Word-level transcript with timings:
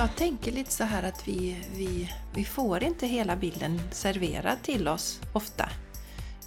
jag 0.00 0.16
tänker 0.16 0.52
lite 0.52 0.70
så 0.70 0.84
här 0.84 1.02
att 1.02 1.28
vi, 1.28 1.56
vi, 1.74 2.12
vi 2.34 2.44
får 2.44 2.82
inte 2.84 3.06
hela 3.06 3.36
bilden 3.36 3.80
serverad 3.90 4.62
till 4.62 4.88
oss 4.88 5.20
ofta. 5.32 5.68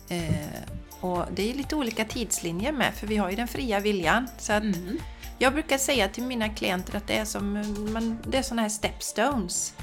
Eh, 0.09 0.71
och 0.99 1.25
det 1.31 1.49
är 1.49 1.53
lite 1.53 1.75
olika 1.75 2.05
tidslinjer 2.05 2.71
med, 2.71 2.93
för 2.93 3.07
vi 3.07 3.17
har 3.17 3.29
ju 3.29 3.35
den 3.35 3.47
fria 3.47 3.79
viljan. 3.79 4.27
Så 4.37 4.53
att 4.53 4.63
Mm. 4.63 4.97
Jag 5.39 5.53
brukar 5.53 5.77
säga 5.77 6.09
till 6.09 6.23
mina 6.23 6.49
klienter 6.49 6.97
att 6.97 7.07
det 7.07 7.17
är 7.17 7.25
som 7.25 7.53
man, 7.93 8.17
det 8.27 8.37
är 8.37 8.41
såna 8.41 8.61
här 8.61 8.69
stepstones. 8.69 9.73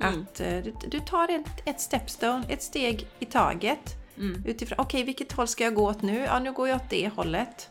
Mm. 0.00 0.22
Att 0.22 0.40
eh, 0.40 0.56
du, 0.58 0.74
du 0.88 1.00
tar 1.00 1.28
ett, 1.28 1.62
ett 1.64 1.80
stepstone, 1.80 2.44
ett 2.48 2.62
steg 2.62 3.06
i 3.18 3.24
taget. 3.24 3.96
Mm. 4.16 4.44
Utifrån, 4.46 4.78
okej 4.80 5.02
vilket 5.02 5.32
håll 5.32 5.48
ska 5.48 5.64
jag 5.64 5.74
gå 5.74 5.88
åt 5.88 6.02
nu? 6.02 6.18
Ja, 6.18 6.38
nu 6.38 6.52
går 6.52 6.68
jag 6.68 6.76
åt 6.76 6.90
det 6.90 7.08
hållet. 7.08 7.68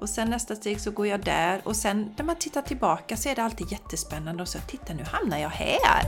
Och 0.00 0.08
sen 0.08 0.30
nästa 0.30 0.56
steg 0.56 0.80
så 0.80 0.90
går 0.90 1.06
jag 1.06 1.24
där 1.24 1.60
och 1.64 1.76
sen 1.76 2.14
när 2.16 2.24
man 2.24 2.36
tittar 2.36 2.62
tillbaka 2.62 3.16
så 3.16 3.28
är 3.28 3.34
det 3.34 3.42
alltid 3.42 3.72
jättespännande 3.72 4.42
och 4.42 4.48
så 4.48 4.58
titta 4.58 4.94
nu 4.94 5.04
hamnar 5.04 5.38
jag 5.38 5.48
här. 5.48 6.02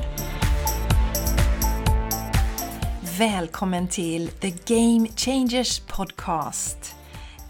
Välkommen 3.18 3.88
till 3.88 4.28
The 4.28 4.50
Game 4.50 5.08
Changers 5.16 5.80
Podcast. 5.80 6.96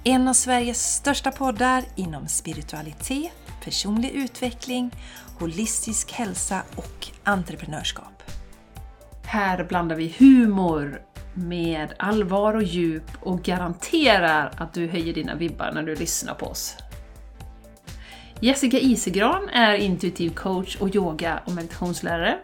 En 0.04 0.28
av 0.28 0.32
Sveriges 0.34 0.94
största 0.94 1.30
poddar 1.30 1.84
inom 1.96 2.28
spiritualitet, 2.28 3.32
personlig 3.64 4.10
utveckling, 4.10 4.90
holistisk 5.38 6.12
hälsa 6.12 6.62
och 6.76 7.08
entreprenörskap. 7.24 8.22
Här 9.24 9.64
blandar 9.64 9.96
vi 9.96 10.14
humor 10.18 11.02
med 11.40 11.94
allvar 11.98 12.54
och 12.54 12.62
djup 12.62 13.10
och 13.20 13.42
garanterar 13.42 14.52
att 14.56 14.72
du 14.72 14.86
höjer 14.86 15.14
dina 15.14 15.34
vibbar 15.34 15.72
när 15.74 15.82
du 15.82 15.94
lyssnar 15.94 16.34
på 16.34 16.46
oss. 16.46 16.76
Jessica 18.40 18.78
Isegran 18.78 19.48
är 19.48 19.74
intuitiv 19.74 20.30
coach 20.30 20.76
och 20.76 20.94
yoga 20.94 21.42
och 21.46 21.52
meditationslärare. 21.52 22.38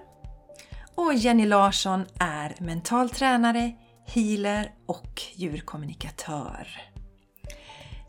Och 0.95 1.15
Jenny 1.15 1.47
Larsson 1.47 2.05
är 2.19 2.55
mental 2.59 3.11
tränare, 3.11 3.73
healer 4.07 4.71
och 4.87 5.23
djurkommunikatör. 5.35 6.69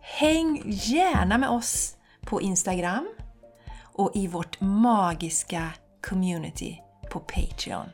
Häng 0.01 0.63
gärna 0.65 1.37
med 1.37 1.49
oss 1.49 1.95
på 2.21 2.41
Instagram 2.41 3.07
och 3.83 4.11
i 4.15 4.27
vårt 4.27 4.61
magiska 4.61 5.69
community 6.09 6.81
på 7.11 7.19
Patreon. 7.19 7.89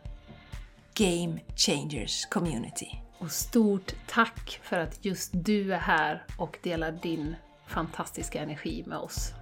Game 0.96 1.40
Changers 1.56 2.26
Community. 2.26 2.88
Och 3.18 3.32
stort 3.32 3.94
tack 4.08 4.60
för 4.64 4.80
att 4.80 5.06
just 5.06 5.32
du 5.34 5.74
är 5.74 5.80
här 5.80 6.24
och 6.38 6.58
delar 6.64 6.92
din 6.92 7.36
fantastiska 7.68 8.42
energi 8.42 8.84
med 8.88 8.98
oss. 8.98 9.34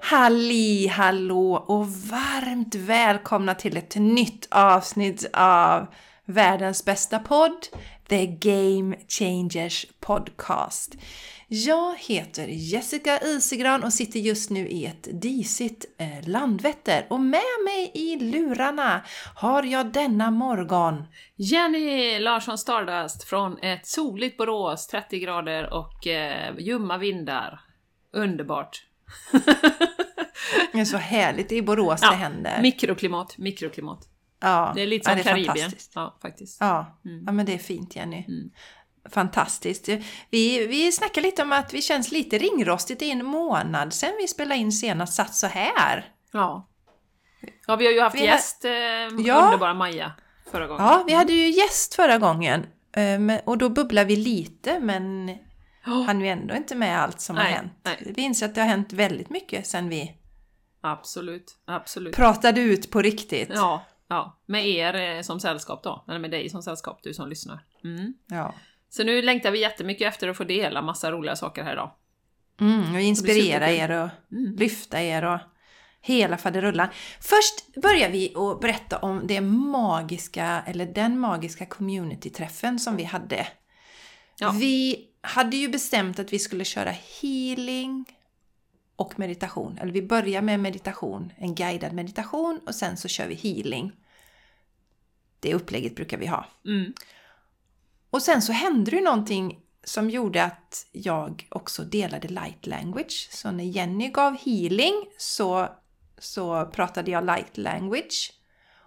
Halli 0.00 0.86
hallå 0.86 1.52
och 1.52 1.86
varmt 1.88 2.74
välkomna 2.74 3.54
till 3.54 3.76
ett 3.76 3.96
nytt 3.96 4.48
avsnitt 4.50 5.30
av 5.32 5.86
världens 6.24 6.84
bästa 6.84 7.18
podd, 7.18 7.66
The 8.08 8.26
Game 8.26 8.96
Changers 9.08 9.86
Podcast. 10.00 10.94
Jag 11.50 11.96
heter 11.98 12.46
Jessica 12.48 13.18
Isegran 13.22 13.84
och 13.84 13.92
sitter 13.92 14.20
just 14.20 14.50
nu 14.50 14.68
i 14.68 14.86
ett 14.86 15.08
disigt 15.22 15.84
eh, 15.98 16.28
Landvetter 16.28 17.06
och 17.10 17.20
med 17.20 17.40
mig 17.64 17.90
i 17.94 18.16
lurarna 18.16 19.04
har 19.34 19.62
jag 19.62 19.92
denna 19.92 20.30
morgon 20.30 21.04
Jenny 21.36 22.18
Larsson 22.18 22.58
Stardust 22.58 23.24
från 23.24 23.58
ett 23.58 23.86
soligt 23.86 24.36
Borås, 24.36 24.86
30 24.86 25.18
grader 25.18 25.72
och 25.74 26.06
eh, 26.06 26.54
ljumma 26.58 26.98
vindar. 26.98 27.60
Underbart! 28.12 28.84
Det 30.72 30.80
är 30.80 30.84
så 30.84 30.96
härligt, 30.96 31.52
i 31.52 31.62
Borås 31.62 32.00
det 32.00 32.06
händer. 32.06 32.62
Mikroklimat, 32.62 33.38
mikroklimat. 33.38 34.08
Ja, 34.40 34.72
Det 34.74 34.82
är 34.82 34.86
lite 34.86 35.10
ja, 35.10 35.12
som 35.16 35.20
är 35.20 35.24
Karibien. 35.24 35.54
fantastiskt. 35.56 35.92
Ja, 35.94 36.18
faktiskt. 36.22 36.56
Ja, 36.60 37.00
Mm. 37.04 37.22
ja 37.26 37.32
men 37.32 37.46
det 37.46 37.54
är 37.54 37.58
fint 37.58 37.96
Jenny. 37.96 38.24
Mm. 38.28 38.50
Fantastiskt. 39.10 39.88
Vi, 40.30 40.66
vi 40.66 40.92
snackar 40.92 41.22
lite 41.22 41.42
om 41.42 41.52
att 41.52 41.74
vi 41.74 41.82
känns 41.82 42.12
lite 42.12 42.38
ringrostigt. 42.38 43.00
Det 43.00 43.06
är 43.06 43.12
en 43.12 43.24
månad 43.26 43.92
sedan 43.94 44.12
vi 44.20 44.28
spelade 44.28 44.60
in 44.60 44.72
senast 44.72 45.14
satt 45.14 45.34
så 45.34 45.46
här. 45.46 46.12
Ja. 46.32 46.68
Ja, 47.66 47.76
vi 47.76 47.84
har 47.86 47.92
ju 47.92 48.00
haft 48.00 48.16
Vi 48.16 48.20
har- 48.20 48.26
gäst, 48.26 48.64
eh, 48.64 48.70
Ja. 49.26 49.44
underbara 49.44 49.74
Maja, 49.74 50.12
förra 50.50 50.66
gången. 50.66 50.84
Ja, 50.84 51.04
vi 51.06 51.12
hade 51.14 51.32
ju 51.32 51.50
gäst 51.50 51.94
förra 51.94 52.18
gången 52.18 52.66
eh, 52.96 53.18
men- 53.18 53.40
och 53.46 53.58
då 53.58 53.68
bubblade 53.68 54.08
vi 54.08 54.16
lite 54.16 54.80
men 54.80 55.28
Ja. 55.86 55.92
han 56.06 56.20
är 56.20 56.24
ju 56.24 56.30
ändå 56.30 56.54
inte 56.54 56.74
med 56.74 57.00
allt 57.00 57.20
som 57.20 57.36
har 57.36 57.44
Nej, 57.44 57.52
hänt. 57.52 57.72
nej. 57.84 58.12
Vi 58.16 58.22
inser 58.22 58.46
att 58.46 58.54
det 58.54 58.60
har 58.60 58.68
hänt 58.68 58.92
väldigt 58.92 59.30
mycket 59.30 59.66
sedan 59.66 59.88
vi 59.88 60.14
Absolut, 60.80 61.58
absolut. 61.66 62.16
pratade 62.16 62.60
ut 62.60 62.90
på 62.90 63.02
riktigt. 63.02 63.48
Ja, 63.54 63.84
ja. 64.08 64.40
Med 64.46 64.66
er 64.68 64.94
eh, 65.16 65.22
som 65.22 65.40
sällskap 65.40 65.82
då. 65.82 66.04
Eller 66.08 66.18
med 66.18 66.30
dig 66.30 66.50
som 66.50 66.62
sällskap, 66.62 67.00
du 67.02 67.14
som 67.14 67.28
lyssnar. 67.28 67.60
Mm. 67.84 68.14
Ja. 68.26 68.54
Så 68.90 69.04
nu 69.04 69.22
längtar 69.22 69.50
vi 69.50 69.60
jättemycket 69.60 70.08
efter 70.08 70.28
att 70.28 70.36
få 70.36 70.44
dela 70.44 70.82
massa 70.82 71.10
roliga 71.10 71.36
saker 71.36 71.62
här 71.64 71.72
idag. 71.72 71.90
Mm, 72.60 72.94
och 72.94 73.00
inspirera 73.00 73.70
er 73.70 73.90
och 73.90 74.08
Mm. 74.32 74.56
lyfta 74.56 75.02
er 75.02 75.24
och 75.24 75.38
hela 76.00 76.36
faderullan. 76.36 76.88
Först 77.20 77.74
börjar 77.82 78.10
vi 78.10 78.34
att 78.36 78.60
berätta 78.60 78.98
om 78.98 79.26
det 79.26 79.40
magiska, 79.40 80.62
eller 80.66 80.86
den 80.86 81.18
magiska 81.18 81.66
communityträffen 81.66 82.78
som 82.78 82.96
vi 82.96 83.04
hade. 83.04 83.46
Ja. 84.38 84.50
Vi 84.50 85.06
hade 85.20 85.56
ju 85.56 85.68
bestämt 85.68 86.18
att 86.18 86.32
vi 86.32 86.38
skulle 86.38 86.64
köra 86.64 86.90
healing 87.20 88.04
och 88.96 89.18
meditation. 89.18 89.78
Eller 89.78 89.92
vi 89.92 90.02
börjar 90.02 90.42
med 90.42 90.60
meditation, 90.60 91.32
en 91.36 91.54
guidad 91.54 91.92
meditation 91.92 92.60
och 92.66 92.74
sen 92.74 92.96
så 92.96 93.08
kör 93.08 93.26
vi 93.26 93.34
healing. 93.34 93.92
Det 95.40 95.54
upplägget 95.54 95.96
brukar 95.96 96.18
vi 96.18 96.26
ha. 96.26 96.46
Mm. 96.66 96.92
Och 98.18 98.22
sen 98.22 98.42
så 98.42 98.52
hände 98.52 98.90
det 98.90 98.96
ju 98.96 99.02
någonting 99.02 99.58
som 99.84 100.10
gjorde 100.10 100.44
att 100.44 100.86
jag 100.92 101.46
också 101.50 101.82
delade 101.82 102.28
light 102.28 102.66
language. 102.66 103.28
Så 103.32 103.50
när 103.50 103.64
Jenny 103.64 104.08
gav 104.08 104.36
healing 104.44 104.94
så, 105.18 105.68
så 106.18 106.66
pratade 106.66 107.10
jag 107.10 107.24
light 107.26 107.56
language. 107.56 108.32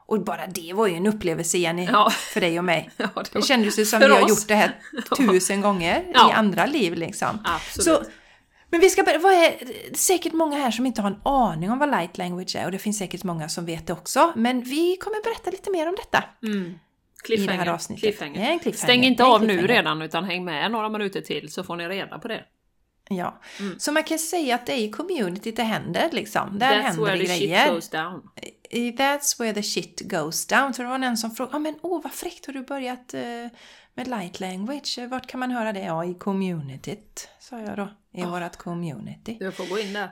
Och 0.07 0.23
bara 0.23 0.47
det 0.47 0.73
var 0.73 0.87
ju 0.87 0.95
en 0.95 1.07
upplevelse 1.07 1.57
Jenny, 1.57 1.85
Ja. 1.91 2.09
för 2.09 2.41
dig 2.41 2.57
och 2.59 2.65
mig. 2.65 2.89
Ja, 2.97 3.07
det 3.15 3.29
Det 3.33 3.41
kändes 3.41 3.79
ju 3.79 3.85
som 3.85 3.99
vi 3.99 4.07
har 4.07 4.29
gjort 4.29 4.47
det 4.47 4.55
här 4.55 4.79
tusen 5.17 5.61
gånger 5.61 6.05
Ja. 6.13 6.29
i 6.29 6.33
andra 6.33 6.65
liv 6.65 6.93
liksom. 6.93 7.39
Absolut. 7.43 7.85
Så, 8.05 8.11
men 8.69 8.79
vi 8.79 8.89
ska 8.89 9.03
börja, 9.03 9.19
vad 9.19 9.33
är 9.33 9.53
säkert 9.95 10.33
många 10.33 10.57
här 10.57 10.71
som 10.71 10.85
inte 10.85 11.01
har 11.01 11.09
en 11.11 11.21
aning 11.23 11.71
om 11.71 11.79
vad 11.79 11.91
light 11.91 12.17
language 12.17 12.55
är 12.55 12.65
och 12.65 12.71
det 12.71 12.79
finns 12.79 12.97
säkert 12.97 13.23
många 13.23 13.49
som 13.49 13.65
vet 13.65 13.87
det 13.87 13.93
också. 13.93 14.33
Men 14.35 14.61
vi 14.61 14.97
kommer 14.97 15.23
berätta 15.23 15.51
lite 15.51 15.71
mer 15.71 15.87
om 15.87 15.95
detta. 15.95 16.23
Mm. 16.43 16.79
I 17.29 17.35
det 17.35 17.53
här 17.53 17.67
avsnittet. 17.67 18.01
Cliffhanger. 18.01 18.49
En 18.51 18.59
cliffhanger. 18.59 18.83
Stäng 18.93 19.03
inte 19.03 19.23
av 19.23 19.43
nu 19.45 19.67
redan 19.67 20.01
utan 20.01 20.23
häng 20.23 20.45
med 20.45 20.71
några 20.71 20.89
minuter 20.89 21.21
till 21.21 21.51
så 21.51 21.63
får 21.63 21.75
ni 21.75 21.87
reda 21.87 22.19
på 22.19 22.27
det. 22.27 22.43
Ja, 23.09 23.41
Mm. 23.59 23.79
så 23.79 23.91
man 23.91 24.03
kan 24.03 24.19
säga 24.19 24.55
att 24.55 24.65
det 24.65 24.73
är 24.73 24.77
i 24.77 24.89
communityt 24.91 25.55
det 25.55 25.63
händer 25.63 26.09
liksom. 26.11 26.59
Där 26.59 26.67
That's 26.71 26.81
händer 26.81 27.03
where 27.05 27.17
det 27.17 27.25
the 27.27 27.37
grejer. 27.37 27.63
shit 27.65 27.73
goes 27.73 27.89
down. 27.89 28.29
That's 28.71 29.39
where 29.39 29.53
the 29.53 29.63
shit 29.63 30.01
goes 30.11 30.47
down. 30.47 30.73
För 30.73 30.83
det 30.83 30.89
var 30.89 30.97
någon 30.97 31.17
som 31.17 31.31
frågade, 31.31 31.55
ah, 31.55 31.59
men 31.59 31.75
åh 31.81 32.01
vad 32.03 32.11
fräckt 32.11 32.45
har 32.45 32.53
du 32.53 32.61
börjat 32.63 33.13
eh, 33.13 33.21
med 33.93 34.07
light 34.07 34.39
language? 34.39 34.99
Vart 35.09 35.27
kan 35.27 35.39
man 35.39 35.51
höra 35.51 35.73
det? 35.73 35.79
Ja, 35.79 36.05
i 36.05 36.13
communityt, 36.13 37.29
sa 37.39 37.59
jag 37.59 37.77
då. 37.77 37.89
I 38.13 38.23
vårat 38.23 38.57
community. 38.57 39.37
Du 39.39 39.51
får 39.51 39.65
gå 39.65 39.79
in 39.79 39.93
där. 39.93 40.09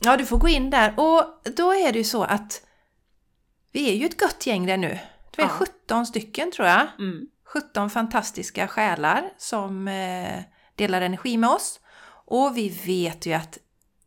Ja, 0.00 0.16
du 0.16 0.26
får 0.26 0.38
gå 0.38 0.48
in 0.48 0.70
där. 0.70 0.94
Och 0.96 1.24
då 1.56 1.72
är 1.74 1.92
det 1.92 1.98
ju 1.98 2.04
så 2.04 2.22
att 2.24 2.62
vi 3.72 3.90
är 3.90 3.94
ju 3.94 4.06
ett 4.06 4.20
gött 4.22 4.46
gäng 4.46 4.66
där 4.66 4.76
nu. 4.76 4.98
Det 5.38 5.44
är 5.44 5.46
Ja. 5.46 5.66
17 5.86 6.06
stycken 6.06 6.52
tror 6.52 6.68
jag. 6.68 6.86
Mm. 6.98 7.26
17 7.44 7.90
fantastiska 7.90 8.68
själar 8.68 9.30
som 9.36 9.88
eh, 9.88 10.42
delar 10.74 11.00
energi 11.00 11.36
med 11.36 11.50
oss. 11.50 11.80
Och 12.26 12.56
vi 12.56 12.68
vet 12.68 13.26
ju 13.26 13.32
att 13.32 13.58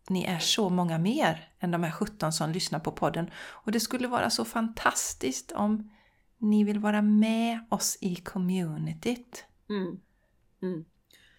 ni 0.09 0.23
är 0.25 0.39
så 0.39 0.69
många 0.69 0.97
mer 0.97 1.47
än 1.59 1.71
de 1.71 1.83
här 1.83 1.91
17 1.91 2.33
som 2.33 2.51
lyssnar 2.51 2.79
på 2.79 2.91
podden. 2.91 3.31
Och 3.35 3.71
det 3.71 3.79
skulle 3.79 4.07
vara 4.07 4.29
så 4.29 4.45
fantastiskt 4.45 5.51
om 5.51 5.91
ni 6.37 6.63
vill 6.63 6.79
vara 6.79 7.01
med 7.01 7.59
oss 7.69 7.97
i 8.01 8.15
communityt. 8.15 9.45
Mm. 9.69 9.99
Mm. 10.61 10.85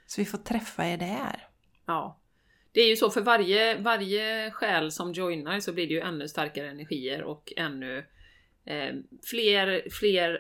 Så 0.07 0.21
vi 0.21 0.25
får 0.25 0.39
träffa 0.39 0.87
er 0.87 0.97
där. 0.97 1.49
Ja. 1.87 2.21
Det 2.73 2.81
är 2.81 2.89
ju 2.89 2.97
så, 2.97 3.11
för 3.11 3.21
varje, 3.21 3.81
varje 3.81 4.51
själ 4.51 4.93
som 4.93 5.13
joinar 5.13 5.61
så 5.61 5.73
blir 5.73 5.87
det 5.87 5.95
ju 5.95 6.01
ännu 6.01 6.29
starkare 6.29 6.71
energier 6.71 7.23
och 7.23 7.53
ännu 7.57 8.05
eh, 8.65 8.95
fler, 9.31 9.91
fler 9.91 10.39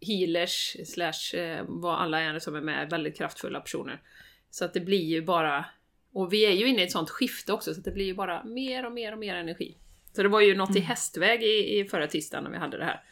healers, 0.00 0.76
slash 0.86 1.38
eh, 1.38 1.64
vad 1.68 2.00
alla 2.00 2.20
är 2.20 2.38
som 2.38 2.54
är 2.54 2.60
med, 2.60 2.90
väldigt 2.90 3.16
kraftfulla 3.16 3.60
personer. 3.60 4.02
Så 4.50 4.64
att 4.64 4.74
det 4.74 4.80
blir 4.80 5.04
ju 5.04 5.22
bara... 5.22 5.64
Och 6.12 6.32
vi 6.32 6.46
är 6.46 6.52
ju 6.52 6.66
inne 6.68 6.82
i 6.82 6.84
ett 6.84 6.92
sånt 6.92 7.10
skifte 7.10 7.52
också, 7.52 7.74
så 7.74 7.80
att 7.80 7.84
det 7.84 7.90
blir 7.90 8.04
ju 8.04 8.14
bara 8.14 8.44
mer 8.44 8.86
och 8.86 8.92
mer 8.92 9.12
och 9.12 9.18
mer 9.18 9.34
energi. 9.34 9.76
Så 10.12 10.22
det 10.22 10.28
var 10.28 10.40
ju 10.40 10.56
något 10.56 10.76
i 10.76 10.80
hästväg 10.80 11.42
i, 11.42 11.80
i 11.80 11.88
förra 11.88 12.06
tisdagen 12.06 12.44
när 12.44 12.50
vi 12.50 12.56
hade 12.56 12.78
det 12.78 12.84
här. 12.84 13.02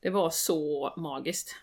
Det 0.00 0.10
var 0.10 0.30
så 0.30 0.94
magiskt. 0.96 1.56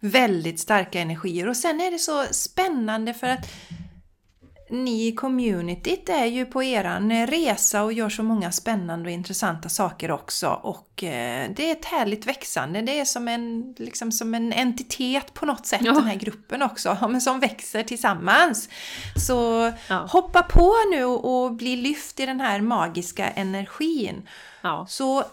Väldigt 0.00 0.60
starka 0.60 1.00
energier. 1.00 1.48
Och 1.48 1.56
sen 1.56 1.80
är 1.80 1.90
det 1.90 1.98
så 1.98 2.24
spännande 2.24 3.14
för 3.14 3.26
att 3.26 3.46
ni 4.70 5.06
i 5.08 5.12
communityt 5.12 6.08
är 6.08 6.24
ju 6.24 6.46
på 6.46 6.62
eran 6.62 7.26
resa 7.26 7.82
och 7.82 7.92
gör 7.92 8.08
så 8.08 8.22
många 8.22 8.52
spännande 8.52 9.04
och 9.08 9.12
intressanta 9.12 9.68
saker 9.68 10.10
också. 10.10 10.48
Och 10.48 11.04
eh, 11.04 11.50
det 11.56 11.68
är 11.68 11.72
ett 11.72 11.84
härligt 11.84 12.26
växande. 12.26 12.82
Det 12.82 13.00
är 13.00 13.04
som 13.04 13.28
en, 13.28 13.74
liksom 13.78 14.12
som 14.12 14.34
en 14.34 14.52
entitet 14.52 15.34
på 15.34 15.46
något 15.46 15.66
sätt, 15.66 15.80
Ja. 15.84 15.92
den 15.92 16.04
här 16.06 16.14
gruppen 16.14 16.62
också, 16.62 16.96
men 17.10 17.20
som 17.20 17.40
växer 17.40 17.82
tillsammans. 17.82 18.68
Så 19.26 19.72
Ja. 19.88 20.06
hoppa 20.10 20.42
på 20.42 20.72
nu 20.92 21.04
och 21.04 21.52
bli 21.52 21.76
lyft 21.76 22.20
i 22.20 22.26
den 22.26 22.40
här 22.40 22.60
magiska 22.60 23.28
energin. 23.28 24.28
Ja. 24.62 24.86
Så 24.88 25.24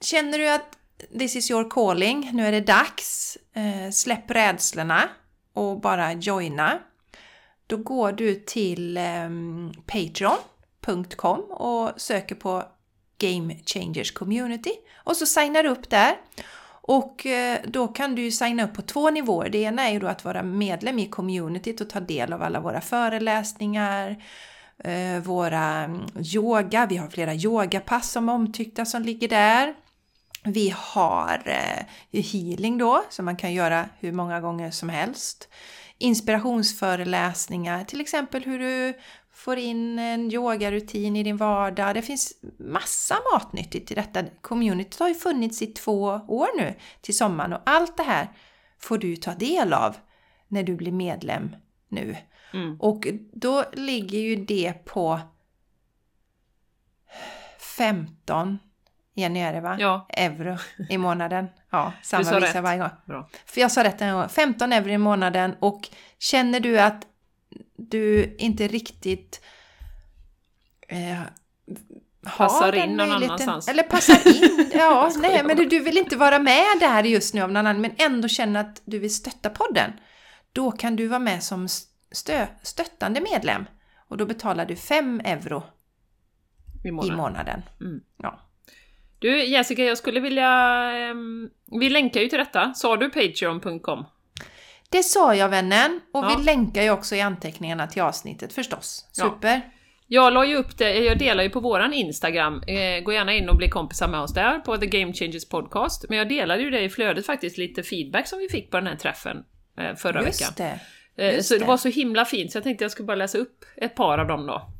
känner 0.00 0.38
du 0.38 0.50
att 0.50 0.76
this 1.18 1.36
is 1.36 1.50
your 1.50 1.70
calling, 1.70 2.30
nu 2.32 2.46
är 2.46 2.52
det 2.52 2.60
dags, 2.60 3.38
eh, 3.54 3.90
släpp 3.92 4.30
rädslorna 4.30 5.08
och 5.54 5.80
bara 5.80 6.12
joina. 6.12 6.78
Då 7.70 7.76
går 7.76 8.12
du 8.12 8.34
till 8.34 8.96
eh, 8.96 9.28
patreon.com 9.86 11.40
och 11.40 12.00
söker 12.00 12.34
på 12.34 12.64
Game 13.18 13.56
Changers 13.66 14.12
Community 14.12 14.72
och 15.04 15.16
så 15.16 15.26
signar 15.26 15.62
du 15.62 15.68
upp 15.68 15.90
där. 15.90 16.16
Och 16.82 17.26
eh, 17.26 17.58
då 17.66 17.88
kan 17.88 18.14
du 18.14 18.22
ju 18.22 18.30
signa 18.30 18.64
upp 18.64 18.74
på 18.74 18.82
två 18.82 19.10
nivåer. 19.10 19.48
Det 19.48 19.58
ena 19.58 19.88
är 19.88 19.92
ju 19.92 19.98
då 19.98 20.06
att 20.06 20.24
vara 20.24 20.42
medlem 20.42 20.98
i 20.98 21.06
communityt 21.06 21.80
och 21.80 21.90
ta 21.90 22.00
del 22.00 22.32
av 22.32 22.42
alla 22.42 22.60
våra 22.60 22.80
föreläsningar, 22.80 24.22
eh, 24.84 25.22
våra 25.22 25.64
mm, 25.64 26.00
yoga, 26.34 26.86
vi 26.86 26.96
har 26.96 27.08
flera 27.08 27.34
yogapass 27.34 28.10
som 28.10 28.28
är 28.28 28.32
omtyckta 28.32 28.84
som 28.84 29.02
ligger 29.02 29.28
där. 29.28 29.74
Vi 30.44 30.74
har 30.76 31.42
eh, 31.44 32.22
healing 32.22 32.78
då, 32.78 33.04
som 33.10 33.24
man 33.24 33.36
kan 33.36 33.52
göra 33.52 33.88
hur 33.98 34.12
många 34.12 34.40
gånger 34.40 34.70
som 34.70 34.88
helst. 34.88 35.48
Inspirationsföreläsningar, 36.00 37.84
till 37.84 38.00
exempel 38.00 38.42
hur 38.42 38.58
du 38.58 38.98
får 39.32 39.56
in 39.56 39.98
en 39.98 40.32
yogarutin 40.32 41.16
i 41.16 41.22
din 41.22 41.36
vardag. 41.36 41.94
Det 41.94 42.02
finns 42.02 42.32
massa 42.58 43.16
matnyttigt 43.34 43.90
i 43.90 43.94
detta. 43.94 44.24
Communityt 44.40 45.00
har 45.00 45.08
ju 45.08 45.14
funnits 45.14 45.62
i 45.62 45.66
två 45.66 46.02
år 46.28 46.48
nu 46.58 46.74
till 47.00 47.16
sommaren 47.16 47.52
och 47.52 47.60
allt 47.66 47.96
det 47.96 48.02
här 48.02 48.28
får 48.78 48.98
du 48.98 49.16
ta 49.16 49.34
del 49.34 49.72
av 49.72 49.96
när 50.48 50.62
du 50.62 50.76
blir 50.76 50.92
medlem 50.92 51.56
nu. 51.88 52.16
Mm. 52.52 52.80
Och 52.80 53.06
då 53.32 53.64
ligger 53.72 54.18
ju 54.18 54.36
det 54.36 54.72
på 54.84 55.20
15 57.76 58.58
Jenny 59.14 59.40
är 59.40 59.52
det 59.52 59.60
va? 59.60 59.76
Ja. 59.78 60.06
Euro 60.08 60.56
i 60.88 60.98
månaden. 60.98 61.48
Ja, 61.70 61.92
samma 62.02 62.24
sa 62.24 62.38
visa 62.38 62.60
varje 62.60 62.78
gång. 62.78 62.90
Bra. 63.04 63.28
För 63.46 63.60
jag 63.60 63.72
sa 63.72 63.84
rätt 63.84 64.02
en 64.02 64.14
gång. 64.14 64.28
15 64.28 64.72
euro 64.72 64.88
i 64.88 64.98
månaden 64.98 65.54
och 65.58 65.88
känner 66.18 66.60
du 66.60 66.80
att 66.80 67.06
du 67.76 68.36
inte 68.38 68.68
riktigt 68.68 69.44
eh, 70.88 71.20
Passar 72.36 72.72
in 72.74 72.96
någon 72.96 73.12
annanstans. 73.12 73.68
Eller 73.68 73.82
passar 73.82 74.28
in. 74.28 74.70
Ja, 74.74 75.12
nej, 75.16 75.42
men 75.44 75.56
du 75.68 75.80
vill 75.80 75.98
inte 75.98 76.16
vara 76.16 76.38
med 76.38 76.64
där 76.80 77.04
just 77.04 77.34
nu 77.34 77.40
av 77.42 77.48
någon 77.52 77.56
annan 77.66 77.80
men 77.80 77.92
ändå 77.96 78.28
känner 78.28 78.60
att 78.60 78.82
du 78.84 78.98
vill 78.98 79.14
stötta 79.14 79.50
podden. 79.50 79.92
Då 80.52 80.72
kan 80.72 80.96
du 80.96 81.06
vara 81.06 81.18
med 81.18 81.42
som 81.42 81.68
stö, 82.12 82.46
stöttande 82.62 83.20
medlem 83.20 83.64
och 84.08 84.16
då 84.16 84.26
betalar 84.26 84.66
du 84.66 84.76
5 84.76 85.20
euro 85.24 85.62
I 86.84 86.88
i 86.88 86.90
månaden. 86.90 87.16
månaden. 87.16 87.62
Mm. 87.80 88.00
Ja. 88.16 88.40
Du 89.20 89.44
Jessica, 89.44 89.82
jag 89.84 89.98
skulle 89.98 90.20
vilja... 90.20 90.48
ehm, 90.92 91.50
vi 91.80 91.88
länkar 91.90 92.20
ju 92.20 92.26
till 92.28 92.38
detta. 92.38 92.74
Sa 92.74 92.96
du 92.96 93.10
Patreon.com? 93.10 94.06
Det 94.90 95.02
sa 95.02 95.34
jag 95.34 95.48
vännen 95.48 96.00
och 96.12 96.24
Ja. 96.24 96.34
vi 96.38 96.44
länkar 96.44 96.82
ju 96.82 96.90
också 96.90 97.14
i 97.16 97.20
anteckningarna 97.20 97.86
till 97.86 98.02
avsnittet 98.02 98.52
förstås. 98.52 99.08
Ja. 99.16 99.24
Super! 99.24 99.60
Jag 100.06 100.32
la 100.32 100.44
ju 100.46 100.56
upp 100.56 100.78
det, 100.78 100.94
jag 100.98 101.18
delar 101.18 101.42
ju 101.42 101.50
på 101.50 101.60
våran 101.60 101.92
Instagram. 101.92 102.62
Eh, 102.66 103.00
gå 103.02 103.12
gärna 103.12 103.32
in 103.32 103.48
och 103.48 103.56
bli 103.56 103.68
kompisar 103.68 104.08
med 104.08 104.20
oss 104.20 104.34
där 104.34 104.58
på 104.58 104.76
The 104.76 104.86
Game 104.86 105.12
Changers 105.12 105.48
Podcast. 105.48 106.04
Men 106.08 106.18
jag 106.18 106.28
delade 106.28 106.62
ju 106.62 106.70
det 106.70 106.80
i 106.80 106.88
flödet 106.88 107.26
faktiskt, 107.26 107.58
lite 107.58 107.82
feedback 107.82 108.26
som 108.28 108.38
vi 108.38 108.48
fick 108.48 108.70
på 108.70 108.76
den 108.76 108.86
här 108.86 108.96
träffen 108.96 109.44
eh, 109.78 109.94
förra 109.96 110.22
Just 110.22 110.40
veckan. 110.42 110.54
det! 110.56 110.80
Eh, 111.24 111.34
just 111.34 111.48
så 111.48 111.54
det 111.54 111.60
det. 111.60 111.66
var 111.66 111.76
så 111.76 111.88
himla 111.88 112.24
fint 112.24 112.52
så 112.52 112.56
jag 112.58 112.64
tänkte 112.64 112.84
jag 112.84 112.90
skulle 112.90 113.06
bara 113.06 113.16
läsa 113.16 113.38
upp 113.38 113.64
ett 113.76 113.94
par 113.94 114.18
av 114.18 114.26
dem 114.26 114.46
då. 114.46 114.70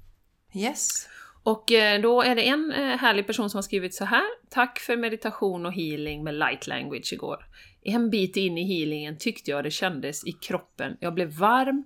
Yes. 0.55 1.09
Och 1.43 1.73
eh, 1.73 2.01
då 2.01 2.23
är 2.23 2.35
det 2.35 2.49
en 2.49 2.73
eh, 2.73 2.97
härlig 2.97 3.27
person 3.27 3.51
som 3.51 3.59
har 3.59 3.63
skrivit 3.63 3.95
så 3.95 4.05
här. 4.05 4.25
Tack 4.49 4.79
för 4.79 4.97
meditation 4.97 5.67
och 5.67 5.73
healing 5.73 6.25
med 6.25 6.35
light 6.35 6.67
language 6.67 7.13
igår. 7.13 7.47
En 7.83 8.11
bit 8.11 8.37
in 8.37 8.59
i 8.59 8.65
healingen 8.65 9.19
tyckte 9.19 9.51
jag 9.51 9.65
det 9.65 9.71
kändes 9.71 10.27
i 10.27 10.33
kroppen. 10.33 10.97
Jag 11.01 11.15
blev 11.15 11.29
varm 11.29 11.85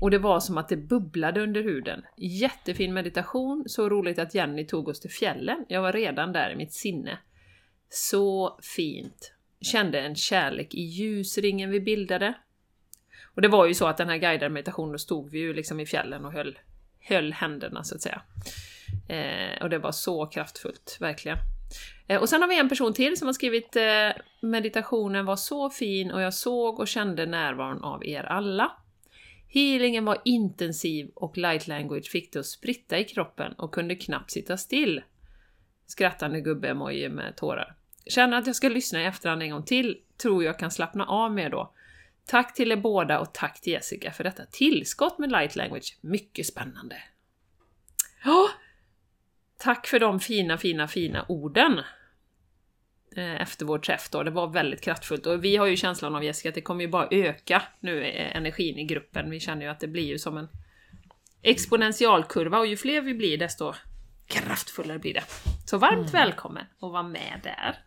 och 0.00 0.10
det 0.10 0.18
var 0.18 0.40
som 0.40 0.58
att 0.58 0.68
det 0.68 0.76
bubblade 0.76 1.42
under 1.42 1.62
huden. 1.62 2.02
Jättefin 2.16 2.94
meditation, 2.94 3.64
så 3.66 3.88
roligt 3.88 4.18
att 4.18 4.34
Jenny 4.34 4.66
tog 4.66 4.88
oss 4.88 5.00
till 5.00 5.10
fjällen. 5.10 5.64
Jag 5.68 5.82
var 5.82 5.92
redan 5.92 6.32
där 6.32 6.50
i 6.50 6.56
mitt 6.56 6.72
sinne. 6.72 7.18
Så 7.88 8.58
fint. 8.76 9.32
Kände 9.60 10.00
en 10.00 10.14
kärlek 10.14 10.74
i 10.74 10.80
ljusringen 10.80 11.70
vi 11.70 11.80
bildade. 11.80 12.34
Och 13.34 13.42
det 13.42 13.48
var 13.48 13.66
ju 13.66 13.74
så 13.74 13.86
att 13.86 13.96
den 13.96 14.08
här 14.08 14.16
guidade 14.16 14.48
meditationen, 14.48 14.92
då 14.92 14.98
stod 14.98 15.30
vi 15.30 15.38
ju 15.38 15.54
liksom 15.54 15.80
i 15.80 15.86
fjällen 15.86 16.24
och 16.24 16.32
höll, 16.32 16.58
höll 17.00 17.32
händerna 17.32 17.84
så 17.84 17.94
att 17.94 18.02
säga. 18.02 18.22
Eh, 19.08 19.62
och 19.62 19.70
det 19.70 19.78
var 19.78 19.92
så 19.92 20.26
kraftfullt, 20.26 20.96
verkligen. 21.00 21.38
Eh, 22.06 22.20
och 22.20 22.28
sen 22.28 22.42
har 22.42 22.48
vi 22.48 22.58
en 22.58 22.68
person 22.68 22.94
till 22.94 23.16
som 23.16 23.26
har 23.26 23.32
skrivit 23.32 23.76
eh, 23.76 24.22
meditationen 24.40 25.26
var 25.26 25.36
så 25.36 25.70
fin 25.70 26.10
och 26.10 26.22
jag 26.22 26.34
såg 26.34 26.80
och 26.80 26.88
kände 26.88 27.26
närvaron 27.26 27.84
av 27.84 28.06
er 28.06 28.22
alla. 28.22 28.72
Healingen 29.48 30.04
var 30.04 30.18
intensiv 30.24 31.10
och 31.14 31.38
light 31.38 31.66
language 31.66 32.10
fick 32.10 32.32
det 32.32 32.38
att 32.38 32.46
spritta 32.46 32.98
i 32.98 33.04
kroppen 33.04 33.52
och 33.52 33.74
kunde 33.74 33.94
knappt 33.94 34.30
sitta 34.30 34.56
still. 34.56 35.02
Skrattande 35.86 36.40
gubbe-emoji 36.40 37.08
med 37.08 37.36
tårar. 37.36 37.76
Känner 38.06 38.38
att 38.38 38.46
jag 38.46 38.56
ska 38.56 38.68
lyssna 38.68 39.02
i 39.02 39.04
efterhand 39.04 39.42
en 39.42 39.50
gång 39.50 39.62
till, 39.62 39.98
tror 40.22 40.44
jag 40.44 40.58
kan 40.58 40.70
slappna 40.70 41.06
av 41.06 41.32
mer 41.32 41.50
då. 41.50 41.72
Tack 42.26 42.54
till 42.54 42.72
er 42.72 42.76
båda 42.76 43.20
och 43.20 43.34
tack 43.34 43.60
till 43.60 43.72
Jessica 43.72 44.12
för 44.12 44.24
detta 44.24 44.44
tillskott 44.46 45.18
med 45.18 45.32
light 45.32 45.56
language. 45.56 45.98
Mycket 46.00 46.46
spännande! 46.46 46.96
Ja, 48.24 48.48
Tack 49.58 49.86
för 49.86 50.00
de 50.00 50.20
fina, 50.20 50.58
fina, 50.58 50.88
fina 50.88 51.24
orden! 51.28 51.80
eh, 53.16 53.42
Efter 53.42 53.64
vår 53.66 53.78
träff 53.78 54.08
då, 54.10 54.22
det 54.22 54.30
var 54.30 54.48
väldigt 54.48 54.80
kraftfullt 54.80 55.26
och 55.26 55.44
vi 55.44 55.56
har 55.56 55.66
ju 55.66 55.76
känslan 55.76 56.14
av 56.14 56.24
Jessica 56.24 56.48
att 56.48 56.54
det 56.54 56.60
kommer 56.60 56.80
ju 56.84 56.88
bara 56.88 57.08
öka 57.10 57.62
nu 57.80 58.04
eh, 58.04 58.36
energin 58.36 58.78
i 58.78 58.84
gruppen. 58.84 59.30
Vi 59.30 59.40
känner 59.40 59.62
ju 59.62 59.68
att 59.68 59.80
det 59.80 59.88
blir 59.88 60.06
ju 60.06 60.18
som 60.18 60.36
en 60.36 60.48
exponentialkurva 61.42 62.58
och 62.58 62.66
ju 62.66 62.76
fler 62.76 63.00
vi 63.00 63.14
blir 63.14 63.38
desto 63.38 63.74
kraftfullare 64.26 64.98
blir 64.98 65.14
det. 65.14 65.24
Så 65.66 65.78
varmt 65.78 66.14
välkommen 66.14 66.64
att 66.80 66.92
vara 66.92 67.02
med 67.02 67.40
där! 67.42 67.78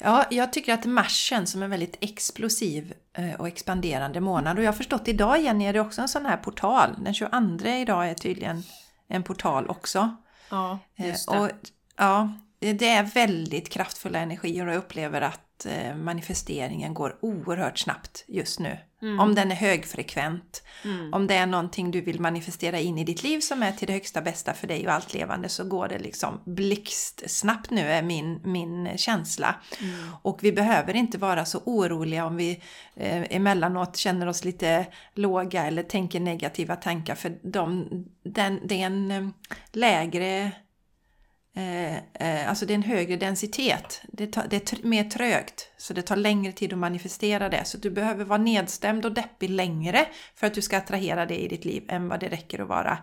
Ja, 0.00 0.24
jag 0.30 0.52
tycker 0.52 0.74
att 0.74 0.84
mars 0.84 1.12
känns 1.12 1.52
som 1.52 1.62
en 1.62 1.70
väldigt 1.70 1.96
explosiv 2.00 2.94
eh, 3.12 3.34
och 3.34 3.48
expanderande 3.48 4.20
månad. 4.20 4.58
Och 4.58 4.64
jag 4.64 4.68
har 4.68 4.76
förstått 4.76 5.08
idag, 5.08 5.42
Jenny, 5.42 5.64
är 5.64 5.72
det 5.72 5.80
också 5.80 6.00
en 6.02 6.08
sån 6.08 6.26
här 6.26 6.36
portal. 6.36 6.90
Den 6.98 7.14
22 7.14 7.68
idag 7.68 8.08
är 8.08 8.14
tydligen 8.14 8.62
en 9.08 9.22
portal 9.22 9.66
också. 9.68 10.16
Ja, 10.54 10.78
Eh, 10.96 11.06
just 11.08 11.30
det. 11.30 11.38
Och, 11.38 11.50
ja, 11.96 12.32
det 12.58 12.88
är 12.88 13.02
väldigt 13.02 13.68
kraftfulla 13.68 14.18
energier 14.18 14.66
och 14.66 14.72
jag 14.72 14.78
upplever 14.78 15.20
att 15.20 15.66
eh, 15.66 15.96
manifesteringen 15.96 16.94
går 16.94 17.18
oerhört 17.20 17.78
snabbt 17.78 18.24
just 18.28 18.60
nu. 18.60 18.78
Om 19.20 19.34
den 19.34 19.50
är 19.50 19.56
högfrekvent, 19.56 20.62
Mm. 20.84 21.14
om 21.14 21.26
det 21.26 21.34
är 21.34 21.46
någonting 21.46 21.90
du 21.90 22.00
vill 22.00 22.20
manifestera 22.20 22.80
in 22.80 22.98
i 22.98 23.04
ditt 23.04 23.22
liv 23.22 23.40
som 23.40 23.62
är 23.62 23.72
till 23.72 23.86
det 23.86 23.92
högsta 23.92 24.20
bästa 24.20 24.54
för 24.54 24.66
dig 24.66 24.86
och 24.86 24.92
allt 24.92 25.14
levande 25.14 25.48
så 25.48 25.64
går 25.64 25.88
det 25.88 25.98
liksom 25.98 26.40
blixtsnabbt 26.44 27.70
nu 27.70 27.80
är 27.80 28.02
min, 28.02 28.40
min 28.44 28.98
känsla. 28.98 29.54
Mm. 29.80 29.94
Och 30.22 30.38
vi 30.44 30.52
behöver 30.52 30.96
inte 30.96 31.18
vara 31.18 31.44
så 31.44 31.58
oroliga 31.64 32.26
om 32.26 32.36
vi 32.36 32.60
eh, 32.96 33.36
emellanåt 33.36 33.96
känner 33.96 34.26
oss 34.26 34.44
lite 34.44 34.86
låga 35.14 35.66
eller 35.66 35.82
tänker 35.82 36.20
negativa 36.20 36.76
tankar 36.76 37.14
för 37.14 37.38
de, 37.42 37.88
den, 38.24 38.60
det 38.64 38.82
är 38.82 38.86
en 38.86 39.10
eh, 39.10 39.28
lägre 39.72 40.50
alltså 42.46 42.66
det 42.66 42.72
är 42.72 42.74
en 42.74 42.82
högre 42.82 43.16
densitet. 43.16 44.02
Det, 44.08 44.26
tar, 44.26 44.46
det 44.50 44.72
är 44.72 44.86
mer 44.86 45.04
trögt. 45.04 45.70
Så 45.76 45.92
det 45.92 46.02
tar 46.02 46.16
längre 46.16 46.52
tid 46.52 46.72
att 46.72 46.78
manifestera 46.78 47.48
det. 47.48 47.64
Så 47.64 47.78
du 47.78 47.90
behöver 47.90 48.24
vara 48.24 48.38
nedstämd 48.38 49.04
och 49.04 49.12
deppig 49.12 49.50
längre 49.50 50.06
för 50.34 50.46
att 50.46 50.54
du 50.54 50.62
ska 50.62 50.76
attrahera 50.76 51.26
det 51.26 51.36
i 51.44 51.48
ditt 51.48 51.64
liv 51.64 51.84
än 51.88 52.08
vad 52.08 52.20
det 52.20 52.28
räcker 52.28 52.58
att 52.58 52.68
vara 52.68 52.98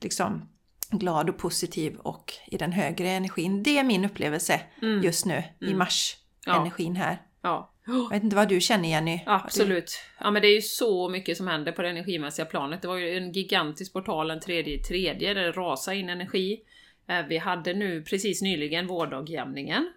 liksom, 0.00 0.48
glad 0.90 1.28
och 1.28 1.38
positiv 1.38 1.96
och 1.96 2.32
i 2.46 2.56
den 2.56 2.72
högre 2.72 3.10
energin. 3.10 3.62
Det 3.62 3.78
är 3.78 3.84
min 3.84 4.04
upplevelse 4.04 4.60
just 5.02 5.26
nu 5.26 5.42
i 5.60 5.74
mars. 5.74 6.16
Ja. 6.46 6.60
Energin 6.60 6.96
här. 6.96 7.22
Ja. 7.42 7.70
Jag 7.86 8.10
vet 8.10 8.22
inte 8.22 8.36
vad 8.36 8.48
du 8.48 8.60
känner 8.60 8.88
Jenny? 8.88 9.20
Absolut. 9.26 10.00
Ja 10.20 10.30
men 10.30 10.42
det 10.42 10.48
är 10.48 10.54
ju 10.54 10.62
så 10.62 11.08
mycket 11.08 11.36
som 11.36 11.48
händer 11.48 11.72
på 11.72 11.82
det 11.82 11.88
energimässiga 11.88 12.46
planet. 12.46 12.82
Det 12.82 12.88
var 12.88 12.96
ju 12.96 13.16
en 13.16 13.32
gigantisk 13.32 13.92
portal 13.92 14.28
den 14.28 14.40
tredje 14.40 14.74
i 14.74 14.78
tredje 14.78 15.34
där 15.34 15.42
det 15.42 15.52
rasade 15.52 15.96
in 15.96 16.08
energi. 16.08 16.60
Eh, 17.06 17.26
vi 17.26 17.38
hade 17.38 17.74
nu 17.74 18.02
precis 18.02 18.42
nyligen 18.42 18.86
vårdagjämningen. 18.86 19.92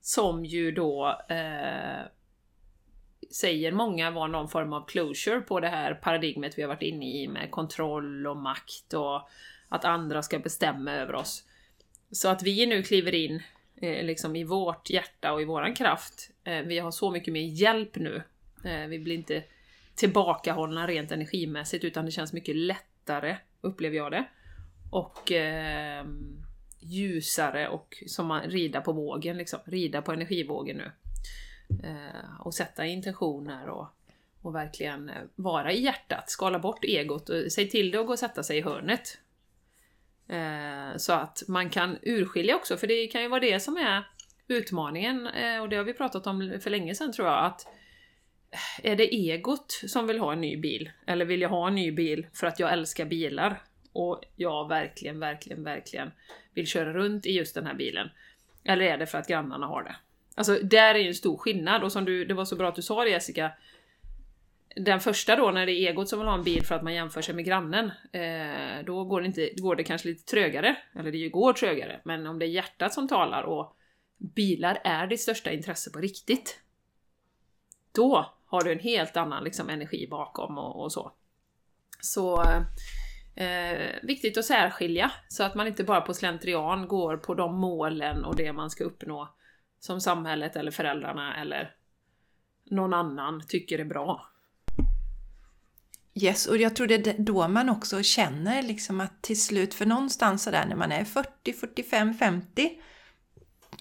Som 0.00 0.44
ju 0.44 0.72
då 0.72 1.20
eh, 1.28 2.06
säger 3.30 3.72
många 3.72 4.10
var 4.10 4.28
någon 4.28 4.48
form 4.48 4.72
av 4.72 4.86
closure 4.86 5.40
på 5.40 5.60
det 5.60 5.68
här 5.68 5.94
paradigmet 5.94 6.58
vi 6.58 6.62
har 6.62 6.68
varit 6.68 6.82
inne 6.82 7.22
i 7.22 7.28
med 7.28 7.50
kontroll 7.50 8.26
och 8.26 8.36
makt 8.36 8.94
och 8.94 9.28
att 9.68 9.84
andra 9.84 10.22
ska 10.22 10.38
bestämma 10.38 10.92
över 10.92 11.14
oss. 11.14 11.44
Så 12.10 12.28
att 12.28 12.42
vi 12.42 12.66
nu 12.66 12.82
kliver 12.82 13.14
in 13.14 13.42
eh, 13.76 14.04
liksom 14.04 14.36
i 14.36 14.44
vårt 14.44 14.90
hjärta 14.90 15.32
och 15.32 15.42
i 15.42 15.44
våran 15.44 15.74
kraft. 15.74 16.30
Eh, 16.44 16.60
vi 16.60 16.78
har 16.78 16.90
så 16.90 17.10
mycket 17.10 17.32
mer 17.32 17.44
hjälp 17.44 17.96
nu. 17.96 18.22
Eh, 18.64 18.86
vi 18.86 18.98
blir 18.98 19.14
inte 19.14 19.42
tillbakahållna 19.94 20.86
rent 20.86 21.12
energimässigt 21.12 21.84
utan 21.84 22.04
det 22.04 22.10
känns 22.10 22.32
mycket 22.32 22.56
lättare, 22.56 23.36
upplever 23.60 23.96
jag 23.96 24.12
det. 24.12 24.24
Och 24.90 25.32
eh, 25.32 26.04
ljusare 26.80 27.68
och 27.68 28.02
som 28.06 28.26
man 28.26 28.42
rida 28.42 28.80
på 28.80 28.92
vågen, 28.92 29.36
liksom. 29.36 29.60
rida 29.64 30.02
på 30.02 30.12
energivågen 30.12 30.76
nu. 30.76 30.90
Eh, 31.82 32.40
och 32.40 32.54
sätta 32.54 32.86
intentioner 32.86 33.68
och, 33.68 33.86
och 34.42 34.54
verkligen 34.54 35.08
eh, 35.08 35.22
vara 35.34 35.72
i 35.72 35.82
hjärtat, 35.82 36.30
skala 36.30 36.58
bort 36.58 36.84
egot 36.84 37.28
och 37.28 37.52
säg 37.52 37.70
till 37.70 37.90
det 37.90 37.98
att 37.98 38.06
gå 38.06 38.12
och 38.12 38.18
sätta 38.18 38.42
sig 38.42 38.58
i 38.58 38.62
hörnet. 38.62 39.18
Eh, 40.28 40.96
så 40.96 41.12
att 41.12 41.42
man 41.48 41.70
kan 41.70 41.98
urskilja 42.02 42.56
också, 42.56 42.76
för 42.76 42.86
det 42.86 43.06
kan 43.06 43.22
ju 43.22 43.28
vara 43.28 43.40
det 43.40 43.60
som 43.60 43.76
är 43.76 44.04
utmaningen, 44.48 45.26
eh, 45.26 45.62
och 45.62 45.68
det 45.68 45.76
har 45.76 45.84
vi 45.84 45.94
pratat 45.94 46.26
om 46.26 46.58
för 46.60 46.70
länge 46.70 46.94
sedan 46.94 47.12
tror 47.12 47.28
jag, 47.28 47.44
att 47.44 47.66
eh, 48.50 48.90
är 48.90 48.96
det 48.96 49.14
egot 49.14 49.80
som 49.86 50.06
vill 50.06 50.18
ha 50.18 50.32
en 50.32 50.40
ny 50.40 50.56
bil? 50.56 50.90
Eller 51.06 51.24
vill 51.24 51.40
jag 51.40 51.48
ha 51.48 51.68
en 51.68 51.74
ny 51.74 51.92
bil 51.92 52.26
för 52.32 52.46
att 52.46 52.60
jag 52.60 52.72
älskar 52.72 53.04
bilar? 53.04 53.62
Och 53.96 54.24
jag 54.36 54.68
verkligen, 54.68 55.18
verkligen, 55.18 55.64
verkligen 55.64 56.12
vill 56.54 56.66
köra 56.66 56.92
runt 56.92 57.26
i 57.26 57.32
just 57.32 57.54
den 57.54 57.66
här 57.66 57.74
bilen. 57.74 58.08
Eller 58.64 58.84
är 58.84 58.98
det 58.98 59.06
för 59.06 59.18
att 59.18 59.28
grannarna 59.28 59.66
har 59.66 59.82
det? 59.82 59.96
Alltså, 60.34 60.58
där 60.62 60.94
är 60.94 60.98
ju 60.98 61.08
en 61.08 61.14
stor 61.14 61.36
skillnad 61.36 61.82
och 61.82 61.92
som 61.92 62.04
du, 62.04 62.24
det 62.24 62.34
var 62.34 62.44
så 62.44 62.56
bra 62.56 62.68
att 62.68 62.74
du 62.74 62.82
sa 62.82 63.04
det 63.04 63.10
Jessica, 63.10 63.52
den 64.76 65.00
första 65.00 65.36
då, 65.36 65.50
när 65.50 65.66
det 65.66 65.72
är 65.72 65.90
egot 65.90 66.08
som 66.08 66.18
vill 66.18 66.28
ha 66.28 66.34
en 66.34 66.44
bil 66.44 66.64
för 66.64 66.74
att 66.74 66.82
man 66.82 66.94
jämför 66.94 67.22
sig 67.22 67.34
med 67.34 67.44
grannen, 67.44 67.90
eh, 68.12 68.84
då 68.84 69.04
går 69.04 69.20
det, 69.20 69.26
inte, 69.26 69.50
går 69.56 69.76
det 69.76 69.84
kanske 69.84 70.08
lite 70.08 70.24
trögare. 70.24 70.76
Eller 70.98 71.12
det 71.12 71.28
går 71.28 71.52
trögare, 71.52 72.00
men 72.04 72.26
om 72.26 72.38
det 72.38 72.44
är 72.44 72.48
hjärtat 72.48 72.94
som 72.94 73.08
talar 73.08 73.42
och 73.42 73.76
bilar 74.16 74.78
är 74.84 75.06
ditt 75.06 75.20
största 75.20 75.52
intresse 75.52 75.90
på 75.90 75.98
riktigt, 75.98 76.60
då 77.92 78.32
har 78.46 78.64
du 78.64 78.72
en 78.72 78.78
helt 78.78 79.16
annan 79.16 79.44
liksom, 79.44 79.68
energi 79.68 80.06
bakom 80.10 80.58
och, 80.58 80.82
och 80.82 80.92
så. 80.92 81.12
Så 82.00 82.42
eh, 82.42 82.62
eh, 83.36 83.94
viktigt 84.02 84.38
att 84.38 84.44
särskilja, 84.44 85.10
så 85.28 85.42
att 85.42 85.54
man 85.54 85.66
inte 85.66 85.84
bara 85.84 86.00
på 86.00 86.14
slentrian 86.14 86.88
går 86.88 87.16
på 87.16 87.34
de 87.34 87.54
målen 87.54 88.24
och 88.24 88.36
det 88.36 88.52
man 88.52 88.70
ska 88.70 88.84
uppnå 88.84 89.34
som 89.80 90.00
samhället 90.00 90.56
eller 90.56 90.70
föräldrarna 90.70 91.40
eller 91.40 91.74
någon 92.70 92.94
annan 92.94 93.42
tycker 93.48 93.78
är 93.78 93.84
bra. 93.84 94.26
Yes, 96.14 96.46
och 96.46 96.56
jag 96.56 96.76
tror 96.76 96.86
det 96.86 97.06
är 97.06 97.14
då 97.18 97.48
man 97.48 97.68
också 97.68 98.02
känner 98.02 98.62
liksom 98.62 99.00
att 99.00 99.22
till 99.22 99.42
slut, 99.42 99.74
för 99.74 99.86
någonstans 99.86 100.42
sådär 100.42 100.66
när 100.66 100.76
man 100.76 100.92
är 100.92 101.04
40, 101.04 101.52
45, 101.52 102.14
50 102.14 102.80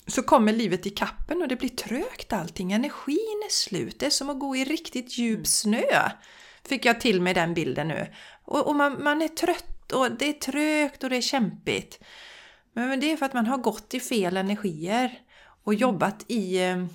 så 0.08 0.24
kommer 0.24 0.54
livet 0.54 0.86
i 0.86 0.90
kappen 0.90 1.42
och 1.42 1.48
det 1.48 1.56
blir 1.56 1.70
trögt 1.70 2.34
allting. 2.34 2.72
Energin 2.72 3.44
är 3.46 3.52
slut. 3.52 4.00
Det 4.00 4.06
är 4.06 4.10
som 4.10 4.30
att 4.30 4.40
gå 4.40 4.56
i 4.56 4.66
riktigt 4.66 5.18
djup 5.18 5.36
mm. 5.36 5.46
snö. 5.46 6.10
Fick 6.64 6.86
jag 6.86 7.02
till 7.02 7.22
mig 7.22 7.34
den 7.34 7.54
bilden 7.54 7.88
nu. 7.88 8.08
Och, 8.46 8.68
och 8.68 8.76
man, 8.76 9.04
man, 9.04 9.22
är 9.22 9.28
trött 9.28 9.92
och 9.92 10.12
det 10.12 10.30
är 10.30 10.34
trögt 10.34 11.04
och 11.04 11.10
det 11.10 11.18
är 11.18 11.22
kämpigt. 11.22 12.00
Men 12.74 13.00
det 13.00 13.12
är 13.12 13.18
för 13.18 13.26
att 13.26 13.34
man 13.34 13.48
har 13.48 13.58
gått 13.58 13.94
i 13.94 14.00
fel 14.00 14.38
energier 14.38 15.20
och 15.64 15.74
mm. 15.74 15.82
jobbat 15.82 16.26
i 16.28 16.64
eh, 16.64 16.86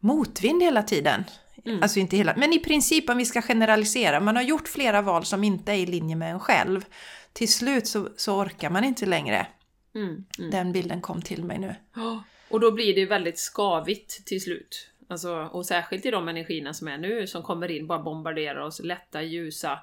motvind 0.00 0.62
hela 0.62 0.82
tiden. 0.82 1.24
Mm. 1.64 1.82
Alltså 1.82 1.98
inte 1.98 2.16
hela, 2.16 2.34
men 2.36 2.52
i 2.52 2.58
princip 2.58 3.10
om 3.10 3.16
vi 3.16 3.24
ska 3.24 3.42
generalisera, 3.42 4.20
man 4.20 4.36
har 4.36 4.42
gjort 4.42 4.68
flera 4.68 5.02
val 5.02 5.24
som 5.24 5.44
inte 5.44 5.72
är 5.72 5.76
i 5.76 5.86
linje 5.86 6.16
med 6.16 6.30
en 6.30 6.40
själv. 6.40 6.84
Till 7.32 7.52
slut 7.52 7.86
så, 7.86 8.08
så 8.16 8.36
orkar 8.36 8.70
man 8.70 8.84
inte 8.84 9.06
längre. 9.06 9.46
Mm. 9.94 10.24
Mm. 10.38 10.50
Den 10.50 10.72
bilden 10.72 11.00
kom 11.00 11.22
till 11.22 11.44
mig 11.44 11.58
nu. 11.58 11.74
Och 12.48 12.60
då 12.60 12.72
blir 12.72 12.94
det 12.94 13.06
väldigt 13.06 13.38
skavigt 13.38 14.26
till 14.26 14.40
slut. 14.40 14.90
Alltså, 15.08 15.48
och 15.52 15.66
särskilt 15.66 16.06
i 16.06 16.10
de 16.10 16.28
energierna 16.28 16.74
som 16.74 16.88
är 16.88 16.98
nu, 16.98 17.26
som 17.26 17.42
kommer 17.42 17.70
in, 17.70 17.86
bara 17.86 17.98
bombarderar 17.98 18.60
oss, 18.60 18.80
lätta, 18.80 19.22
ljusa. 19.22 19.78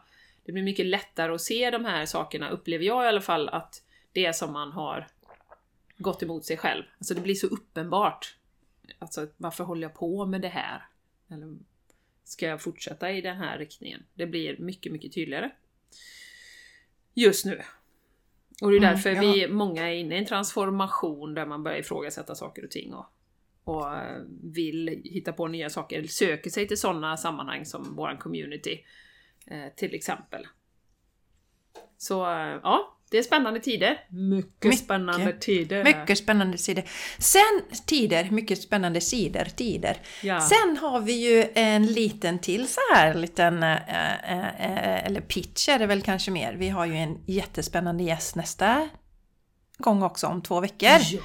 Det 0.51 0.53
blir 0.53 0.63
mycket 0.63 0.85
lättare 0.85 1.33
att 1.33 1.41
se 1.41 1.69
de 1.69 1.85
här 1.85 2.05
sakerna, 2.05 2.49
upplever 2.49 2.85
jag 2.85 3.05
i 3.05 3.07
alla 3.07 3.21
fall, 3.21 3.49
att 3.49 3.83
det 4.11 4.25
är 4.25 4.31
som 4.31 4.53
man 4.53 4.71
har 4.71 5.07
gått 5.97 6.23
emot 6.23 6.45
sig 6.45 6.57
själv. 6.57 6.83
Alltså 6.97 7.13
det 7.13 7.21
blir 7.21 7.35
så 7.35 7.47
uppenbart. 7.47 8.35
Alltså 8.99 9.27
varför 9.37 9.63
håller 9.63 9.81
jag 9.81 9.93
på 9.93 10.25
med 10.25 10.41
det 10.41 10.47
här? 10.47 10.85
Eller 11.29 11.57
ska 12.23 12.45
jag 12.45 12.61
fortsätta 12.61 13.11
i 13.11 13.21
den 13.21 13.37
här 13.37 13.57
riktningen? 13.57 14.03
Det 14.13 14.27
blir 14.27 14.57
mycket, 14.57 14.91
mycket 14.91 15.13
tydligare. 15.13 15.51
Just 17.13 17.45
nu. 17.45 17.61
Och 18.61 18.71
det 18.71 18.77
är 18.77 18.81
mm, 18.81 18.93
därför 18.93 19.09
mm, 19.09 19.23
ja. 19.23 19.33
vi, 19.33 19.47
många 19.47 19.89
är 19.89 19.95
inne 19.95 20.15
i 20.15 20.17
en 20.17 20.25
transformation 20.25 21.33
där 21.33 21.45
man 21.45 21.63
börjar 21.63 21.79
ifrågasätta 21.79 22.35
saker 22.35 22.63
och 22.63 22.71
ting 22.71 22.93
och, 22.93 23.05
och 23.63 23.97
eh, 23.97 24.21
vill 24.43 25.01
hitta 25.03 25.33
på 25.33 25.47
nya 25.47 25.69
saker, 25.69 26.03
söker 26.03 26.49
sig 26.49 26.67
till 26.67 26.79
sådana 26.79 27.17
sammanhang 27.17 27.65
som 27.65 27.95
våran 27.95 28.17
community 28.17 28.83
till 29.75 29.95
exempel. 29.95 30.47
Så 31.97 32.25
eh, 32.25 32.59
ja, 32.63 32.97
det 33.11 33.17
är 33.17 33.23
spännande 33.23 33.59
tider. 33.59 34.05
Mycket, 34.09 34.63
mycket 34.63 34.79
spännande 34.79 35.33
tider. 35.33 35.83
Mycket 35.83 36.17
spännande 36.17 36.57
tider. 36.57 36.83
Sen, 37.17 37.61
tider, 37.85 38.29
mycket 38.29 38.61
spännande 38.61 39.01
sidor, 39.01 39.43
tider. 39.43 39.97
Ja. 40.21 40.41
Sen 40.41 40.77
har 40.77 40.99
vi 40.99 41.13
ju 41.13 41.45
en 41.53 41.85
liten 41.85 42.39
till 42.39 42.67
så 42.67 42.79
här 42.93 43.13
liten, 43.13 43.63
äh, 43.63 43.75
äh, 43.75 45.05
eller 45.05 45.21
pitch 45.21 45.69
är 45.69 45.79
det 45.79 45.85
väl 45.85 46.01
kanske 46.01 46.31
mer. 46.31 46.53
Vi 46.53 46.69
har 46.69 46.85
ju 46.85 46.95
en 46.95 47.23
jättespännande 47.25 48.03
gäst 48.03 48.35
nästa 48.35 48.89
gång 49.77 50.03
också 50.03 50.27
om 50.27 50.41
två 50.41 50.59
veckor. 50.59 50.89
Ja. 50.89 51.19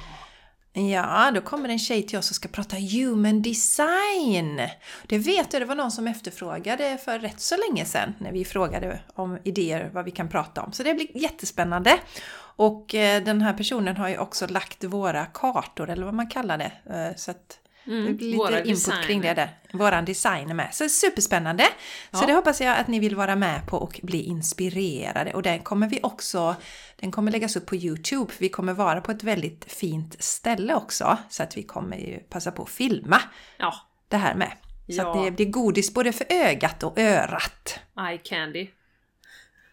Ja, 0.77 1.31
då 1.35 1.41
kommer 1.41 1.69
en 1.69 1.79
tjej 1.79 2.03
till 2.03 2.19
oss 2.19 2.29
och 2.29 2.35
ska 2.35 2.47
prata 2.47 2.75
human 2.75 3.41
design. 3.41 4.61
Det 5.07 5.17
vet 5.17 5.53
jag, 5.53 5.61
det 5.61 5.65
var 5.65 5.75
någon 5.75 5.91
som 5.91 6.07
efterfrågade 6.07 6.97
för 7.05 7.19
rätt 7.19 7.39
så 7.39 7.55
länge 7.57 7.85
sedan 7.85 8.13
när 8.17 8.31
vi 8.31 8.45
frågade 8.45 8.99
om 9.13 9.37
idéer 9.43 9.89
vad 9.93 10.05
vi 10.05 10.11
kan 10.11 10.29
prata 10.29 10.61
om. 10.61 10.71
Så 10.71 10.83
det 10.83 10.93
blir 10.93 11.17
jättespännande. 11.17 11.99
Och 12.39 12.95
eh, 12.95 13.23
den 13.23 13.41
här 13.41 13.53
personen 13.53 13.97
har 13.97 14.09
ju 14.09 14.17
också 14.17 14.47
lagt 14.47 14.83
våra 14.83 15.25
kartor, 15.25 15.89
eller 15.89 16.05
vad 16.05 16.13
man 16.13 16.29
kallar 16.29 16.57
det. 16.57 16.71
Eh, 16.85 17.15
så 17.15 17.31
att 17.31 17.59
Mm, 17.87 18.17
lite 18.17 18.25
input 18.25 18.65
design. 18.65 19.03
kring 19.03 19.21
det 19.21 19.33
där. 19.33 19.49
Våran 19.73 20.05
design 20.05 20.49
är 20.49 20.53
med. 20.53 20.75
Så 20.75 20.89
superspännande! 20.89 21.63
Ja. 22.11 22.19
Så 22.19 22.25
det 22.25 22.33
hoppas 22.33 22.61
jag 22.61 22.77
att 22.77 22.87
ni 22.87 22.99
vill 22.99 23.15
vara 23.15 23.35
med 23.35 23.67
på 23.67 23.77
och 23.77 23.99
bli 24.03 24.21
inspirerade. 24.21 25.33
Och 25.33 25.41
den 25.41 25.59
kommer 25.59 25.89
vi 25.89 25.99
också, 26.03 26.55
den 26.95 27.11
kommer 27.11 27.31
läggas 27.31 27.55
upp 27.55 27.65
på 27.65 27.75
Youtube. 27.75 28.33
Vi 28.37 28.49
kommer 28.49 28.73
vara 28.73 29.01
på 29.01 29.11
ett 29.11 29.23
väldigt 29.23 29.73
fint 29.73 30.23
ställe 30.23 30.75
också. 30.75 31.17
Så 31.29 31.43
att 31.43 31.57
vi 31.57 31.63
kommer 31.63 31.97
ju 31.97 32.19
passa 32.19 32.51
på 32.51 32.63
att 32.63 32.69
filma 32.69 33.21
ja. 33.57 33.73
det 34.07 34.17
här 34.17 34.35
med. 34.35 34.51
Så 34.89 34.93
ja. 34.95 35.11
att 35.11 35.25
det 35.25 35.31
blir 35.31 35.45
godis 35.45 35.93
både 35.93 36.11
för 36.11 36.27
ögat 36.29 36.83
och 36.83 36.99
örat. 36.99 37.79
Eye 38.09 38.17
candy. 38.17 38.67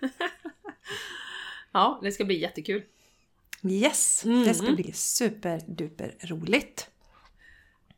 ja, 1.72 2.00
det 2.02 2.12
ska 2.12 2.24
bli 2.24 2.40
jättekul. 2.40 2.82
Yes, 3.62 4.24
mm. 4.24 4.44
det 4.44 4.54
ska 4.54 4.72
bli 4.72 4.92
superduper 4.92 6.14
roligt. 6.20 6.90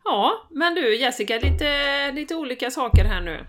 Ja, 0.07 0.47
men 0.51 0.75
du 0.75 0.97
Jessica, 0.97 1.39
lite, 1.39 2.13
lite 2.13 2.35
olika 2.35 2.71
saker 2.71 3.05
här 3.05 3.21
nu. 3.21 3.47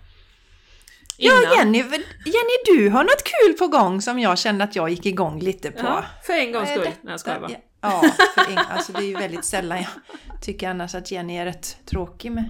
Innan. 1.18 1.36
Ja, 1.42 1.56
Jenny, 1.58 1.78
Jenny, 2.24 2.56
du 2.66 2.88
har 2.90 3.04
något 3.04 3.24
kul 3.24 3.52
på 3.58 3.66
gång 3.66 4.02
som 4.02 4.18
jag 4.18 4.38
kände 4.38 4.64
att 4.64 4.76
jag 4.76 4.90
gick 4.90 5.06
igång 5.06 5.40
lite 5.40 5.70
på. 5.70 5.86
Ja, 5.86 6.04
för 6.22 6.32
en 6.32 6.52
gångs 6.52 6.70
skull. 6.70 6.84
Nej, 6.84 6.96
jag 7.02 7.20
skojar 7.20 7.40
bara. 7.40 7.50
Ja, 7.80 8.04
för 8.34 8.52
en, 8.52 8.58
alltså 8.58 8.92
det 8.92 8.98
är 8.98 9.06
ju 9.06 9.14
väldigt 9.14 9.44
sällan 9.44 9.78
jag 9.78 10.42
tycker 10.42 10.70
annars 10.70 10.94
att 10.94 11.10
Jenny 11.10 11.36
är 11.36 11.44
rätt 11.44 11.86
tråkig 11.86 12.32
med 12.32 12.44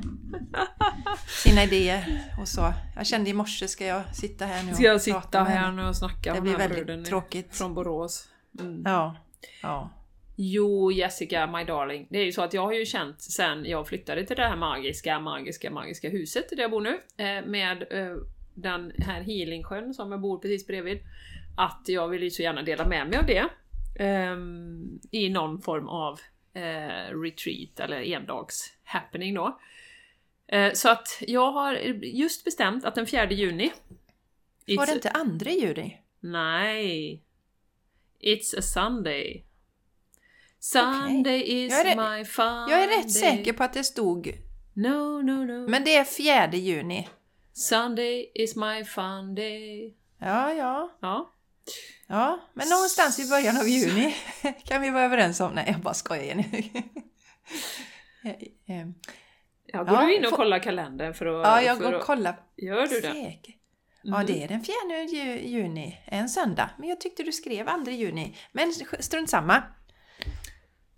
sina 1.28 1.64
idéer 1.64 2.24
och 2.40 2.48
så. 2.48 2.72
Jag 2.96 3.06
kände 3.06 3.30
i 3.30 3.32
morse, 3.32 3.68
ska 3.68 3.86
jag 3.86 4.16
sitta 4.16 4.44
här 4.44 4.62
nu 4.62 4.70
och 4.70 4.76
Ska 4.76 4.84
jag 4.86 5.02
sitta 5.02 5.44
här 5.44 5.72
nu 5.72 5.88
och 5.88 5.96
snacka 5.96 6.32
det 6.32 6.38
om 6.38 6.44
blir 6.44 6.56
väldigt 6.56 7.06
tråkigt. 7.06 7.56
från 7.56 7.74
Borås? 7.74 8.28
Mm. 8.60 8.82
Ja, 8.84 9.16
ja. 9.62 9.90
Jo, 10.40 10.92
Jessica, 10.92 11.46
my 11.46 11.64
darling. 11.64 12.06
Det 12.10 12.18
är 12.18 12.24
ju 12.24 12.32
så 12.32 12.42
att 12.42 12.54
jag 12.54 12.62
har 12.62 12.72
ju 12.72 12.84
känt 12.84 13.22
sen 13.22 13.64
jag 13.64 13.88
flyttade 13.88 14.26
till 14.26 14.36
det 14.36 14.42
här 14.42 14.56
magiska, 14.56 15.20
magiska, 15.20 15.70
magiska 15.70 16.08
huset 16.08 16.48
där 16.50 16.62
jag 16.62 16.70
bor 16.70 16.80
nu, 16.80 17.00
eh, 17.16 17.46
med 17.46 17.86
eh, 17.90 18.16
den 18.54 18.92
här 18.98 19.20
healingsjön 19.20 19.94
som 19.94 20.12
jag 20.12 20.20
bor 20.20 20.38
precis 20.38 20.66
bredvid, 20.66 20.98
att 21.56 21.82
jag 21.86 22.08
vill 22.08 22.22
ju 22.22 22.30
så 22.30 22.42
gärna 22.42 22.62
dela 22.62 22.88
med 22.88 23.08
mig 23.08 23.18
av 23.18 23.26
det 23.26 23.48
ehm, 24.04 25.00
i 25.10 25.28
någon 25.28 25.62
form 25.62 25.88
av 25.88 26.20
eh, 26.54 27.20
retreat 27.20 27.80
eller 27.80 28.02
endags 28.02 28.76
happening 28.84 29.34
då. 29.34 29.60
Så 30.74 30.90
att 30.90 31.22
jag 31.26 31.52
har 31.52 31.74
just 32.02 32.44
bestämt 32.44 32.84
att 32.84 32.94
den 32.94 33.06
4 33.06 33.30
juni... 33.30 33.72
Var 34.76 34.86
det 34.86 34.92
inte 34.92 35.10
2 35.44 35.50
juni? 35.50 35.98
Nej. 36.20 37.22
It's 38.20 38.58
a 38.58 38.62
Sunday. 38.62 39.47
Sunday 40.60 41.42
okay. 41.42 41.66
is 41.66 41.84
my 41.84 42.24
fun 42.24 42.68
Jag 42.70 42.82
är 42.82 42.98
rätt 42.98 43.12
säker 43.12 43.52
på 43.52 43.64
att 43.64 43.72
det 43.72 43.84
stod 43.84 44.32
No, 44.74 45.22
no, 45.22 45.44
no. 45.44 45.68
Men 45.68 45.84
det 45.84 45.96
är 45.96 46.04
4 46.04 46.50
juni. 46.52 47.08
Sunday 47.52 48.32
is 48.34 48.56
my 48.56 48.84
fun 48.84 49.34
day. 49.34 49.96
Ja, 50.18 50.52
ja. 50.52 50.98
Ja. 51.00 51.34
Ja, 52.06 52.40
men 52.54 52.68
någonstans 52.68 53.18
i 53.18 53.28
början 53.30 53.56
av 53.56 53.68
juni 53.68 54.14
kan 54.64 54.82
vi 54.82 54.90
vara 54.90 55.02
överens 55.04 55.40
om. 55.40 55.52
Nej, 55.52 55.64
jag 55.72 55.80
bara 55.80 55.94
skojar 55.94 56.22
Jenny. 56.24 56.70
Eh, 58.66 58.86
Ja, 59.72 59.84
går 59.84 59.94
Ja, 59.94 60.06
du 60.06 60.14
in 60.16 60.24
och 60.24 60.30
får- 60.30 60.36
kollar 60.36 60.58
kalendern 60.58 61.14
för 61.14 61.26
att... 61.26 61.46
ja, 61.46 61.62
jag 61.62 61.78
går 61.78 61.92
och 61.92 62.02
kollar. 62.02 62.40
Gör 62.56 62.86
du 62.86 63.00
det? 63.00 63.12
Säker. 63.12 63.54
Ja, 64.02 64.24
det 64.26 64.42
är 64.42 64.48
den 64.48 64.64
4 64.64 64.74
ju- 65.08 65.48
juni, 65.48 65.98
en 66.06 66.28
söndag. 66.28 66.70
Men 66.78 66.88
jag 66.88 67.00
tyckte 67.00 67.22
du 67.22 67.32
skrev 67.32 67.84
2 67.84 67.90
juni. 67.90 68.36
Men 68.52 68.72
strunt 69.00 69.30
samma. 69.30 69.62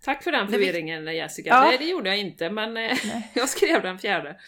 Tack 0.03 0.23
för 0.23 0.31
den 0.31 0.51
Det 0.51 0.57
vi- 0.57 0.65
förvirringen 0.65 1.15
Jessica. 1.15 1.49
Ja. 1.49 1.61
Nej, 1.61 1.77
det 1.77 1.85
gjorde 1.85 2.09
jag 2.09 2.19
inte, 2.19 2.49
men 2.49 2.77
eh, 2.77 2.97
jag 3.33 3.49
skrev 3.49 3.81
den 3.81 3.99
fjärde. 3.99 4.39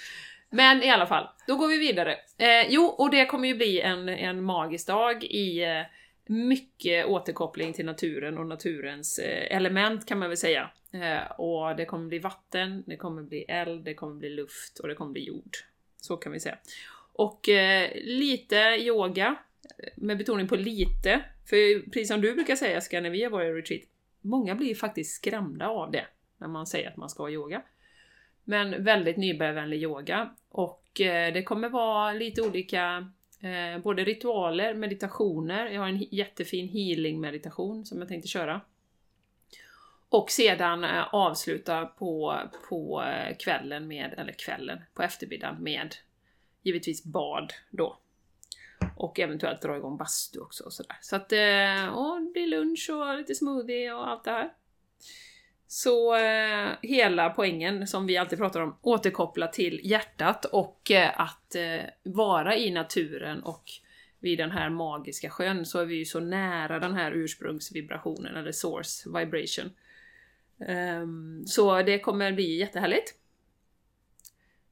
Men 0.50 0.84
i 0.84 0.90
alla 0.90 1.08
fall, 1.08 1.30
då 1.48 1.56
går 1.56 1.68
vi 1.68 1.78
vidare. 1.78 2.18
Eh, 2.38 2.68
jo, 2.70 2.84
och 2.84 3.10
det 3.12 3.26
kommer 3.26 3.48
ju 3.48 3.56
bli 3.56 3.82
en, 3.82 4.10
en 4.10 4.44
magisk 4.44 4.88
dag 4.88 5.24
i 5.24 5.64
eh, 5.64 5.82
mycket 6.28 7.06
återkoppling 7.06 7.74
till 7.74 7.86
naturen 7.86 8.38
och 8.38 8.46
naturens 8.46 9.20
eh, 9.20 9.56
element 9.58 10.08
kan 10.08 10.20
man 10.20 10.30
väl 10.30 10.38
säga. 10.38 10.70
Eh, 10.94 11.32
och 11.32 11.76
det 11.76 11.86
kommer 11.86 12.08
bli 12.08 12.20
vatten, 12.20 12.84
det 12.88 12.98
kommer 12.98 13.22
bli 13.24 13.42
eld, 13.48 13.84
det 13.86 13.94
kommer 13.94 14.16
bli 14.16 14.30
luft 14.30 14.80
och 14.80 14.88
det 14.88 14.96
kommer 14.96 15.12
bli 15.12 15.24
jord. 15.24 15.58
Så 16.02 16.18
kan 16.18 16.32
vi 16.32 16.40
säga. 16.40 16.58
Och 17.14 17.50
eh, 17.50 17.90
lite 17.96 18.56
yoga, 18.80 19.36
med 19.96 20.18
betoning 20.18 20.48
på 20.48 20.56
lite. 20.56 21.22
För 21.50 21.90
precis 21.92 22.08
som 22.08 22.22
du 22.22 22.34
brukar 22.34 22.56
säga 22.56 22.72
Jessica, 22.72 23.02
när 23.02 23.10
vi 23.10 23.24
har 23.24 23.44
i 23.44 23.54
retreat, 23.54 23.82
många 24.24 24.56
blir 24.56 24.76
faktiskt 24.76 25.16
skrämda 25.16 25.68
av 25.68 25.92
det 25.92 26.06
när 26.38 26.48
man 26.48 26.68
säger 26.68 26.90
att 26.90 26.98
man 26.98 27.10
ska 27.10 27.24
ha 27.24 27.30
yoga. 27.30 27.62
Men 28.44 28.84
väldigt 28.84 29.18
nybörjarvänlig 29.18 29.84
yoga. 29.84 30.36
Och 30.50 31.02
eh, 31.02 31.34
det 31.34 31.44
kommer 31.44 31.70
vara 31.70 32.14
lite 32.14 32.42
olika 32.42 33.12
eh, 33.42 33.82
både 33.84 34.04
ritualer, 34.04 34.74
meditationer. 34.74 35.66
Jag 35.66 35.82
har 35.82 35.88
en 35.88 36.06
jättefin 36.12 36.68
healing 36.68 37.22
meditation 37.22 37.86
som 37.86 38.00
jag 38.00 38.08
tänkte 38.08 38.28
köra. 38.28 38.62
Och 40.10 40.32
sedan 40.32 40.84
eh, 40.84 41.14
avsluta 41.14 41.86
på, 41.86 42.40
på 42.70 43.04
kvällen 43.40 43.88
med, 43.88 44.14
eller 44.18 44.34
kvällen, 44.34 44.80
på 44.94 45.04
eftermiddagen 45.04 45.64
med 45.64 45.96
givetvis 46.64 47.04
bad 47.04 47.54
då. 47.70 47.98
Och 48.98 49.20
eventuellt 49.20 49.62
dra 49.62 49.78
igång 49.78 49.98
bastu 49.98 50.40
också 50.40 50.64
och 50.64 50.74
sådär. 50.74 50.98
Så 51.02 51.16
att 51.16 51.32
eh, 51.32 51.88
och 51.96 52.22
det 52.22 52.32
blir 52.34 52.48
lunch 52.48 52.90
och 52.94 53.18
lite 53.18 53.36
smoothie 53.36 53.94
och 53.94 54.10
allt 54.10 54.24
det 54.24 54.32
här. 54.32 54.54
Så 55.68 56.16
eh, 56.16 56.70
hela 56.82 57.30
poängen 57.30 57.88
som 57.88 58.08
vi 58.08 58.18
alltid 58.18 58.40
pratar 58.40 58.62
om, 58.62 58.78
återkoppla 58.82 59.48
till 59.48 59.80
hjärtat 59.84 60.46
och 60.46 60.92
eh, 60.92 61.22
att 61.22 61.56
eh, 61.56 61.86
vara 62.04 62.58
i 62.58 62.72
naturen 62.72 63.44
och 63.44 63.64
vid 64.20 64.38
den 64.38 64.52
här 64.52 64.70
magiska 64.70 65.30
sjön 65.30 65.66
så 65.66 65.80
är 65.80 65.86
vi 65.86 65.96
ju 65.96 66.06
så 66.06 66.20
nära 66.20 66.80
den 66.80 66.94
här 66.94 67.12
ursprungsvibrationen 67.12 68.36
eller 68.36 68.52
source 68.52 69.10
vibration. 69.10 69.72
Um, 70.68 71.44
så 71.46 71.82
det 71.82 72.00
kommer 72.00 72.32
bli 72.32 72.58
jättehärligt. 72.60 73.14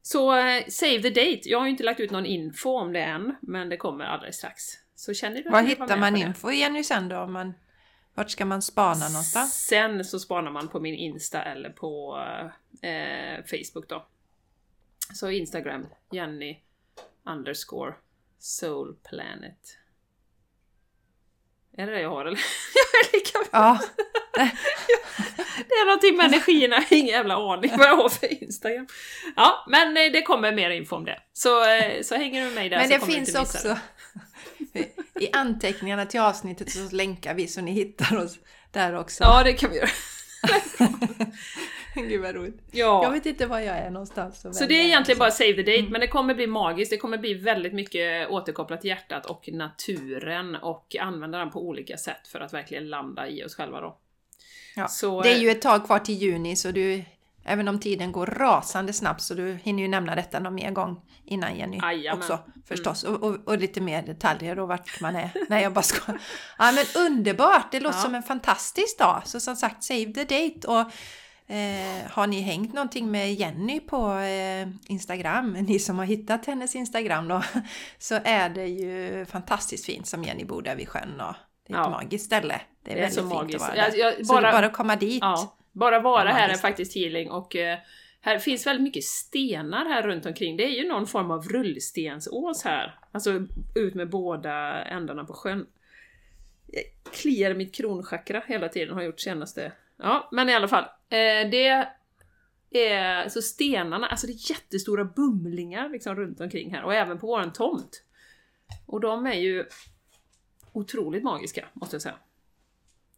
Så 0.02 0.36
eh, 0.38 0.66
save 0.68 1.02
the 1.02 1.10
date. 1.10 1.40
Jag 1.44 1.58
har 1.58 1.66
ju 1.66 1.70
inte 1.70 1.82
lagt 1.84 2.00
ut 2.00 2.10
någon 2.10 2.26
info 2.26 2.70
om 2.78 2.92
det 2.92 3.00
än, 3.02 3.36
men 3.42 3.68
det 3.68 3.76
kommer 3.76 4.04
alldeles 4.04 4.36
strax. 4.36 4.62
Så 4.94 5.14
känner 5.14 5.42
du 5.42 5.50
Var 5.50 5.62
hittar 5.62 5.96
man 5.96 6.12
på 6.12 6.18
det? 6.18 6.24
info 6.26 6.50
Jenny 6.50 6.84
sen 6.84 7.08
då? 7.08 7.16
Om 7.18 7.32
man, 7.32 7.54
vart 8.14 8.30
ska 8.30 8.44
man 8.44 8.62
spana 8.62 9.08
någonstans? 9.08 9.66
Sen 9.66 10.04
så 10.04 10.18
spanar 10.18 10.50
man 10.50 10.68
på 10.68 10.80
min 10.80 10.94
Insta 10.94 11.42
eller 11.42 11.70
på 11.70 12.18
eh, 12.82 13.44
Facebook 13.44 13.88
då. 13.88 14.06
Så 15.14 15.30
Instagram, 15.30 15.86
Jenny 16.10 16.58
underscore 17.24 17.94
Soul 18.38 18.96
Planet. 19.08 19.78
Är 21.76 21.86
det 21.86 21.92
det 21.92 22.00
jag 22.00 22.10
har 22.10 22.24
eller? 22.24 22.40
jag 22.74 23.08
är 23.10 23.16
lika 23.16 23.38
Ja, 23.52 23.80
Det 25.68 25.74
är 25.74 25.86
någonting 25.86 26.16
med 26.16 26.26
energierna, 26.26 26.76
jag 26.76 26.82
har 26.90 26.96
ingen 26.96 27.06
jävla 27.14 27.34
aning 27.52 27.70
vad 27.78 27.86
jag 27.86 27.96
har 27.96 28.08
för 28.08 28.42
Instagram. 28.42 28.86
Ja, 29.36 29.64
men 29.68 29.96
eh, 29.96 30.12
det 30.12 30.22
kommer 30.22 30.52
mer 30.52 30.70
info 30.70 30.96
om 30.96 31.04
det. 31.04 31.20
Så, 31.32 31.68
eh, 31.70 32.02
så 32.02 32.14
hänger 32.14 32.40
du 32.40 32.46
med 32.46 32.54
mig 32.54 32.68
där 32.68 32.76
men 32.78 32.86
så 32.88 32.92
det 32.94 32.98
kommer 32.98 33.12
du 33.12 33.16
finns 33.16 33.28
inte 33.28 33.40
missa 33.40 33.58
också 33.58 33.78
i 35.20 35.30
anteckningarna 35.32 36.06
till 36.06 36.20
avsnittet 36.20 36.70
så 36.70 36.96
länkar 36.96 37.34
vi 37.34 37.48
så 37.48 37.60
ni 37.60 37.70
hittar 37.72 38.16
oss 38.16 38.38
där 38.70 38.94
också. 38.98 39.24
Ja, 39.24 39.42
det 39.44 39.52
kan 39.52 39.70
vi 39.70 39.76
göra. 39.76 39.88
Gud 41.94 42.20
vad 42.22 42.34
roligt. 42.34 42.60
Ja. 42.70 43.02
Jag 43.02 43.10
vet 43.10 43.26
inte 43.26 43.46
var 43.46 43.60
jag 43.60 43.76
är 43.78 43.90
någonstans. 43.90 44.46
Så 44.58 44.66
det 44.66 44.74
är 44.74 44.84
egentligen 44.84 45.18
bara 45.18 45.24
någonstans. 45.24 45.48
save 45.50 45.64
the 45.64 45.70
date, 45.70 45.78
Mm. 45.78 45.92
men 45.92 46.00
det 46.00 46.06
kommer 46.08 46.34
bli 46.34 46.46
magiskt. 46.46 46.90
Det 46.90 46.96
kommer 46.96 47.18
bli 47.18 47.34
väldigt 47.34 47.72
mycket 47.72 48.28
återkopplat 48.30 48.80
till 48.80 48.88
hjärtat 48.90 49.26
och 49.26 49.48
naturen 49.52 50.54
och 50.56 50.96
använda 51.00 51.38
den 51.38 51.50
på 51.50 51.60
olika 51.68 51.96
sätt 51.96 52.28
för 52.28 52.40
att 52.40 52.52
verkligen 52.54 52.88
landa 52.90 53.28
i 53.28 53.44
oss 53.44 53.54
själva 53.54 53.80
då. 53.80 53.98
Ja. 54.76 54.88
Så, 54.88 55.22
Det 55.22 55.28
är 55.30 55.36
eh, 55.36 55.42
ju 55.42 55.50
ett 55.50 55.62
tag 55.62 55.86
kvar 55.86 55.98
till 55.98 56.14
juni 56.14 56.56
så 56.56 56.70
du, 56.70 57.04
även 57.44 57.68
om 57.68 57.80
tiden 57.80 58.12
går 58.12 58.26
rasande 58.26 58.92
snabbt 58.92 59.22
så 59.22 59.34
du 59.34 59.58
hinner 59.62 59.82
ju 59.82 59.88
nämna 59.88 60.14
detta 60.14 60.38
någon 60.38 60.54
mer 60.54 60.70
gång 60.70 61.00
innan 61.24 61.56
Jenny 61.56 61.78
Jajamän. 61.82 62.18
också 62.18 62.38
förstås. 62.68 63.04
Och, 63.04 63.22
och, 63.22 63.48
och 63.48 63.58
lite 63.58 63.80
mer 63.80 64.02
detaljer 64.02 64.58
och 64.58 64.68
vart 64.68 65.00
man 65.00 65.16
är. 65.16 65.30
Nej 65.48 65.62
jag 65.62 65.72
bara 65.72 65.82
ska. 65.82 66.12
Ja 66.58 66.72
men 66.72 67.06
underbart! 67.06 67.72
Det 67.72 67.80
låter 67.80 67.98
Ja. 67.98 68.02
som 68.02 68.14
en 68.14 68.22
fantastisk 68.22 68.98
dag. 68.98 69.22
Så 69.24 69.40
som 69.40 69.56
sagt, 69.56 69.84
save 69.84 70.12
the 70.12 70.24
date 70.24 70.68
och 70.68 70.92
Eh, 71.46 72.10
har 72.10 72.26
ni 72.26 72.40
hängt 72.40 72.74
någonting 72.74 73.10
med 73.10 73.34
Jenny 73.34 73.80
på 73.80 74.18
eh, 74.18 74.68
Instagram, 74.86 75.52
ni 75.52 75.78
som 75.78 75.98
har 75.98 76.04
hittat 76.04 76.46
hennes 76.46 76.74
Instagram 76.74 77.28
då, 77.28 77.42
så 77.98 78.18
är 78.24 78.48
det 78.48 78.66
ju 78.66 79.26
fantastiskt 79.26 79.86
fint 79.86 80.06
som 80.06 80.24
Jenny 80.24 80.44
bor 80.44 80.62
där 80.62 80.76
vid 80.76 80.88
sjön 80.88 81.20
och 81.20 81.34
det 81.66 81.72
är 81.74 81.80
ett 81.80 81.84
Ja. 81.86 81.90
magiskt 81.90 82.26
ställe. 82.26 82.60
Det 82.82 82.90
är, 82.90 82.94
Det 82.94 83.00
är 83.00 83.02
väldigt 83.02 83.14
så 83.14 83.20
fint 83.20 83.32
magiskt. 83.34 83.62
att 83.62 83.68
vara 83.68 83.76
Jag- 83.76 83.92
där. 83.92 83.98
jag- 83.98 84.14
Så 84.14 84.20
det 84.34 84.40
bara- 84.40 84.48
är 84.48 84.52
bara 84.52 84.66
att 84.66 84.72
komma 84.72 84.96
dit. 84.96 85.18
Ja, 85.22 85.56
bara 85.72 86.00
vara 86.00 86.28
här 86.28 86.48
är 86.48 86.54
faktiskt 86.54 86.94
healing 86.96 87.30
och 87.30 87.56
eh, 87.56 87.78
här 88.20 88.38
finns 88.38 88.66
väldigt 88.66 88.82
mycket 88.82 89.04
stenar 89.04 89.84
här 89.84 90.02
runt 90.02 90.26
omkring. 90.26 90.56
Det 90.56 90.64
är 90.64 90.82
ju 90.82 90.88
någon 90.88 91.06
form 91.06 91.30
av 91.30 91.48
rullstensås 91.48 92.64
här. 92.64 92.98
Alltså 93.12 93.46
ut 93.74 93.94
med 93.94 94.10
båda 94.10 94.84
ändarna 94.84 95.24
på 95.24 95.32
sjön. 95.32 95.66
Jag 96.66 97.12
kliar 97.12 97.54
mitt 97.54 97.74
kronchakra 97.74 98.42
hela 98.46 98.68
tiden, 98.68 98.94
har 98.94 99.00
jag 99.00 99.06
gjort 99.06 99.20
senaste... 99.20 99.72
Ja, 99.98 100.28
men 100.32 100.48
i 100.48 100.54
alla 100.54 100.68
fall. 100.68 100.84
Eh, 101.08 101.50
det 101.50 101.86
är... 102.74 103.28
Så 103.28 103.42
stenarna, 103.42 104.06
alltså 104.06 104.26
det 104.26 104.32
är 104.32 104.50
jättestora 104.50 105.04
bumlingar 105.04 105.88
liksom 105.88 106.16
runt 106.16 106.40
omkring 106.40 106.74
här 106.74 106.82
och 106.84 106.94
även 106.94 107.18
på 107.18 107.26
våran 107.26 107.52
tomt. 107.52 108.02
Och 108.86 109.00
de 109.00 109.26
är 109.26 109.34
ju 109.34 109.64
otroligt 110.72 111.22
magiska, 111.24 111.68
måste 111.72 111.94
jag 111.94 112.02
säga. 112.02 112.14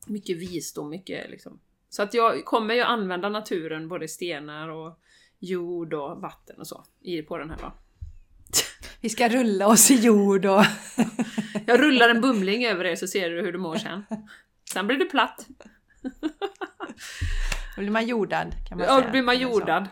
Mycket 0.07 0.37
visdom, 0.37 0.91
mycket 0.91 1.31
liksom. 1.31 1.61
Så 1.89 2.03
att 2.03 2.15
jag 2.15 2.45
kommer 2.45 2.75
ju 2.75 2.81
använda 2.81 3.29
naturen, 3.29 3.89
både 3.89 4.09
stenar 4.09 4.69
och 4.69 4.99
jord 5.39 5.95
och 5.95 6.21
vatten 6.21 6.57
och 6.61 6.67
så, 6.67 6.85
på 7.29 7.39
den 7.39 7.51
här 7.51 7.59
dagen. 7.59 7.73
Vi 9.01 9.09
ska 9.09 9.29
rulla 9.29 9.67
oss 9.67 9.91
i 9.91 9.95
jord 9.95 10.45
och... 10.47 10.63
Jag 11.67 11.81
rullar 11.81 12.09
en 12.09 12.21
bumling 12.21 12.67
över 12.67 12.85
er 12.85 12.97
så 12.97 13.07
ser 13.07 13.31
du 13.31 13.43
hur 13.43 13.53
du 13.53 13.59
mår 13.59 13.77
sen. 13.77 14.05
Sen 14.73 14.87
blir 14.87 14.97
det 14.99 15.05
platt. 15.05 15.47
Då 17.77 17.81
blir 17.81 17.91
man 17.91 18.07
jordad 18.07 18.55
kan 18.69 18.79
man 18.79 18.87
Ja, 18.87 18.95
säga. 18.95 19.07
då 19.07 19.11
blir 19.11 19.23
man 19.23 19.39
jordad. 19.39 19.89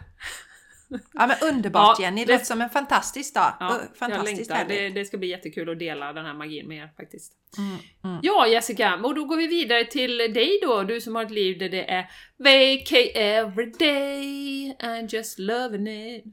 Ja 1.12 1.26
men 1.26 1.36
underbart 1.42 1.98
Ja, 1.98 2.04
Jenny, 2.04 2.20
det 2.20 2.26
det- 2.26 2.32
låter 2.32 2.44
som 2.44 2.60
en 2.60 2.70
fantastisk 2.70 3.34
dag. 3.34 3.52
Ja, 3.60 3.80
fantastiskt. 3.98 4.50
Det, 4.68 4.88
det 4.88 5.04
ska 5.04 5.18
bli 5.18 5.28
jättekul 5.28 5.70
att 5.70 5.78
dela 5.78 6.12
den 6.12 6.24
här 6.26 6.34
magin 6.34 6.68
med 6.68 6.78
er 6.78 6.90
faktiskt. 6.96 7.32
Mm, 7.58 7.76
mm. 8.04 8.20
Ja 8.22 8.46
Jessica, 8.46 8.94
och 9.04 9.14
då 9.14 9.24
går 9.24 9.36
vi 9.36 9.46
vidare 9.46 9.84
till 9.84 10.18
dig 10.18 10.58
då, 10.62 10.82
du 10.82 11.00
som 11.00 11.14
har 11.14 11.22
ett 11.22 11.30
liv 11.30 11.58
där 11.58 11.68
det 11.68 11.90
är 11.90 12.02
VK 12.38 12.92
every 13.14 13.70
day 13.78 14.76
and 14.80 15.12
just 15.12 15.38
loving 15.38 15.86
it. 15.88 16.24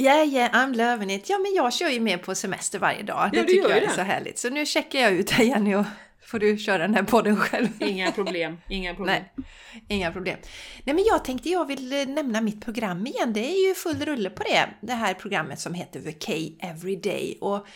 Yeah, 0.00 0.28
yeah, 0.28 0.50
I'm 0.52 0.76
loving 0.76 1.10
it. 1.10 1.30
Ja, 1.30 1.38
men 1.38 1.54
jag 1.54 1.72
kör 1.72 1.88
ju 1.88 2.00
med 2.00 2.22
på 2.22 2.34
semester 2.34 2.78
varje 2.78 3.02
dag. 3.02 3.28
Det 3.32 3.38
Ja, 3.38 3.44
tycker 3.44 3.60
jag 3.62 3.70
ju 3.70 3.76
är 3.76 3.80
det. 3.80 3.90
så 3.92 4.00
härligt. 4.00 4.38
Så 4.38 4.50
nu 4.50 4.66
checkar 4.66 4.98
jag 4.98 5.12
ut 5.12 5.30
här 5.30 5.44
Jenny 5.44 5.74
och 5.74 5.84
får 6.22 6.38
du 6.38 6.58
köra 6.58 6.78
den 6.78 6.94
här 6.94 7.02
podden 7.02 7.36
själv. 7.36 7.68
Inga 7.82 8.12
problem, 8.12 8.58
inga 8.68 8.94
problem. 8.94 9.24
Nej, 9.36 9.46
inga 9.88 10.12
problem. 10.12 10.38
Nej, 10.84 10.94
men 10.94 11.04
jag 11.04 11.24
tänkte 11.24 11.48
jag 11.48 11.66
vill 11.66 11.92
eh, 11.92 12.06
nämna 12.06 12.40
mitt 12.40 12.64
program 12.64 13.06
igen. 13.06 13.32
Det 13.32 13.40
är 13.40 13.68
ju 13.68 13.74
full 13.74 14.04
rulle 14.04 14.30
på 14.30 14.42
det. 14.42 14.68
Det 14.80 14.92
här 14.92 15.14
programmet 15.14 15.60
som 15.60 15.74
heter 15.74 16.00
Vacay 16.00 16.56
Everyday. 16.60 17.38
Och 17.40 17.66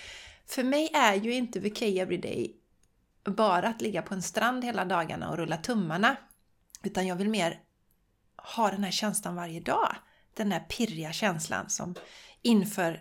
för 0.46 0.64
mig 0.64 0.90
är 0.94 1.14
ju 1.14 1.34
inte 1.34 1.60
Vacay 1.60 1.98
Everyday 1.98 2.56
bara 3.24 3.68
att 3.68 3.80
ligga 3.80 4.02
på 4.02 4.14
en 4.14 4.22
strand 4.22 4.64
hela 4.64 4.84
dagarna 4.84 5.30
och 5.30 5.36
rulla 5.36 5.56
tummarna. 5.56 6.16
Utan 6.82 7.06
jag 7.06 7.16
vill 7.16 7.28
mer 7.28 7.60
ha 8.36 8.70
den 8.70 8.84
här 8.84 8.90
känslan 8.90 9.34
varje 9.34 9.60
dag. 9.60 9.96
Den 10.34 10.52
här 10.52 10.60
pirriga 10.60 11.12
känslan 11.12 11.70
som 11.70 11.94
inför 12.42 13.00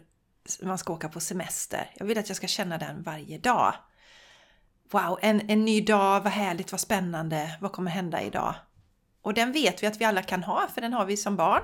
man 0.62 0.78
ska 0.78 0.94
åka 0.94 1.10
på 1.10 1.20
semester. 1.20 1.92
Jag 1.96 2.06
vill 2.06 2.18
att 2.18 2.30
jag 2.30 2.38
ska 2.38 2.48
känna 2.48 2.78
den 2.78 3.04
varje 3.04 3.38
dag. 3.38 3.74
Wow, 4.92 5.20
en, 5.22 5.50
en 5.50 5.66
ny 5.66 5.82
dag, 5.82 6.22
vad 6.22 6.32
härligt, 6.32 6.72
vad 6.72 6.82
spännande, 6.82 7.58
vad 7.62 7.72
kommer 7.72 7.92
hända 7.92 8.22
idag? 8.22 8.56
Och 9.22 9.34
den 9.34 9.52
vet 9.52 9.84
vi 9.84 9.88
att 9.88 10.02
vi 10.02 10.06
alla 10.06 10.24
kan 10.24 10.44
ha, 10.44 10.68
för 10.74 10.82
den 10.82 10.94
har 10.94 11.06
vi 11.06 11.18
som 11.18 11.36
barn. 11.36 11.62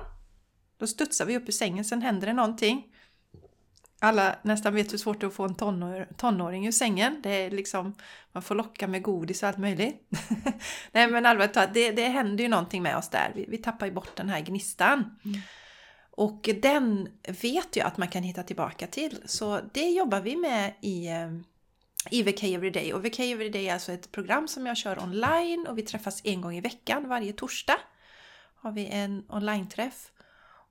Då 0.78 0.86
studsar 0.86 1.24
vi 1.24 1.36
upp 1.36 1.48
ur 1.48 1.52
sängen, 1.52 1.84
sen 1.84 2.02
händer 2.02 2.26
det 2.26 2.32
någonting. 2.32 2.86
Alla 4.00 4.36
nästan 4.42 4.74
vet 4.74 4.92
hur 4.92 4.98
svårt 4.98 5.20
det 5.20 5.26
är 5.26 5.28
att 5.28 5.34
få 5.34 5.44
en 5.44 5.54
tonår, 5.54 6.08
tonåring 6.16 6.66
ur 6.66 6.72
sängen. 6.72 7.20
Det 7.22 7.30
är 7.30 7.50
liksom, 7.50 7.94
man 8.32 8.42
får 8.42 8.54
locka 8.54 8.86
med 8.88 9.02
godis 9.02 9.42
och 9.42 9.48
allt 9.48 9.58
möjligt. 9.58 10.08
Nej 10.92 11.10
men 11.10 11.26
allvarligt 11.26 11.54
talat, 11.54 11.74
det, 11.74 11.90
det 11.90 12.08
händer 12.08 12.44
ju 12.44 12.48
någonting 12.48 12.82
med 12.82 12.96
oss 12.96 13.08
där. 13.08 13.32
Vi, 13.34 13.46
vi 13.48 13.58
tappar 13.58 13.86
ju 13.86 13.92
bort 13.92 14.16
den 14.16 14.28
här 14.28 14.40
gnistan. 14.40 15.18
Mm. 15.24 15.40
Och 16.10 16.48
den 16.62 17.08
vet 17.42 17.76
jag 17.76 17.86
att 17.86 17.96
man 17.96 18.08
kan 18.08 18.22
hitta 18.22 18.42
tillbaka 18.42 18.86
till. 18.86 19.22
Så 19.24 19.60
det 19.72 19.90
jobbar 19.90 20.20
vi 20.20 20.36
med 20.36 20.74
i, 20.80 21.06
eh, 21.08 21.30
i 22.10 22.22
VK 22.22 22.42
Everyday. 22.42 22.92
Och 22.92 23.04
VK 23.04 23.20
Everyday 23.20 23.68
är 23.68 23.72
alltså 23.72 23.92
ett 23.92 24.12
program 24.12 24.48
som 24.48 24.66
jag 24.66 24.76
kör 24.76 25.02
online 25.02 25.66
och 25.66 25.78
vi 25.78 25.82
träffas 25.82 26.20
en 26.24 26.40
gång 26.40 26.56
i 26.56 26.60
veckan 26.60 27.08
varje 27.08 27.32
torsdag. 27.32 27.78
Har 28.54 28.72
vi 28.72 28.86
en 28.86 29.24
online-träff. 29.28 30.12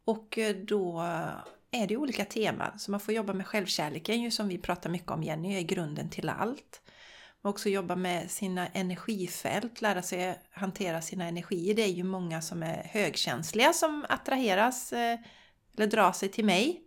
Och 0.05 0.37
eh, 0.37 0.55
då 0.55 1.01
eh, 1.01 1.81
är 1.81 1.87
det 1.87 1.97
olika 1.97 2.25
teman. 2.25 2.79
Så 2.79 2.91
man 2.91 2.99
får 2.99 3.13
jobba 3.13 3.33
med 3.33 3.47
självkärleken 3.47 4.21
ju 4.21 4.31
som 4.31 4.47
vi 4.47 4.57
pratar 4.57 4.89
mycket 4.89 5.11
om 5.11 5.23
Jenny, 5.23 5.57
är 5.57 5.61
grunden 5.61 6.09
till 6.09 6.29
allt. 6.29 6.81
Man 7.41 7.49
också 7.49 7.69
jobba 7.69 7.95
med 7.95 8.31
sina 8.31 8.67
energifält, 8.67 9.81
lära 9.81 10.01
sig 10.01 10.39
hantera 10.51 11.01
sina 11.01 11.25
energier. 11.25 11.73
Det 11.73 11.83
är 11.83 11.87
ju 11.91 12.03
många 12.03 12.41
som 12.41 12.63
är 12.63 12.83
högkänsliga 12.83 13.73
som 13.73 14.05
attraheras 14.09 14.93
eh, 14.93 15.19
eller 15.77 15.87
drar 15.87 16.11
sig 16.11 16.29
till 16.29 16.45
mig. 16.45 16.86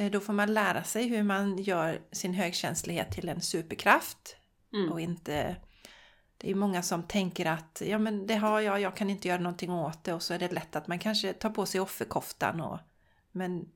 Eh, 0.00 0.10
då 0.10 0.20
får 0.20 0.32
man 0.32 0.54
lära 0.54 0.84
sig 0.84 1.08
hur 1.08 1.22
man 1.22 1.58
gör 1.58 2.00
sin 2.12 2.34
högkänslighet 2.34 3.10
till 3.12 3.28
en 3.28 3.40
superkraft. 3.40 4.36
Mm. 4.72 4.92
Och 4.92 5.00
inte... 5.00 5.56
Det 6.36 6.50
är 6.50 6.54
många 6.54 6.82
som 6.82 7.02
tänker 7.02 7.46
att 7.46 7.82
ja 7.86 7.98
men 7.98 8.26
det 8.26 8.34
har 8.34 8.60
jag, 8.60 8.80
jag 8.80 8.96
kan 8.96 9.10
inte 9.10 9.28
göra 9.28 9.40
någonting 9.40 9.70
åt 9.70 10.04
det 10.04 10.12
och 10.12 10.22
så 10.22 10.34
är 10.34 10.38
det 10.38 10.52
lätt 10.52 10.76
att 10.76 10.86
man 10.86 10.98
kanske 10.98 11.32
tar 11.32 11.50
på 11.50 11.66
sig 11.66 11.80
offerkoftan 11.80 12.60
och 12.60 12.78
men 13.32 13.68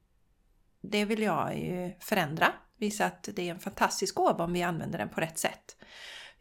det 0.81 1.05
vill 1.05 1.23
jag 1.23 1.59
ju 1.59 1.93
förändra. 2.01 2.53
Visa 2.77 3.07
att 3.07 3.29
det 3.33 3.49
är 3.49 3.51
en 3.51 3.59
fantastisk 3.59 4.15
gåva 4.15 4.45
om 4.45 4.53
vi 4.53 4.63
använder 4.63 4.99
den 4.99 5.09
på 5.09 5.21
rätt 5.21 5.39
sätt. 5.39 5.77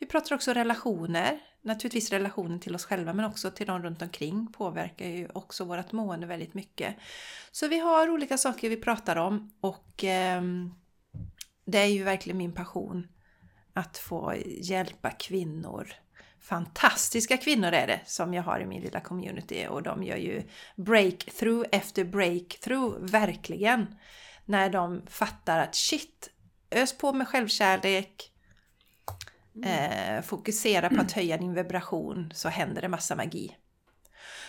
Vi 0.04 0.08
pratar 0.08 0.36
också 0.36 0.54
relationer. 0.54 1.40
Naturligtvis 1.62 2.12
relationen 2.12 2.60
till 2.60 2.76
oss 2.76 2.86
själva 2.86 3.14
men 3.14 3.26
också 3.26 3.52
till 3.52 3.68
de 3.68 3.84
runt 3.84 4.02
omkring 4.02 4.52
påverkar 4.52 5.08
ju 5.08 5.28
också 5.34 5.64
vårt 5.64 5.92
mående 5.92 6.28
väldigt 6.28 6.54
mycket. 6.54 6.96
Så 7.52 7.68
vi 7.68 7.80
har 7.80 8.10
olika 8.10 8.38
saker 8.38 8.70
vi 8.70 8.78
pratar 8.78 9.16
om 9.16 9.54
och 9.62 10.04
eh, 10.04 10.42
det 11.66 11.78
är 11.78 11.86
ju 11.86 12.04
verkligen 12.04 12.38
min 12.38 12.54
passion 12.54 13.08
att 13.74 13.98
få 13.98 14.34
hjälpa 14.46 15.12
kvinnor. 15.12 15.94
Fantastiska 16.40 17.38
kvinnor 17.38 17.72
är 17.72 17.88
det 17.88 18.02
som 18.06 18.34
jag 18.34 18.44
har 18.44 18.60
i 18.60 18.66
min 18.66 18.82
lilla 18.82 19.00
community 19.00 19.68
och 19.70 19.84
de 19.84 20.04
gör 20.04 20.18
ju 20.18 20.44
breakthrough 20.76 21.70
efter 21.72 22.04
breakthrough, 22.04 22.98
verkligen 23.00 23.96
när 24.46 24.70
de 24.70 25.02
fattar 25.08 25.60
att 25.60 25.76
shit, 25.76 26.30
ös 26.72 26.98
på 26.98 27.14
med 27.14 27.28
självkärlek, 27.28 28.33
eh, 29.66 30.22
fokusera 30.22 30.90
på 30.90 31.02
att 31.02 31.12
höja 31.12 31.38
din 31.38 31.54
vibration 31.54 32.32
så 32.36 32.50
händer 32.50 32.82
det 32.82 32.88
massa 32.88 33.16
magi. 33.16 33.56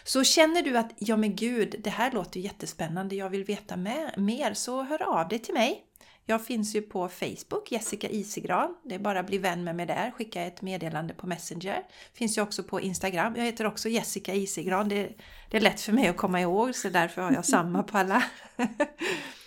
Så 0.05 0.25
känner 0.25 0.63
du 0.63 0.79
att 0.79 0.93
ja 0.99 1.17
men 1.17 1.37
gud, 1.37 1.75
det 1.85 1.91
här 1.91 2.11
låter 2.13 2.41
jättespännande, 2.41 3.15
jag 3.15 3.31
vill 3.31 3.45
veta 3.45 3.77
med, 3.77 4.15
mer, 4.19 4.55
så 4.55 4.83
hör 4.83 5.03
av 5.03 5.29
dig 5.29 5.39
till 5.39 5.55
mig. 5.55 5.85
Jag 6.27 6.47
finns 6.47 6.75
ju 6.75 6.83
på 6.83 7.09
Facebook, 7.09 7.73
Jessica 7.73 8.09
Isigran. 8.09 8.77
Det 8.85 8.95
är 8.95 8.99
bara 8.99 9.21
att 9.21 9.27
bli 9.27 9.39
vän 9.39 9.65
med 9.65 9.77
mig 9.77 9.87
där, 9.87 10.11
skicka 10.11 10.43
ett 10.43 10.63
meddelande 10.63 11.15
på 11.15 11.27
Messenger. 11.27 11.83
Finns 12.13 12.39
ju 12.39 12.43
också 12.43 12.63
på 12.63 12.81
Instagram. 12.81 13.37
Jag 13.37 13.45
heter 13.45 13.67
också 13.67 13.89
Jessica 13.89 14.35
Isigran. 14.35 14.89
Det, 14.89 15.11
det 15.51 15.57
är 15.57 15.61
lätt 15.61 15.81
för 15.81 15.93
mig 15.93 16.09
att 16.09 16.17
komma 16.17 16.41
ihåg, 16.41 16.75
så 16.75 16.89
därför 16.89 17.23
har 17.23 17.33
jag 17.33 17.45
samma 17.45 17.83
på 17.83 17.99
alla. 17.99 18.25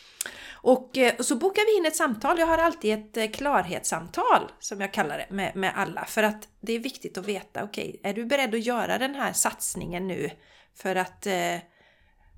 Och 0.61 0.97
eh, 0.97 1.15
så 1.19 1.35
bokar 1.35 1.65
vi 1.65 1.77
in 1.77 1.85
ett 1.85 1.95
samtal. 1.95 2.39
Jag 2.39 2.47
har 2.47 2.57
alltid 2.57 2.93
ett 2.93 3.17
eh, 3.17 3.27
klarhetssamtal 3.27 4.51
som 4.59 4.81
jag 4.81 4.93
kallar 4.93 5.17
det 5.17 5.27
med, 5.29 5.55
med 5.55 5.73
alla. 5.75 6.05
För 6.05 6.23
att 6.23 6.47
det 6.61 6.73
är 6.73 6.79
viktigt 6.79 7.17
att 7.17 7.27
veta, 7.27 7.63
okej, 7.63 7.89
okay, 7.89 8.11
är 8.11 8.13
du 8.13 8.25
beredd 8.25 8.55
att 8.55 8.65
göra 8.65 8.97
den 8.97 9.15
här 9.15 9.33
satsningen 9.33 10.07
nu 10.07 10.31
för 10.75 10.95
att, 10.95 11.27
eh, 11.27 11.57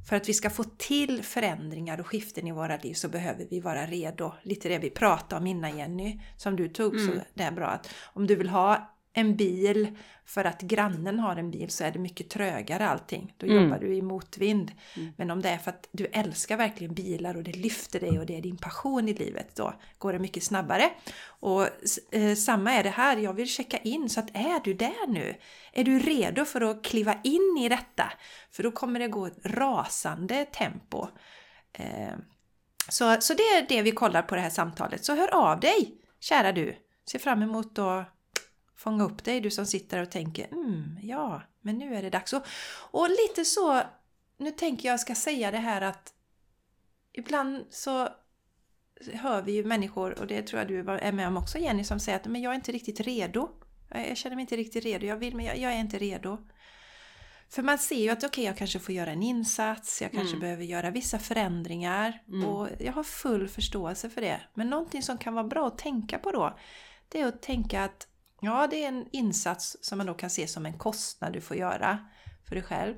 för 0.09 0.15
att 0.15 0.29
vi 0.29 0.33
ska 0.33 0.49
få 0.49 0.63
till 0.63 1.23
förändringar 1.23 1.99
och 1.99 2.07
skiften 2.07 2.47
i 2.47 2.51
våra 2.51 2.77
liv 2.77 2.93
så 2.93 3.07
behöver 3.07 3.47
vi 3.49 3.59
vara 3.59 3.85
redo. 3.85 4.33
Lite 4.43 4.69
det 4.69 4.77
vi 4.77 4.89
pratade 4.89 5.41
om 5.41 5.47
innan 5.47 5.77
Jenny, 5.77 6.21
som 6.37 6.55
du 6.55 6.69
tog 6.69 6.95
mm. 6.95 7.07
så 7.07 7.21
det 7.33 7.43
är 7.43 7.51
bra. 7.51 7.67
att 7.67 7.89
Om 8.13 8.27
du 8.27 8.35
vill 8.35 8.49
ha 8.49 8.98
en 9.13 9.35
bil 9.35 9.97
för 10.25 10.45
att 10.45 10.61
grannen 10.61 11.19
har 11.19 11.35
en 11.35 11.51
bil 11.51 11.69
så 11.69 11.83
är 11.83 11.91
det 11.91 11.99
mycket 11.99 12.29
trögare 12.29 12.87
allting. 12.87 13.33
Då 13.37 13.45
mm. 13.45 13.63
jobbar 13.63 13.79
du 13.79 13.95
i 13.95 14.01
motvind. 14.01 14.71
Mm. 14.95 15.13
Men 15.17 15.31
om 15.31 15.41
det 15.41 15.49
är 15.49 15.57
för 15.57 15.71
att 15.71 15.87
du 15.91 16.05
älskar 16.05 16.57
verkligen 16.57 16.93
bilar 16.93 17.37
och 17.37 17.43
det 17.43 17.55
lyfter 17.55 17.99
dig 17.99 18.19
och 18.19 18.25
det 18.25 18.37
är 18.37 18.41
din 18.41 18.57
passion 18.57 19.09
i 19.09 19.13
livet, 19.13 19.55
då 19.55 19.73
går 19.97 20.13
det 20.13 20.19
mycket 20.19 20.43
snabbare. 20.43 20.89
Och 21.25 21.67
eh, 22.13 22.35
samma 22.35 22.71
är 22.71 22.83
det 22.83 22.89
här, 22.89 23.17
jag 23.17 23.33
vill 23.33 23.47
checka 23.47 23.77
in 23.77 24.09
så 24.09 24.19
att 24.19 24.29
är 24.33 24.63
du 24.63 24.73
där 24.73 25.07
nu? 25.07 25.35
Är 25.73 25.83
du 25.83 25.99
redo 25.99 26.45
för 26.45 26.61
att 26.61 26.83
kliva 26.83 27.15
in 27.23 27.57
i 27.59 27.69
detta? 27.69 28.13
För 28.51 28.63
då 28.63 28.71
kommer 28.71 28.99
det 28.99 29.07
gå 29.07 29.25
ett 29.25 29.39
rasande 29.45 30.45
tempo. 30.45 31.07
Eh, 31.73 32.13
så, 32.89 33.17
så 33.19 33.33
det 33.33 33.43
är 33.43 33.65
det 33.69 33.81
vi 33.81 33.91
kollar 33.91 34.21
på 34.21 34.35
det 34.35 34.41
här 34.41 34.49
samtalet. 34.49 35.05
Så 35.05 35.15
hör 35.15 35.33
av 35.33 35.59
dig, 35.59 35.93
kära 36.19 36.51
du. 36.51 36.75
Ser 37.11 37.19
fram 37.19 37.41
emot 37.41 37.79
att 37.79 38.18
fånga 38.79 39.03
upp 39.03 39.23
dig, 39.23 39.41
du 39.41 39.51
som 39.51 39.65
sitter 39.65 40.01
och 40.01 40.11
tänker 40.11 40.47
mm, 40.47 40.99
ja, 41.01 41.41
men 41.61 41.77
nu 41.77 41.95
är 41.95 42.01
det 42.01 42.09
dags. 42.09 42.33
Och, 42.33 42.43
och 42.91 43.09
lite 43.09 43.45
så, 43.45 43.81
nu 44.37 44.51
tänker 44.51 44.89
jag 44.89 44.99
ska 44.99 45.15
säga 45.15 45.51
det 45.51 45.57
här 45.57 45.81
att 45.81 46.13
ibland 47.13 47.65
så 47.69 48.09
hör 49.13 49.41
vi 49.41 49.51
ju 49.51 49.63
människor, 49.63 50.19
och 50.19 50.27
det 50.27 50.41
tror 50.41 50.59
jag 50.59 50.67
du 50.67 50.79
är 50.91 51.11
med 51.11 51.27
om 51.27 51.37
också 51.37 51.57
Jenny, 51.57 51.83
som 51.83 51.99
säger 51.99 52.19
att 52.19 52.27
men 52.27 52.41
jag 52.41 52.51
är 52.51 52.55
inte 52.55 52.71
riktigt 52.71 52.99
redo. 52.99 53.49
Jag 53.89 54.17
känner 54.17 54.35
mig 54.35 54.41
inte 54.41 54.55
riktigt 54.55 54.85
redo, 54.85 55.05
jag 55.05 55.17
vill 55.17 55.35
men 55.35 55.45
jag, 55.45 55.57
jag 55.57 55.73
är 55.73 55.79
inte 55.79 55.97
redo. 55.97 56.37
För 57.49 57.63
man 57.63 57.77
ser 57.77 58.03
ju 58.03 58.09
att 58.09 58.17
okej, 58.17 58.27
okay, 58.27 58.43
jag 58.43 58.57
kanske 58.57 58.79
får 58.79 58.95
göra 58.95 59.11
en 59.11 59.23
insats, 59.23 60.01
jag 60.01 60.11
kanske 60.11 60.35
mm. 60.35 60.39
behöver 60.39 60.63
göra 60.63 60.91
vissa 60.91 61.19
förändringar 61.19 62.23
mm. 62.27 62.45
och 62.45 62.67
jag 62.79 62.93
har 62.93 63.03
full 63.03 63.47
förståelse 63.47 64.09
för 64.09 64.21
det. 64.21 64.41
Men 64.53 64.69
någonting 64.69 65.03
som 65.03 65.17
kan 65.17 65.33
vara 65.33 65.47
bra 65.47 65.67
att 65.67 65.77
tänka 65.77 66.19
på 66.19 66.31
då, 66.31 66.57
det 67.09 67.21
är 67.21 67.27
att 67.27 67.41
tänka 67.41 67.83
att 67.83 68.08
Ja, 68.41 68.67
det 68.67 68.83
är 68.83 68.87
en 68.87 69.07
insats 69.11 69.77
som 69.81 69.97
man 69.97 70.07
då 70.07 70.13
kan 70.13 70.29
se 70.29 70.47
som 70.47 70.65
en 70.65 70.77
kostnad 70.77 71.33
du 71.33 71.41
får 71.41 71.57
göra 71.57 71.99
för 72.47 72.55
dig 72.55 72.63
själv. 72.63 72.95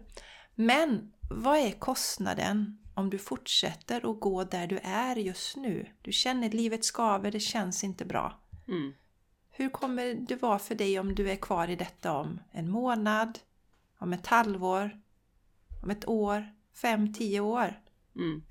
Men 0.56 1.14
vad 1.30 1.58
är 1.58 1.72
kostnaden 1.72 2.78
om 2.96 3.10
du 3.10 3.18
fortsätter 3.18 4.12
att 4.12 4.20
gå 4.20 4.44
där 4.44 4.68
du 4.68 4.80
är 4.84 5.16
just 5.16 5.56
nu? 5.56 5.88
Du 6.02 6.12
känner 6.12 6.50
livet 6.50 6.86
skaver, 6.86 7.32
det 7.32 7.40
känns 7.40 7.84
inte 7.84 8.06
bra. 8.06 8.40
Mm. 8.68 8.94
Hur 9.50 9.70
kommer 9.70 10.14
det 10.14 10.36
vara 10.36 10.60
för 10.60 10.76
dig 10.76 11.00
om 11.00 11.16
du 11.16 11.32
är 11.32 11.36
kvar 11.36 11.68
i 11.68 11.76
detta 11.76 12.12
om 12.12 12.40
en 12.52 12.70
månad, 12.70 13.40
om 13.98 14.14
ett 14.14 14.28
halvår, 14.28 15.02
om 15.84 15.90
ett 15.90 16.08
år, 16.08 16.56
fem, 16.74 17.14
tio 17.14 17.40
år? 17.40 17.82
Mm. 18.16 18.44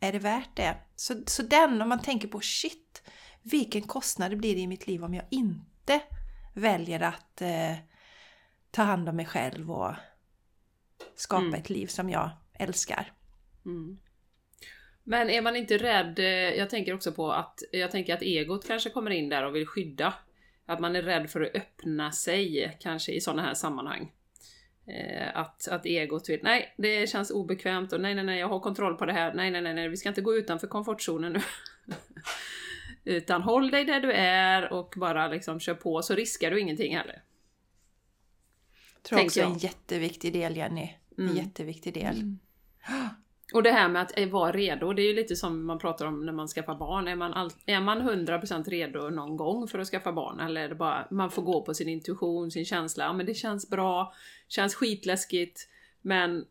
Är 0.00 0.12
det 0.12 0.18
värt 0.18 0.56
det? 0.56 0.76
Så, 0.96 1.14
så 1.26 1.42
den, 1.42 1.82
om 1.82 1.88
man 1.88 2.02
tänker 2.02 2.28
på 2.28 2.40
shit, 2.40 3.02
vilken 3.42 3.82
kostnad 3.82 4.30
det 4.30 4.36
blir 4.36 4.56
i 4.56 4.66
mitt 4.66 4.86
liv 4.86 5.04
om 5.04 5.14
jag 5.14 5.24
inte 5.30 5.75
inte 5.90 6.04
väljer 6.54 7.00
att 7.00 7.42
eh, 7.42 7.76
ta 8.70 8.82
hand 8.82 9.08
om 9.08 9.16
mig 9.16 9.26
själv 9.26 9.70
och 9.70 9.94
skapa 11.14 11.42
mm. 11.42 11.60
ett 11.60 11.70
liv 11.70 11.86
som 11.86 12.10
jag 12.10 12.30
älskar. 12.58 13.12
Mm. 13.66 13.98
Men 15.04 15.30
är 15.30 15.42
man 15.42 15.56
inte 15.56 15.78
rädd, 15.78 16.18
eh, 16.18 16.24
jag 16.58 16.70
tänker 16.70 16.94
också 16.94 17.12
på 17.12 17.32
att, 17.32 17.60
jag 17.72 17.90
tänker 17.90 18.14
att 18.14 18.22
egot 18.22 18.66
kanske 18.66 18.90
kommer 18.90 19.10
in 19.10 19.28
där 19.28 19.46
och 19.46 19.54
vill 19.54 19.66
skydda. 19.66 20.14
Att 20.66 20.80
man 20.80 20.96
är 20.96 21.02
rädd 21.02 21.30
för 21.30 21.40
att 21.40 21.56
öppna 21.56 22.12
sig, 22.12 22.76
kanske 22.80 23.12
i 23.12 23.20
sådana 23.20 23.42
här 23.42 23.54
sammanhang. 23.54 24.12
Eh, 24.86 25.36
att, 25.36 25.68
att 25.68 25.86
egot 25.86 26.28
vill, 26.28 26.40
nej 26.42 26.74
det 26.76 27.10
känns 27.10 27.30
obekvämt 27.30 27.92
och 27.92 28.00
nej 28.00 28.14
nej 28.14 28.24
nej 28.24 28.40
jag 28.40 28.48
har 28.48 28.60
kontroll 28.60 28.96
på 28.96 29.06
det 29.06 29.12
här, 29.12 29.34
nej 29.34 29.50
nej 29.50 29.62
nej, 29.62 29.74
nej 29.74 29.88
vi 29.88 29.96
ska 29.96 30.08
inte 30.08 30.20
gå 30.20 30.36
utanför 30.36 30.66
komfortzonen 30.66 31.32
nu. 31.32 31.40
Utan 33.06 33.42
håll 33.42 33.70
dig 33.70 33.84
där 33.84 34.00
du 34.00 34.12
är 34.12 34.72
och 34.72 34.94
bara 34.96 35.28
liksom 35.28 35.60
kör 35.60 35.74
på 35.74 36.02
så 36.02 36.14
riskar 36.14 36.50
du 36.50 36.60
ingenting 36.60 36.96
heller. 36.96 37.22
Jag 38.94 39.02
tror 39.02 39.24
också 39.24 39.40
jag. 39.40 39.50
en 39.50 39.58
jätteviktig 39.58 40.32
del 40.32 40.56
Jenny. 40.56 40.94
En 41.18 41.24
mm. 41.24 41.36
jätteviktig 41.36 41.94
del. 41.94 42.16
Mm. 42.16 42.38
Och 43.54 43.62
det 43.62 43.70
här 43.70 43.88
med 43.88 44.02
att 44.02 44.30
vara 44.30 44.52
redo, 44.52 44.92
det 44.92 45.02
är 45.02 45.06
ju 45.06 45.14
lite 45.14 45.36
som 45.36 45.66
man 45.66 45.78
pratar 45.78 46.06
om 46.06 46.26
när 46.26 46.32
man 46.32 46.48
skaffar 46.48 46.74
barn. 46.74 47.08
Är 47.08 47.16
man, 47.16 47.32
all, 47.32 47.50
är 47.66 47.80
man 47.80 48.02
100% 48.02 48.64
redo 48.64 49.10
någon 49.10 49.36
gång 49.36 49.68
för 49.68 49.78
att 49.78 49.88
skaffa 49.88 50.12
barn? 50.12 50.40
Eller 50.40 50.60
är 50.60 50.68
det 50.68 50.74
bara 50.74 51.06
man 51.10 51.30
får 51.30 51.42
gå 51.42 51.62
på 51.62 51.74
sin 51.74 51.88
intuition, 51.88 52.50
sin 52.50 52.64
känsla? 52.64 53.04
Ja, 53.04 53.12
men 53.12 53.26
det 53.26 53.34
känns 53.34 53.70
bra, 53.70 54.14
känns 54.48 54.74
skitläskigt, 54.74 55.68
men 56.02 56.44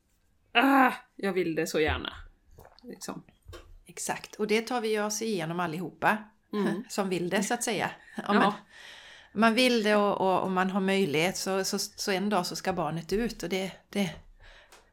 ah, 0.53 0.91
jag 1.15 1.33
vill 1.33 1.55
det 1.55 1.67
så 1.67 1.79
gärna. 1.79 2.13
Liksom. 2.83 3.23
Exakt, 3.85 4.35
och 4.35 4.47
det 4.47 4.61
tar 4.61 4.81
vi 4.81 4.99
oss 4.99 5.21
igenom 5.21 5.59
allihopa 5.59 6.17
mm. 6.53 6.83
som 6.89 7.09
vill 7.09 7.29
det 7.29 7.43
så 7.43 7.53
att 7.53 7.63
säga. 7.63 7.91
Om 8.27 8.35
man, 8.37 8.53
man 9.33 9.53
vill 9.53 9.83
det 9.83 9.95
och, 9.95 10.21
och, 10.21 10.41
och, 10.41 10.51
man 10.51 10.69
har 10.69 10.81
möjlighet 10.81 11.37
så, 11.37 11.63
så, 11.63 11.79
så, 11.79 12.11
en 12.11 12.29
dag 12.29 12.45
så 12.45 12.55
ska 12.55 12.73
barnet 12.73 13.13
ut 13.13 13.43
och 13.43 13.49
det, 13.49 13.71
det, 13.89 14.15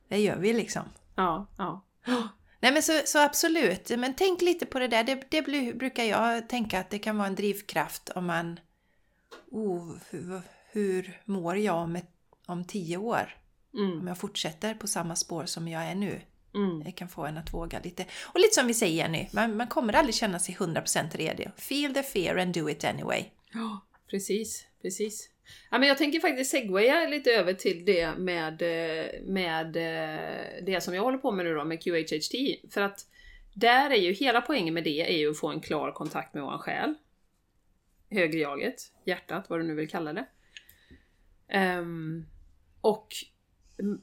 det 0.08 0.18
gör 0.18 0.36
vi 0.36 0.52
liksom. 0.52 0.82
Ja, 1.14 1.46
ja. 1.58 1.84
Nej 2.60 2.72
men 2.72 2.82
så, 2.82 3.00
så 3.04 3.18
absolut, 3.18 3.90
men 3.98 4.14
tänk 4.14 4.42
lite 4.42 4.66
på 4.66 4.78
det 4.78 4.88
där. 4.88 5.04
Det, 5.04 5.22
det 5.28 5.42
blir, 5.42 5.74
brukar 5.74 6.04
jag 6.04 6.48
tänka 6.48 6.80
att 6.80 6.90
det 6.90 6.98
kan 6.98 7.18
vara 7.18 7.28
en 7.28 7.34
drivkraft 7.34 8.08
om 8.08 8.26
man... 8.26 8.60
Oh, 9.50 9.96
hur, 10.10 10.42
hur 10.70 11.20
mår 11.24 11.56
jag 11.56 11.76
om, 11.76 11.96
ett, 11.96 12.10
om 12.46 12.64
tio 12.64 12.96
år? 12.96 13.36
Mm. 13.74 14.00
Om 14.00 14.06
jag 14.06 14.18
fortsätter 14.18 14.74
på 14.74 14.86
samma 14.86 15.16
spår 15.16 15.46
som 15.46 15.68
jag 15.68 15.82
är 15.82 15.94
nu. 15.94 16.20
Mm. 16.54 16.84
Det 16.84 16.92
kan 16.92 17.08
få 17.08 17.26
en 17.26 17.38
att 17.38 17.54
våga 17.54 17.80
lite. 17.84 18.06
Och 18.34 18.40
lite 18.40 18.54
som 18.54 18.66
vi 18.66 18.74
säger 18.74 18.96
Jenny, 18.96 19.28
man, 19.32 19.56
man 19.56 19.66
kommer 19.66 19.92
aldrig 19.92 20.14
känna 20.14 20.38
sig 20.38 20.54
100% 20.54 21.16
redo. 21.16 21.50
Feel 21.56 21.94
the 21.94 22.02
fear 22.02 22.36
and 22.36 22.54
do 22.54 22.70
it 22.70 22.84
anyway. 22.84 23.24
Ja, 23.52 23.80
precis, 24.10 24.66
precis. 24.82 25.28
Ja, 25.70 25.78
men 25.78 25.88
jag 25.88 25.98
tänker 25.98 26.20
faktiskt 26.20 26.50
segwaya 26.50 27.08
lite 27.08 27.30
över 27.30 27.54
till 27.54 27.84
det 27.84 28.18
med, 28.18 28.62
eh, 28.62 29.06
med 29.22 29.76
eh, 29.76 30.64
det 30.66 30.80
som 30.80 30.94
jag 30.94 31.02
håller 31.02 31.18
på 31.18 31.32
med 31.32 31.46
nu 31.46 31.54
då, 31.54 31.64
med 31.64 31.82
QHHT. 31.82 32.34
För 32.74 32.80
att 32.80 33.06
där 33.54 33.90
är 33.90 33.96
ju 33.96 34.12
hela 34.12 34.40
poängen 34.40 34.74
med 34.74 34.84
det 34.84 35.00
är 35.00 35.18
ju 35.18 35.30
att 35.30 35.38
få 35.38 35.48
en 35.48 35.60
klar 35.60 35.92
kontakt 35.92 36.34
med 36.34 36.42
våran 36.42 36.58
själ. 36.58 36.94
Högre 38.10 38.38
jaget, 38.38 38.92
hjärtat, 39.04 39.50
vad 39.50 39.60
du 39.60 39.62
nu 39.62 39.74
vill 39.74 39.88
kalla 39.88 40.12
det. 40.12 40.26
Ehm, 41.48 42.26
och 42.80 43.08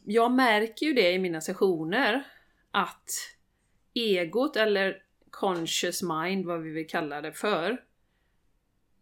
jag 0.05 0.31
märker 0.31 0.85
ju 0.85 0.93
det 0.93 1.11
i 1.11 1.19
mina 1.19 1.41
sessioner 1.41 2.23
att 2.71 3.09
egot 3.93 4.55
eller 4.55 5.03
conscious 5.29 6.03
mind, 6.03 6.45
vad 6.45 6.61
vi 6.61 6.71
vill 6.71 6.87
kalla 6.87 7.21
det 7.21 7.33
för, 7.33 7.71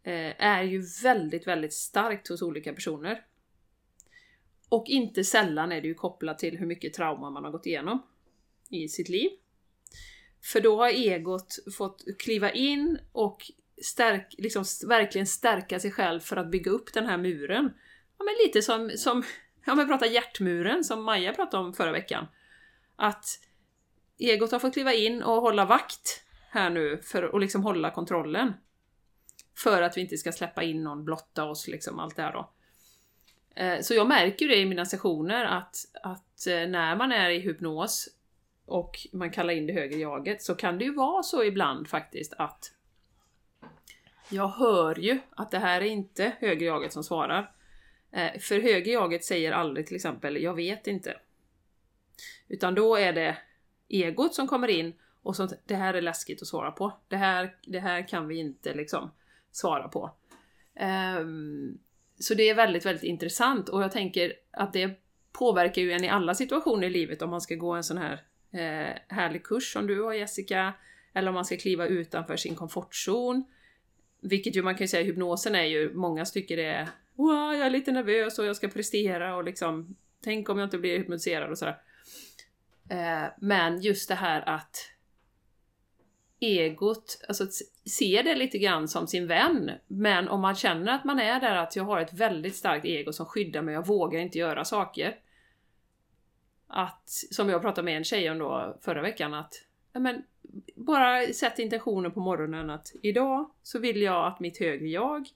eh, 0.02 0.44
är 0.44 0.62
ju 0.62 0.82
väldigt, 1.02 1.46
väldigt 1.46 1.74
starkt 1.74 2.28
hos 2.28 2.42
olika 2.42 2.72
personer. 2.72 3.24
Och 4.68 4.84
inte 4.88 5.24
sällan 5.24 5.72
är 5.72 5.80
det 5.80 5.88
ju 5.88 5.94
kopplat 5.94 6.38
till 6.38 6.58
hur 6.58 6.66
mycket 6.66 6.94
trauma 6.94 7.30
man 7.30 7.44
har 7.44 7.50
gått 7.50 7.66
igenom 7.66 8.02
i 8.68 8.88
sitt 8.88 9.08
liv. 9.08 9.30
För 10.42 10.60
då 10.60 10.76
har 10.76 10.88
egot 10.88 11.58
fått 11.76 12.04
kliva 12.18 12.50
in 12.50 12.98
och 13.12 13.42
stärk, 13.82 14.34
liksom 14.38 14.64
verkligen 14.88 15.26
stärka 15.26 15.80
sig 15.80 15.90
själv 15.90 16.20
för 16.20 16.36
att 16.36 16.50
bygga 16.50 16.70
upp 16.70 16.92
den 16.94 17.06
här 17.06 17.18
muren. 17.18 17.70
Ja, 18.18 18.24
men 18.24 18.34
lite 18.46 18.62
som, 18.62 18.90
som 18.96 19.22
ja, 19.66 19.74
men 19.74 19.88
prata 19.88 20.06
hjärtmuren 20.06 20.84
som 20.84 21.04
Maja 21.04 21.32
pratade 21.32 21.64
om 21.64 21.74
förra 21.74 21.92
veckan. 21.92 22.26
Att 22.96 23.24
egot 24.18 24.52
har 24.52 24.58
fått 24.58 24.72
kliva 24.72 24.92
in 24.92 25.22
och 25.22 25.42
hålla 25.42 25.64
vakt 25.64 26.24
här 26.50 26.70
nu 26.70 27.00
för 27.02 27.22
att 27.22 27.40
liksom 27.40 27.62
hålla 27.62 27.90
kontrollen. 27.90 28.52
För 29.56 29.82
att 29.82 29.96
vi 29.96 30.00
inte 30.00 30.16
ska 30.16 30.32
släppa 30.32 30.62
in 30.62 30.82
någon, 30.82 31.04
blotta 31.04 31.44
oss, 31.44 31.68
liksom 31.68 31.98
allt 31.98 32.16
det 32.16 32.22
här 32.22 32.32
då. 32.32 32.50
Eh, 33.54 33.80
så 33.80 33.94
jag 33.94 34.08
märker 34.08 34.46
ju 34.46 34.50
det 34.50 34.58
i 34.58 34.66
mina 34.66 34.86
sessioner 34.86 35.44
att, 35.44 35.76
att 36.02 36.46
eh, 36.46 36.68
när 36.68 36.96
man 36.96 37.12
är 37.12 37.30
i 37.30 37.38
hypnos 37.38 38.08
och 38.66 38.98
man 39.12 39.30
kallar 39.30 39.52
in 39.52 39.66
det 39.66 39.72
högre 39.72 39.98
jaget 39.98 40.42
så 40.42 40.54
kan 40.54 40.78
det 40.78 40.84
ju 40.84 40.94
vara 40.94 41.22
så 41.22 41.44
ibland 41.44 41.88
faktiskt 41.88 42.34
att 42.38 42.72
jag 44.30 44.48
hör 44.48 44.98
ju 44.98 45.18
att 45.30 45.50
det 45.50 45.58
här 45.58 45.80
är 45.80 45.86
inte 45.86 46.32
högre 46.38 46.64
jaget 46.64 46.92
som 46.92 47.04
svarar. 47.04 47.52
Eh, 48.12 48.40
för 48.40 48.60
högre 48.60 48.90
jaget 48.90 49.24
säger 49.24 49.52
aldrig 49.52 49.86
till 49.86 49.96
exempel 49.96 50.42
“jag 50.42 50.54
vet 50.54 50.86
inte”. 50.86 51.16
Utan 52.48 52.74
då 52.74 52.96
är 52.96 53.12
det 53.12 53.38
egot 53.88 54.34
som 54.34 54.46
kommer 54.46 54.68
in 54.68 54.92
och 55.22 55.36
så 55.36 55.48
“det 55.66 55.74
här 55.74 55.94
är 55.94 56.02
läskigt 56.02 56.42
att 56.42 56.48
svara 56.48 56.70
på. 56.70 56.92
Det 57.08 57.16
här, 57.16 57.54
det 57.66 57.80
här 57.80 58.08
kan 58.08 58.28
vi 58.28 58.38
inte 58.38 58.74
liksom 58.74 59.10
svara 59.50 59.88
på”. 59.88 60.10
Um, 61.20 61.78
så 62.18 62.34
det 62.34 62.48
är 62.48 62.54
väldigt, 62.54 62.86
väldigt 62.86 63.04
intressant 63.04 63.68
och 63.68 63.82
jag 63.82 63.92
tänker 63.92 64.32
att 64.50 64.72
det 64.72 64.90
påverkar 65.32 65.82
ju 65.82 65.92
en 65.92 66.04
i 66.04 66.08
alla 66.08 66.34
situationer 66.34 66.86
i 66.86 66.90
livet 66.90 67.22
om 67.22 67.30
man 67.30 67.40
ska 67.40 67.54
gå 67.54 67.72
en 67.72 67.84
sån 67.84 67.98
här 67.98 68.12
eh, 68.50 68.98
härlig 69.08 69.44
kurs 69.44 69.72
som 69.72 69.86
du 69.86 70.02
har 70.02 70.12
Jessica, 70.12 70.72
eller 71.12 71.28
om 71.28 71.34
man 71.34 71.44
ska 71.44 71.56
kliva 71.56 71.86
utanför 71.86 72.36
sin 72.36 72.54
komfortzon. 72.54 73.44
Vilket 74.20 74.56
ju 74.56 74.62
man 74.62 74.74
kan 74.74 74.84
ju 74.84 74.88
säga, 74.88 75.04
hypnosen 75.04 75.54
är 75.54 75.64
ju, 75.64 75.94
många 75.94 76.24
tycker 76.24 76.56
det 76.56 76.66
är 76.66 76.88
wow, 77.14 77.54
jag 77.54 77.66
är 77.66 77.70
lite 77.70 77.92
nervös 77.92 78.38
och 78.38 78.44
jag 78.44 78.56
ska 78.56 78.68
prestera 78.68 79.36
och 79.36 79.44
liksom 79.44 79.96
tänk 80.24 80.48
om 80.48 80.58
jag 80.58 80.66
inte 80.66 80.78
blir 80.78 80.98
hypnotiserad 80.98 81.50
och 81.50 81.58
sådär. 81.58 81.76
Eh, 82.90 83.24
men 83.38 83.80
just 83.80 84.08
det 84.08 84.14
här 84.14 84.48
att 84.48 84.76
egot, 86.40 87.24
alltså 87.28 87.46
ser 87.98 88.22
det 88.22 88.34
lite 88.34 88.58
grann 88.58 88.88
som 88.88 89.06
sin 89.06 89.26
vän, 89.26 89.70
men 89.86 90.28
om 90.28 90.40
man 90.40 90.54
känner 90.54 90.92
att 90.92 91.04
man 91.04 91.20
är 91.20 91.40
där 91.40 91.56
att 91.56 91.76
jag 91.76 91.84
har 91.84 92.00
ett 92.00 92.12
väldigt 92.12 92.56
starkt 92.56 92.84
ego 92.84 93.12
som 93.12 93.26
skyddar 93.26 93.62
mig, 93.62 93.74
jag 93.74 93.86
vågar 93.86 94.20
inte 94.20 94.38
göra 94.38 94.64
saker. 94.64 95.16
Att, 96.66 97.08
som 97.30 97.48
jag 97.48 97.62
pratade 97.62 97.84
med 97.84 97.96
en 97.96 98.04
tjej 98.04 98.30
om 98.30 98.38
då 98.38 98.78
förra 98.80 99.02
veckan, 99.02 99.34
att 99.34 99.54
ja, 99.92 100.00
men, 100.00 100.22
bara 100.76 101.26
sätt 101.26 101.58
intentionen 101.58 102.12
på 102.12 102.20
morgonen 102.20 102.70
att 102.70 102.92
idag 103.02 103.50
så 103.62 103.78
vill 103.78 104.02
jag 104.02 104.26
att 104.26 104.40
mitt 104.40 104.60
högre 104.60 104.86
jag 104.86 105.28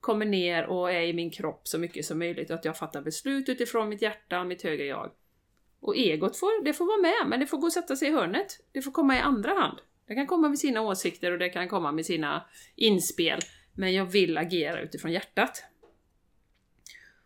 kommer 0.00 0.26
ner 0.26 0.66
och 0.66 0.92
är 0.92 1.00
i 1.00 1.12
min 1.12 1.30
kropp 1.30 1.68
så 1.68 1.78
mycket 1.78 2.04
som 2.04 2.18
möjligt 2.18 2.50
och 2.50 2.56
att 2.56 2.64
jag 2.64 2.76
fattar 2.76 3.02
beslut 3.02 3.48
utifrån 3.48 3.88
mitt 3.88 4.02
hjärta, 4.02 4.44
mitt 4.44 4.62
högre 4.62 4.84
jag. 4.84 5.10
Och 5.82 5.96
egot 5.96 6.36
får, 6.36 6.64
det 6.64 6.72
får 6.72 6.86
vara 6.86 7.00
med, 7.00 7.30
men 7.30 7.40
det 7.40 7.46
får 7.46 7.58
gå 7.58 7.66
och 7.66 7.72
sätta 7.72 7.96
sig 7.96 8.08
i 8.08 8.12
hörnet. 8.12 8.60
Det 8.72 8.82
får 8.82 8.92
komma 8.92 9.16
i 9.16 9.18
andra 9.18 9.54
hand. 9.54 9.78
Det 10.06 10.14
kan 10.14 10.26
komma 10.26 10.48
med 10.48 10.58
sina 10.58 10.80
åsikter 10.80 11.32
och 11.32 11.38
det 11.38 11.48
kan 11.48 11.68
komma 11.68 11.92
med 11.92 12.06
sina 12.06 12.44
inspel. 12.76 13.40
Men 13.72 13.94
jag 13.94 14.04
vill 14.04 14.38
agera 14.38 14.80
utifrån 14.80 15.12
hjärtat. 15.12 15.64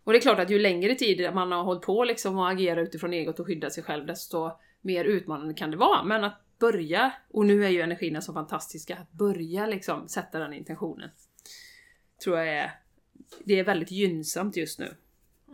Och 0.05 0.13
det 0.13 0.19
är 0.19 0.21
klart 0.21 0.39
att 0.39 0.51
ju 0.51 0.59
längre 0.59 0.95
tid 0.95 1.35
man 1.35 1.53
har 1.53 1.63
hållit 1.63 1.83
på 1.83 2.05
liksom 2.05 2.39
att 2.39 2.53
agera 2.53 2.81
utifrån 2.81 3.13
egot 3.13 3.41
och 3.41 3.47
skydda 3.47 3.71
sig 3.71 3.83
själv, 3.83 4.07
desto 4.07 4.51
mer 4.81 5.05
utmanande 5.05 5.55
kan 5.55 5.71
det 5.71 5.77
vara. 5.77 6.03
Men 6.03 6.25
att 6.25 6.41
börja, 6.59 7.13
och 7.31 7.47
nu 7.47 7.65
är 7.65 7.69
ju 7.69 7.81
energierna 7.81 8.21
så 8.21 8.33
fantastiska, 8.33 8.97
att 8.97 9.13
börja 9.13 9.67
liksom 9.67 10.09
sätta 10.09 10.39
den 10.39 10.53
intentionen. 10.53 11.11
Tror 12.25 12.39
jag 12.39 12.49
är, 12.49 12.71
det 13.45 13.59
är 13.59 13.65
väldigt 13.65 13.91
gynnsamt 13.91 14.57
just 14.57 14.79
nu. 14.79 14.95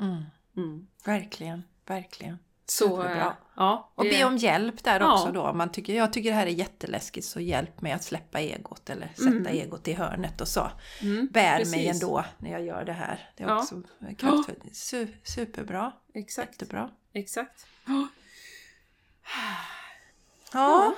Mm. 0.01 0.23
Mm. 0.57 0.87
Verkligen, 1.05 1.62
verkligen. 1.87 2.38
Så, 2.66 3.03
eh, 3.03 3.27
ja. 3.57 3.92
Och 3.94 4.05
be 4.05 4.25
om 4.25 4.37
hjälp 4.37 4.85
där 4.85 5.01
Ja. 5.01 5.14
också 5.14 5.33
då. 5.33 5.42
Om 5.42 5.59
man 5.59 5.72
tycker, 5.72 5.94
jag 5.94 6.12
tycker 6.12 6.31
det 6.31 6.37
här 6.37 6.46
är 6.46 6.51
jätteläskigt 6.51 7.27
så 7.27 7.40
hjälp 7.40 7.81
mig 7.81 7.92
att 7.92 8.03
släppa 8.05 8.40
egot 8.40 8.90
eller 8.90 9.09
sätta 9.14 9.29
Mm. 9.29 9.46
egot 9.46 9.88
i 9.88 9.92
hörnet 9.92 10.40
och 10.40 10.48
så. 10.48 10.70
Mm, 11.01 11.29
Bär 11.33 11.57
mig 11.57 11.64
precis. 11.87 12.03
ändå 12.03 12.25
när 12.38 12.51
jag 12.51 12.64
gör 12.64 12.85
det 12.85 12.92
här. 12.92 13.31
Det 13.37 13.44
är 13.44 13.48
Ja. 13.48 13.59
också 13.59 13.83
kraftfullt. 14.18 14.77
Su 14.77 15.07
superbra. 15.22 15.92
Exakt, 16.14 16.53
Jättebra. 16.53 16.90
exakt. 17.12 17.66
Ja. 20.53 20.94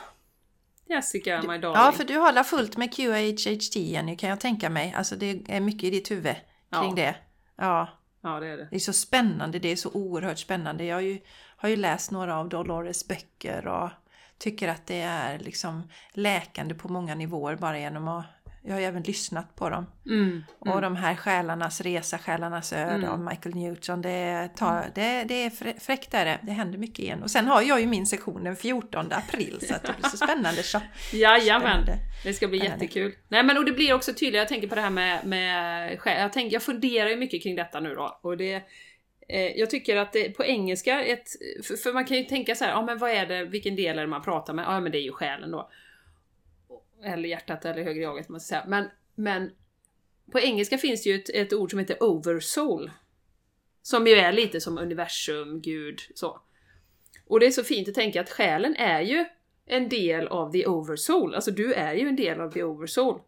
Jessica, 0.87 1.42
my 1.42 1.59
darling. 1.59 1.83
ja, 1.83 1.92
för 1.92 2.05
du 2.05 2.18
alla 2.18 2.44
fullt 2.44 2.77
med 2.77 2.94
QHHT 2.94 3.77
Jenny 3.77 4.16
kan 4.16 4.29
jag 4.31 4.40
tänka 4.40 4.70
mig. 4.70 4.94
Alltså 4.96 5.16
det 5.16 5.42
är 5.48 5.61
mycket 5.61 5.85
i 5.85 5.90
ditt 5.90 6.11
huvud 6.11 6.35
kring 6.81 6.94
det. 6.94 7.16
Ja, 7.57 7.88
Ja, 8.22 8.40
det 8.40 8.46
är 8.46 8.57
det. 8.57 8.68
det 8.70 8.77
är 8.77 8.81
så 8.81 8.92
spännande. 8.92 9.59
Det 9.59 9.68
är 9.68 9.77
så 9.77 9.90
oerhört 9.90 10.38
spännande. 10.38 10.85
Jag 10.85 10.96
har 10.96 11.00
ju, 11.00 11.20
har 11.64 11.70
ju 11.70 11.77
läst 11.77 12.11
några 12.11 12.37
av 12.38 12.48
Dolores 12.48 13.09
böcker 13.09 13.66
och 13.66 13.90
tycker 14.38 14.68
att 14.68 14.87
det 14.87 15.00
är 15.00 15.38
liksom 15.38 15.88
läkande 16.12 16.74
på 16.74 16.88
många 16.88 17.14
nivåer 17.14 17.57
bara 17.57 17.79
genom 17.79 18.09
att... 18.09 18.24
Jag 18.66 18.72
har 18.74 18.81
ju 18.81 18.87
även 18.87 19.03
lyssnat 19.03 19.57
på 19.57 19.70
dem. 19.70 19.87
Mm, 20.07 20.42
Och 20.59 20.81
de 20.83 20.96
här 20.96 21.14
Själarnas 21.14 21.81
resa, 21.81 22.18
Själarnas 22.18 22.72
öde 22.72 22.90
Mm. 22.94 23.11
av 23.11 23.20
Michael 23.20 23.55
Newton. 23.55 24.03
Det, 24.03 24.48
tar, 24.57 24.87
det, 24.94 25.24
det 25.24 25.35
är 25.35 25.50
frä- 25.50 25.81
fräckt 25.81 26.14
är 26.14 26.24
det. 26.24 26.38
Det 26.42 26.53
händer 26.53 26.79
mycket 26.79 26.98
igen. 26.98 27.22
Och 27.22 27.31
sen 27.31 27.46
har 27.46 27.62
jag 27.62 27.81
ju 27.81 27.87
min 27.87 28.07
sektion 28.07 28.44
den 28.44 28.57
14 28.57 29.12
april 29.12 29.59
så 29.68 29.74
att 29.74 29.83
det 29.83 29.92
blir 30.00 30.09
så 30.11 30.16
spännande. 30.16 30.62
Så. 30.62 30.81
Jajamän! 31.12 31.85
Det 32.24 32.33
ska 32.35 32.48
bli 32.48 32.59
Spännande. 32.59 32.85
jättekul. 32.85 33.12
Nej 33.29 33.42
men 33.42 33.59
och 33.59 33.64
det 33.64 33.72
blir 33.72 33.92
också 33.94 34.12
tydligt, 34.14 34.35
jag 34.38 34.48
tänker 34.48 34.68
på 34.68 34.74
det 34.74 34.81
här 34.81 34.90
med, 34.90 35.24
med 35.27 35.98
själ- 35.98 36.20
jag, 36.20 36.33
tänker, 36.33 36.53
jag 36.55 36.62
funderar 36.62 37.09
ju 37.09 37.16
mycket 37.16 37.42
kring 37.42 37.57
detta 37.57 37.81
nu 37.81 37.94
då. 37.94 38.18
Och 38.22 38.37
det, 38.37 38.62
Eh, 39.29 39.59
jag 39.59 39.71
tycker 39.71 39.97
att 39.97 40.13
det, 40.13 40.31
på 40.31 40.45
engelska, 40.45 41.05
ett, 41.05 41.29
för, 41.63 41.77
för 41.77 41.93
man 41.93 42.05
kan 42.05 42.17
ju 42.17 42.25
tänka 42.25 42.55
så 42.55 42.65
här, 42.65 42.73
ja 42.73 42.83
men 42.83 42.99
vad 42.99 43.11
är 43.11 43.27
det, 43.27 43.45
vilken 43.45 43.77
del 43.77 43.99
är 43.99 44.03
det 44.03 44.09
man 44.09 44.23
pratar 44.23 44.55
med? 44.55 44.65
Ja 44.65 44.81
men 44.81 44.93
det 44.93 44.99
är 44.99 45.03
ju 45.03 45.13
själen 45.13 45.51
då. 45.51 45.71
Eller 47.05 47.29
hjärtat 47.29 47.65
eller 47.65 47.83
högre 47.83 48.03
jaget 48.03 48.29
man 48.29 48.41
ska 48.41 48.49
säga. 48.49 48.65
Men, 48.67 48.89
men 49.15 49.51
på 50.33 50.41
engelska 50.41 50.79
finns 50.79 51.05
det 51.05 51.11
ju 51.11 51.17
ett, 51.17 51.31
ett 51.31 51.53
ord 51.53 51.71
som 51.71 51.79
heter 51.79 52.03
oversoul. 52.03 52.91
Som 53.83 54.07
ju 54.07 54.13
är 54.13 54.33
lite 54.33 54.61
som 54.61 54.79
universum, 54.79 55.61
gud, 55.61 56.01
så. 56.15 56.41
Och 57.27 57.41
det 57.41 57.47
är 57.47 57.51
så 57.51 57.65
fint 57.65 57.89
att 57.89 57.95
tänka 57.95 58.21
att 58.21 58.31
själen 58.31 58.77
är 58.77 59.01
ju 59.01 59.25
en 59.67 59.89
del 59.89 60.29
av 60.29 60.53
the 60.53 60.67
oversoul. 60.67 61.35
Alltså 61.35 61.51
du 61.51 61.73
är 61.73 61.95
ju 61.95 62.09
en 62.09 62.17
del 62.17 62.41
av 62.41 62.51
the 62.53 62.63
oversoul. 62.63 63.21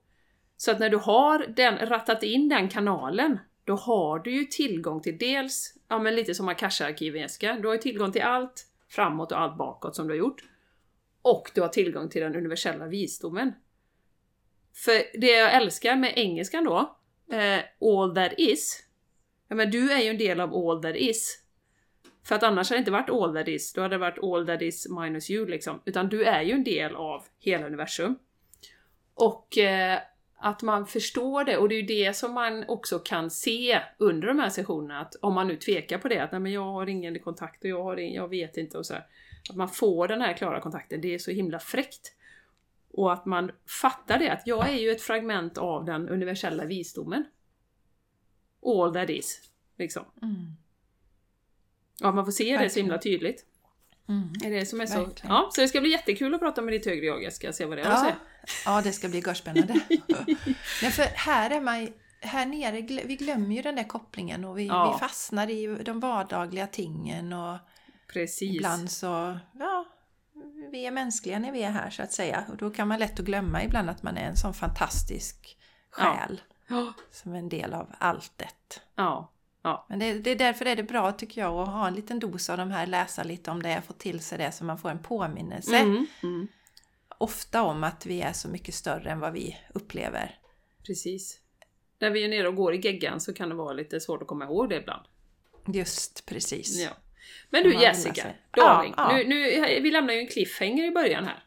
Så 0.57 0.71
att 0.71 0.79
när 0.79 0.91
du 0.91 0.97
har 0.97 1.47
den, 1.57 1.79
rattat 1.79 2.23
in 2.23 2.49
den 2.49 2.69
kanalen, 2.69 3.39
då 3.65 3.75
har 3.75 4.19
du 4.19 4.31
ju 4.31 4.45
tillgång 4.45 5.03
till 5.03 5.19
dels, 5.19 5.75
ja 5.89 5.99
men 5.99 6.15
lite 6.15 6.35
som 6.35 6.49
Akasha-arkiven 6.49 7.21
Jessica, 7.21 7.59
du 7.63 7.69
har 7.69 7.75
ju 7.75 7.81
tillgång 7.81 8.13
till 8.13 8.23
allt 8.23 8.67
framåt 8.89 9.33
och 9.33 9.41
allt 9.41 9.59
bakåt 9.59 9.97
som 9.97 10.07
du 10.07 10.13
har 10.13 10.19
gjort. 10.19 10.43
Och 11.23 11.51
du 11.55 11.61
har 11.61 11.69
tillgång 11.69 12.09
till 12.09 12.23
den 12.23 12.37
universella 12.37 12.87
visdomen. 12.87 13.53
För 14.75 15.21
det 15.21 15.31
jag 15.31 15.55
älskar 15.55 15.97
med 15.97 16.13
engelskan 16.17 16.65
då, 16.65 16.97
eh, 17.37 17.61
all 17.81 18.15
that 18.15 18.33
is, 18.39 18.83
ja 19.49 19.57
men 19.57 19.71
du 19.71 19.93
är 19.93 20.03
ju 20.03 20.11
en 20.11 20.19
del 20.19 20.41
av 20.41 20.55
all 20.55 20.83
that 20.83 20.97
is. 20.97 21.43
För 22.25 22.35
att 22.35 22.43
annars 22.43 22.71
hade 22.71 22.79
det 22.79 22.81
inte 22.81 22.91
varit 22.91 23.11
all 23.11 23.35
that 23.35 23.49
is, 23.49 23.73
då 23.73 23.81
hade 23.81 23.95
det 23.95 23.99
varit 23.99 24.19
all 24.23 24.47
that 24.47 24.63
is 24.63 24.89
minus 24.89 25.31
you 25.31 25.47
liksom. 25.47 25.83
Utan 25.85 26.09
du 26.09 26.25
är 26.25 26.43
ju 26.43 26.53
en 26.53 26.65
del 26.65 26.95
av 26.95 27.25
hela 27.39 27.67
universum. 27.67 28.19
Och 29.15 29.59
eh, 29.59 29.99
att 30.37 30.63
man 30.63 30.87
förstår 30.87 31.45
det, 31.45 31.57
och 31.57 31.69
det 31.69 31.75
är 31.75 31.81
ju 31.81 31.87
det 31.87 32.17
som 32.17 32.35
man 32.35 32.65
också 32.69 32.99
kan 32.99 33.31
se 33.31 33.81
under 33.99 34.29
de 34.29 34.39
här 34.39 34.51
sessionerna, 34.51 35.01
att 35.01 35.15
om 35.15 35.35
man 35.35 35.49
nu 35.49 35.57
tvekar 35.57 35.99
på 35.99 36.09
det, 36.09 36.19
att 36.19 36.33
nej 36.33 36.41
men 36.41 36.53
jag 36.53 36.65
har 36.73 36.87
ingen 36.87 37.19
kontakt 37.19 37.65
och 37.65 37.71
jag, 37.71 37.85
har 37.85 37.97
ingen, 37.97 38.15
jag 38.15 38.29
vet 38.29 38.57
inte 38.57 38.79
och 38.79 38.87
så 38.87 38.95
här, 38.95 39.07
Att 39.51 39.57
man 39.57 39.69
får 39.69 40.09
den 40.09 40.21
här 40.21 40.33
klara 40.33 40.61
kontakten, 40.61 41.01
det 41.01 41.15
är 41.15 41.19
så 41.19 41.31
himla 41.31 41.59
fräckt. 41.59 42.13
Och 42.91 43.13
att 43.13 43.27
man 43.27 43.51
fattar 43.83 44.19
det, 44.19 44.33
att 44.33 44.47
jag 44.47 44.69
är 44.69 44.79
ju 44.79 44.91
ett 44.91 45.03
fragment 45.03 45.59
av 45.59 45.85
den 45.85 46.09
universella 46.09 46.65
visdomen. 46.65 47.25
All 48.63 48.95
that 48.95 49.11
is, 49.11 49.51
liksom. 49.79 50.05
Mm. 50.23 50.57
Ja, 52.01 52.13
man 52.13 52.25
får 52.25 52.33
se 52.33 52.57
det 52.57 52.71
så 52.71 52.81
himla 52.81 52.99
tydligt. 52.99 53.47
Mm. 54.09 54.33
Är 54.45 54.51
det 54.51 54.67
som 54.67 54.81
är 54.81 54.87
så... 54.87 55.05
Verkligen. 55.05 55.35
Ja, 55.37 55.49
så 55.53 55.61
det 55.61 55.69
ska 55.69 55.81
bli 55.81 55.91
jättekul 55.91 56.35
att 56.35 56.41
prata 56.41 56.63
med 56.63 56.75
ditt 56.75 56.87
högre 56.87 57.07
jag, 57.07 57.23
Jessica, 57.23 57.53
se 57.53 57.65
vad 57.65 57.79
det 57.79 57.83
att 57.85 57.91
Ja. 57.93 58.01
säga. 58.01 58.17
ja, 58.65 58.83
det 58.83 58.93
ska 58.93 59.09
bli 59.09 59.19
görspännande. 59.27 59.75
Nej, 60.83 60.91
för 60.91 61.03
här 61.05 61.51
är 61.51 61.61
man 61.61 61.89
här 62.21 62.47
nere, 62.47 62.81
vi 63.07 63.17
glömmer 63.17 63.57
ju 63.57 63.63
den 63.63 63.77
där 63.77 63.85
kopplingen 63.85 64.45
och 64.45 64.59
vi, 64.59 64.67
Ja. 64.67 64.93
vi 64.93 64.99
fastnar 64.99 65.51
i 65.51 65.67
de 65.85 66.01
vardagliga 66.01 66.67
tingen 66.67 67.33
och 67.33 67.59
Precis. 68.13 68.57
ibland 68.57 68.91
så, 68.91 69.39
ja, 69.59 69.85
vi 70.71 70.87
är 70.87 70.91
mänskliga 70.91 71.39
när 71.39 71.53
vi 71.53 71.63
är 71.63 71.71
här 71.71 71.91
så 71.91 72.03
att 72.03 72.13
säga. 72.13 72.45
Och 72.51 72.57
då 72.57 72.71
kan 72.71 72.89
man 72.89 72.99
lätt 72.99 73.21
att 73.21 73.27
glömma 73.27 73.65
ibland 73.65 73.91
att 73.91 74.03
man 74.03 74.17
är 74.17 74.25
en 74.29 74.37
sån 74.37 74.55
fantastisk 74.55 75.59
själ 75.91 76.41
Ja, 76.69 76.93
som 77.11 77.33
är 77.35 77.39
en 77.39 77.49
del 77.49 77.75
av 77.75 77.95
alltet. 77.99 78.81
ja, 78.95 79.33
ja. 79.67 79.87
Men 79.89 79.99
det, 79.99 80.13
det 80.13 80.31
är 80.31 80.37
därför 80.37 80.65
är 80.65 80.77
det 80.77 80.83
bra 80.83 81.13
tycker 81.13 81.41
jag 81.41 81.55
att 81.55 81.69
ha 81.69 81.87
en 81.87 81.95
liten 81.95 82.19
dos 82.19 82.51
av 82.51 82.59
de 82.59 82.71
här, 82.71 82.87
läsa 82.87 83.23
lite 83.23 83.51
om 83.51 83.63
det, 83.63 83.83
få 83.87 83.93
till 83.93 84.21
sig 84.21 84.39
det 84.39 84.53
så 84.53 84.65
man 84.65 84.79
får 84.79 84.91
en 84.91 85.03
påminnelse. 85.03 85.77
Mm, 85.77 86.07
mm, 86.23 86.49
Ofta 87.19 87.63
om 87.63 87.85
att 87.85 88.07
vi 88.07 88.21
är 88.21 88.33
så 88.33 88.49
mycket 88.49 88.75
större 88.75 89.11
än 89.11 89.21
vad 89.21 89.33
vi 89.33 89.57
upplever. 89.75 90.39
precis. 90.87 91.41
När 91.99 92.11
vi 92.11 92.25
är 92.25 92.29
nere 92.29 92.49
och 92.49 92.57
går 92.57 92.75
i 92.75 92.81
geggan 92.81 93.21
så 93.21 93.33
kan 93.33 93.49
det 93.49 93.55
vara 93.55 93.73
lite 93.73 94.01
svårt 94.01 94.23
att 94.23 94.29
komma 94.29 94.45
ihåg 94.45 94.69
det 94.69 94.77
ibland. 94.77 95.03
Just 95.67 96.27
precis. 96.27 96.85
Ja. 96.85 96.91
Men 97.51 97.63
du 97.63 97.75
Jessica, 97.75 98.27
darling, 98.57 98.95
Ja, 98.97 99.13
ja. 99.13 99.17
Nu, 99.17 99.25
nu, 99.29 99.81
vi 99.81 99.91
lämnar 99.91 100.15
ju 100.15 100.21
en 100.21 100.27
cliffhanger 100.27 100.85
i 100.85 100.91
början 100.91 101.25
här. 101.25 101.45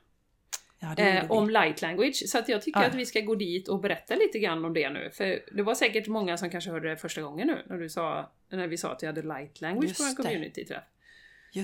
Ja, 0.82 0.96
Eh, 0.98 1.32
om 1.32 1.50
light 1.50 1.82
language, 1.82 2.24
så 2.30 2.38
att 2.38 2.50
jag 2.50 2.62
tycker 2.62 2.80
Ja. 2.82 2.88
att 2.88 2.96
vi 2.96 3.06
ska 3.06 3.20
gå 3.22 3.36
dit 3.36 3.68
och 3.68 3.80
berätta 3.82 4.16
lite 4.16 4.40
grann 4.40 4.66
om 4.66 4.74
det 4.74 4.90
nu. 4.90 5.10
För 5.14 5.40
det 5.56 5.62
var 5.64 5.76
säkert 5.76 6.08
många 6.08 6.38
som 6.38 6.50
kanske 6.50 6.72
hörde 6.72 6.90
det 6.90 6.98
första 6.98 7.22
gången 7.22 7.48
nu, 7.48 7.64
när, 7.70 7.78
du 7.78 7.90
sa, 7.90 8.32
när 8.50 8.68
vi 8.68 8.78
sa 8.78 8.92
att 8.92 9.04
vi 9.04 9.08
hade 9.08 9.22
light 9.22 9.62
language 9.62 9.86
Just 9.90 9.98
på 10.00 10.04
en 10.04 10.16
community-träff. 10.16 10.84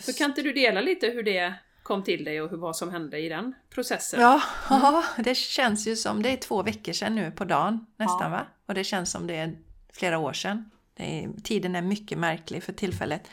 Så 0.01 0.13
kan 0.13 0.29
inte 0.31 0.41
du 0.41 0.53
dela 0.53 0.81
lite 0.81 1.07
hur 1.07 1.23
det 1.23 1.53
kom 1.83 2.03
till 2.03 2.23
dig 2.23 2.41
och 2.41 2.49
hur, 2.49 2.57
vad 2.57 2.75
som 2.75 2.91
hände 2.91 3.17
i 3.19 3.29
den 3.29 3.55
processen? 3.69 4.21
Ja, 4.21 4.41
ja, 4.69 5.03
det 5.17 5.35
känns 5.35 5.87
ju 5.87 5.95
som 5.95 6.21
det 6.23 6.29
är 6.29 6.37
två 6.37 6.63
veckor 6.63 6.93
sedan 6.93 7.15
nu 7.15 7.31
på 7.31 7.45
dagen 7.45 7.85
nästan 7.97 8.19
Ja. 8.21 8.29
va? 8.29 8.47
Och 8.65 8.73
det 8.73 8.83
känns 8.83 9.11
som 9.11 9.27
det 9.27 9.35
är 9.35 9.57
flera 9.93 10.17
år 10.17 10.33
sedan. 10.33 10.71
Är, 10.95 11.29
tiden 11.43 11.75
är 11.75 11.81
mycket 11.81 12.17
märklig 12.17 12.63
för 12.63 12.73
tillfället. 12.73 13.29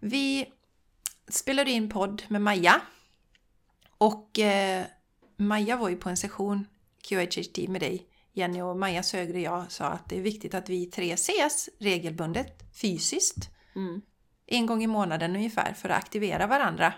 Vi 0.00 0.46
spelade 1.28 1.70
in 1.70 1.90
podd 1.90 2.22
med 2.28 2.42
Maja. 2.42 2.80
Och 3.98 4.38
eh, 4.38 4.84
Maja 5.40 5.76
var 5.76 5.88
ju 5.88 5.96
på 5.96 6.08
en 6.08 6.16
session 6.16 6.66
QHHT 7.08 7.68
med 7.68 7.80
dig 7.80 8.06
Jenny 8.32 8.60
och 8.62 8.76
Maja 8.76 9.02
Sögre 9.02 9.40
jag 9.40 9.72
sa 9.72 9.84
att 9.84 10.08
det 10.08 10.16
är 10.16 10.20
viktigt 10.22 10.54
att 10.54 10.68
vi 10.68 10.86
tre 10.86 11.12
ses 11.12 11.68
regelbundet 11.78 12.62
fysiskt 12.80 13.50
Mm. 13.76 14.00
en 14.46 14.66
gång 14.66 14.82
i 14.82 14.86
månaden 14.86 15.36
ungefär 15.36 15.72
för 15.72 15.88
att 15.88 15.98
aktivera 15.98 16.46
varandra. 16.46 16.92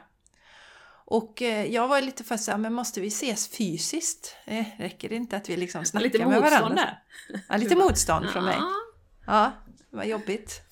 Och 1.04 1.42
eh, 1.42 1.66
jag 1.66 1.88
var 1.88 2.00
lite 2.00 2.24
för 2.24 2.36
så 2.36 2.50
här, 2.50 2.58
men 2.58 2.72
måste 2.72 3.00
vi 3.00 3.06
ses 3.06 3.48
fysiskt? 3.48 4.36
Eh, 4.44 4.64
räcker 4.78 5.08
det 5.08 5.14
inte 5.14 5.36
att 5.36 5.48
vi 5.48 5.56
liksom 5.56 5.84
snackar 5.84 6.04
Lite 6.04 6.26
med 6.26 6.40
varandra? 6.40 6.96
Ja, 7.48 7.56
lite 7.56 7.76
motstånd 7.76 8.26
från 8.30 8.44
mig. 8.44 8.56
Ja. 8.58 8.72
Ja, 9.26 9.52
vad 9.90 10.06
jobbigt. 10.06 10.62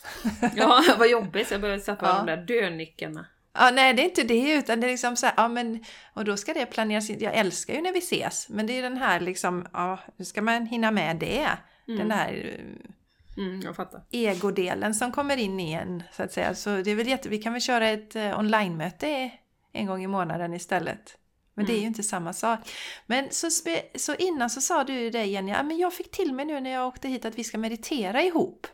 Ja, 0.57 0.85
vad 0.98 1.09
jobbigt. 1.09 1.50
Jag 1.50 1.61
började 1.61 1.83
sätta 1.83 2.07
Ja. 2.07 2.16
de 2.16 2.26
där 2.26 2.37
dönickarna. 2.37 3.26
Ja, 3.52 3.70
nej, 3.70 3.94
det 3.94 4.02
är 4.02 4.04
inte 4.04 4.22
det, 4.22 4.52
utan 4.52 4.80
det 4.80 4.87
är 4.87 4.90
liksom 4.90 5.16
så 5.16 5.26
här, 5.26 5.34
ja 5.37 5.48
men, 5.48 5.84
och 6.14 6.24
då 6.24 6.37
ska 6.37 6.54
det 6.54 6.66
planeras 6.66 7.11
in. 7.11 7.18
Jag 7.20 7.34
älskar 7.34 7.74
ju 7.74 7.80
när 7.80 7.92
vi 7.92 7.98
ses, 7.98 8.48
men 8.48 8.66
det 8.66 8.72
är 8.78 8.82
den 8.82 8.96
här 8.96 9.20
liksom, 9.20 9.66
ja, 9.72 9.98
hur 10.16 10.24
ska 10.24 10.42
man 10.42 10.66
hinna 10.66 10.90
med 10.90 11.16
det? 11.16 11.48
Den 11.87 12.11
här 12.11 12.58
eh, 12.58 12.90
Mm, 13.38 13.61
jag 13.61 13.76
fattar. 13.76 14.02
egodelen 14.11 14.94
som 14.94 15.12
kommer 15.12 15.37
in 15.37 15.61
i 15.61 15.72
en, 15.72 16.02
så 16.12 16.22
att 16.22 16.32
säga. 16.32 16.54
Så 16.54 16.76
det 16.76 16.90
är 16.90 16.94
väl 16.94 17.08
jätte, 17.08 17.28
vi 17.28 17.38
kan 17.38 17.52
väl 17.52 17.62
köra 17.62 17.88
ett 17.88 18.16
eh, 18.16 18.38
online-möte 18.38 19.30
en 19.72 19.87
gång 19.87 20.04
i 20.04 20.06
månaden 20.06 20.54
istället. 20.54 21.18
Men 21.54 21.66
det 21.66 21.72
är 21.72 21.80
ju 21.80 21.87
inte 21.87 22.02
samma 22.02 22.32
sak. 22.32 22.58
Men 23.06 23.30
så, 23.30 23.50
spe, 23.50 23.82
så 23.94 24.14
innan 24.14 24.50
så 24.50 24.61
sa 24.61 24.84
du 24.84 25.11
det 25.11 25.24
Jenny, 25.24 25.52
ja, 25.52 25.62
men 25.62 25.78
jag 25.78 25.94
fick 25.94 26.11
till 26.11 26.32
mig 26.32 26.44
nu 26.44 26.61
när 26.61 26.70
jag 26.70 26.87
åkte 26.87 27.08
hit 27.08 27.24
att 27.24 27.38
vi 27.38 27.44
ska 27.44 27.58
meditera 27.58 28.22
ihop. 28.22 28.66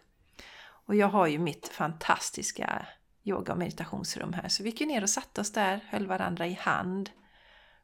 Och 0.87 0.95
jag 0.95 1.09
har 1.09 1.27
ju 1.27 1.39
mitt 1.39 1.69
fantastiska 1.69 2.87
yoga 3.25 3.53
och 3.53 3.59
meditationsrum 3.59 4.33
här. 4.33 4.49
Så 4.49 4.63
vi 4.63 4.71
gick 4.71 4.81
ner 4.81 5.03
och 5.03 5.11
satte 5.11 5.41
oss 5.41 5.53
där, 5.53 5.81
höll 5.89 6.07
varandra 6.07 6.47
i 6.47 6.53
hand. 6.53 7.11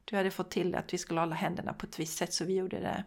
Du 0.05 0.16
hade 0.16 0.31
fått 0.31 0.50
till 0.50 0.74
att 0.74 0.94
vi 0.94 0.98
skulle 0.98 1.20
hålla 1.20 1.35
händerna 1.35 1.72
på 1.72 1.87
ett 1.87 1.98
visst 1.98 2.18
sätt 2.18 2.35
så 2.35 2.44
vi 2.44 2.55
gjorde 2.55 2.81
det. 2.81 3.05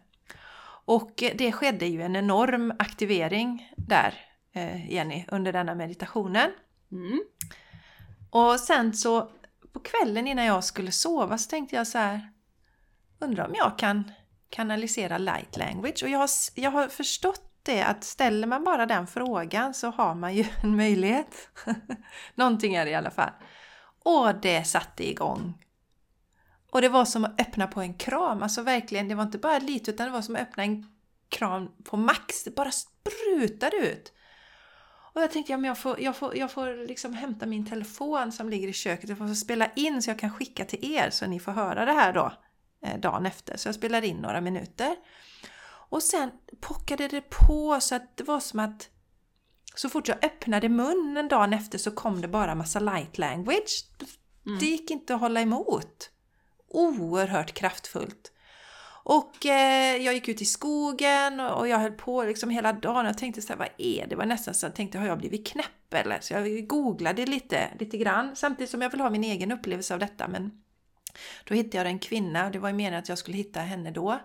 Och 0.84 1.22
eh, 1.22 1.32
det 1.34 1.52
skedde 1.52 1.86
ju 1.86 2.02
en 2.02 2.16
enorm 2.16 2.72
aktivering 2.78 3.72
där, 3.76 4.14
eh, 4.52 4.92
Jenny, 4.92 5.24
under 5.28 5.52
denna 5.52 5.74
meditationen. 5.74 6.50
Mm. 6.92 7.24
Och 8.30 8.60
sen 8.60 8.94
så 8.94 9.30
på 9.72 9.80
kvällen 9.80 10.26
innan 10.26 10.44
jag 10.44 10.64
skulle 10.64 10.90
sova 10.90 11.38
så 11.38 11.50
tänkte 11.50 11.76
jag 11.76 11.86
så 11.86 11.98
här, 11.98 12.32
undrar 13.18 13.46
om 13.46 13.54
jag 13.54 13.78
kan 13.78 14.10
kanalisera 14.48 15.18
light 15.18 15.56
language? 15.56 16.02
Och 16.02 16.08
jag 16.08 16.18
har, 16.18 16.30
jag 16.54 16.70
har 16.70 16.88
förstått 16.88 17.43
det 17.64 17.82
att 17.82 18.04
ställer 18.04 18.46
man 18.46 18.64
bara 18.64 18.86
den 18.86 19.06
frågan 19.06 19.74
så 19.74 19.90
har 19.90 20.14
man 20.14 20.34
ju 20.34 20.44
en 20.62 20.76
möjlighet. 20.76 21.48
Någonting 22.34 22.74
är 22.74 22.84
det 22.84 22.90
i 22.90 22.94
alla 22.94 23.10
fall. 23.10 23.30
Och 24.04 24.34
det 24.34 24.64
satte 24.64 25.08
igång. 25.10 25.64
Och 26.70 26.82
det 26.82 26.88
var 26.88 27.04
som 27.04 27.24
att 27.24 27.40
öppna 27.40 27.66
på 27.66 27.80
en 27.80 27.94
kram, 27.94 28.42
alltså 28.42 28.62
verkligen, 28.62 29.08
det 29.08 29.14
var 29.14 29.22
inte 29.22 29.38
bara 29.38 29.58
lite 29.58 29.90
utan 29.90 30.06
det 30.06 30.12
var 30.12 30.22
som 30.22 30.34
att 30.34 30.42
öppna 30.42 30.62
en 30.62 30.86
kram 31.28 31.70
på 31.84 31.96
max, 31.96 32.44
det 32.44 32.54
bara 32.54 32.70
sprutade 32.70 33.76
ut. 33.76 34.12
Och 35.14 35.22
jag 35.22 35.30
tänkte, 35.30 35.52
ja, 35.52 35.58
men 35.58 35.68
jag 35.68 35.78
får, 35.78 36.00
jag 36.00 36.16
får, 36.16 36.36
jag 36.36 36.50
får 36.50 36.86
liksom 36.86 37.14
hämta 37.14 37.46
min 37.46 37.66
telefon 37.66 38.32
som 38.32 38.48
ligger 38.48 38.68
i 38.68 38.72
köket, 38.72 39.08
jag 39.08 39.18
får 39.18 39.34
spela 39.34 39.70
in 39.76 40.02
så 40.02 40.10
jag 40.10 40.18
kan 40.18 40.30
skicka 40.30 40.64
till 40.64 40.94
er 40.94 41.10
så 41.10 41.26
ni 41.26 41.40
får 41.40 41.52
höra 41.52 41.84
det 41.84 41.92
här 41.92 42.12
då 42.12 42.32
eh, 42.86 43.00
dagen 43.00 43.26
efter. 43.26 43.56
Så 43.56 43.68
jag 43.68 43.74
spelar 43.74 44.04
in 44.04 44.16
några 44.16 44.40
minuter. 44.40 44.96
Och 45.94 46.02
sen 46.02 46.30
pockade 46.60 47.08
det 47.08 47.20
på 47.20 47.80
så 47.80 47.94
att 47.94 48.16
det 48.16 48.24
var 48.24 48.40
som 48.40 48.60
att 48.60 48.88
så 49.74 49.88
fort 49.88 50.08
jag 50.08 50.24
öppnade 50.24 50.68
munnen 50.68 51.28
dagen 51.28 51.52
efter 51.52 51.78
så 51.78 51.90
kom 51.90 52.20
det 52.20 52.28
bara 52.28 52.54
massa 52.54 52.80
light 52.80 53.18
language. 53.18 53.86
Mm. 54.46 54.58
Det 54.58 54.66
gick 54.66 54.90
inte 54.90 55.14
att 55.14 55.20
hålla 55.20 55.40
emot. 55.40 56.10
Oerhört 56.68 57.54
kraftfullt. 57.54 58.32
Och 59.04 59.46
eh, 59.46 59.96
jag 59.96 60.14
gick 60.14 60.28
ut 60.28 60.42
i 60.42 60.44
skogen 60.44 61.40
och, 61.40 61.68
jag 61.68 61.78
höll 61.78 61.92
på 61.92 62.22
liksom 62.22 62.50
hela 62.50 62.72
dagen 62.72 63.06
och 63.06 63.18
tänkte 63.18 63.42
så 63.42 63.48
här, 63.48 63.58
vad 63.58 63.68
är 63.78 64.02
det? 64.02 64.06
Det 64.06 64.16
var 64.16 64.26
nästan 64.26 64.54
så 64.54 64.66
jag 64.66 64.74
tänkte, 64.74 64.98
har 64.98 65.06
jag 65.06 65.18
blivit 65.18 65.46
knäpp 65.46 65.94
eller? 65.94 66.20
Så 66.20 66.34
jag 66.34 66.66
googlade 66.66 67.26
lite, 67.26 67.70
lite 67.80 67.96
grann 67.96 68.36
samtidigt 68.36 68.70
som 68.70 68.82
jag 68.82 68.90
vill 68.90 69.00
ha 69.00 69.10
min 69.10 69.24
egen 69.24 69.52
upplevelse 69.52 69.94
av 69.94 70.00
detta. 70.00 70.28
Men 70.28 70.62
då 71.44 71.54
hittade 71.54 71.76
jag 71.76 71.86
en 71.86 71.98
kvinna 71.98 72.46
och 72.46 72.52
det 72.52 72.58
var 72.58 72.68
ju 72.68 72.74
meningen 72.74 72.98
att 72.98 73.08
jag 73.08 73.18
skulle 73.18 73.36
hitta 73.36 73.60
henne 73.60 73.90
då. 73.90 74.20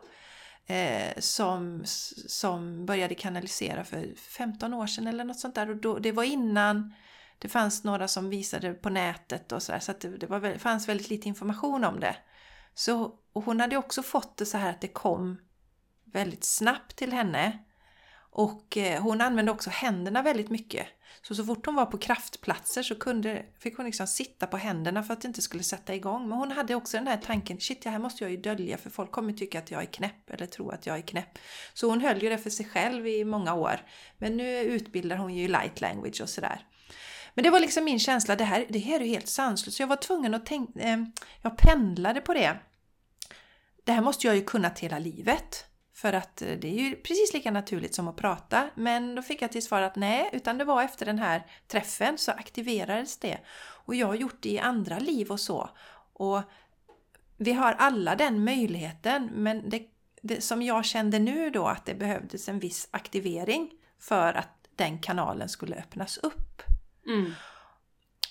Eh, 0.69 1.19
som, 1.19 1.81
som 2.27 2.85
började 2.85 3.15
kanalisera 3.15 3.83
för 3.83 4.15
15 4.15 4.73
år 4.73 4.87
sedan 4.87 5.07
eller 5.07 5.23
något 5.23 5.39
sånt 5.39 5.55
där. 5.55 5.69
Och 5.69 5.77
då, 5.77 5.99
det 5.99 6.11
var 6.11 6.23
innan 6.23 6.93
det 7.39 7.49
fanns 7.49 7.83
några 7.83 8.07
som 8.07 8.29
visade 8.29 8.73
på 8.73 8.89
nätet 8.89 9.51
och 9.51 9.63
sådär. 9.63 9.79
Så 9.79 9.91
att 9.91 9.99
det, 9.99 10.17
det 10.17 10.27
var, 10.27 10.57
fanns 10.57 10.89
väldigt 10.89 11.09
lite 11.09 11.27
information 11.27 11.83
om 11.83 11.99
det. 11.99 12.15
Så, 12.73 13.13
och 13.33 13.43
hon 13.43 13.59
hade 13.59 13.77
också 13.77 14.03
fått 14.03 14.37
det 14.37 14.45
så 14.45 14.57
här 14.57 14.69
att 14.69 14.81
det 14.81 14.87
kom 14.87 15.39
väldigt 16.05 16.43
snabbt 16.43 16.95
till 16.95 17.13
henne. 17.13 17.59
Och 18.31 18.77
eh, 18.77 19.01
hon 19.01 19.21
använde 19.21 19.51
också 19.51 19.69
händerna 19.69 20.21
väldigt 20.21 20.49
mycket. 20.49 20.87
Så 21.21 21.35
så 21.35 21.45
fort 21.45 21.65
hon 21.65 21.75
var 21.75 21.85
på 21.85 21.97
kraftplatser 21.97 22.83
så 22.83 22.95
kunde, 22.95 23.45
fick 23.59 23.77
hon 23.77 23.85
liksom 23.85 24.07
sitta 24.07 24.47
på 24.47 24.57
händerna 24.57 25.03
för 25.03 25.13
att 25.13 25.21
det 25.21 25.27
inte 25.27 25.41
skulle 25.41 25.63
sätta 25.63 25.95
igång. 25.95 26.29
Men 26.29 26.37
hon 26.37 26.51
hade 26.51 26.75
också 26.75 26.97
den 26.97 27.07
här 27.07 27.17
tanken, 27.17 27.59
shit, 27.59 27.81
det 27.81 27.89
här 27.89 27.99
måste 27.99 28.23
jag 28.23 28.31
ju 28.31 28.37
dölja 28.37 28.77
för 28.77 28.89
folk 28.89 29.11
kommer 29.11 29.33
tycka 29.33 29.59
att 29.59 29.71
jag 29.71 29.81
är 29.81 29.85
knäpp 29.85 30.29
eller 30.29 30.45
tro 30.45 30.69
att 30.69 30.85
jag 30.85 30.97
är 30.97 31.01
knäpp. 31.01 31.39
Så 31.73 31.89
hon 31.89 32.01
höll 32.01 32.23
ju 32.23 32.29
det 32.29 32.37
för 32.37 32.49
sig 32.49 32.65
själv 32.65 33.07
i 33.07 33.25
många 33.25 33.53
år. 33.53 33.81
Men 34.17 34.37
nu 34.37 34.59
utbildar 34.59 35.17
hon 35.17 35.33
ju 35.33 35.47
light 35.47 35.81
language 35.81 36.21
och 36.21 36.29
sådär. 36.29 36.65
Men 37.33 37.43
det 37.43 37.49
var 37.49 37.59
liksom 37.59 37.83
min 37.83 37.99
känsla, 37.99 38.35
det 38.35 38.43
här, 38.43 38.65
det 38.69 38.79
här 38.79 38.99
är 38.99 39.03
ju 39.03 39.09
helt 39.09 39.27
sanslöst. 39.27 39.77
Så 39.77 39.83
jag 39.83 39.87
var 39.87 39.95
tvungen 39.95 40.33
att 40.33 40.45
tänka, 40.45 40.79
eh, 40.79 40.97
jag 41.41 41.57
pendlade 41.57 42.21
på 42.21 42.33
det. 42.33 42.57
Det 43.83 43.91
här 43.91 44.01
måste 44.01 44.27
jag 44.27 44.35
ju 44.35 44.43
kunnat 44.43 44.79
hela 44.79 44.99
livet. 44.99 45.68
För 46.01 46.13
att 46.13 46.41
eh, 46.41 46.51
det 46.51 46.67
är 46.67 46.81
ju 46.81 46.95
precis 46.95 47.33
lika 47.33 47.51
naturligt 47.51 47.95
som 47.95 48.07
att 48.07 48.15
prata. 48.15 48.69
Men 48.75 49.15
då 49.15 49.21
fick 49.21 49.41
jag 49.41 49.51
till 49.51 49.63
svar 49.63 49.81
att 49.81 49.95
nej, 49.95 50.29
utan 50.33 50.57
det 50.57 50.65
var 50.65 50.83
efter 50.83 51.05
den 51.05 51.19
här 51.19 51.45
träffen 51.67 52.17
så 52.17 52.31
aktiverades 52.31 53.17
det. 53.17 53.39
Och 53.85 53.95
jag 53.95 54.07
har 54.07 54.15
gjort 54.15 54.37
det 54.41 54.49
i 54.49 54.59
andra 54.59 54.99
liv 54.99 55.31
och 55.31 55.39
så. 55.39 55.69
Och 56.13 56.41
vi 57.37 57.53
har 57.53 57.73
alla 57.73 58.15
den 58.15 58.43
möjligheten 58.43 59.29
men 59.33 59.69
det, 59.69 59.83
det, 60.21 60.41
som 60.41 60.61
jag 60.61 60.85
kände 60.85 61.19
nu 61.19 61.49
då 61.49 61.65
att 61.65 61.85
det 61.85 61.95
behövdes 61.95 62.49
en 62.49 62.59
viss 62.59 62.87
aktivering 62.91 63.71
för 63.99 64.33
att 64.33 64.67
den 64.75 64.99
kanalen 64.99 65.49
skulle 65.49 65.75
öppnas 65.75 66.17
upp. 66.17 66.61
Mm. 67.05 67.33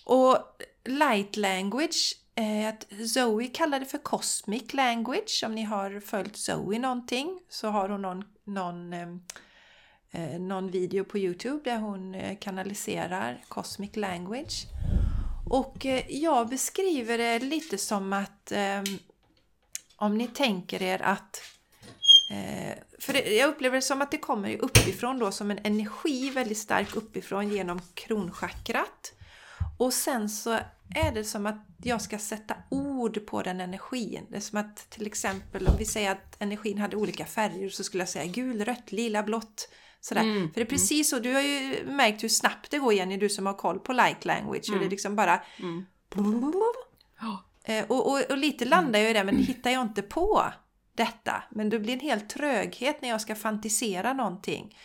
Och 0.04 0.38
light 0.84 1.36
language, 1.36 2.14
Eh, 2.38 2.68
att 2.68 2.86
Zoe 3.08 3.46
kallar 3.46 3.80
det 3.80 3.86
för 3.86 3.98
cosmic 3.98 4.74
language. 4.74 5.42
Om 5.46 5.54
ni 5.54 5.62
har 5.62 6.00
följt 6.00 6.36
Zoe 6.36 6.78
någonting 6.78 7.40
så 7.48 7.68
har 7.68 7.88
hon 7.88 8.02
någon, 8.02 8.24
någon, 8.44 8.92
ehm, 8.92 9.22
eh, 10.10 10.40
någon 10.40 10.70
video 10.70 11.04
på 11.04 11.18
Youtube 11.18 11.70
där 11.70 11.78
hon 11.78 12.14
eh, 12.14 12.38
kanaliserar 12.38 13.44
cosmic 13.48 13.96
language. 13.96 14.66
Och 15.50 15.86
eh, 15.86 16.04
jag 16.08 16.48
beskriver 16.48 17.18
det 17.18 17.38
lite 17.38 17.78
som 17.78 18.12
att 18.12 18.52
eh, 18.52 18.82
om 19.96 20.18
ni 20.18 20.28
tänker 20.28 20.82
er 20.82 21.02
att 21.02 21.42
eh, 22.30 22.78
för 22.98 23.12
det, 23.12 23.36
jag 23.36 23.48
upplever 23.48 23.76
det 23.76 23.82
som 23.82 24.02
att 24.02 24.10
det 24.10 24.18
kommer 24.18 24.56
uppifrån 24.56 25.18
då 25.18 25.32
som 25.32 25.50
en 25.50 25.60
energi 25.64 26.30
väldigt 26.30 26.58
stark 26.58 26.96
uppifrån 26.96 27.48
genom 27.48 27.80
kronchakrat. 27.94 29.12
Och 29.78 29.92
sen 29.92 30.28
så 30.28 30.58
är 30.94 31.12
det 31.12 31.24
som 31.24 31.46
att 31.46 31.66
jag 31.82 32.02
ska 32.02 32.18
sätta 32.18 32.54
ord 32.68 33.26
på 33.26 33.42
den 33.42 33.60
energin. 33.60 34.26
Det 34.30 34.36
är 34.36 34.40
som 34.40 34.58
att 34.58 34.90
till 34.90 35.06
exempel 35.06 35.66
om 35.66 35.76
vi 35.78 35.84
säger 35.84 36.12
att 36.12 36.42
energin 36.42 36.78
hade 36.78 36.96
olika 36.96 37.24
färger 37.24 37.68
så 37.68 37.84
skulle 37.84 38.00
jag 38.00 38.08
säga 38.08 38.26
gul, 38.26 38.64
rött, 38.64 38.92
lila, 38.92 39.22
blått. 39.22 39.68
Sådär. 40.00 40.22
Mm. 40.22 40.52
För 40.52 40.54
det 40.54 40.66
är 40.66 40.70
precis 40.70 41.10
så, 41.10 41.18
du 41.18 41.34
har 41.34 41.40
ju 41.40 41.84
märkt 41.86 42.22
hur 42.22 42.28
snabbt 42.28 42.70
det 42.70 42.78
går 42.78 42.94
Jenny, 42.94 43.16
du 43.16 43.28
som 43.28 43.46
har 43.46 43.54
koll 43.54 43.78
på 43.78 43.92
light 43.92 44.24
language. 44.24 44.68
Mm. 44.68 44.74
Och 44.74 44.80
det 44.80 44.88
är 44.88 44.90
liksom 44.90 45.16
bara... 45.16 45.42
Mm. 45.58 45.84
Och, 47.88 48.10
och, 48.10 48.30
och, 48.30 48.38
lite 48.38 48.64
landar 48.64 48.98
jag 48.98 49.10
i 49.10 49.12
det, 49.12 49.24
men 49.24 49.36
hittar 49.36 49.70
jag 49.70 49.82
inte 49.82 50.02
på 50.02 50.44
detta. 50.94 51.42
Men 51.50 51.68
det 51.68 51.78
blir 51.78 51.92
en 51.92 52.00
hel 52.00 52.20
tröghet 52.20 53.02
när 53.02 53.08
jag 53.08 53.20
ska 53.20 53.34
fantisera 53.34 54.12
någonting. 54.12 54.78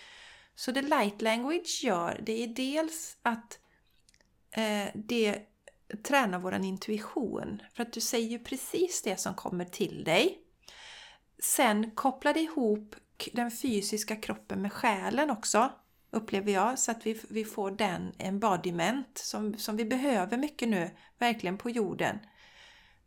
Så 0.56 0.72
det 0.72 0.82
light 0.82 1.22
language 1.22 1.82
gör, 1.84 2.22
det 2.26 2.44
är 2.44 2.48
dels 2.48 3.18
att 3.22 3.60
eh, 4.52 4.88
det 4.94 5.53
träna 5.98 6.40
våran 6.40 6.64
intuition. 6.64 7.62
För 7.74 7.84
att 7.84 7.94
du 7.94 8.02
säger 8.02 8.30
ju 8.30 8.40
precis 8.40 9.02
det 9.02 9.20
som 9.20 9.34
kommer 9.34 9.66
till 9.66 10.04
dig. 10.04 10.38
Sen 11.44 11.92
kopplar 11.92 12.34
det 12.34 12.40
ihop 12.40 12.96
den 13.34 13.52
fysiska 13.52 14.16
kroppen 14.16 14.62
med 14.62 14.74
själen 14.74 15.30
också, 15.30 15.72
upplever 16.12 16.52
jag. 16.52 16.80
Så 16.80 16.92
att 16.92 17.06
vi, 17.06 17.20
vi 17.30 17.46
får 17.46 17.72
den 17.72 18.14
embodiment 18.18 19.18
som, 19.18 19.58
som 19.58 19.78
vi 19.78 19.86
behöver 19.86 20.38
mycket 20.38 20.70
nu, 20.70 20.92
verkligen 21.20 21.58
på 21.58 21.70
jorden. 21.70 22.20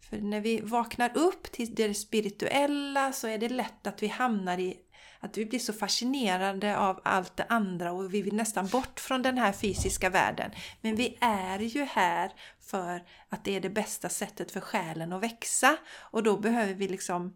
För 0.00 0.16
när 0.16 0.40
vi 0.40 0.60
vaknar 0.60 1.18
upp 1.18 1.42
till 1.52 1.74
det 1.74 1.94
spirituella 1.94 3.12
så 3.12 3.28
är 3.28 3.38
det 3.38 3.48
lätt 3.48 3.86
att 3.86 4.02
vi 4.02 4.06
hamnar 4.06 4.58
i 4.58 4.76
att 5.20 5.38
vi 5.38 5.46
blir 5.46 5.58
så 5.58 5.72
fascinerade 5.72 6.78
av 6.78 7.00
allt 7.04 7.36
det 7.36 7.46
andra 7.48 7.92
och 7.92 8.14
vi 8.14 8.22
vill 8.22 8.36
nästan 8.36 8.66
bort 8.66 9.00
från 9.00 9.22
den 9.22 9.38
här 9.38 9.52
fysiska 9.52 10.10
världen. 10.10 10.50
Men 10.80 10.96
vi 10.96 11.18
är 11.20 11.58
ju 11.58 11.84
här 11.84 12.32
för 12.60 13.04
att 13.28 13.44
det 13.44 13.56
är 13.56 13.60
det 13.60 13.70
bästa 13.70 14.08
sättet 14.08 14.50
för 14.50 14.60
själen 14.60 15.12
att 15.12 15.22
växa 15.22 15.76
och 15.98 16.22
då 16.22 16.36
behöver 16.36 16.74
vi 16.74 16.88
liksom 16.88 17.34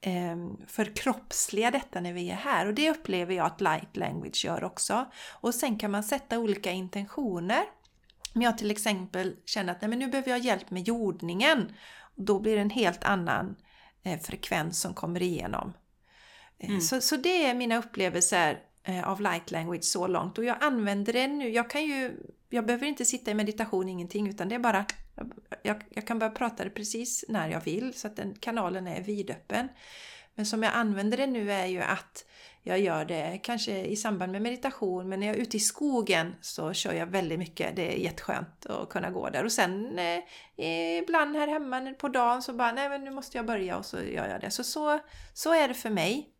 eh, 0.00 0.66
förkroppsliga 0.66 1.70
detta 1.70 2.00
när 2.00 2.12
vi 2.12 2.30
är 2.30 2.36
här 2.36 2.66
och 2.66 2.74
det 2.74 2.90
upplever 2.90 3.34
jag 3.34 3.46
att 3.46 3.60
light 3.60 3.96
language 3.96 4.44
gör 4.44 4.64
också. 4.64 5.10
Och 5.32 5.54
sen 5.54 5.78
kan 5.78 5.90
man 5.90 6.04
sätta 6.04 6.38
olika 6.38 6.70
intentioner. 6.70 7.62
Om 8.34 8.42
jag 8.42 8.58
till 8.58 8.70
exempel 8.70 9.36
känner 9.44 9.72
att 9.72 9.80
nej, 9.80 9.88
men 9.88 9.98
nu 9.98 10.08
behöver 10.08 10.30
jag 10.30 10.40
hjälp 10.40 10.70
med 10.70 10.88
jordningen, 10.88 11.72
då 12.14 12.40
blir 12.40 12.54
det 12.54 12.62
en 12.62 12.70
helt 12.70 13.04
annan 13.04 13.56
eh, 14.02 14.20
frekvens 14.20 14.80
som 14.80 14.94
kommer 14.94 15.22
igenom. 15.22 15.72
Eh, 16.58 16.68
mm. 16.68 16.80
Så, 16.80 17.00
så 17.00 17.16
det 17.16 17.46
är 17.46 17.54
mina 17.54 17.76
upplevelser 17.78 18.58
eh, 18.82 19.08
av 19.08 19.20
light 19.20 19.50
language 19.50 19.84
så 19.84 20.06
långt 20.06 20.38
och 20.38 20.44
jag 20.44 20.56
använder 20.60 21.12
det 21.12 21.26
nu. 21.26 21.48
Jag 21.48 21.70
kan 21.70 21.84
ju, 21.84 22.16
jag 22.50 22.66
behöver 22.66 22.86
inte 22.86 23.04
sitta 23.04 23.30
i 23.30 23.34
meditation, 23.34 23.88
ingenting, 23.88 24.28
utan 24.28 24.48
det 24.48 24.54
är 24.54 24.58
bara, 24.58 24.84
jag, 25.62 25.84
jag 25.90 26.06
kan 26.06 26.18
börja 26.18 26.32
prata 26.32 26.64
det 26.64 26.70
precis 26.70 27.24
när 27.28 27.48
jag 27.48 27.60
vill 27.60 27.94
så 27.94 28.06
att 28.06 28.16
den 28.16 28.34
kanalen 28.40 28.86
är 28.86 29.02
vidöppen. 29.02 29.68
Men 30.34 30.46
som 30.46 30.62
jag 30.62 30.72
använder 30.74 31.16
det 31.16 31.26
nu 31.26 31.52
är 31.52 31.66
ju 31.66 31.80
att 31.80 32.24
jag 32.66 32.80
gör 32.80 33.04
det 33.04 33.40
kanske 33.42 33.84
i 33.84 33.96
samband 33.96 34.32
med 34.32 34.42
meditation 34.42 35.08
men 35.08 35.20
när 35.20 35.26
jag 35.26 35.36
är 35.36 35.40
ute 35.40 35.56
i 35.56 35.60
skogen 35.60 36.34
så 36.40 36.72
kör 36.72 36.92
jag 36.92 37.06
väldigt 37.06 37.38
mycket. 37.38 37.76
Det 37.76 37.92
är 37.92 37.96
jätteskönt 37.96 38.66
att 38.66 38.88
kunna 38.88 39.10
gå 39.10 39.30
där. 39.30 39.44
Och 39.44 39.52
sen 39.52 39.98
eh, 40.56 40.98
ibland 40.98 41.36
här 41.36 41.48
hemma 41.48 41.94
på 41.98 42.08
dagen 42.08 42.42
så 42.42 42.52
bara 42.52 42.72
nej 42.72 42.88
men 42.88 43.04
nu 43.04 43.10
måste 43.10 43.38
jag 43.38 43.46
börja 43.46 43.76
och 43.76 43.84
så 43.84 43.96
gör 43.96 44.28
jag 44.28 44.40
det. 44.40 44.50
Så 44.50 44.64
så, 44.64 44.98
så 45.32 45.52
är 45.52 45.68
det 45.68 45.74
för 45.74 45.90
mig. 45.90 46.33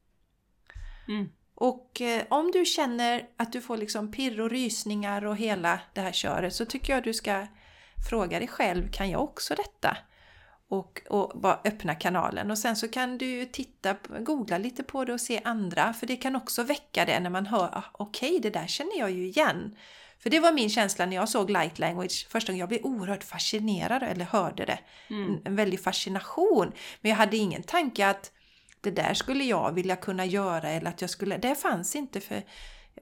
Mm. 1.08 1.28
Och 1.54 2.00
eh, 2.00 2.22
om 2.28 2.50
du 2.50 2.64
känner 2.64 3.28
att 3.36 3.52
du 3.52 3.60
får 3.60 3.76
liksom 3.76 4.12
pirr 4.12 4.40
och 4.40 4.50
rysningar 4.50 5.24
och 5.24 5.36
hela 5.36 5.80
det 5.92 6.00
här 6.00 6.12
köret 6.12 6.54
så 6.54 6.64
tycker 6.64 6.92
jag 6.92 7.02
du 7.02 7.14
ska 7.14 7.46
fråga 8.10 8.38
dig 8.38 8.48
själv, 8.48 8.90
kan 8.92 9.10
jag 9.10 9.22
också 9.22 9.54
detta? 9.54 9.96
Och, 10.68 11.02
och 11.08 11.40
bara 11.40 11.60
öppna 11.64 11.94
kanalen 11.94 12.50
och 12.50 12.58
sen 12.58 12.76
så 12.76 12.88
kan 12.88 13.18
du 13.18 13.44
titta, 13.44 13.96
googla 14.20 14.58
lite 14.58 14.82
på 14.82 15.04
det 15.04 15.12
och 15.12 15.20
se 15.20 15.40
andra 15.44 15.92
för 15.92 16.06
det 16.06 16.16
kan 16.16 16.36
också 16.36 16.62
väcka 16.62 17.04
det 17.04 17.20
när 17.20 17.30
man 17.30 17.46
hör, 17.46 17.68
ah, 17.72 17.84
okej 17.92 18.28
okay, 18.28 18.40
det 18.40 18.58
där 18.58 18.66
känner 18.66 18.98
jag 18.98 19.10
ju 19.10 19.26
igen. 19.26 19.76
För 20.18 20.30
det 20.30 20.40
var 20.40 20.52
min 20.52 20.70
känsla 20.70 21.06
när 21.06 21.16
jag 21.16 21.28
såg 21.28 21.50
light 21.50 21.78
language 21.78 22.26
första 22.30 22.52
gången. 22.52 22.60
Jag 22.60 22.68
blev 22.68 22.84
oerhört 22.84 23.24
fascinerad 23.24 24.02
eller 24.02 24.24
hörde 24.24 24.64
det. 24.64 24.78
Mm. 25.10 25.30
En, 25.30 25.40
en 25.44 25.56
väldig 25.56 25.80
fascination. 25.80 26.72
Men 27.00 27.10
jag 27.10 27.16
hade 27.16 27.36
ingen 27.36 27.62
tanke 27.62 28.06
att 28.06 28.32
det 28.84 28.90
där 28.90 29.14
skulle 29.14 29.44
jag 29.44 29.72
vilja 29.72 29.96
kunna 29.96 30.26
göra 30.26 30.70
eller 30.70 30.90
att 30.90 31.00
jag 31.00 31.10
skulle... 31.10 31.36
Det 31.38 31.54
fanns 31.54 31.96
inte 31.96 32.20
för 32.20 32.42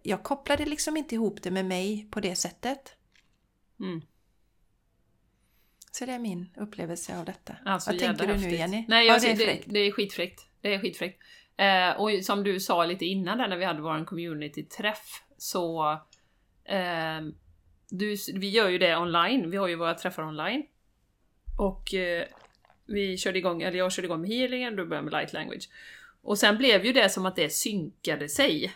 jag 0.02 0.22
kopplade 0.22 0.64
liksom 0.64 0.96
inte 0.96 1.14
ihop 1.14 1.42
det 1.42 1.50
med 1.50 1.64
mig 1.64 2.08
på 2.10 2.20
det 2.20 2.36
sättet. 2.36 2.96
Mm. 3.80 4.02
Så 5.90 6.06
det 6.06 6.12
är 6.12 6.18
min 6.18 6.50
upplevelse 6.56 7.18
av 7.18 7.24
detta. 7.24 7.56
Alltså, 7.64 7.90
Vad 7.90 8.00
tänker 8.00 8.26
du 8.26 8.36
nu 8.36 8.50
Jenny? 8.50 8.84
Nej, 8.88 9.06
jag, 9.06 9.16
ja, 9.16 9.20
det, 9.20 9.30
är 9.30 9.46
det, 9.46 9.62
det, 9.66 9.78
är 9.78 9.92
skitfräckt. 9.92 10.40
Det 10.60 10.74
är 10.74 10.78
skitfräckt. 10.78 11.22
Eh, 11.56 11.90
och 12.00 12.24
som 12.24 12.44
du 12.44 12.60
sa 12.60 12.84
lite 12.84 13.04
innan 13.04 13.38
där 13.38 13.48
när 13.48 13.56
vi 13.56 13.64
hade 13.64 13.82
vår 13.82 14.04
community-träff 14.04 15.22
så 15.36 15.92
eh, 16.64 17.20
du, 17.88 18.16
vi 18.34 18.48
gör 18.48 18.68
ju 18.68 18.78
det 18.78 18.96
online. 18.96 19.50
Vi 19.50 19.56
har 19.56 19.68
ju 19.68 19.76
våra 19.76 19.94
träffar 19.94 20.22
online. 20.22 20.66
Och 21.58 21.94
eh, 21.94 22.26
vi 22.86 23.16
körde 23.16 23.38
igång, 23.38 23.62
eller 23.62 23.78
jag 23.78 23.92
körde 23.92 24.06
igång 24.06 24.20
med 24.20 24.30
healingen, 24.30 24.76
du 24.76 24.86
började 24.86 25.04
med 25.04 25.12
light 25.12 25.32
language. 25.32 25.68
Och 26.22 26.38
sen 26.38 26.58
blev 26.58 26.86
ju 26.86 26.92
det 26.92 27.08
som 27.08 27.26
att 27.26 27.36
det 27.36 27.50
synkade 27.52 28.28
sig. 28.28 28.72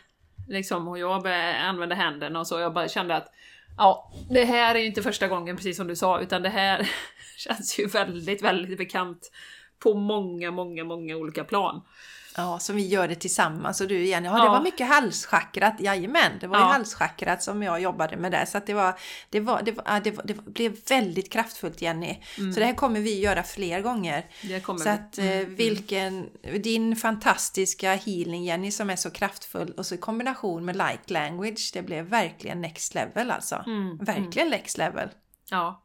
Liksom, 0.49 0.89
och 0.89 0.99
jag 0.99 1.23
började 1.23 1.59
använda 1.59 1.95
händerna 1.95 2.41
och 2.41 2.47
så, 2.47 2.61
jag 2.61 2.75
bara 2.75 2.89
kände 2.89 3.17
att 3.17 3.33
ja, 3.77 4.13
det 4.31 4.45
här 4.45 4.75
är 4.75 4.79
ju 4.79 4.87
inte 4.87 5.03
första 5.03 5.29
gången 5.29 5.57
precis 5.57 5.77
som 5.77 5.87
du 5.87 5.97
sa, 5.97 6.21
utan 6.21 6.43
det 6.43 6.49
här 6.49 6.91
känns 7.37 7.79
ju 7.79 7.87
väldigt, 7.87 8.43
väldigt 8.43 8.79
bekant 8.79 9.31
på 9.79 9.95
många, 9.95 10.51
många, 10.51 10.85
många 10.85 11.17
olika 11.17 11.45
plan. 11.45 11.83
Ja, 12.37 12.59
som 12.59 12.77
vi 12.77 12.87
gör 12.87 13.09
det 13.09 13.15
tillsammans. 13.15 13.81
Och 13.81 13.89
du 13.89 13.99
igen, 13.99 14.25
ja, 14.25 14.43
det 14.43 14.49
var 14.49 14.63
mycket 14.63 14.89
halschakrat. 14.89 15.75
Jajamän, 15.81 16.33
det 16.41 16.47
var 16.47 16.59
ja. 16.59 16.67
ju 16.67 16.73
halschakrat 16.73 17.43
som 17.43 17.63
jag 17.63 17.81
jobbade 17.81 18.17
med 18.17 18.33
där. 18.33 18.45
Så 18.45 18.61
det, 18.67 18.75
var, 18.75 18.99
det, 19.31 19.41
var, 19.41 19.63
det, 19.63 19.73
var, 19.73 20.01
det, 20.01 20.11
var, 20.11 20.25
det 20.25 20.35
blev 20.35 20.77
väldigt 20.89 21.33
kraftfullt 21.33 21.83
Jenny. 21.83 22.23
Mm. 22.39 22.53
Så 22.53 22.61
det 22.61 22.67
här 22.67 22.75
kommer 22.75 23.01
vi 23.01 23.21
göra 23.21 23.43
fler 23.43 23.81
gånger. 23.81 24.27
Det 24.43 24.61
kommer 24.61 24.81
så 24.81 24.89
att 24.89 25.19
eh, 25.19 25.25
mm, 25.25 25.39
mm. 25.39 25.55
vilken, 25.55 26.29
din 26.63 26.97
fantastiska 26.97 27.95
healing 27.95 28.45
Jenny 28.45 28.71
som 28.71 28.91
är 28.91 28.97
så 28.97 29.11
kraftfull 29.11 29.73
och 29.77 29.87
så 29.87 29.95
i 29.95 29.99
kombination 29.99 30.65
med 30.65 30.77
light 30.77 31.11
language. 31.11 31.71
Det 31.73 31.83
blev 31.83 32.05
verkligen 32.05 32.61
next 32.61 32.95
level 32.95 33.31
alltså. 33.31 33.65
Mm, 33.67 33.99
verkligen 33.99 34.49
mm. 34.49 34.59
next 34.59 34.79
level. 34.79 35.09
Ja. 35.51 35.83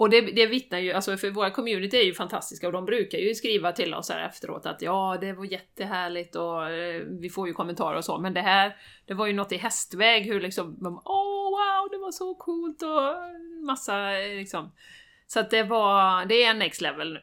Och 0.00 0.10
det, 0.10 0.20
det 0.20 0.46
vittnar 0.46 0.78
ju, 0.78 0.92
alltså 0.92 1.16
för 1.16 1.30
våra 1.30 1.50
community 1.50 1.96
är 1.96 2.04
ju 2.04 2.14
fantastiska 2.14 2.66
och 2.66 2.72
de 2.72 2.84
brukar 2.84 3.18
ju 3.18 3.34
skriva 3.34 3.72
till 3.72 3.94
oss 3.94 4.10
här 4.10 4.28
efteråt 4.28 4.66
att 4.66 4.82
ja, 4.82 5.18
det 5.20 5.32
var 5.32 5.44
jättehärligt 5.44 6.36
och 6.36 6.70
eh, 6.70 7.02
vi 7.20 7.30
får 7.30 7.48
ju 7.48 7.54
kommentarer 7.54 7.96
och 7.96 8.04
så, 8.04 8.18
men 8.18 8.34
det 8.34 8.40
här, 8.40 8.76
det 9.06 9.14
var 9.14 9.26
ju 9.26 9.32
något 9.32 9.52
i 9.52 9.56
hästväg 9.56 10.24
hur 10.26 10.40
liksom, 10.40 10.78
åh 10.82 10.90
oh, 10.90 11.50
wow, 11.50 11.90
det 11.90 11.98
var 11.98 12.12
så 12.12 12.34
coolt 12.34 12.82
och 12.82 13.02
eh, 13.02 13.64
massa 13.66 14.18
eh, 14.20 14.36
liksom. 14.36 14.72
Så 15.26 15.40
att 15.40 15.50
det 15.50 15.62
var, 15.62 16.24
det 16.24 16.44
är 16.44 16.54
next 16.54 16.80
level 16.80 17.12
nu 17.12 17.22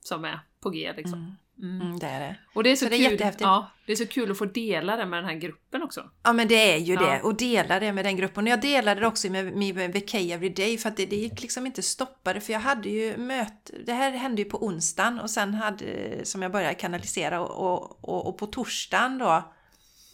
som 0.00 0.24
är 0.24 0.40
på 0.60 0.70
G 0.70 0.92
liksom. 0.96 1.18
Mm. 1.18 1.32
Mm, 1.62 1.98
det 1.98 2.06
är 2.06 2.20
det. 2.20 2.36
Och 2.54 2.62
det 2.62 2.70
är 2.70 2.76
så, 2.76 2.84
Så 2.84 2.90
det 2.90 2.96
är 2.96 3.02
kul, 3.04 3.12
jättehäftigt. 3.12 3.42
ja, 3.42 3.70
det 3.86 3.92
är 3.92 3.96
så 3.96 4.06
kul 4.06 4.30
att 4.30 4.38
få 4.38 4.44
dela 4.44 4.96
det 4.96 5.06
med 5.06 5.18
den 5.18 5.24
här 5.30 5.34
gruppen 5.34 5.82
också. 5.82 6.10
Ja 6.22 6.32
men 6.32 6.48
det 6.48 6.72
är 6.74 6.76
ju 6.78 6.94
Ja. 6.94 7.00
det 7.00 7.20
och 7.22 7.36
dela 7.36 7.80
det 7.80 7.92
med 7.92 8.04
den 8.04 8.16
gruppen. 8.16 8.44
Och 8.44 8.50
jag 8.50 8.60
delade 8.60 9.00
det 9.00 9.06
också 9.06 9.30
med, 9.30 9.56
med 9.56 9.92
VK 9.94 10.14
Everyday 10.14 10.78
för 10.78 10.88
att 10.88 10.96
det, 10.96 11.06
det 11.06 11.16
gick 11.16 11.42
liksom 11.42 11.66
inte 11.66 11.82
stoppa 11.82 12.32
det 12.32 12.40
för 12.40 12.52
jag 12.52 12.60
hade 12.60 12.88
ju 12.88 13.16
möte, 13.16 13.72
det 13.86 13.92
här 13.92 14.10
hände 14.10 14.42
ju 14.42 14.48
på 14.48 14.64
onsdagen 14.66 15.20
och 15.20 15.30
sen 15.30 15.54
hade, 15.54 15.84
som 16.24 16.42
jag 16.42 16.52
började 16.52 16.74
kanalisera 16.74 17.40
och, 17.40 17.72
och, 17.72 18.04
och, 18.08 18.26
och 18.26 18.38
på 18.38 18.46
torsdagen 18.46 19.18
då, 19.18 19.52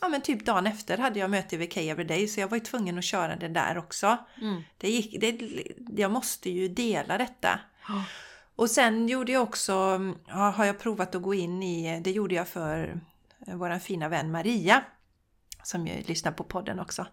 ja 0.01 0.09
men 0.09 0.21
typ 0.21 0.45
dagen 0.47 0.67
efter 0.67 0.99
hade 0.99 1.19
jag 1.19 1.31
möte 1.31 1.55
i 1.55 1.59
VK 1.59 1.77
Everyday 1.77 2.29
så 2.29 2.41
jag 2.41 2.49
var 2.49 2.57
ju 2.57 2.65
tvungen 2.65 2.99
att 2.99 3.05
köra 3.05 3.37
det 3.37 3.49
där 3.49 3.79
också. 3.79 4.17
Mm. 4.43 4.63
Det 4.79 4.91
gick, 4.91 5.21
det, 5.21 5.39
jag 6.03 6.11
måste 6.11 6.51
ju 6.51 6.69
dela 6.69 7.19
detta. 7.19 7.61
Ja. 7.89 8.05
Och 8.57 8.71
sen 8.71 9.09
gjorde 9.09 9.33
jag 9.33 9.43
också, 9.43 9.73
ja, 10.27 10.51
har 10.51 10.65
jag 10.65 10.79
provat 10.79 11.15
att 11.15 11.23
gå 11.23 11.35
in 11.35 11.63
i, 11.63 12.01
det 12.01 12.11
gjorde 12.11 12.35
jag 12.35 12.49
för 12.49 13.01
eh, 13.47 13.57
vår 13.57 13.79
fina 13.79 14.09
vän 14.09 14.33
Maria 14.33 14.85
som 15.63 15.87
ju 15.87 16.03
lyssnar 16.03 16.33
på 16.33 16.45
podden 16.45 16.81
också. 16.81 17.07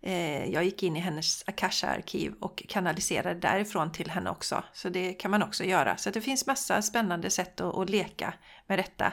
Eh, 0.00 0.44
jag 0.44 0.64
gick 0.64 0.82
in 0.82 0.96
i 0.96 1.00
hennes 1.00 1.44
Akasha-arkiv 1.46 2.34
och 2.40 2.62
kanaliserade 2.68 3.40
därifrån 3.40 3.92
till 3.92 4.10
henne 4.10 4.30
också. 4.30 4.64
Så 4.72 4.88
det 4.88 5.12
kan 5.14 5.30
man 5.30 5.42
också 5.42 5.64
göra. 5.64 5.96
Så 5.96 6.10
det 6.10 6.20
finns 6.20 6.46
massa 6.46 6.82
spännande 6.82 7.30
sätt 7.30 7.60
att, 7.60 7.74
att 7.74 7.90
leka 7.90 8.34
med 8.66 8.78
detta. 8.78 9.12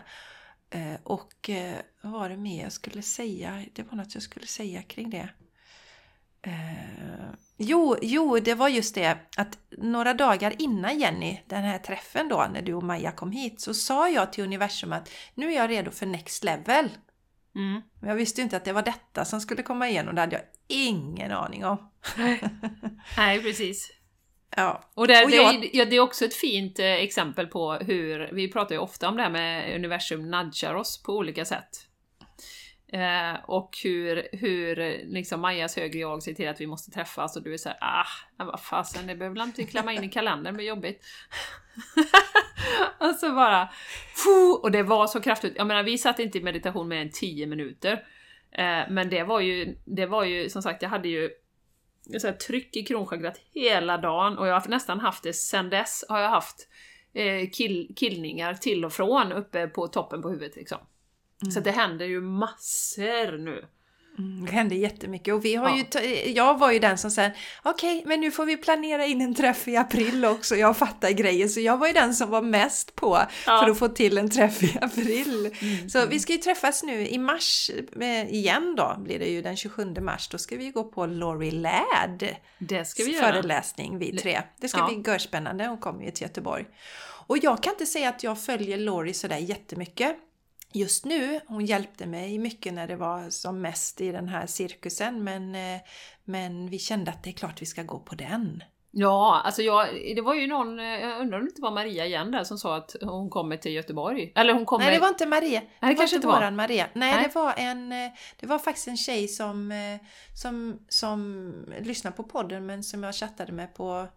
Eh, 0.70 0.96
och 1.04 1.50
vad 2.02 2.12
var 2.12 2.30
det 2.30 2.38
mer 2.38 2.64
jag 2.64 2.72
skulle 2.72 3.02
säga? 3.02 3.66
Det 3.74 3.84
var 3.84 3.98
något 3.98 4.14
jag 4.14 4.24
skulle 4.24 4.48
säga 4.48 4.82
kring 4.82 5.10
det. 5.10 5.30
Eh, 6.44 7.34
jo, 7.58 7.98
jo, 8.02 8.40
det 8.40 8.54
var 8.54 8.68
just 8.70 8.96
det 8.96 9.18
att 9.38 9.58
några 9.78 10.14
dagar 10.14 10.54
innan 10.60 11.00
Jenny, 11.00 11.40
den 11.48 11.64
här 11.64 11.78
träffen 11.78 12.30
då, 12.30 12.48
när 12.54 12.62
du 12.62 12.74
och 12.74 12.84
Maja 12.84 13.12
kom 13.12 13.32
hit, 13.32 13.62
så 13.62 13.74
sa 13.74 14.10
jag 14.10 14.34
till 14.34 14.44
universum 14.44 14.94
att 14.94 15.10
nu 15.36 15.48
är 15.48 15.56
jag 15.56 15.70
redo 15.70 15.92
för 15.92 16.06
next 16.06 16.44
level. 16.44 16.90
Mm. 17.56 17.82
Men 18.00 18.10
jag 18.10 18.16
visste 18.16 18.42
ju 18.42 18.44
inte 18.44 18.58
att 18.58 18.66
det 18.66 18.74
var 18.74 18.82
detta 18.84 19.26
som 19.26 19.42
skulle 19.42 19.64
komma 19.64 19.90
igenom, 19.90 20.16
det 20.16 20.22
hade 20.22 20.36
jag 20.36 20.46
ingen 20.68 21.32
aning 21.32 21.66
om. 21.66 21.92
Nej, 23.18 23.42
precis. 23.44 23.92
Ja, 24.56 24.84
Och, 24.94 25.08
det, 25.08 25.24
Och 25.24 25.30
det, 25.30 25.36
jag- 25.36 25.56
är, 25.56 25.70
ja, 25.74 25.86
det 25.86 25.96
är 25.96 26.00
också 26.00 26.26
ett 26.26 26.34
fint 26.36 26.80
eh, 26.80 26.86
exempel 26.94 27.48
på 27.48 27.74
hur, 27.74 28.30
vi 28.34 28.52
pratar 28.52 28.76
ju 28.76 28.80
ofta 28.82 29.10
om 29.10 29.18
det 29.18 29.24
här 29.24 29.30
med 29.30 29.76
universum 29.76 30.32
nudgar 30.32 30.74
oss 30.74 31.04
på 31.04 31.14
olika 31.14 31.46
sätt. 31.46 31.70
Eh, 32.94 33.40
och 33.46 33.78
hur, 33.84 34.28
hur 34.32 34.76
liksom 35.06 35.42
Majas 35.42 35.76
högre 35.76 36.00
jag 36.00 36.24
ser 36.24 36.34
till 36.34 36.50
att 36.50 36.62
vi 36.62 36.68
måste 36.68 36.92
träffas 36.92 37.36
och 37.36 37.44
du 37.44 37.54
är 37.54 37.58
såhär 37.58 37.78
ah, 37.82 38.46
vad 38.46 38.62
fasen 38.62 39.08
det 39.08 39.16
behöver 39.16 39.36
väl 39.36 39.48
inte 39.48 39.64
klämma 39.64 39.94
in 39.94 40.04
i 40.04 40.10
kalendern, 40.10 40.54
det 40.54 40.58
blir 40.58 40.68
jobbigt. 40.68 41.06
och 43.00 43.16
så 43.16 43.32
bara, 43.32 43.70
fuh, 44.16 44.54
och 44.64 44.72
det 44.72 44.84
var 44.84 45.08
så 45.08 45.22
kraftigt. 45.22 45.54
Jag 45.58 45.68
menar 45.68 45.84
vi 45.84 45.98
satt 45.98 46.20
inte 46.20 46.38
i 46.38 46.44
meditation 46.44 46.88
mer 46.88 47.02
än 47.02 47.12
10 47.12 47.48
minuter. 47.48 47.92
Eh, 48.52 48.90
men 48.90 49.10
det 49.10 49.24
var 49.24 49.40
ju, 49.40 49.78
det 49.86 50.06
var 50.06 50.24
ju 50.24 50.50
som 50.50 50.62
sagt, 50.62 50.82
jag 50.82 50.90
hade 50.90 51.08
ju 51.08 51.30
så 52.20 52.28
här, 52.28 52.34
tryck 52.34 52.76
i 52.76 52.84
kronchakrat 52.84 53.42
hela 53.54 53.98
dagen 53.98 54.38
och 54.38 54.48
jag 54.48 54.60
har 54.60 54.70
nästan 54.70 55.00
haft 55.00 55.24
det 55.24 55.34
sen 55.34 55.70
dess 55.70 56.06
har 56.10 56.20
jag 56.20 56.30
haft 56.30 56.68
eh, 57.14 57.50
kill, 57.50 57.94
killningar 57.96 58.54
till 58.54 58.86
och 58.86 58.94
från 58.94 59.32
uppe 59.32 59.68
på 59.68 59.88
toppen 59.88 60.22
på 60.22 60.30
huvudet 60.30 60.56
liksom. 60.56 60.80
Så 61.52 61.60
det 61.60 61.72
händer 61.72 62.06
ju 62.06 62.22
massor 62.22 63.38
nu. 63.38 63.66
mm, 64.20 64.46
det 64.46 64.52
hände 64.52 64.76
jättemycket 64.76 65.34
och 65.34 65.46
vi 65.46 65.56
har 65.56 65.70
Ja. 65.70 66.02
ju, 66.02 66.32
jag 66.32 66.60
var 66.60 66.72
ju 66.72 66.80
den 66.80 66.98
som 66.98 67.12
sa 67.12 67.30
okej, 67.64 68.04
men 68.06 68.22
nu 68.22 68.32
får 68.32 68.46
vi 68.46 68.58
planera 68.58 69.06
in 69.06 69.22
en 69.22 69.36
träff 69.36 69.68
i 69.68 69.78
april 69.78 70.26
också, 70.26 70.56
jag 70.56 70.78
fattar 70.78 71.12
grejer. 71.12 71.48
Så 71.48 71.60
jag 71.60 71.78
var 71.78 71.88
ju 71.88 71.94
den 71.94 72.14
som 72.16 72.30
var 72.30 72.42
mest 72.42 72.96
på 72.96 73.18
Ja. 73.46 73.62
för 73.64 73.72
att 73.72 73.80
få 73.80 73.88
till 73.88 74.18
en 74.18 74.30
träff 74.30 74.64
i 74.64 74.78
april. 74.82 75.52
Mm. 75.62 75.90
Så 75.90 76.06
vi 76.06 76.20
ska 76.20 76.34
ju 76.34 76.40
träffas 76.40 76.84
nu 76.84 77.08
i 77.08 77.18
mars 77.18 77.72
eh, 78.02 78.34
igen 78.34 78.76
då, 78.78 78.96
blir 79.00 79.20
det 79.20 79.26
ju 79.30 79.42
den 79.42 79.58
27 79.58 79.86
mars. 80.02 80.28
Då 80.30 80.38
ska 80.38 80.56
vi 80.56 80.70
gå 80.70 80.84
på 80.84 81.06
Laurie 81.06 81.52
Ladd 81.52 82.36
Det 82.60 82.86
ska 82.86 83.04
vi 83.04 83.14
föreläsning 83.14 83.98
vi 83.98 84.18
tre. 84.18 84.42
Det 84.62 84.68
ska 84.68 84.80
Ja. 84.80 84.88
bli 85.02 85.12
görspännande, 85.12 85.68
hon 85.68 85.78
kommer 85.78 86.04
ju 86.06 86.12
till 86.12 86.24
Göteborg. 86.24 86.66
Och 87.28 87.38
jag 87.38 87.64
kan 87.64 87.74
inte 87.74 87.86
säga 87.86 88.10
att 88.10 88.24
jag 88.24 88.44
följer 88.44 88.78
Laurie 88.78 89.14
sådär 89.14 89.38
jättemycket 89.38 90.16
just 90.74 91.06
nu. 91.06 91.40
Hon 91.48 91.66
hjälpte 91.66 92.06
mig 92.06 92.40
mycket 92.40 92.74
när 92.74 92.88
det 92.88 92.96
var 92.96 93.30
som 93.30 93.62
mest 93.62 94.02
i 94.02 94.12
den 94.12 94.28
här 94.28 94.46
cirkusen 94.46 95.24
men, 95.24 95.56
eh, 95.56 95.82
men 96.24 96.70
vi 96.70 96.80
kände 96.80 97.12
att 97.12 97.24
det 97.24 97.30
är 97.30 97.34
klart 97.34 97.62
vi 97.62 97.66
ska 97.66 97.84
gå 97.84 98.00
på 98.00 98.16
den. 98.16 98.64
Ja, 98.96 99.42
alltså 99.46 99.62
jag, 99.62 99.88
det 100.16 100.22
var 100.22 100.34
ju 100.34 100.48
någon, 100.48 100.80
eh, 100.80 100.86
jag 100.86 101.22
undrar 101.22 101.38
om 101.40 101.46
det 101.46 101.50
inte 101.50 101.62
var 101.62 101.72
Maria 101.72 102.06
igen 102.06 102.32
där 102.32 102.44
som 102.44 102.58
sa 102.58 102.76
att 102.78 102.96
hon 103.02 103.30
kommer 103.30 103.58
till 103.58 103.72
Göteborg. 103.74 104.32
Eller 104.36 104.54
hon 104.54 104.66
kommer... 104.66 104.86
Nej, 104.86 104.94
det 104.96 105.02
var 105.02 105.08
inte 105.08 105.26
Maria. 105.26 105.60
Det, 105.80 105.86
var 105.88 105.94
kanske 105.96 106.16
inte 106.16 106.28
var. 106.28 106.36
våran 106.36 106.56
Maria. 106.56 106.88
Nej, 106.94 107.16
Nej. 107.16 107.24
det 107.28 107.36
var 107.40 107.54
en... 107.58 107.92
eh, 107.92 108.12
Det 108.40 108.48
var 108.48 108.60
faktiskt 108.60 108.88
en 108.88 108.98
tjej 108.98 109.28
som, 109.28 109.74
som, 110.42 110.80
som 110.90 111.54
lyssnar 111.82 112.12
på 112.12 112.24
podden 112.24 112.66
men 112.66 112.84
som 112.84 113.04
jag 113.04 113.16
chattade 113.16 113.52
med 113.52 113.74
på, 113.76 114.08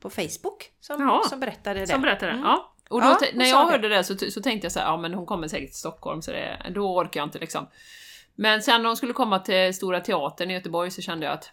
på 0.00 0.10
Facebook 0.10 0.70
som, 0.80 1.00
Ja, 1.00 1.22
som 1.28 1.40
berättade 1.40 1.80
det. 1.80 1.86
Som 1.86 2.02
berättade 2.02 2.26
det. 2.32 2.38
Mm. 2.38 2.44
Ja. 2.46 2.72
Och 2.88 3.00
då, 3.00 3.06
Ja, 3.06 3.18
när 3.34 3.46
jag 3.46 3.66
det. 3.66 3.72
hörde 3.72 3.88
det 3.88 4.04
så, 4.04 4.18
så 4.30 4.42
tänkte 4.42 4.64
jag 4.64 4.72
så 4.72 4.78
här, 4.80 4.86
ja 4.86 4.96
men 4.96 5.14
hon 5.14 5.26
kommer 5.26 5.48
säkert 5.48 5.68
till 5.68 5.78
Stockholm 5.78 6.22
så 6.22 6.32
det, 6.32 6.72
då 6.74 6.96
orkar 6.96 7.20
jag 7.20 7.26
inte 7.26 7.38
liksom. 7.38 7.66
Men 8.34 8.62
sen 8.62 8.82
när 8.82 8.88
hon 8.88 8.96
skulle 8.96 9.12
komma 9.12 9.38
till 9.38 9.74
Stora 9.74 10.00
Teatern 10.00 10.50
i 10.50 10.54
Göteborg 10.54 10.90
så 10.90 11.02
kände 11.02 11.26
jag 11.26 11.32
att 11.32 11.50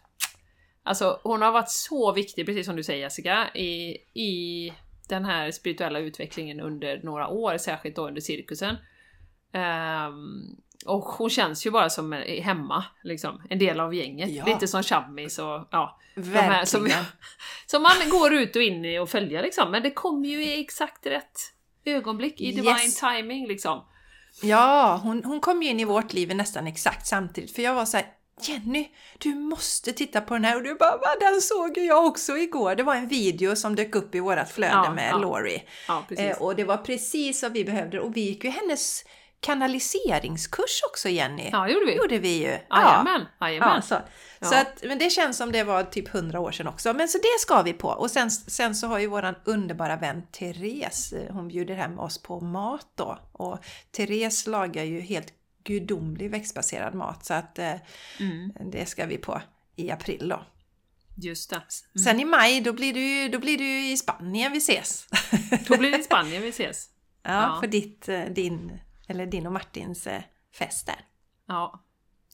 Alltså 0.86 1.20
hon 1.24 1.42
har 1.42 1.52
varit 1.52 1.70
så 1.70 2.12
viktig, 2.12 2.46
precis 2.46 2.66
som 2.66 2.76
du 2.76 2.84
säger 2.84 3.00
Jessica, 3.02 3.50
i, 3.56 3.98
i 4.14 4.74
den 5.10 5.26
här 5.26 5.52
spirituella 5.52 6.00
utvecklingen 6.00 6.60
under 6.60 7.02
några 7.04 7.28
år, 7.28 7.58
särskilt 7.58 7.96
då 7.96 8.08
under 8.08 8.22
cirkusen. 8.22 8.76
Ehm, 9.52 10.56
och 10.86 11.04
hon 11.04 11.30
känns 11.30 11.66
ju 11.66 11.72
bara 11.72 11.90
som 11.90 12.14
eh, 12.14 12.44
hemma, 12.44 12.84
liksom. 13.04 13.42
En 13.50 13.60
del 13.60 13.80
av 13.80 13.94
gänget. 13.96 14.30
Ja. 14.30 14.46
Lite 14.46 14.68
som 14.68 14.84
Chammis 14.84 15.40
och 15.40 15.68
ja. 15.72 16.00
här 16.34 16.66
som- 16.66 16.82
Verkligen. 16.84 17.06
Som 17.66 17.82
man 17.84 18.10
går 18.12 18.34
ut 18.34 18.56
och 18.56 18.62
in 18.62 18.86
i 18.86 19.00
och 19.00 19.10
följer 19.10 19.42
liksom. 19.42 19.72
Men 19.72 19.84
det 19.84 19.92
kommer 19.92 20.28
ju 20.30 20.44
i 20.46 20.62
exakt 20.62 21.06
rätt 21.06 21.40
ögonblick, 21.86 22.42
i 22.42 22.52
divine 22.52 22.68
Yes. 22.68 23.00
timing 23.00 23.48
liksom. 23.48 23.86
Ja, 24.42 25.00
hon, 25.04 25.24
hon 25.24 25.40
kom 25.40 25.64
ju 25.64 25.70
in 25.70 25.80
i 25.80 25.86
vårt 25.86 26.14
liv 26.14 26.36
nästan 26.36 26.68
exakt 26.68 27.08
samtidigt. 27.08 27.56
För 27.56 27.62
jag 27.62 27.74
var 27.76 27.86
så 27.86 27.98
här, 27.98 28.06
Jenny, 28.42 28.88
du 29.18 29.36
måste 29.36 29.92
titta 29.94 30.22
på 30.22 30.34
den 30.34 30.44
här. 30.46 30.56
Och 30.56 30.64
du 30.64 30.76
bara, 30.76 30.98
va, 30.98 31.08
den 31.20 31.42
såg 31.42 31.78
jag 31.78 32.06
också 32.06 32.38
igår. 32.38 32.76
Det 32.76 32.84
var 32.84 32.96
en 32.96 33.08
video 33.08 33.56
som 33.56 33.76
dök 33.76 33.96
upp 33.96 34.16
i 34.16 34.20
vårat 34.20 34.52
flöde 34.52 34.74
Ja, 34.74 34.94
med 34.94 35.10
ja. 35.12 35.18
Laurie. 35.18 35.62
Ja. 35.88 36.04
Eh, 36.18 36.42
och 36.42 36.56
det 36.56 36.64
var 36.64 36.78
precis 36.78 37.44
vad 37.44 37.52
vi 37.52 37.66
behövde. 37.66 38.00
Och 38.00 38.18
vi 38.18 38.22
gick 38.22 38.44
ju 38.44 38.50
hennes 38.50 39.04
kanaliseringskurs 39.44 40.82
också, 40.89 41.10
Jenny. 41.10 41.50
ja, 41.52 41.60
det 41.66 41.72
gjorde 41.72 41.86
vi. 41.86 41.96
gjorde 41.96 42.20
vi 42.20 42.38
ju. 42.38 42.48
Jajamän, 42.70 43.26
Ja, 43.39 43.50
jajamän. 43.50 43.82
så, 43.82 43.96
Ja. 44.39 44.48
så 44.48 44.56
att, 44.56 44.84
men 44.84 45.00
det 45.00 45.10
känns 45.10 45.38
som 45.38 45.52
det 45.52 45.64
var 45.64 45.84
typ 45.84 46.16
100 46.16 46.39
år 46.39 46.52
sedan 46.52 46.68
också. 46.68 46.94
Men 46.94 47.08
så 47.08 47.18
det 47.18 47.39
ska 47.39 47.62
vi 47.62 47.74
på. 47.74 47.88
Och 47.88 48.12
sen, 48.12 48.32
sen 48.32 48.76
så 48.76 48.88
har 48.88 49.00
ju 49.00 49.08
våran 49.08 49.36
underbara 49.46 49.96
vän 49.96 50.22
Therese, 50.32 51.14
eh, 51.14 51.34
hon 51.34 51.48
bjuder 51.48 51.76
hem 51.76 52.00
oss 52.00 52.18
på 52.22 52.39
mat 52.39 52.88
då. 52.96 53.20
Och 53.32 53.60
Therese 53.91 54.48
lagar 54.48 54.84
ju 54.84 55.00
helt 55.02 55.28
gudomlig 55.64 56.32
växtbaserad 56.32 56.94
mat. 56.96 57.26
Så 57.26 57.34
att 57.34 57.60
eh, 57.60 57.74
Mm, 58.20 58.52
det 58.72 58.86
ska 58.86 59.06
vi 59.06 59.18
på 59.18 59.41
i 59.76 59.91
april 59.91 60.30
då. 60.30 60.44
just 61.18 61.50
det. 61.50 61.62
Sen 62.04 62.20
i 62.20 62.26
maj 62.26 62.62
då 62.62 62.74
blir, 62.74 62.94
du, 62.94 63.30
då 63.30 63.39
blir 63.39 63.58
du 63.58 63.80
i 63.91 63.98
Spanien 63.98 64.52
vi 64.52 64.58
ses. 64.58 65.08
Då 65.68 65.78
blir 65.78 65.91
det 65.91 65.98
i 66.00 66.04
Spanien 66.10 66.41
vi 66.41 66.50
ses. 66.50 66.89
ja, 67.24 67.32
Ja. 67.32 67.58
för 67.62 67.68
ditt, 67.68 68.10
eh, 68.10 68.22
din, 68.22 68.80
eller 69.14 69.26
din 69.26 69.47
och 69.47 69.53
Martins 69.53 70.07
eh, 70.07 70.22
fest 70.53 70.86
där. 70.86 71.05
Ja. 71.47 71.84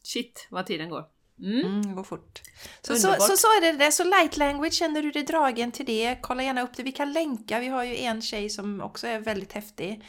Shit, 0.03 0.47
vad 0.49 0.65
tiden 0.65 0.89
går. 0.89 1.05
Mm. 1.39 1.65
Mm, 1.65 1.95
går 1.95 2.03
fort. 2.03 2.41
Så, 2.81 2.95
så, 2.95 3.13
så, 3.19 3.37
så 3.37 3.47
är 3.47 3.61
det 3.61 3.85
det. 3.85 3.91
Så 3.91 4.03
light 4.03 4.37
language, 4.37 4.73
känner 4.73 5.01
du 5.01 5.11
dig 5.11 5.23
dragen 5.23 5.71
till 5.71 5.85
det? 5.85 6.17
Kolla 6.21 6.43
gärna 6.43 6.61
upp 6.61 6.77
det. 6.77 6.83
Vi 6.83 6.91
kan 6.91 7.13
länka. 7.13 7.59
Vi 7.59 7.67
har 7.67 7.83
ju 7.83 7.97
en 7.97 8.21
tjej 8.21 8.49
som 8.49 8.81
också 8.81 9.07
är 9.07 9.19
väldigt 9.19 9.53
häftig. 9.53 10.03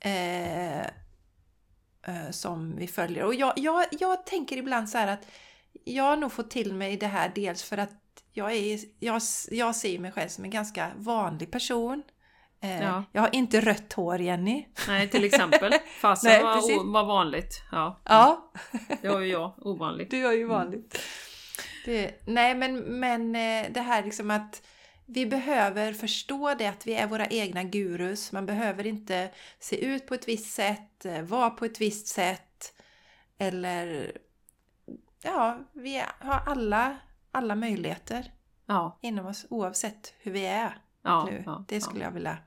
Eh, 0.00 0.80
eh, 2.06 2.30
som 2.30 2.76
vi 2.76 2.86
följer. 2.86 3.24
Och 3.24 3.34
jag, 3.34 3.52
jag, 3.56 3.86
jag 3.90 4.26
tänker 4.26 4.56
ibland 4.56 4.88
så 4.88 4.98
här 4.98 5.08
att 5.08 5.26
jag 5.84 6.04
har 6.04 6.16
nog 6.16 6.32
fått 6.32 6.50
till 6.50 6.74
mig 6.74 6.96
det 6.96 7.06
här 7.06 7.32
dels 7.34 7.62
för 7.62 7.78
att 7.78 8.22
jag, 8.32 8.52
är, 8.52 8.80
jag, 8.98 9.22
jag 9.50 9.76
ser 9.76 9.98
mig 9.98 10.12
själv 10.12 10.28
som 10.28 10.44
en 10.44 10.50
ganska 10.50 10.90
vanlig 10.96 11.50
person. 11.50 12.02
Eh, 12.60 12.82
Ja. 12.82 13.04
Jag 13.12 13.22
har 13.22 13.34
inte 13.34 13.60
rött 13.60 13.92
hår, 13.92 14.20
Jenny. 14.20 14.66
Nej, 14.88 15.08
till 15.08 15.24
exempel. 15.24 15.72
Fasen 16.00 16.30
Nej, 16.30 16.42
var, 16.42 16.92
var 16.92 17.04
vanligt. 17.04 17.62
Ja, 17.72 18.00
Ja, 18.04 18.52
det 19.02 19.08
har 19.08 19.20
ju 19.20 19.26
jag. 19.32 19.52
Ovanligt. 19.66 20.10
Du 20.10 20.18
gör 20.18 20.32
ju 20.32 20.44
vanligt. 20.44 20.98
Det, 21.84 22.22
nej, 22.26 22.54
men, 22.54 22.78
men 22.78 23.36
eh, 23.36 23.72
det 23.72 23.80
här 23.80 24.04
liksom 24.04 24.30
att 24.30 24.62
vi 25.06 25.26
behöver 25.26 25.92
förstå 25.92 26.54
det 26.54 26.66
att 26.66 26.86
vi 26.86 26.94
är 26.94 27.06
våra 27.06 27.26
egna 27.26 27.62
gurus. 27.64 28.32
Man 28.32 28.46
behöver 28.46 28.86
inte 28.86 29.30
se 29.58 29.84
ut 29.84 30.06
på 30.06 30.14
ett 30.14 30.28
visst 30.28 30.54
sätt, 30.54 31.04
eh, 31.04 31.22
vara 31.22 31.50
på 31.50 31.64
ett 31.64 31.80
visst 31.80 32.06
sätt. 32.06 32.72
Eller 33.38 34.12
ja, 35.22 35.58
vi 35.72 36.02
har 36.20 36.42
alla, 36.46 36.96
alla 37.32 37.54
möjligheter 37.54 38.32
Ja, 38.66 38.98
inom 39.02 39.26
oss 39.26 39.46
oavsett 39.50 40.14
hur 40.18 40.32
vi 40.32 40.46
är 40.46 40.78
ja, 41.06 41.28
nu. 41.30 41.42
ja, 41.46 41.64
det 41.68 41.80
skulle 41.80 42.04
jag 42.04 42.10
vilja 42.10 42.38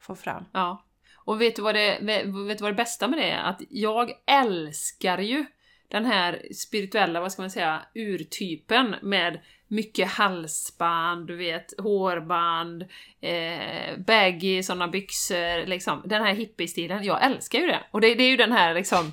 få 0.00 0.14
fram. 0.14 0.44
ja. 0.52 0.84
Och 1.26 1.40
vet 1.40 1.56
du, 1.56 1.62
vad 1.62 1.74
det, 1.74 1.98
vet 2.02 2.58
du 2.58 2.62
vad 2.62 2.72
det 2.72 2.76
bästa 2.76 3.08
med 3.08 3.18
det 3.18 3.30
är? 3.30 3.42
Att 3.42 3.62
jag 3.68 4.12
älskar 4.26 5.18
ju 5.18 5.44
den 5.88 6.04
här 6.04 6.42
spirituella, 6.54 7.20
vad 7.20 7.32
ska 7.32 7.42
man 7.42 7.50
säga, 7.50 7.82
urtypen 7.94 8.96
med 9.02 9.40
mycket 9.68 10.08
halsband, 10.08 11.26
du 11.26 11.36
vet, 11.36 11.80
hårband, 11.80 12.82
eh, 13.20 13.98
baggy 14.06 14.62
sådana 14.62 14.88
byxor, 14.88 15.66
liksom. 15.66 16.02
Den 16.04 16.22
här 16.22 16.34
hippie-stilen. 16.34 17.04
Jag 17.04 17.24
älskar 17.24 17.58
ju 17.58 17.66
det! 17.66 17.80
Och 17.90 18.00
det, 18.00 18.14
det 18.14 18.24
är 18.24 18.30
ju 18.30 18.36
den 18.36 18.52
här 18.52 18.74
liksom 18.74 19.12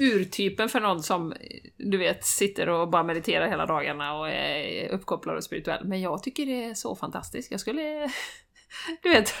urtypen 0.00 0.68
för 0.68 0.80
någon 0.80 1.02
som, 1.02 1.34
du 1.76 1.98
vet, 1.98 2.24
sitter 2.24 2.68
och 2.68 2.90
bara 2.90 3.02
mediterar 3.02 3.48
hela 3.48 3.66
dagarna 3.66 4.18
och 4.18 4.28
är 4.30 4.88
uppkopplad 4.88 5.36
och 5.36 5.44
spirituell. 5.44 5.84
Men 5.84 6.00
jag 6.00 6.22
tycker 6.22 6.46
det 6.46 6.64
är 6.64 6.74
så 6.74 6.96
fantastiskt. 6.96 7.50
Jag 7.50 7.60
skulle... 7.60 8.10
Du 9.02 9.08
vet. 9.08 9.34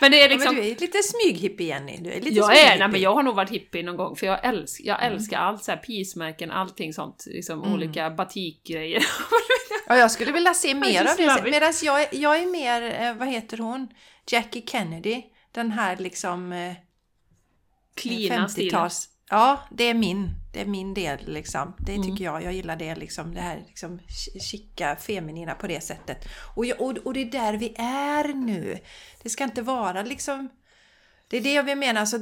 Men 0.00 0.10
det 0.10 0.22
är 0.22 0.28
liksom... 0.28 0.56
Ja, 0.56 0.62
du 0.62 0.68
är 0.68 0.76
lite 0.76 1.02
smyghippie 1.02 1.66
Jenny. 1.66 1.96
Du 1.96 2.12
är 2.12 2.20
lite 2.20 2.36
jag 2.36 2.58
är, 2.58 2.78
nej, 2.78 2.88
men 2.88 3.00
jag 3.00 3.14
har 3.14 3.22
nog 3.22 3.34
varit 3.34 3.50
hippie 3.50 3.82
någon 3.82 3.96
gång, 3.96 4.16
för 4.16 4.26
jag, 4.26 4.44
älsk, 4.44 4.80
jag 4.84 5.02
mm. 5.02 5.12
älskar 5.12 5.38
allt 5.38 5.64
så 5.64 5.70
här 5.70 5.78
peace-märken, 5.78 6.50
allting 6.50 6.92
sånt. 6.92 7.24
Liksom 7.26 7.58
mm. 7.58 7.72
olika 7.72 8.10
batikgrejer. 8.10 9.02
ja, 9.86 9.96
jag 9.96 10.10
skulle 10.10 10.32
vilja 10.32 10.54
se 10.54 10.74
mer 10.74 11.00
av 11.00 11.16
det. 11.16 11.50
Medan 11.50 11.72
jag, 11.82 12.14
jag 12.14 12.36
är 12.42 12.46
mer, 12.46 13.02
eh, 13.02 13.14
vad 13.14 13.28
heter 13.28 13.58
hon? 13.58 13.88
Jackie 14.26 14.62
Kennedy. 14.66 15.22
Den 15.52 15.70
här 15.70 15.96
liksom... 15.96 16.52
Eh, 16.52 16.74
Klina 17.94 18.48
stilen. 18.48 18.90
Ja, 19.30 19.60
det 19.70 19.84
är 19.84 19.94
min, 19.94 20.30
det 20.52 20.60
är 20.60 20.66
min 20.66 20.94
del 20.94 21.18
liksom. 21.26 21.74
Det 21.78 21.94
mm. 21.94 22.06
tycker 22.06 22.24
jag. 22.24 22.42
Jag 22.42 22.52
gillar 22.52 22.76
det 22.76 22.94
liksom, 22.94 23.34
det 23.34 23.40
här 23.40 23.62
liksom 23.66 24.00
chica, 24.50 24.96
feminina 24.96 25.54
på 25.54 25.66
det 25.66 25.80
sättet. 25.80 26.28
Och, 26.54 26.66
jag, 26.66 26.80
och, 26.80 26.96
och 26.96 27.14
det 27.14 27.20
är 27.20 27.30
där 27.30 27.52
vi 27.52 27.74
är 27.78 28.34
nu. 28.34 28.78
Det 29.22 29.28
ska 29.28 29.44
inte 29.44 29.62
vara 29.62 30.02
liksom... 30.02 30.48
Det 31.28 31.36
är 31.36 31.40
det 31.40 31.52
jag 31.52 31.62
vill 31.62 31.78
mena. 31.78 32.00
Alltså, 32.00 32.18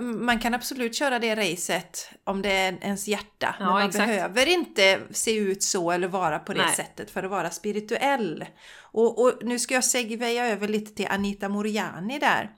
man 0.00 0.38
kan 0.38 0.54
absolut 0.54 0.94
köra 0.94 1.18
det 1.18 1.34
racet 1.34 2.10
om 2.24 2.42
det 2.42 2.52
är 2.52 2.78
ens 2.80 3.08
hjärta. 3.08 3.54
Ja, 3.58 3.64
men 3.64 3.72
man 3.72 3.86
exakt. 3.86 4.06
behöver 4.06 4.48
inte 4.48 5.00
se 5.10 5.36
ut 5.36 5.62
så 5.62 5.90
eller 5.90 6.08
vara 6.08 6.38
på 6.38 6.52
det 6.52 6.62
Nej. 6.66 6.74
sättet 6.74 7.10
för 7.10 7.22
att 7.22 7.30
vara 7.30 7.50
spirituell. 7.50 8.44
Och, 8.78 9.22
och 9.22 9.32
nu 9.42 9.58
ska 9.58 9.74
jag 9.74 9.84
segwaya 9.84 10.46
över 10.46 10.68
lite 10.68 10.94
till 10.94 11.06
Anita 11.10 11.48
Moriani 11.48 12.18
där. 12.18 12.50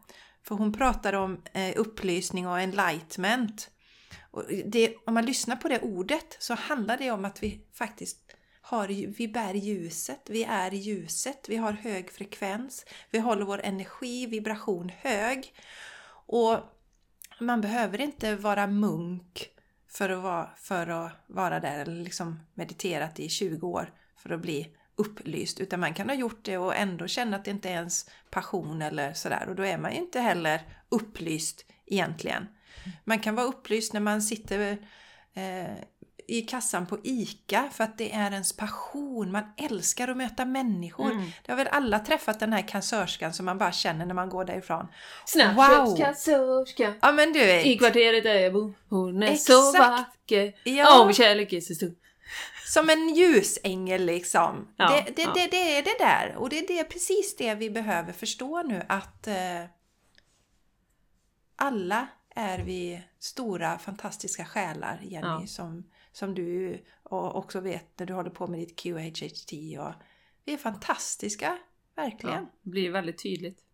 För 0.45 0.55
hon 0.55 0.73
pratar 0.73 1.13
om 1.13 1.43
eh, 1.53 1.73
upplysning 1.77 2.49
och 2.49 2.61
enlightenment. 2.61 3.71
Och 4.31 4.45
det, 4.65 4.95
om 5.07 5.15
man 5.15 5.27
lyssnar 5.27 5.57
på 5.57 5.69
det 5.69 5.81
ordet 5.81 6.37
så 6.39 6.55
handlar 6.55 6.97
det 6.97 7.11
om 7.11 7.25
att 7.25 7.43
vi 7.43 7.61
faktiskt 7.73 8.19
har, 8.61 8.89
vi 8.89 9.29
bär 9.29 9.55
ljuset, 9.55 10.21
vi 10.31 10.45
är 10.45 10.71
ljuset, 10.71 11.47
vi 11.49 11.57
har 11.57 11.73
hög 11.73 12.11
frekvens, 12.11 12.87
vi 13.11 13.19
håller 13.19 13.45
vår 13.45 13.61
energi, 13.65 14.27
vibration 14.27 14.93
hög. 15.01 15.55
Och 16.27 16.59
man 17.41 17.61
behöver 17.61 18.01
inte 18.01 18.37
vara 18.37 18.67
munk 18.67 19.49
för 19.89 20.09
att 20.09 20.23
vara, 20.23 20.51
för 20.57 20.87
att 20.87 21.13
vara 21.27 21.61
där 21.61 21.79
eller 21.79 22.05
liksom 22.05 22.41
mediterat 22.55 23.21
i 23.21 23.29
20 23.29 23.67
år 23.67 23.93
för 24.17 24.31
att 24.31 24.41
bli 24.41 24.75
upplyst 24.97 25.61
utan 25.61 25.81
man 25.81 25.95
kan 25.95 26.09
ha 26.09 26.17
gjort 26.17 26.45
det 26.45 26.59
och 26.59 26.77
ändå 26.77 27.07
känna 27.07 27.37
att 27.37 27.45
det 27.45 27.51
inte 27.51 27.69
är 27.69 27.73
ens 27.73 28.11
passion 28.31 28.83
eller 28.83 29.13
sådär 29.13 29.47
och 29.49 29.55
då 29.55 29.63
är 29.63 29.79
man 29.79 29.93
ju 29.93 29.99
inte 29.99 30.21
heller 30.21 30.63
upplyst 30.89 31.65
egentligen. 31.87 32.47
Man 33.05 33.19
kan 33.19 33.35
vara 33.35 33.47
upplyst 33.47 33.93
när 33.93 34.01
man 34.01 34.23
sitter 34.23 34.79
eh, 35.35 35.85
i 36.29 36.43
kassan 36.43 36.87
på 36.87 36.99
ICA 37.05 37.69
för 37.73 37.85
att 37.85 37.99
det 37.99 38.13
är 38.13 38.31
ens 38.33 38.53
passion. 38.53 39.33
Man 39.33 39.45
älskar 39.57 40.09
att 40.09 40.17
möta 40.17 40.45
människor. 40.45 41.11
Mm. 41.11 41.31
Det 41.45 41.53
har 41.53 41.57
väl 41.57 41.69
alla 41.71 41.99
träffat 41.99 42.41
den 42.41 42.53
här 42.53 42.69
kassörskan 42.69 43.33
som 43.33 43.47
man 43.47 43.59
bara 43.59 43.73
känner 43.73 44.07
när 44.07 44.15
man 44.15 44.29
går 44.29 44.45
därifrån. 44.45 44.89
Snabbköpskassörska 45.27 46.95
ja, 47.03 47.13
men 47.13 47.33
du 47.33 47.39
vet. 47.39 47.67
i 47.67 47.79
kvarteret 47.79 48.25
där 48.25 48.35
jag 48.35 48.53
bor. 48.53 48.75
Hon 48.89 49.23
är 49.23 49.27
Exakt. 49.27 49.47
så 49.47 49.73
vacker. 49.73 50.55
Ja. 50.65 51.03
Om 51.03 51.13
kärlek 51.13 51.53
är 51.53 51.61
så 51.61 51.75
stor. 51.75 51.93
Som 52.67 52.91
en 52.91 53.15
ljusängel 53.15 54.07
liksom. 54.07 54.69
Ja, 54.77 54.89
det, 55.07 55.13
det, 55.17 55.23
ja. 55.23 55.33
det, 55.35 55.47
det, 55.47 55.77
är 55.79 55.83
det 55.83 55.99
där. 55.99 56.35
Och 56.37 56.49
det 56.49 56.59
är 56.59 56.67
det, 56.67 56.85
precis 56.85 57.37
det 57.37 57.55
vi 57.55 57.71
behöver 57.71 58.13
förstå 58.13 58.63
nu 58.63 58.83
att 58.89 59.27
eh, 59.27 59.35
alla 61.57 62.07
är 62.39 62.59
vi 62.59 63.03
stora 63.19 63.79
fantastiska 63.79 64.45
själar, 64.45 65.01
Jenny, 65.03 65.27
ja. 65.27 65.47
som, 65.47 65.85
som 66.13 66.35
du 66.35 66.85
också 67.11 67.61
vet 67.61 67.99
när 67.99 68.07
du 68.07 68.15
håller 68.15 68.31
på 68.31 68.47
med 68.47 68.61
ditt 68.61 68.79
QHHT. 68.79 69.53
Och 69.81 69.95
vi 70.45 70.53
är 70.53 70.57
fantastiska, 70.57 71.59
verkligen. 71.97 72.37
Ja, 72.37 72.51
det 72.63 72.71
blir 72.71 72.91
väldigt 72.91 73.23
tydligt. 73.23 73.65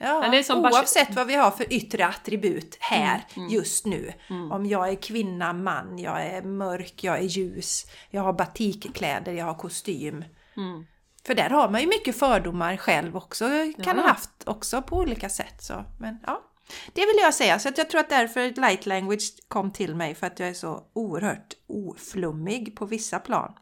Ja, 0.00 0.42
oavsett 0.50 1.14
vad 1.14 1.26
vi 1.26 1.34
har 1.34 1.50
för 1.50 1.72
yttre 1.72 2.06
attribut 2.06 2.76
här 2.80 3.14
mm, 3.14 3.46
mm, 3.46 3.54
just 3.54 3.86
nu. 3.86 4.12
Mm. 4.30 4.52
Om 4.52 4.66
jag 4.66 4.88
är 4.88 4.94
kvinna, 4.94 5.52
man, 5.52 5.98
jag 5.98 6.26
är 6.26 6.42
mörk, 6.42 7.04
jag 7.04 7.18
är 7.18 7.22
ljus, 7.22 7.86
jag 8.10 8.22
har 8.22 8.32
batikkläder, 8.32 9.32
jag 9.32 9.44
har 9.44 9.54
kostym. 9.54 10.24
Mm. 10.56 10.86
För 11.26 11.34
där 11.34 11.50
har 11.50 11.68
man 11.68 11.80
ju 11.80 11.86
mycket 11.86 12.18
fördomar 12.18 12.76
själv 12.76 13.16
också, 13.16 13.44
kan 13.82 13.96
ja. 13.96 14.02
ha 14.02 14.08
haft 14.08 14.48
också 14.48 14.82
på 14.82 14.96
olika 14.96 15.28
sätt. 15.28 15.62
Så. 15.62 15.84
Men 15.98 16.18
ja, 16.26 16.47
det 16.92 17.00
vill 17.00 17.16
jag 17.20 17.34
säga. 17.34 17.58
Så 17.58 17.68
jag 17.76 17.90
tror 17.90 18.00
att 18.00 18.08
därför 18.08 18.60
light 18.60 18.86
language 18.86 19.48
kom 19.48 19.72
till 19.72 19.94
mig 19.94 20.14
för 20.14 20.26
att 20.26 20.38
jag 20.38 20.48
är 20.48 20.54
så 20.54 20.84
oerhört 20.92 21.54
oflummig 21.66 22.76
på 22.76 22.86
vissa 22.86 23.18
plan. 23.18 23.52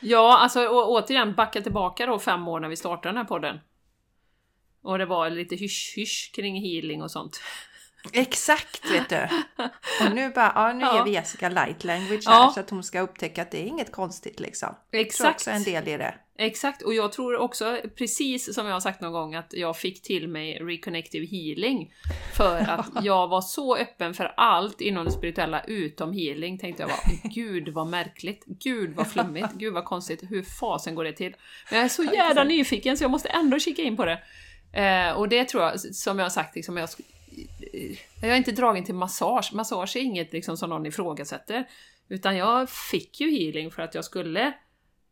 Ja, 0.00 0.38
alltså 0.38 0.68
återigen 0.68 1.34
backa 1.34 1.60
tillbaka 1.60 2.06
då 2.06 2.18
fem 2.18 2.48
år 2.48 2.60
när 2.60 2.68
vi 2.68 2.76
startade 2.76 3.08
den 3.08 3.16
här 3.16 3.24
podden. 3.24 3.58
Och 4.82 4.98
det 4.98 5.06
var 5.06 5.30
lite 5.30 5.56
hysch-hysch 5.56 6.32
kring 6.34 6.60
healing 6.60 7.02
och 7.02 7.10
sånt. 7.10 7.40
Exakt 8.12 8.90
vet 8.90 9.08
du! 9.08 9.28
Och 10.06 10.14
nu 10.14 10.30
bara, 10.30 10.52
ja 10.54 10.72
nu 10.72 10.80
ja. 10.80 10.96
ger 10.96 11.04
vi 11.04 11.10
Jessica 11.10 11.48
light 11.48 11.84
language 11.84 12.26
här 12.26 12.34
ja. 12.34 12.50
så 12.54 12.60
att 12.60 12.70
hon 12.70 12.82
ska 12.82 13.00
upptäcka 13.00 13.42
att 13.42 13.50
det 13.50 13.62
är 13.62 13.66
inget 13.66 13.92
konstigt 13.92 14.40
liksom. 14.40 14.74
Exakt! 14.92 15.18
Jag 15.18 15.18
tror 15.18 15.30
också 15.30 15.50
en 15.50 15.62
del 15.62 15.88
i 15.88 15.96
det. 15.96 16.14
Exakt, 16.38 16.82
och 16.82 16.94
jag 16.94 17.12
tror 17.12 17.36
också 17.36 17.80
precis 17.96 18.54
som 18.54 18.66
jag 18.66 18.72
har 18.72 18.80
sagt 18.80 19.00
någon 19.00 19.12
gång 19.12 19.34
att 19.34 19.52
jag 19.52 19.76
fick 19.76 20.02
till 20.02 20.28
mig 20.28 20.58
reconnective 20.58 21.26
healing 21.26 21.92
för 22.36 22.58
att 22.58 22.90
jag 23.02 23.28
var 23.28 23.40
så 23.40 23.76
öppen 23.76 24.14
för 24.14 24.34
allt 24.36 24.80
inom 24.80 25.04
det 25.04 25.10
spirituella 25.10 25.64
utom 25.64 26.12
healing 26.12 26.58
tänkte 26.58 26.82
jag 26.82 26.90
bara 26.90 27.12
Gud 27.34 27.68
vad 27.68 27.86
märkligt, 27.86 28.44
Gud 28.46 28.94
vad 28.94 29.06
flummigt, 29.06 29.52
Gud 29.52 29.74
vad 29.74 29.84
konstigt, 29.84 30.22
hur 30.22 30.42
fasen 30.42 30.94
går 30.94 31.04
det 31.04 31.12
till? 31.12 31.36
Men 31.70 31.78
jag 31.78 31.84
är 31.84 31.88
så 31.88 32.02
jävla 32.02 32.44
nyfiken 32.44 32.96
så 32.96 33.04
jag 33.04 33.10
måste 33.10 33.28
ändå 33.28 33.58
kika 33.58 33.82
in 33.82 33.96
på 33.96 34.04
det. 34.04 34.22
Eh, 34.72 35.12
och 35.12 35.28
det 35.28 35.44
tror 35.44 35.62
jag, 35.62 35.80
som 35.80 36.18
jag 36.18 36.24
har 36.24 36.30
sagt, 36.30 36.56
liksom, 36.56 36.76
jag, 36.76 36.88
jag 38.22 38.30
är 38.30 38.36
inte 38.36 38.52
dragen 38.52 38.84
till 38.84 38.94
massage. 38.94 39.50
Massage 39.54 39.96
är 39.96 40.00
inget 40.00 40.32
liksom, 40.32 40.56
som 40.56 40.70
någon 40.70 40.86
ifrågasätter. 40.86 41.68
Utan 42.08 42.36
jag 42.36 42.70
fick 42.70 43.20
ju 43.20 43.30
healing 43.30 43.70
för 43.70 43.82
att 43.82 43.94
jag 43.94 44.04
skulle 44.04 44.54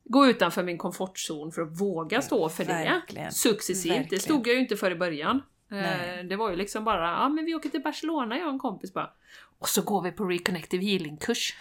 gå 0.04 0.26
utanför 0.26 0.62
min 0.62 0.78
komfortzon 0.78 1.52
för 1.52 1.62
att 1.62 1.80
våga 1.80 2.22
stå 2.22 2.48
för 2.48 2.64
Verkligen. 2.64 3.26
det. 3.26 3.32
Successivt. 3.32 3.92
Verkligen. 3.92 4.08
Det 4.10 4.18
stod 4.18 4.46
jag 4.46 4.54
ju 4.54 4.60
inte 4.60 4.76
för 4.76 4.90
i 4.90 4.94
början. 4.94 5.36
Eh, 5.70 5.76
Nej. 5.76 6.24
Det 6.24 6.36
var 6.36 6.50
ju 6.50 6.56
liksom 6.56 6.84
bara, 6.84 7.10
ja 7.10 7.28
men 7.28 7.44
vi 7.44 7.54
åker 7.54 7.68
till 7.68 7.82
Barcelona 7.82 8.38
jag 8.38 8.46
och 8.46 8.52
en 8.52 8.58
kompis 8.58 8.94
bara. 8.94 9.10
Och 9.58 9.68
så 9.68 9.82
går 9.82 10.02
vi 10.02 10.12
på 10.12 10.24
Reconnective 10.24 10.84
Healing-kurs. 10.84 11.54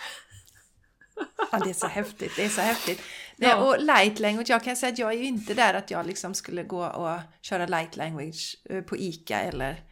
Ja, 1.52 1.60
det 1.64 1.70
är 1.70 1.74
så 1.74 1.88
häftigt. 1.88 2.32
Det 2.36 2.46
är 2.46 2.50
så 2.50 2.62
häftigt. 2.62 3.02
Ja. 3.44 3.56
Och 3.56 3.82
light 3.84 4.20
language, 4.20 4.50
jag 4.50 4.64
kan 4.64 4.76
säga 4.76 4.94
att 4.94 5.00
jag 5.00 5.14
är 5.14 5.18
ju 5.18 5.26
inte 5.26 5.54
där 5.54 5.74
att 5.74 5.92
jag 5.92 6.06
liksom 6.06 6.34
skulle 6.34 6.64
gå 6.64 6.86
och 6.86 7.20
köra 7.42 7.66
light 7.66 7.98
language 7.98 8.58
eh, 8.70 8.82
på 8.82 8.98
ICA 8.98 9.40
eller 9.40 9.84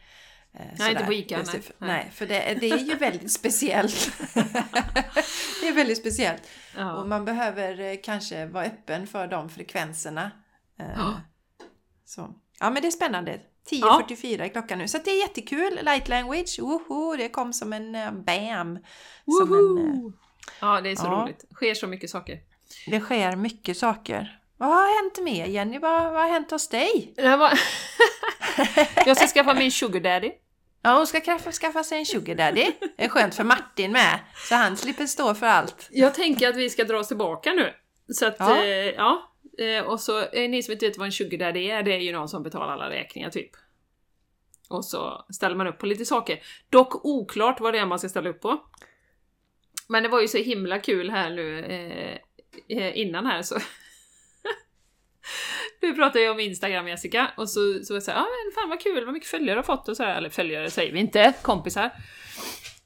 eh, 0.54 0.66
Nej, 0.78 0.92
inte 0.92 1.04
på 1.04 1.12
ICA. 1.12 1.42
Nej, 1.52 1.62
nej 1.78 2.10
för 2.14 2.26
det, 2.26 2.58
det, 2.60 2.70
är 2.70 2.78
ju 2.78 2.94
väldigt 2.94 3.32
speciellt. 3.32 4.12
det 5.60 5.68
är 5.68 5.74
väldigt 5.74 5.98
speciellt. 5.98 6.42
Ja. 6.76 6.92
Och 6.92 7.08
man 7.08 7.24
behöver 7.24 7.80
eh, 7.80 7.96
kanske 8.02 8.46
vara 8.46 8.64
öppen 8.64 9.06
för 9.06 9.26
de 9.26 9.48
frekvenserna. 9.48 10.30
Ja. 10.76 11.20
Så. 12.04 12.34
Ja, 12.60 12.70
men 12.70 12.82
det 12.82 12.88
är 12.88 12.92
spännande. 12.92 13.40
10.44 13.70 14.42
ja. 14.42 14.48
klockan 14.48 14.78
nu. 14.78 14.88
Så 14.88 14.98
det 14.98 15.10
är 15.10 15.20
jättekul. 15.20 15.78
Light 15.82 16.08
language, 16.08 16.58
woho! 16.60 17.16
Det 17.16 17.28
kom 17.28 17.52
som 17.52 17.72
en 17.72 17.92
bam! 18.24 18.78
Som 19.26 19.54
en, 19.54 20.12
Ja, 20.60 20.80
det 20.80 20.90
är 20.90 20.96
så 20.96 21.06
ja. 21.06 21.10
roligt. 21.10 21.44
Det 21.48 21.54
sker 21.54 21.74
så 21.74 21.86
mycket 21.86 22.10
saker. 22.10 22.40
Det 22.86 23.00
sker 23.00 23.36
mycket 23.36 23.76
saker. 23.76 24.39
Vad 24.60 24.68
har 24.68 25.02
hänt 25.02 25.22
med 25.22 25.48
Jenny? 25.50 25.78
Vad, 25.78 26.12
vad 26.12 26.22
har 26.22 26.28
hänt 26.28 26.50
hos 26.50 26.68
dig? 26.68 27.14
Jag 29.06 29.16
ska 29.16 29.26
skaffa 29.26 29.54
min 29.54 29.70
sugar 29.70 30.00
daddy. 30.00 30.32
Ja, 30.82 30.96
hon 30.96 31.06
ska 31.06 31.20
skaffa, 31.20 31.52
skaffa 31.52 31.84
sig 31.84 31.98
en 31.98 32.06
sugar 32.06 32.34
daddy. 32.34 32.66
Det 32.96 33.04
är 33.04 33.08
skönt 33.08 33.34
för 33.34 33.44
Martin 33.44 33.92
med, 33.92 34.18
så 34.48 34.54
han 34.54 34.76
slipper 34.76 35.06
stå 35.06 35.34
för 35.34 35.46
allt. 35.46 35.88
Jag 35.90 36.14
tänker 36.14 36.48
att 36.48 36.56
vi 36.56 36.70
ska 36.70 36.84
dra 36.84 36.98
oss 36.98 37.08
tillbaka 37.08 37.52
nu. 37.52 37.72
Så 38.14 38.26
att, 38.26 38.36
ja. 38.38 38.64
Eh, 38.64 38.90
ja. 38.90 39.32
Eh, 39.58 39.84
och 39.84 40.00
så, 40.00 40.20
eh, 40.20 40.50
ni 40.50 40.62
som 40.62 40.72
inte 40.72 40.86
vet 40.86 40.98
vad 40.98 41.06
en 41.06 41.12
sugar 41.12 41.38
daddy 41.38 41.70
är, 41.70 41.82
det 41.82 41.94
är 41.94 41.98
ju 41.98 42.12
någon 42.12 42.28
som 42.28 42.42
betalar 42.42 42.72
alla 42.72 42.90
räkningar 42.90 43.30
typ. 43.30 43.50
Och 44.68 44.84
så 44.84 45.26
ställer 45.34 45.56
man 45.56 45.66
upp 45.66 45.78
på 45.78 45.86
lite 45.86 46.04
saker. 46.04 46.40
Dock 46.70 47.04
oklart 47.04 47.60
vad 47.60 47.74
det 47.74 47.78
är 47.78 47.86
man 47.86 47.98
ska 47.98 48.08
ställa 48.08 48.28
upp 48.28 48.40
på. 48.40 48.58
Men 49.88 50.02
det 50.02 50.08
var 50.08 50.20
ju 50.20 50.28
så 50.28 50.38
himla 50.38 50.78
kul 50.78 51.10
här 51.10 51.30
nu 51.30 51.58
eh, 51.58 52.18
eh 52.78 52.98
innan 52.98 53.26
här 53.26 53.42
så 53.42 53.58
du 55.80 55.94
pratade 55.94 56.24
ju 56.24 56.30
om 56.30 56.40
Instagram 56.40 56.88
Jessica, 56.88 57.30
och 57.36 57.48
så, 57.48 57.60
så 57.84 57.92
var 57.92 57.96
jag 57.96 58.02
såhär, 58.02 58.18
ja 58.18 58.24
ah, 58.24 58.28
men 58.44 58.52
fan 58.54 58.68
vad 58.68 58.80
kul, 58.80 59.04
vad 59.04 59.14
mycket 59.14 59.28
följare 59.28 59.54
du 59.54 59.58
har 59.58 59.76
fått 59.76 59.88
och 59.88 59.96
så 59.96 60.02
här, 60.02 60.16
eller 60.16 60.28
följare 60.28 60.70
säger 60.70 60.92
vi 60.92 61.00
inte, 61.00 61.32
kompisar. 61.42 61.90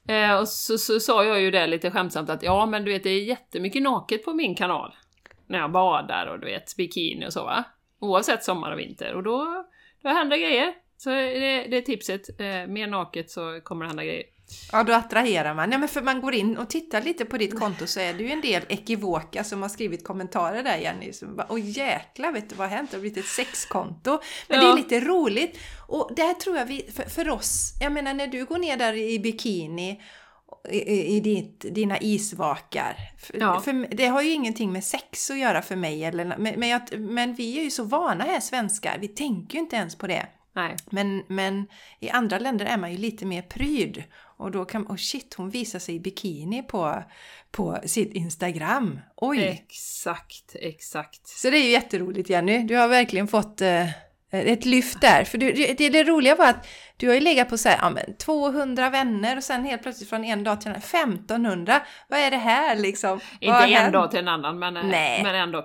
Eh, 0.09 0.36
och 0.36 0.49
så, 0.49 0.78
så 0.78 1.01
sa 1.01 1.24
jag 1.24 1.40
ju 1.40 1.51
det 1.51 1.66
lite 1.66 1.90
skämtsamt 1.90 2.30
att 2.30 2.42
ja 2.42 2.66
men 2.66 2.84
du 2.84 2.92
vet 2.92 3.03
det 3.03 3.11
är 3.11 3.24
jättemycket 3.24 3.82
naket 3.82 4.24
på 4.24 4.34
min 4.34 4.55
kanal. 4.55 4.95
När 5.47 5.59
jag 5.59 5.72
badar 5.72 6.26
och 6.26 6.40
du 6.40 6.47
vet 6.47 6.76
bikini 6.76 7.26
och 7.26 7.32
så 7.32 7.45
va. 7.45 7.64
Oavsett 7.99 8.45
sommar 8.45 8.72
och 8.72 8.78
vinter 8.78 9.14
och 9.14 9.22
då, 9.22 9.64
då 10.03 10.09
händer 10.09 10.36
grejer. 10.36 10.74
Så 10.97 11.11
det, 11.11 11.66
det 11.70 11.76
är 11.76 11.82
tipset, 11.82 12.40
eh, 12.40 12.66
mer 12.66 12.86
naket 12.86 13.30
så 13.30 13.61
kommer 13.62 13.84
det 13.84 13.88
hända 13.88 14.05
grejer. 14.05 14.24
Ja, 14.72 14.82
då 14.82 14.92
attraherar 14.92 15.55
man. 15.55 15.72
Ja, 15.72 15.78
men 15.78 15.88
för 15.88 16.03
man 16.03 16.20
går 16.20 16.34
in 16.34 16.57
och 16.57 16.70
tittar 16.70 17.03
lite 17.03 17.24
på 17.24 17.38
ditt 17.38 17.59
konto 17.59 17.86
så 17.86 18.01
är 18.01 18.14
det 18.14 18.22
ju 18.22 18.30
en 18.30 18.40
del 18.40 18.62
ekivoka 18.68 19.45
som 19.45 19.62
har 19.62 19.68
skrivit 19.68 20.05
kommentarer 20.05 20.62
där 20.62 20.76
Jenny. 20.76 21.12
Som 21.12 21.36
bara, 21.36 21.47
Åh 21.51 21.61
jäklar, 21.62 22.32
vet 22.32 22.49
du 22.49 22.55
vad 22.55 22.68
har 22.68 22.76
hänt? 22.76 22.90
Det 22.90 22.97
har 22.97 23.01
blivit 23.01 23.18
ett 23.18 23.30
sexkonto. 23.30 24.18
Men 24.49 24.61
ja. 24.61 24.64
det 24.64 24.72
är 24.72 24.76
lite 24.76 25.01
roligt. 25.01 25.59
Och 25.88 26.11
där 26.16 26.34
tror 26.34 26.57
jag 26.57 26.66
vi, 26.66 26.90
för, 26.95 27.03
för, 27.03 27.28
oss, 27.28 27.72
jag 27.80 27.92
menar 27.92 28.14
när 28.14 28.26
du 28.26 28.45
går 28.45 28.59
ner 28.59 28.76
där 28.76 28.95
i 28.95 29.18
bikini 29.18 30.03
i, 30.70 31.16
i 31.16 31.20
ditt, 31.20 31.64
dina 31.74 31.99
isvakar. 31.99 32.97
Ja. 33.34 33.61
För, 33.61 33.97
det 33.97 34.07
har 34.07 34.22
ju 34.22 34.30
ingenting 34.30 34.72
med 34.72 34.84
sex 34.84 35.30
att 35.30 35.38
göra 35.38 35.62
för 35.62 35.76
mig. 35.76 36.05
Eller, 36.05 36.24
men, 36.24 36.61
men, 36.61 36.68
jag, 36.68 36.99
men 36.99 37.34
vi 37.34 37.59
är 37.59 37.62
ju 37.62 37.70
så 37.70 37.84
vana 37.84 38.24
här 38.24 38.40
svenskar, 38.40 38.99
vi 39.01 39.09
tänker 39.09 39.55
ju 39.55 39.61
inte 39.61 39.76
ens 39.76 39.99
på 39.99 40.07
det. 40.07 40.26
Nej. 40.55 40.77
Men, 40.91 41.25
men 41.29 41.67
i 42.01 42.11
andra 42.11 42.39
länder 42.39 42.67
är 42.67 42.77
man 42.77 42.93
ju 42.93 42.99
lite 42.99 43.27
mer 43.27 43.43
pryd. 43.43 44.05
Och 44.37 44.51
då 44.51 44.65
kan 44.65 44.87
oh 44.87 44.97
shit, 44.97 45.35
hon 45.35 45.51
visar 45.51 45.79
sig 45.79 45.95
i 45.95 46.01
bikini 46.01 46.63
på, 46.63 47.03
på 47.51 47.79
sitt 47.85 48.13
Instagram. 48.13 49.01
Oj! 49.17 49.43
Exakt, 49.43 50.57
exakt. 50.61 51.27
Så 51.27 51.51
det 51.51 51.57
är 51.57 51.63
ju 51.65 51.71
jätteroligt 51.71 52.31
Jenny. 52.31 52.63
Du 52.63 52.77
har 52.77 52.89
verkligen 52.89 53.29
fått 53.29 53.61
eh, 53.61 53.89
ett 54.31 54.65
lyft 54.65 55.01
där. 55.01 55.25
För 55.25 55.39
du, 55.39 55.53
det, 55.53 55.89
det 55.89 56.05
roliga 56.05 56.35
var 56.35 56.49
att 56.49 56.69
du 56.97 57.09
har 57.09 57.15
ju 57.15 57.21
legat 57.21 57.49
på 57.49 57.59
så 57.59 57.69
här, 57.69 57.79
ja, 57.83 57.91
men 57.91 58.17
200 58.17 58.91
vänner 58.91 59.37
och 59.37 59.45
sen 59.45 59.65
helt 59.65 59.83
plötsligt 59.83 60.09
från 60.09 60.25
en 60.25 60.45
dag 60.45 60.61
till 60.61 60.69
en 60.69 60.75
annan 60.75 61.13
1500. 61.13 61.83
Vad 62.09 62.21
är 62.21 62.31
det 62.31 62.37
här 62.37 62.77
liksom? 62.77 63.21
Inte 63.41 63.65
en 63.65 63.93
dag 63.93 64.11
till 64.11 64.21
en 64.21 64.29
annan 64.29 64.59
men, 64.59 64.77
eh, 64.77 64.85
Nej. 64.85 65.23
men 65.23 65.35
ändå. 65.35 65.65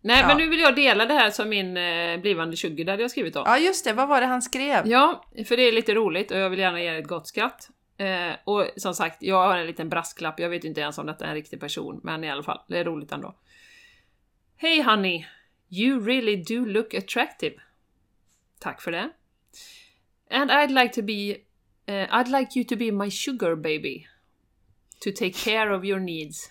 Nej, 0.00 0.20
ja. 0.20 0.26
men 0.26 0.36
nu 0.36 0.48
vill 0.48 0.60
jag 0.60 0.76
dela 0.76 1.06
det 1.06 1.14
här 1.14 1.30
som 1.30 1.48
min 1.48 1.76
eh, 1.76 2.20
blivande 2.20 2.56
20 2.56 2.84
där 2.84 2.98
jag 2.98 3.10
skrivit 3.10 3.36
om. 3.36 3.42
Ja, 3.46 3.58
just 3.58 3.84
det. 3.84 3.92
Vad 3.92 4.08
var 4.08 4.20
det 4.20 4.26
han 4.26 4.42
skrev? 4.42 4.86
Ja, 4.86 5.24
för 5.46 5.56
det 5.56 5.62
är 5.62 5.72
lite 5.72 5.94
roligt 5.94 6.30
och 6.30 6.38
jag 6.38 6.50
vill 6.50 6.58
gärna 6.58 6.80
ge 6.80 6.86
er 6.86 6.98
ett 6.98 7.08
gott 7.08 7.26
skratt. 7.26 7.68
Eh, 7.98 8.32
och 8.44 8.66
som 8.76 8.94
sagt, 8.94 9.22
jag 9.22 9.46
har 9.46 9.56
en 9.56 9.66
liten 9.66 9.88
brasklapp. 9.88 10.40
Jag 10.40 10.48
vet 10.48 10.64
inte 10.64 10.80
ens 10.80 10.98
om 10.98 11.06
detta 11.06 11.24
är 11.24 11.28
en 11.28 11.34
riktig 11.34 11.60
person, 11.60 12.00
men 12.02 12.24
i 12.24 12.30
alla 12.30 12.42
fall, 12.42 12.60
det 12.68 12.78
är 12.78 12.84
roligt 12.84 13.12
ändå. 13.12 13.36
Hey 14.56 14.82
honey, 14.82 15.26
you 15.70 16.00
really 16.00 16.36
do 16.36 16.64
look 16.64 16.94
attractive. 16.94 17.54
Tack 18.60 18.82
för 18.82 18.92
det. 18.92 19.10
And 20.30 20.50
I'd 20.50 20.82
like 20.82 20.94
to 20.94 21.02
be... 21.02 21.36
Uh, 21.88 22.14
I'd 22.14 22.28
like 22.28 22.58
you 22.58 22.64
to 22.68 22.76
be 22.76 22.92
my 22.92 23.10
sugar 23.10 23.56
baby. 23.56 24.06
To 25.00 25.10
take 25.10 25.32
care 25.32 25.74
of 25.74 25.84
your 25.84 26.00
needs. 26.00 26.50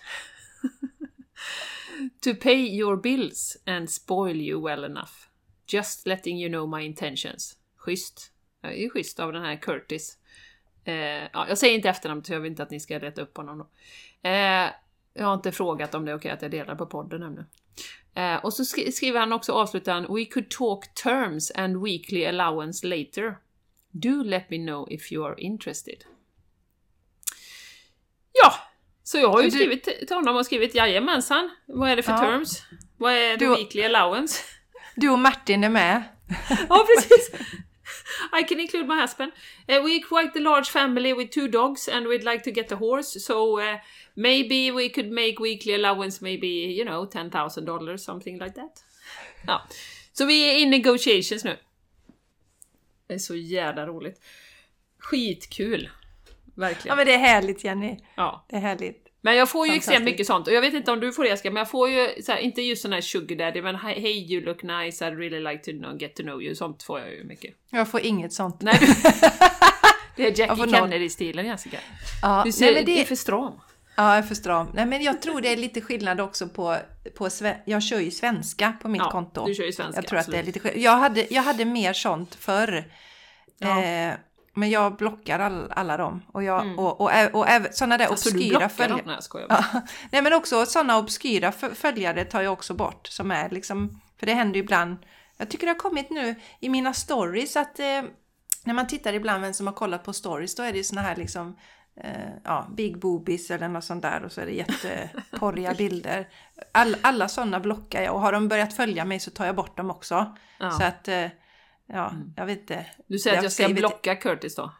to 2.20 2.34
pay 2.34 2.76
your 2.78 2.96
bills 2.96 3.56
and 3.66 3.90
spoil 3.90 4.36
you 4.36 4.64
well 4.64 4.84
enough. 4.84 5.28
Just 5.66 6.06
letting 6.06 6.38
you 6.38 6.48
know 6.48 6.78
my 6.78 6.86
intentions. 6.86 7.56
Schysst. 7.76 8.32
Det 8.60 8.84
är 8.84 8.90
schysst 8.90 9.20
av 9.20 9.32
den 9.32 9.42
här 9.42 9.56
Curtis. 9.56 10.18
Eh, 10.84 10.94
ja, 11.32 11.48
jag 11.48 11.58
säger 11.58 11.74
inte 11.74 11.88
efternamnet 11.88 12.26
så 12.26 12.32
jag 12.32 12.40
vill 12.40 12.50
inte 12.50 12.62
att 12.62 12.70
ni 12.70 12.80
ska 12.80 12.98
leta 12.98 13.22
upp 13.22 13.36
honom 13.36 13.58
då. 13.58 13.68
Eh, 14.28 14.70
jag 15.14 15.26
har 15.26 15.34
inte 15.34 15.52
frågat 15.52 15.94
om 15.94 16.04
det 16.04 16.10
är 16.10 16.16
okej 16.16 16.28
okay 16.28 16.36
att 16.36 16.42
jag 16.42 16.50
delar 16.50 16.74
på 16.74 16.86
podden 16.86 17.22
ännu. 17.22 17.44
Eh, 18.14 18.44
och 18.44 18.54
så 18.54 18.64
skriver 18.64 19.20
han 19.20 19.32
också 19.32 19.52
avslutan 19.52 20.14
We 20.14 20.24
could 20.24 20.50
talk 20.50 20.94
terms 20.94 21.50
and 21.50 21.82
weekly 21.84 22.26
allowance 22.26 22.86
later. 22.86 23.38
Do 23.90 24.22
let 24.22 24.50
me 24.50 24.56
know 24.56 24.92
if 24.92 25.12
you 25.12 25.26
are 25.26 25.40
interested. 25.40 26.04
Ja, 28.32 28.54
så 29.08 29.18
jag 29.18 29.28
har 29.28 29.42
ju 29.42 29.48
du... 29.48 29.50
skrivit 29.50 29.84
till 29.84 30.16
honom 30.16 30.36
och 30.36 30.46
skrivit 30.46 30.74
jajamensan. 30.74 31.50
Vad 31.66 31.90
är 31.90 31.96
det 31.96 32.02
för 32.02 32.12
ja. 32.12 32.18
terms? 32.18 32.62
Vad 32.96 33.12
är 33.12 33.36
the 33.36 33.44
du... 33.44 33.50
weekly 33.50 33.82
allowance? 33.82 34.42
Du 34.94 35.08
och 35.08 35.18
Martin 35.18 35.64
är 35.64 35.68
med. 35.68 36.02
ja, 36.68 36.86
precis. 36.94 37.30
I 38.40 38.44
can 38.48 38.60
include 38.60 38.86
my 38.86 39.00
husband. 39.00 39.32
Uh, 39.68 39.74
we're 39.74 40.02
quite 40.02 40.38
a 40.38 40.42
large 40.42 40.70
family 40.70 41.14
with 41.14 41.30
two 41.30 41.48
dogs 41.48 41.88
and 41.88 42.06
we'd 42.06 42.32
like 42.32 42.44
to 42.44 42.50
get 42.50 42.72
a 42.72 42.76
horse, 42.76 43.20
so 43.20 43.60
uh, 43.60 43.78
maybe 44.14 44.70
we 44.70 44.88
could 44.88 45.10
make 45.10 45.34
weekly 45.40 45.74
allowance 45.74 46.24
maybe, 46.24 46.46
you 46.46 46.84
know, 46.84 47.06
$10,000 47.06 47.96
something 47.96 48.38
like 48.38 48.54
that. 48.54 48.84
Ja. 49.46 49.62
Så 50.12 50.26
vi 50.26 50.50
är 50.50 50.58
in 50.58 50.70
negotiations 50.70 51.44
nu. 51.44 51.56
Det 53.06 53.14
är 53.14 53.18
så 53.18 53.36
jävla 53.36 53.86
roligt. 53.86 54.20
Skitkul! 54.98 55.90
Verkligen. 56.58 56.92
Ja 56.92 56.96
men 56.96 57.06
det 57.06 57.14
är 57.14 57.18
härligt 57.18 57.64
Jenny. 57.64 57.98
Ja. 58.14 58.46
Det 58.50 58.56
är 58.56 58.60
härligt. 58.60 59.04
Men 59.20 59.36
jag 59.36 59.48
får 59.48 59.66
ju 59.66 59.72
extremt 59.72 60.04
mycket 60.04 60.26
sånt 60.26 60.46
och 60.46 60.52
jag 60.52 60.60
vet 60.60 60.74
inte 60.74 60.92
om 60.92 61.00
du 61.00 61.12
får 61.12 61.22
det 61.22 61.28
Jessica, 61.28 61.50
men 61.50 61.56
jag 61.60 61.70
får 61.70 61.88
ju 61.88 62.22
så 62.22 62.32
här, 62.32 62.38
inte 62.38 62.62
just 62.62 62.82
sån 62.82 62.92
här 62.92 63.00
sugar 63.00 63.36
daddy 63.36 63.62
men 63.62 63.76
hey 63.76 64.32
you 64.32 64.44
look 64.44 64.62
nice, 64.62 65.04
I'd 65.04 65.16
really 65.16 65.40
like 65.40 65.64
to 65.64 65.70
know, 65.70 65.98
get 65.98 66.16
to 66.16 66.22
know 66.22 66.42
you, 66.42 66.54
sånt 66.54 66.82
får 66.82 67.00
jag 67.00 67.12
ju 67.12 67.24
mycket. 67.24 67.54
Jag 67.70 67.88
får 67.88 68.00
inget 68.00 68.32
sånt. 68.32 68.62
Nej, 68.62 68.80
det 70.16 70.26
är 70.26 70.40
Jackie 70.40 70.66
Kennedy-stilen 70.66 71.46
Jessica. 71.46 71.78
Ja, 72.22 72.42
du 72.44 72.52
ser, 72.52 72.64
nej, 72.64 72.74
men 72.74 72.84
det... 72.84 72.94
det 72.94 73.00
är 73.00 73.04
för 73.04 73.14
stram. 73.14 73.52
Ja, 73.96 74.08
jag 74.08 74.18
är 74.18 74.22
för 74.22 74.34
stram. 74.34 74.66
Nej, 74.74 74.86
men 74.86 75.02
jag 75.02 75.22
tror 75.22 75.40
det 75.40 75.52
är 75.52 75.56
lite 75.56 75.80
skillnad 75.80 76.20
också 76.20 76.48
på... 76.48 76.76
på 77.18 77.28
jag 77.64 77.82
kör 77.82 78.00
ju 78.00 78.10
svenska 78.10 78.72
på 78.82 78.88
mitt 78.88 79.02
ja, 79.04 79.10
konto. 79.10 79.44
du 79.46 79.54
kör 79.54 79.64
ju 79.64 79.72
svenska. 79.72 79.98
Jag 79.98 80.06
tror 80.06 80.18
absolut. 80.18 80.38
att 80.38 80.44
det 80.44 80.44
är 80.44 80.46
lite 80.46 80.60
skillnad. 80.60 80.82
Jag 80.82 80.96
hade, 80.96 81.26
jag 81.30 81.42
hade 81.42 81.64
mer 81.64 81.92
sånt 81.92 82.34
förr. 82.34 82.84
Ja. 83.58 83.82
Eh, 83.82 84.14
men 84.58 84.70
jag 84.70 84.96
blockar 84.96 85.38
all, 85.38 85.72
alla 85.72 85.96
dem. 85.96 86.22
Och, 86.32 86.42
jag, 86.42 86.62
mm. 86.62 86.78
och, 86.78 87.00
och, 87.00 87.10
och, 87.32 87.40
och 87.40 87.46
sådana 87.70 87.98
där 87.98 88.06
alltså, 88.06 88.28
obskyra 88.28 88.68
följare. 88.68 89.02
Nej, 89.06 89.16
jag 89.32 89.46
ja. 89.48 89.64
Nej, 90.10 90.22
men 90.22 90.32
också 90.32 90.66
sådana 90.66 90.98
obskyra 90.98 91.52
följare 91.52 92.24
tar 92.24 92.42
jag 92.42 92.52
också 92.52 92.74
bort. 92.74 93.06
Som 93.06 93.30
är 93.30 93.50
liksom, 93.50 94.00
för 94.18 94.26
det 94.26 94.34
händer 94.34 94.54
ju 94.54 94.62
ibland. 94.62 94.96
Jag 95.36 95.50
tycker 95.50 95.66
det 95.66 95.72
har 95.72 95.78
kommit 95.78 96.10
nu 96.10 96.34
i 96.60 96.68
mina 96.68 96.92
stories 96.92 97.56
att 97.56 97.78
eh, 97.78 98.02
när 98.64 98.74
man 98.74 98.86
tittar 98.86 99.12
ibland 99.12 99.42
vem 99.42 99.54
som 99.54 99.66
har 99.66 99.74
kollat 99.74 100.04
på 100.04 100.12
stories, 100.12 100.54
då 100.54 100.62
är 100.62 100.72
det 100.72 100.84
såna 100.84 101.00
här 101.00 101.16
liksom 101.16 101.56
eh, 101.96 102.30
ja, 102.44 102.66
big 102.76 102.98
boobies 102.98 103.50
eller 103.50 103.68
något 103.68 103.84
sånt 103.84 104.02
där 104.02 104.24
och 104.24 104.32
så 104.32 104.40
är 104.40 104.46
det 104.46 104.52
jätteporriga 104.52 105.74
bilder. 105.78 106.28
All, 106.72 106.96
alla 107.02 107.28
sådana 107.28 107.60
blockar 107.60 108.02
jag 108.02 108.14
och 108.14 108.20
har 108.20 108.32
de 108.32 108.48
börjat 108.48 108.76
följa 108.76 109.04
mig 109.04 109.20
så 109.20 109.30
tar 109.30 109.46
jag 109.46 109.54
bort 109.54 109.76
dem 109.76 109.90
också. 109.90 110.36
Ja. 110.58 110.70
Så 110.70 110.84
att 110.84 111.08
eh, 111.08 111.26
Ja, 111.92 112.10
mm. 112.10 112.32
jag 112.36 112.46
vet 112.46 112.58
inte. 112.58 112.86
Du 113.06 113.18
säger 113.18 113.36
jag 113.36 113.38
att 113.38 113.44
jag 113.44 113.52
ska 113.52 113.68
blocka 113.68 114.16
Curtis 114.16 114.54
då? 114.54 114.72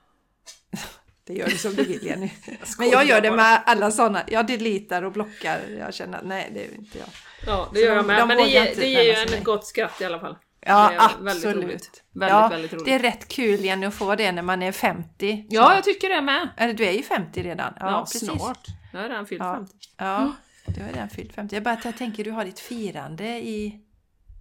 det 1.25 1.35
gör 1.35 1.49
du 1.49 1.57
som 1.57 1.75
du 1.75 1.85
vill 1.85 2.07
Jenny. 2.07 2.31
Men 2.79 2.91
jag 2.91 3.05
gör 3.05 3.21
det 3.21 3.31
med 3.31 3.63
alla 3.67 3.91
sådana. 3.91 4.23
Jag 4.27 4.47
deletar 4.47 5.03
och 5.03 5.13
blockar. 5.13 5.61
Jag 5.79 5.95
känner 5.95 6.19
att 6.19 6.25
nej, 6.25 6.51
det 6.55 6.65
är 6.65 6.75
inte 6.75 6.99
jag. 6.99 7.09
Ja, 7.47 7.71
det 7.75 7.81
gör 7.81 7.97
jag 7.97 8.07
med. 8.07 8.29
Men 8.29 8.37
det 8.37 8.49
ger, 8.49 8.75
det 8.77 8.87
ger 8.87 9.03
ju 9.03 9.37
en 9.37 9.45
gott 9.45 9.67
skratt 9.67 10.01
i 10.01 10.05
alla 10.05 10.21
fall. 10.21 10.37
Ja, 10.61 10.93
absolut. 10.99 11.45
Väldigt, 11.45 11.65
roligt. 11.65 12.03
väldigt, 12.13 12.35
ja, 12.35 12.49
väldigt 12.49 12.73
roligt. 12.73 12.85
Det 12.85 12.93
är 12.93 12.99
rätt 12.99 13.29
kul 13.29 13.65
Jenny 13.65 13.87
att 13.87 13.95
få 13.95 14.15
det 14.15 14.33
när 14.33 14.43
man 14.43 14.63
är 14.63 14.73
50. 14.73 15.47
Ja, 15.51 15.75
jag 15.75 15.85
tycker 15.85 16.09
det 16.09 16.21
med. 16.21 16.49
Eller 16.57 16.75
du 16.75 16.85
är 16.85 16.93
ju 16.93 17.03
50 17.03 17.43
redan. 17.43 17.75
Ja, 17.81 17.91
ja 17.91 18.01
precis. 18.01 18.29
snart. 18.29 18.67
Jag 18.93 19.01
har 19.01 19.09
redan 19.09 19.27
fyllt 19.27 19.43
ja. 19.43 19.55
50. 19.55 19.73
Ja, 19.97 20.33
du 20.67 20.81
har 20.83 20.89
redan 20.89 21.09
fyllt 21.09 21.33
50. 21.33 21.57
Jag 21.57 21.63
bara 21.63 21.81
jag 21.85 21.97
tänker 21.97 22.25
du 22.25 22.31
har 22.31 22.45
ditt 22.45 22.61
firande 22.61 23.27
i... 23.29 23.81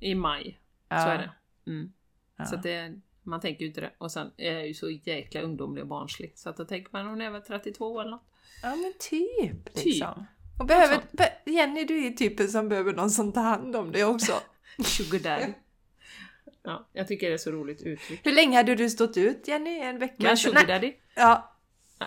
I 0.02 0.16
maj. 0.16 0.60
Ja. 0.90 1.04
Så 1.04 1.10
är 1.10 1.18
det. 1.18 1.32
Mm. 1.72 1.92
Ja. 2.38 2.46
Så 2.46 2.56
det, 2.56 3.00
man 3.24 3.42
tänker 3.42 3.62
ju 3.62 3.68
inte 3.68 3.82
det. 3.82 3.92
Och 3.98 4.12
sen 4.12 4.32
är 4.38 4.54
jag 4.54 4.68
ju 4.68 4.74
så 4.74 4.90
jäkla 4.90 5.42
ungdomlig 5.42 5.82
och 5.82 5.88
barnslig. 5.88 6.34
Så 6.36 6.50
att 6.50 6.58
då 6.58 6.66
tänker 6.66 6.90
man 6.92 7.08
hon 7.08 7.22
är 7.22 7.32
väl 7.32 7.42
32 7.42 8.02
eller 8.02 8.12
något. 8.12 8.24
Ja 8.62 8.76
men 8.76 8.94
typ. 9.00 9.74
typ. 9.74 9.86
Liksom. 9.86 10.26
Och 10.60 10.66
behöver, 10.66 11.00
be, 11.12 11.52
Jenny 11.52 11.84
du 11.84 12.06
är 12.06 12.12
typen 12.12 12.48
som 12.48 12.70
behöver 12.70 12.94
någon 12.94 13.12
som 13.12 13.32
tar 13.32 13.42
hand 13.42 13.76
om 13.76 13.92
dig 13.92 14.06
också. 14.06 14.34
Sugar 14.86 15.20
daddy. 15.20 15.54
Ja, 16.64 16.88
jag 16.94 17.08
tycker 17.08 17.28
det 17.28 17.34
är 17.34 17.38
så 17.38 17.52
roligt 17.52 17.82
uttryck. 17.82 18.26
Hur 18.26 18.32
länge 18.32 18.58
hade 18.58 18.76
du 18.76 18.90
stått 18.90 19.18
ut 19.18 19.48
Jenny? 19.48 19.80
En 19.80 20.00
vecka? 20.00 20.24
Med 20.24 20.40
sugar 20.40 20.68
daddy? 20.68 20.94
Ja. 21.16 21.54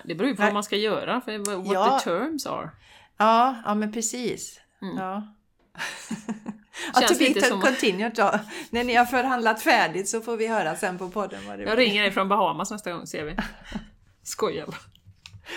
Det 0.05 0.15
beror 0.15 0.29
ju 0.29 0.37
på 0.37 0.43
Nej. 0.43 0.49
vad 0.49 0.55
man 0.55 0.65
ska 0.65 0.77
göra, 0.77 1.21
för 1.21 1.39
what 1.39 1.73
ja. 1.73 1.99
the 1.99 2.05
terms 2.11 2.47
are. 2.47 2.71
Ja, 3.17 3.63
ja 3.65 3.75
men 3.75 3.93
precis. 3.93 4.61
Mm. 4.83 4.97
Ja. 4.97 5.35
Ja, 6.95 7.01
to 7.01 7.15
be 7.19 7.41
som... 7.41 7.61
continued 7.61 8.13
då. 8.15 8.41
När 8.71 8.85
ni 8.85 8.95
har 8.95 9.05
förhandlat 9.05 9.63
färdigt 9.63 10.09
så 10.09 10.21
får 10.21 10.37
vi 10.37 10.47
höra 10.47 10.77
sen 10.77 10.99
på 10.99 11.11
podden 11.11 11.47
vad 11.47 11.59
det 11.59 11.65
Jag 11.65 11.79
ringer 11.79 12.03
dig 12.03 12.11
från 12.11 12.29
Bahamas 12.29 12.71
nästa 12.71 12.93
gång 12.93 13.07
ser 13.07 13.25
vi. 13.25 13.37
Skojar 14.23 14.67
bara. 14.67 14.77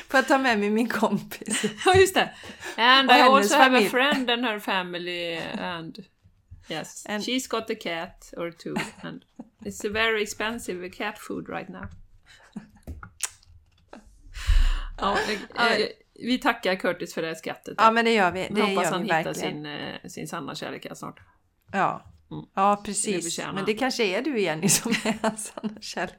Får 0.07 0.17
jag 0.17 0.27
ta 0.27 0.37
med 0.37 0.59
mig 0.59 0.69
min 0.69 0.89
kompis? 0.89 1.65
Ja, 1.85 1.95
just 1.95 2.13
det. 2.13 2.33
And 2.77 3.11
I 3.11 3.13
also 3.13 3.55
have 3.55 3.87
a 3.87 3.89
friend 3.89 4.29
and 4.29 4.45
her 4.45 4.59
family 4.59 5.39
and 5.59 6.05
yes, 6.69 7.05
and... 7.09 7.23
she's 7.23 7.47
got 7.49 7.69
a 7.69 7.75
cat 7.75 8.33
or 8.37 8.51
two 8.51 8.75
and 9.01 9.23
it's 9.65 9.87
a 9.87 9.89
very 9.89 10.23
expensive 10.23 10.89
cat 10.89 11.19
food 11.19 11.49
right 11.49 11.69
now. 11.69 11.83
Ja, 14.97 15.17
jag, 15.55 15.89
vi 16.25 16.37
tackar 16.37 16.75
Curtis 16.75 17.13
för 17.13 17.21
det 17.21 17.35
skrattet. 17.35 17.73
Ja, 17.77 17.91
men 17.91 18.05
det 18.05 18.13
gör 18.13 18.31
vi. 18.31 18.47
Det 18.51 18.61
hoppas 18.61 18.83
gör 18.83 18.91
han 18.91 19.03
vi 19.03 19.13
hittar 19.13 19.33
sin, 19.33 19.65
eh, 19.65 19.95
sin 20.07 20.27
sanna 20.27 20.55
kärlek 20.55 20.87
snart. 20.95 21.19
Ja, 21.71 22.09
Ja, 22.55 22.75
Det 22.75 22.85
precis. 22.85 23.25
förtjänar 23.25 23.53
Men 23.53 23.65
det 23.65 23.73
kanske 23.73 24.03
är 24.03 24.21
du 24.21 24.39
Jenny 24.39 24.69
som 24.69 24.91
är 24.91 25.17
hans 25.21 25.53
sanna 25.55 25.81
kärlek. 25.81 26.15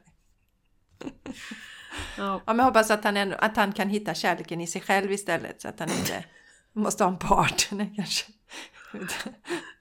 Ja. 2.17 2.41
Ja, 2.45 2.53
men 2.53 2.59
hoppas 2.65 2.91
att 2.91 3.03
han, 3.03 3.17
ändå, 3.17 3.35
att 3.39 3.57
han 3.57 3.73
kan 3.73 3.89
hitta 3.89 4.13
kärleken 4.13 4.61
i 4.61 4.67
sig 4.67 4.81
själv 4.81 5.11
istället 5.11 5.61
så 5.61 5.67
att 5.67 5.79
han 5.79 5.89
inte 5.89 6.25
måste 6.73 7.03
ha 7.03 7.11
en 7.11 7.17
partner 7.19 7.93
kanske. 7.95 8.31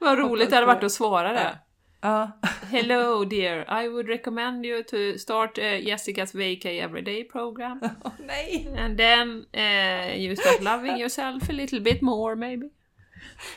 Vad 0.01 0.19
roligt 0.19 0.51
det 0.51 0.57
hade 0.57 0.67
varit 0.67 0.85
att 0.85 0.93
svara 0.93 1.33
det. 1.33 1.59
Ja, 2.05 2.33
Hello 2.71 3.25
dear, 3.25 3.65
I 3.67 3.89
would 3.89 4.09
recommend 4.09 4.67
you 4.67 4.83
to 4.83 5.19
start 5.19 5.59
uh, 5.59 5.81
Jessica's 5.81 6.35
VK 6.35 6.67
Everyday 6.67 7.25
program. 7.25 7.81
Åh, 8.05 8.13
nej! 8.19 8.69
And 8.77 8.99
then 8.99 9.47
uh, 9.55 10.13
you 10.15 10.37
start 10.37 10.61
loving 10.61 10.99
yourself 10.99 11.49
a 11.49 11.53
little 11.53 11.81
bit 11.81 12.03
more 12.03 12.37
maybe. 12.37 12.69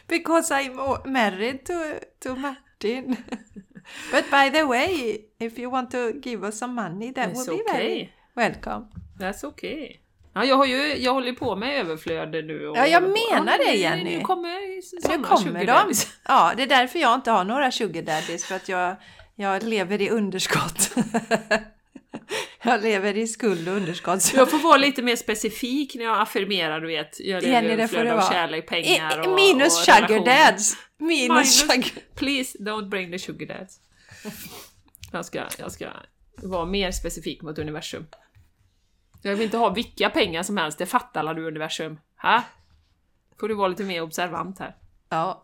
Because 0.08 0.50
I'm 0.52 0.80
married 1.06 1.66
to, 1.66 2.00
to 2.20 2.36
Martin. 2.36 3.18
But 4.12 4.32
by 4.32 4.50
the 4.50 4.66
way, 4.66 5.26
if 5.40 5.60
you 5.60 5.70
want 5.70 5.92
to 5.92 6.14
give 6.14 6.48
us 6.48 6.58
some 6.58 6.76
money 6.76 7.12
that 7.12 7.30
It's 7.30 7.40
would 7.40 7.58
be 7.58 7.62
okay. 7.64 7.78
very 7.78 8.12
welcome. 8.36 8.88
That's 9.18 9.44
okay. 9.44 10.00
Ja, 10.38 10.46
jag, 10.46 10.56
har 10.56 10.66
ju, 10.66 10.98
jag 10.98 11.14
håller 11.14 11.34
på 11.34 11.56
med 11.56 11.80
överflöd 11.80 12.32
nu. 12.32 12.68
Och 12.68 12.78
Ja, 12.78 12.88
jag 12.88 13.04
menar 13.04 13.58
det, 13.58 13.74
Jenny. 13.78 14.18
Nu 14.18 14.22
kommer 14.22 15.08
Nu 15.18 15.24
kommer 15.24 15.66
de! 15.66 15.94
Ja, 16.28 16.54
det 16.58 16.64
är 16.64 16.68
därför 16.68 17.00
jag 17.00 17.16
inte 17.16 17.32
har 17.32 17.44
några 17.44 17.72
sugar 17.72 18.02
daddies, 18.02 18.46
för 18.46 18.56
att 18.56 18.70
jag, 18.70 18.96
jag 19.36 19.64
lever 19.64 20.02
i 20.02 20.10
underskott. 20.10 20.92
jag 22.64 22.82
lever 22.84 23.18
i 23.18 23.28
skuld 23.28 23.68
och 23.70 23.76
underskott. 23.76 24.22
så- 24.22 24.38
Jag 24.38 24.52
får 24.52 24.58
vara 24.58 24.78
lite 24.78 25.02
mer 25.02 25.16
specifik 25.16 25.96
när 25.96 26.04
jag 26.04 26.22
affirmerar, 26.22 26.80
du 26.80 26.88
vet. 26.88 27.20
Jag 27.20 27.44
lever 27.44 27.54
Jenny, 27.56 27.68
i 27.70 27.72
överflöd 27.74 28.08
av 28.08 28.32
kärlek, 28.32 28.68
pengar 28.68 29.20
och 29.20 29.36
Minus 29.36 29.78
och 29.80 29.84
sugar 29.86 30.26
dads! 30.26 30.78
Minus, 31.00 31.30
Minus- 31.30 31.62
sugar... 31.62 31.92
Please 32.16 32.58
don't 32.58 32.90
bring 32.90 33.12
the 33.12 33.20
sugar 33.20 33.48
dads. 33.48 33.80
Jag 35.12 35.26
ska, 35.26 35.44
jag 35.60 35.72
ska 35.72 35.86
vara 36.36 36.66
mer 36.66 36.92
specifik 36.92 37.42
mot 37.42 37.60
universum. 37.60 38.06
Jag 39.22 39.32
vill 39.36 39.46
inte 39.46 39.58
ha 39.58 39.70
vilka 39.70 40.10
pengar 40.10 40.44
som 40.44 40.58
helst, 40.58 40.78
det 40.78 40.86
fattar 40.86 41.20
alla 41.20 41.34
du 41.34 41.48
universum. 41.48 42.00
Ha? 42.22 42.44
Får 43.40 43.48
du 43.48 43.56
vara 43.56 43.68
lite 43.68 43.84
mer 43.84 44.02
observant 44.02 44.60
här. 44.60 44.76
Ja. 45.10 45.44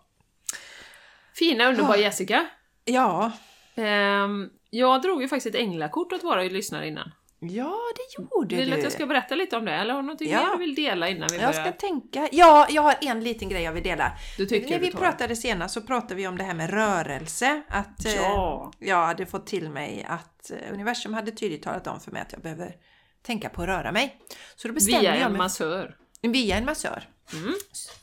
Fina 1.35 1.65
underbara 1.69 1.97
Jessica. 1.97 2.45
Ja. 2.85 3.31
Ehm, 3.75 4.49
jag 4.69 5.01
drog 5.01 5.21
ju 5.21 5.27
faktiskt 5.27 5.55
ett 5.55 5.61
änglakort 5.61 6.13
åt 6.13 6.23
våra 6.23 6.41
lyssnare 6.43 6.87
innan. 6.87 7.11
Ja, 7.39 7.77
det 7.95 8.21
gjorde 8.23 8.55
Vill 8.55 8.65
du 8.65 8.71
du. 8.71 8.77
att 8.77 8.83
jag 8.83 8.91
ska 8.91 9.05
berätta 9.05 9.35
lite 9.35 9.57
om 9.57 9.65
det? 9.65 9.71
Eller 9.73 9.93
har 9.93 10.01
du 10.01 10.05
någonting 10.07 10.31
Ja. 10.31 10.39
mer 10.43 10.51
du 10.51 10.57
vill 10.57 10.75
dela 10.75 11.09
innan 11.09 11.27
vi 11.31 11.37
Jag 11.37 11.53
börjar? 11.53 11.63
ska 11.63 11.71
tänka. 11.87 12.29
Ja, 12.31 12.67
jag 12.69 12.81
har 12.81 12.95
en 13.01 13.23
liten 13.23 13.49
grej 13.49 13.63
jag 13.63 13.71
vill 13.71 13.83
dela. 13.83 14.11
Du 14.37 14.45
tycker 14.45 14.69
När 14.69 14.79
du 14.79 14.85
vi 14.85 14.91
tar 14.91 14.99
pratade 14.99 15.35
senast 15.35 15.73
så 15.73 15.81
pratade 15.81 16.15
vi 16.15 16.27
om 16.27 16.37
det 16.37 16.43
här 16.43 16.53
med 16.53 16.69
rörelse. 16.69 17.61
Att 17.69 18.05
eh, 18.05 18.15
Ja. 18.15 18.71
jag 18.79 19.05
hade 19.05 19.25
fått 19.25 19.47
till 19.47 19.69
mig 19.69 20.05
att 20.09 20.51
eh, 20.51 20.73
universum 20.73 21.13
hade 21.13 21.31
tydligt 21.31 21.63
talat 21.63 21.87
om 21.87 21.99
för 21.99 22.11
mig 22.11 22.21
att 22.21 22.31
jag 22.31 22.41
behöver 22.41 22.75
tänka 23.23 23.49
på 23.49 23.61
att 23.61 23.67
röra 23.67 23.91
mig. 23.91 24.19
Så 24.55 24.67
då 24.67 24.73
bestämde 24.73 24.99
Via 24.99 25.15
jag 25.15 25.25
en 25.25 25.31
mig 25.31 25.37
massör. 25.37 25.97
via 26.21 26.57
en 26.57 26.65
massör. 26.65 27.09
Mm. 27.33 27.53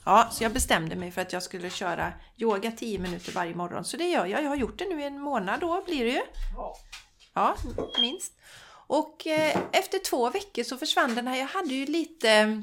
Ja, 0.05 0.29
så 0.33 0.45
jag 0.45 0.53
bestämde 0.53 0.97
mig 0.97 1.11
för 1.11 1.23
att 1.23 1.33
jag 1.33 1.43
skulle 1.43 1.71
köra 1.71 2.13
yoga 2.39 2.73
10 2.73 2.99
minuter 2.99 3.33
varje 3.33 3.55
morgon. 3.55 3.85
Så 3.85 3.97
det 3.97 4.09
gör 4.09 4.27
jag. 4.27 4.43
Jag 4.43 4.49
har 4.49 4.57
gjort 4.57 4.79
det 4.79 4.89
nu 4.89 5.01
i 5.01 5.05
en 5.05 5.21
månad 5.21 5.61
då 5.61 5.83
blir 5.87 6.05
det 6.05 6.11
ju. 6.11 6.23
Ja, 7.35 7.57
minst. 8.01 8.33
Och 8.87 9.27
eh, 9.27 9.57
efter 9.73 9.99
två 9.99 10.31
veckor 10.31 10.63
så 10.63 10.77
försvann 10.77 11.15
den 11.15 11.27
här. 11.27 11.37
Jag 11.37 11.47
hade 11.47 11.75
ju 11.75 11.87
lite 11.87 12.63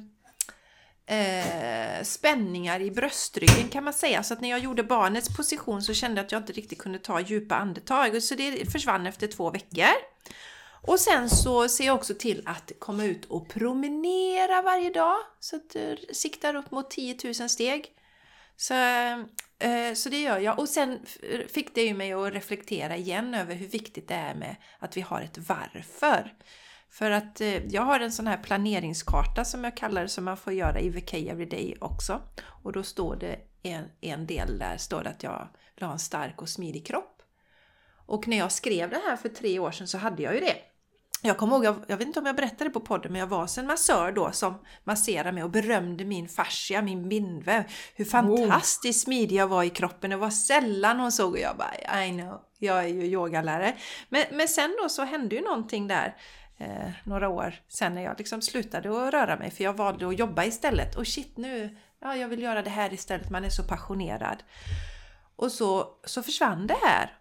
eh, 1.05 2.03
spänningar 2.03 2.79
i 2.81 2.91
bröstryggen 2.91 3.69
kan 3.69 3.83
man 3.83 3.93
säga. 3.93 4.23
Så 4.23 4.33
att 4.33 4.41
när 4.41 4.49
jag 4.49 4.59
gjorde 4.59 4.83
barnets 4.83 5.37
position 5.37 5.81
så 5.83 5.93
kände 5.93 6.19
jag 6.19 6.25
att 6.25 6.31
jag 6.31 6.41
inte 6.41 6.53
riktigt 6.53 6.79
kunde 6.79 6.99
ta 6.99 7.19
djupa 7.19 7.55
andetag. 7.55 8.23
Så 8.23 8.35
det 8.35 8.71
försvann 8.71 9.07
efter 9.07 9.27
två 9.27 9.49
veckor. 9.51 9.93
Och 10.81 10.99
sen 10.99 11.29
så 11.29 11.67
ser 11.67 11.85
jag 11.85 11.95
också 11.95 12.13
till 12.13 12.41
att 12.45 12.71
komma 12.79 13.03
ut 13.03 13.25
och 13.25 13.49
promenera 13.49 14.61
varje 14.61 14.89
dag. 14.89 15.17
Så 15.39 15.55
att 15.55 15.75
jag 15.75 16.15
siktar 16.15 16.55
upp 16.55 16.71
mot 16.71 16.89
10 16.89 17.17
000 17.23 17.49
steg. 17.49 17.85
Så, 18.55 18.73
eh, 18.73 19.93
så 19.95 20.09
det 20.09 20.21
gör 20.21 20.39
jag. 20.39 20.59
Och 20.59 20.69
sen 20.69 20.99
fick 21.49 21.75
det 21.75 21.81
ju 21.81 21.93
mig 21.93 22.13
att 22.13 22.33
reflektera 22.33 22.97
igen 22.97 23.33
över 23.33 23.55
hur 23.55 23.67
viktigt 23.67 24.07
det 24.07 24.15
är 24.15 24.35
med 24.35 24.55
att 24.79 24.97
vi 24.97 25.01
har 25.01 25.21
ett 25.21 25.37
varför. 25.37 26.33
För 26.89 27.11
att 27.11 27.41
eh, 27.41 27.65
jag 27.65 27.81
har 27.81 27.99
en 27.99 28.11
sån 28.11 28.27
här 28.27 28.37
planeringskarta 28.37 29.45
som 29.45 29.63
jag 29.63 29.77
kallar 29.77 30.01
det 30.01 30.09
som 30.09 30.25
man 30.25 30.37
får 30.37 30.53
göra 30.53 30.79
i 30.79 30.89
VK 30.89 31.13
Everyday 31.13 31.75
också. 31.81 32.21
Och 32.63 32.71
då 32.71 32.83
står 32.83 33.15
det 33.15 33.39
en, 33.63 33.85
en 34.01 34.27
del 34.27 34.59
där 34.59 34.77
står 34.77 35.03
det 35.03 35.09
att 35.09 35.23
jag 35.23 35.47
vill 35.75 35.85
ha 35.85 35.93
en 35.93 35.99
stark 35.99 36.41
och 36.41 36.49
smidig 36.49 36.85
kropp. 36.85 37.16
Och 38.07 38.27
när 38.27 38.37
jag 38.37 38.51
skrev 38.51 38.89
det 38.89 39.01
här 39.07 39.15
för 39.15 39.29
tre 39.29 39.59
år 39.59 39.71
sedan 39.71 39.87
så 39.87 39.97
hade 39.97 40.23
jag 40.23 40.33
ju 40.33 40.39
det. 40.39 40.55
Jag 41.21 41.37
kommer 41.37 41.55
ihåg, 41.55 41.65
jag, 41.65 41.75
jag 41.87 41.97
vet 41.97 42.07
inte 42.07 42.19
om 42.19 42.25
jag 42.25 42.35
berättade 42.35 42.69
på 42.69 42.79
podden, 42.79 43.11
men 43.11 43.19
jag 43.19 43.27
var 43.27 43.41
hos 43.41 43.57
en 43.57 43.67
massör 43.67 44.11
då 44.11 44.31
som 44.31 44.53
masserade 44.83 45.31
mig 45.31 45.43
och 45.43 45.49
berömde 45.49 46.05
min 46.05 46.27
fascia, 46.29 46.81
min 46.81 47.09
bindväv. 47.09 47.63
Hur 47.95 48.05
fantastiskt 48.05 49.03
smidig 49.03 49.35
jag 49.35 49.47
var 49.47 49.63
i 49.63 49.69
kroppen. 49.69 50.09
Det 50.09 50.17
var 50.17 50.29
sällan 50.29 50.99
hon 50.99 51.11
såg 51.11 51.31
och 51.31 51.39
jag 51.39 51.57
bara 51.57 52.05
I 52.05 52.11
know, 52.11 52.41
jag 52.59 52.83
är 52.83 52.87
ju 52.87 53.05
yogalärare. 53.05 53.75
Men, 54.09 54.23
men 54.31 54.47
sen 54.47 54.75
då 54.83 54.89
så 54.89 55.03
hände 55.03 55.35
ju 55.35 55.41
någonting 55.41 55.87
där 55.87 56.15
eh, 56.57 56.89
några 57.03 57.29
år 57.29 57.53
sen 57.67 57.95
när 57.95 58.01
jag 58.01 58.17
liksom 58.17 58.41
slutade 58.41 58.89
att 58.89 59.13
röra 59.13 59.37
mig 59.37 59.51
för 59.51 59.63
jag 59.63 59.73
valde 59.73 60.07
att 60.07 60.19
jobba 60.19 60.45
istället. 60.45 60.95
Och 60.95 61.07
shit 61.07 61.37
nu, 61.37 61.77
ja 61.99 62.15
jag 62.15 62.27
vill 62.27 62.41
göra 62.41 62.61
det 62.61 62.69
här 62.69 62.93
istället, 62.93 63.29
man 63.29 63.45
är 63.45 63.49
så 63.49 63.63
passionerad. 63.63 64.43
Och 65.35 65.51
så, 65.51 65.87
så 66.05 66.23
försvann 66.23 66.67
det 66.67 66.77
här. 66.81 67.17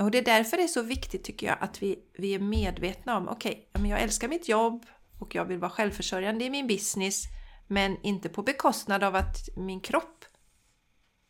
Och 0.00 0.10
det 0.10 0.18
är 0.18 0.24
därför 0.24 0.56
det 0.56 0.62
är 0.62 0.68
så 0.68 0.82
viktigt 0.82 1.24
tycker 1.24 1.46
jag 1.46 1.56
att 1.60 1.82
vi, 1.82 1.98
vi 2.18 2.34
är 2.34 2.38
medvetna 2.38 3.16
om, 3.16 3.28
okej, 3.28 3.68
okay, 3.74 3.90
jag 3.90 4.00
älskar 4.00 4.28
mitt 4.28 4.48
jobb 4.48 4.86
och 5.18 5.34
jag 5.34 5.44
vill 5.44 5.58
vara 5.58 5.70
självförsörjande 5.70 6.44
i 6.44 6.50
min 6.50 6.66
business, 6.66 7.22
men 7.66 7.96
inte 8.02 8.28
på 8.28 8.42
bekostnad 8.42 9.04
av 9.04 9.14
att 9.14 9.48
min 9.56 9.80
kropp 9.80 10.24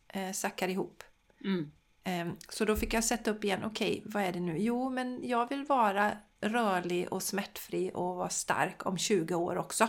eh, 0.09 0.33
sackar 0.33 0.69
ihop. 0.69 1.05
Mm. 1.45 1.71
Eh, 2.05 2.35
så 2.49 2.65
då 2.65 2.77
fick 2.77 2.95
jag 2.95 3.05
sätta 3.05 3.31
upp 3.31 3.45
igen, 3.45 3.65
okej, 3.65 3.99
okay, 3.99 4.13
vad 4.13 4.23
är 4.23 4.33
det 4.33 4.41
nu? 4.41 4.59
Jo, 4.59 4.91
men 4.91 5.29
jag 5.29 5.49
vill 5.49 5.65
vara 5.65 6.13
rörlig 6.41 7.13
och 7.13 7.23
smärtfri 7.23 7.91
och 7.95 8.17
vara 8.17 8.29
stark 8.29 8.87
om 8.87 8.99
20 8.99 9.35
år 9.35 9.57
också. 9.57 9.89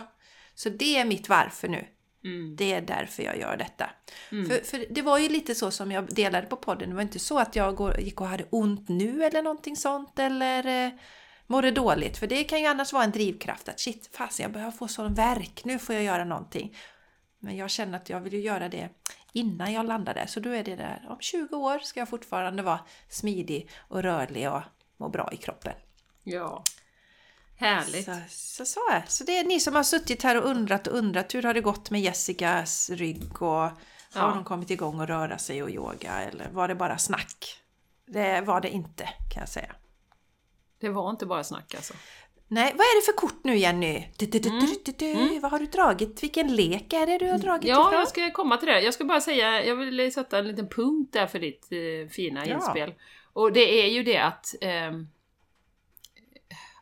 Så 0.54 0.68
det 0.68 0.96
är 0.96 1.04
mitt 1.04 1.28
varför 1.28 1.68
nu. 1.68 1.86
Mm. 2.24 2.56
Det 2.56 2.72
är 2.72 2.80
därför 2.80 3.22
jag 3.22 3.38
gör 3.38 3.56
detta. 3.56 3.90
Mm. 4.32 4.50
För, 4.50 4.56
för 4.56 4.86
det 4.90 5.02
var 5.02 5.18
ju 5.18 5.28
lite 5.28 5.54
så 5.54 5.70
som 5.70 5.92
jag 5.92 6.14
delade 6.14 6.46
på 6.46 6.56
podden. 6.56 6.88
Det 6.88 6.94
var 6.94 7.02
inte 7.02 7.18
så 7.18 7.38
att 7.38 7.56
jag 7.56 7.76
går, 7.76 8.00
gick 8.00 8.20
och 8.20 8.26
hade 8.26 8.44
ont 8.50 8.88
nu 8.88 9.24
eller 9.24 9.42
någonting 9.42 9.76
sånt 9.76 10.18
eller 10.18 10.86
eh, 10.86 10.92
mådde 11.46 11.70
dåligt. 11.70 12.18
För 12.18 12.26
det 12.26 12.44
kan 12.44 12.60
ju 12.60 12.66
annars 12.66 12.92
vara 12.92 13.04
en 13.04 13.10
drivkraft 13.10 13.68
att 13.68 13.80
shit, 13.80 14.10
fasen 14.12 14.42
jag 14.42 14.52
börjar 14.52 14.70
få 14.70 14.88
sån 14.88 15.14
verk, 15.14 15.64
nu 15.64 15.78
får 15.78 15.94
jag 15.94 16.04
göra 16.04 16.24
någonting. 16.24 16.76
Men 17.38 17.56
jag 17.56 17.70
känner 17.70 17.98
att 17.98 18.10
jag 18.10 18.20
vill 18.20 18.32
ju 18.32 18.40
göra 18.40 18.68
det 18.68 18.88
innan 19.32 19.72
jag 19.72 19.86
landar 19.86 20.14
där. 20.14 20.26
Så 20.26 20.40
då 20.40 20.50
är 20.50 20.64
det 20.64 20.76
där, 20.76 21.06
om 21.08 21.16
20 21.20 21.56
år 21.56 21.78
ska 21.78 22.00
jag 22.00 22.08
fortfarande 22.08 22.62
vara 22.62 22.80
smidig 23.08 23.70
och 23.88 24.02
rörlig 24.02 24.50
och 24.50 24.62
må 24.96 25.08
bra 25.08 25.28
i 25.32 25.36
kroppen. 25.36 25.72
Ja. 26.24 26.64
Härligt. 27.58 28.04
Så, 28.04 28.12
så, 28.28 28.64
så, 28.64 28.80
är. 28.90 29.04
så 29.08 29.24
det 29.24 29.38
är 29.38 29.44
ni 29.44 29.60
som 29.60 29.74
har 29.74 29.82
suttit 29.82 30.22
här 30.22 30.36
och 30.42 30.50
undrat 30.50 30.86
och 30.86 30.98
undrat 30.98 31.34
hur 31.34 31.42
har 31.42 31.54
det 31.54 31.60
gått 31.60 31.90
med 31.90 32.00
Jessicas 32.00 32.90
rygg 32.90 33.42
och 33.42 33.48
har 33.48 33.72
Ja. 34.14 34.30
hon 34.34 34.44
kommit 34.44 34.70
igång 34.70 35.00
och 35.00 35.06
röra 35.08 35.38
sig 35.38 35.62
och 35.62 35.70
yoga 35.70 36.12
eller 36.22 36.48
var 36.52 36.68
det 36.68 36.74
bara 36.74 36.98
snack? 36.98 37.60
Det 38.06 38.40
var 38.40 38.60
det 38.60 38.70
inte 38.70 39.04
kan 39.04 39.40
jag 39.40 39.48
säga. 39.48 39.74
Det 40.80 40.88
var 40.88 41.10
inte 41.10 41.26
bara 41.26 41.44
snack 41.44 41.74
alltså. 41.74 41.94
Nej, 42.48 42.72
vad 42.72 42.80
är 42.80 43.00
det 43.00 43.04
för 43.12 43.12
kort 43.28 43.44
nu 43.44 43.56
Jenny? 43.56 44.04
Du, 44.16 44.26
du, 44.26 44.38
du, 44.38 44.50
du, 44.84 44.92
du. 44.92 45.38
Vad 45.38 45.50
har 45.50 45.58
du 45.58 45.66
dragit? 45.66 46.22
Vilken 46.22 46.56
lek 46.56 46.92
är 46.92 47.06
det 47.06 47.18
du 47.18 47.30
har 47.30 47.38
dragit 47.38 47.64
Ja, 47.70 47.80
ifrån? 47.88 47.98
jag 47.98 48.08
ska 48.08 48.30
komma 48.30 48.56
till 48.56 48.68
det. 48.68 48.80
Jag 48.80 48.94
ska 48.94 49.04
bara 49.04 49.20
säga, 49.20 49.64
jag 49.64 49.76
vill 49.76 50.12
sätta 50.12 50.38
en 50.38 50.48
liten 50.48 50.68
punkt 50.68 51.12
där 51.12 51.26
för 51.26 51.38
ditt 51.38 51.68
eh, 51.72 52.10
fina 52.10 52.46
Ja. 52.46 52.54
inspel. 52.54 52.94
Och 53.32 53.52
det 53.52 53.82
är 53.84 53.86
ju 53.88 54.02
det 54.02 54.18
att 54.18 54.54
ehm, 54.60 55.08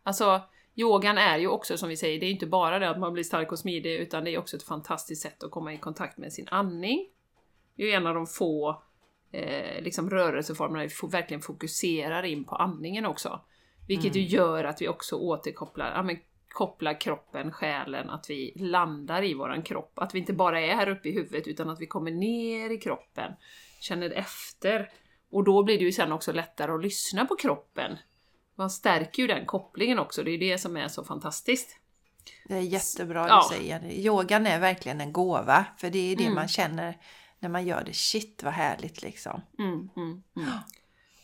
Alltså, 0.02 0.40
yogan 0.76 1.18
är 1.18 1.38
ju 1.38 1.48
också 1.48 1.76
som 1.76 1.88
vi 1.88 1.96
säger, 1.96 2.20
det 2.20 2.26
är 2.26 2.30
inte 2.30 2.46
bara 2.46 2.78
det 2.78 2.90
att 2.90 2.98
man 2.98 3.12
blir 3.12 3.24
stark 3.24 3.52
och 3.52 3.58
smidig, 3.58 3.94
utan 3.94 4.24
det 4.24 4.30
är 4.30 4.38
också 4.38 4.56
ett 4.56 4.62
fantastiskt 4.62 5.22
sätt 5.22 5.42
att 5.42 5.50
komma 5.50 5.72
i 5.74 5.78
kontakt 5.78 6.18
med 6.18 6.32
sin 6.32 6.48
andning. 6.48 7.08
Det 7.76 7.82
är 7.82 7.86
ju 7.86 7.92
en 7.92 8.06
av 8.06 8.14
de 8.14 8.26
få 8.26 8.82
eh, 9.32 9.82
liksom 9.82 10.10
rörelseformerna 10.10 10.82
vi 10.82 10.88
fo- 10.88 11.10
verkligen 11.10 11.40
fokuserar 11.40 12.22
in 12.22 12.44
på 12.44 12.56
andningen 12.56 13.06
också. 13.06 13.40
Vilket 13.88 14.16
ju 14.16 14.22
gör 14.22 14.64
att 14.64 14.82
vi 14.82 14.88
också 14.88 15.16
återkopplar, 15.16 15.92
ja, 15.94 16.02
men, 16.02 16.18
kopplar 16.48 17.00
kroppen, 17.00 17.52
själen, 17.52 18.10
att 18.10 18.30
vi 18.30 18.52
landar 18.56 19.24
i 19.24 19.34
våran 19.34 19.62
kropp. 19.62 19.98
Att 19.98 20.14
vi 20.14 20.18
inte 20.18 20.32
bara 20.32 20.60
är 20.60 20.74
här 20.74 20.88
uppe 20.88 21.08
i 21.08 21.12
huvudet 21.12 21.46
utan 21.46 21.70
att 21.70 21.80
vi 21.80 21.86
kommer 21.86 22.10
ner 22.10 22.70
i 22.70 22.78
kroppen, 22.78 23.32
känner 23.80 24.10
efter. 24.10 24.90
Och 25.30 25.44
då 25.44 25.62
blir 25.62 25.78
det 25.78 25.84
ju 25.84 25.92
sen 25.92 26.12
också 26.12 26.32
lättare 26.32 26.72
att 26.72 26.82
lyssna 26.82 27.26
på 27.26 27.36
kroppen. 27.36 27.96
Man 28.58 28.70
stärker 28.70 29.22
ju 29.22 29.26
den 29.26 29.46
kopplingen 29.46 29.98
också, 29.98 30.22
det 30.22 30.30
är 30.30 30.38
det 30.38 30.58
som 30.58 30.76
är 30.76 30.88
så 30.88 31.04
fantastiskt. 31.04 31.76
Det 32.48 32.54
är 32.54 32.60
jättebra 32.60 33.26
Ja. 33.28 33.46
du 33.50 33.56
säger. 33.56 33.90
Yogan 33.92 34.46
är 34.46 34.60
verkligen 34.60 35.00
en 35.00 35.12
gåva, 35.12 35.64
för 35.78 35.90
det 35.90 36.12
är 36.12 36.16
det 36.16 36.22
Mm. 36.24 36.34
man 36.34 36.48
känner 36.48 36.98
när 37.38 37.48
man 37.48 37.66
gör 37.66 37.82
det. 37.86 37.92
Shit 37.92 38.42
vad 38.44 38.52
härligt 38.52 39.02
liksom. 39.02 39.40
Mm, 39.58 39.90
mm, 39.96 40.22
mm. 40.36 40.48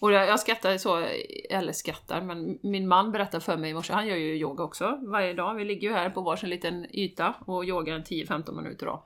Och 0.01 0.12
jag, 0.12 0.26
jag 0.28 0.41
skrattar 0.41 0.78
så, 0.78 1.07
eller 1.51 1.72
skrattar, 1.72 2.20
men 2.20 2.59
min 2.62 2.89
man 2.89 3.12
berättade 3.12 3.45
för 3.45 3.57
mig 3.57 3.70
i 3.70 3.74
morse, 3.74 3.93
han 3.93 4.07
gör 4.07 4.16
ju 4.16 4.35
yoga 4.35 4.64
också 4.64 4.99
varje 5.03 5.33
dag. 5.35 5.55
Vi 5.55 5.64
ligger 5.64 5.89
ju 5.89 5.95
här 5.95 6.11
på 6.11 6.20
varsin 6.20 6.51
liten 6.51 6.87
yta 6.97 7.35
och 7.47 7.64
yogar 7.64 7.99
10-15 7.99 8.53
minuter 8.53 8.87
då. 8.87 9.05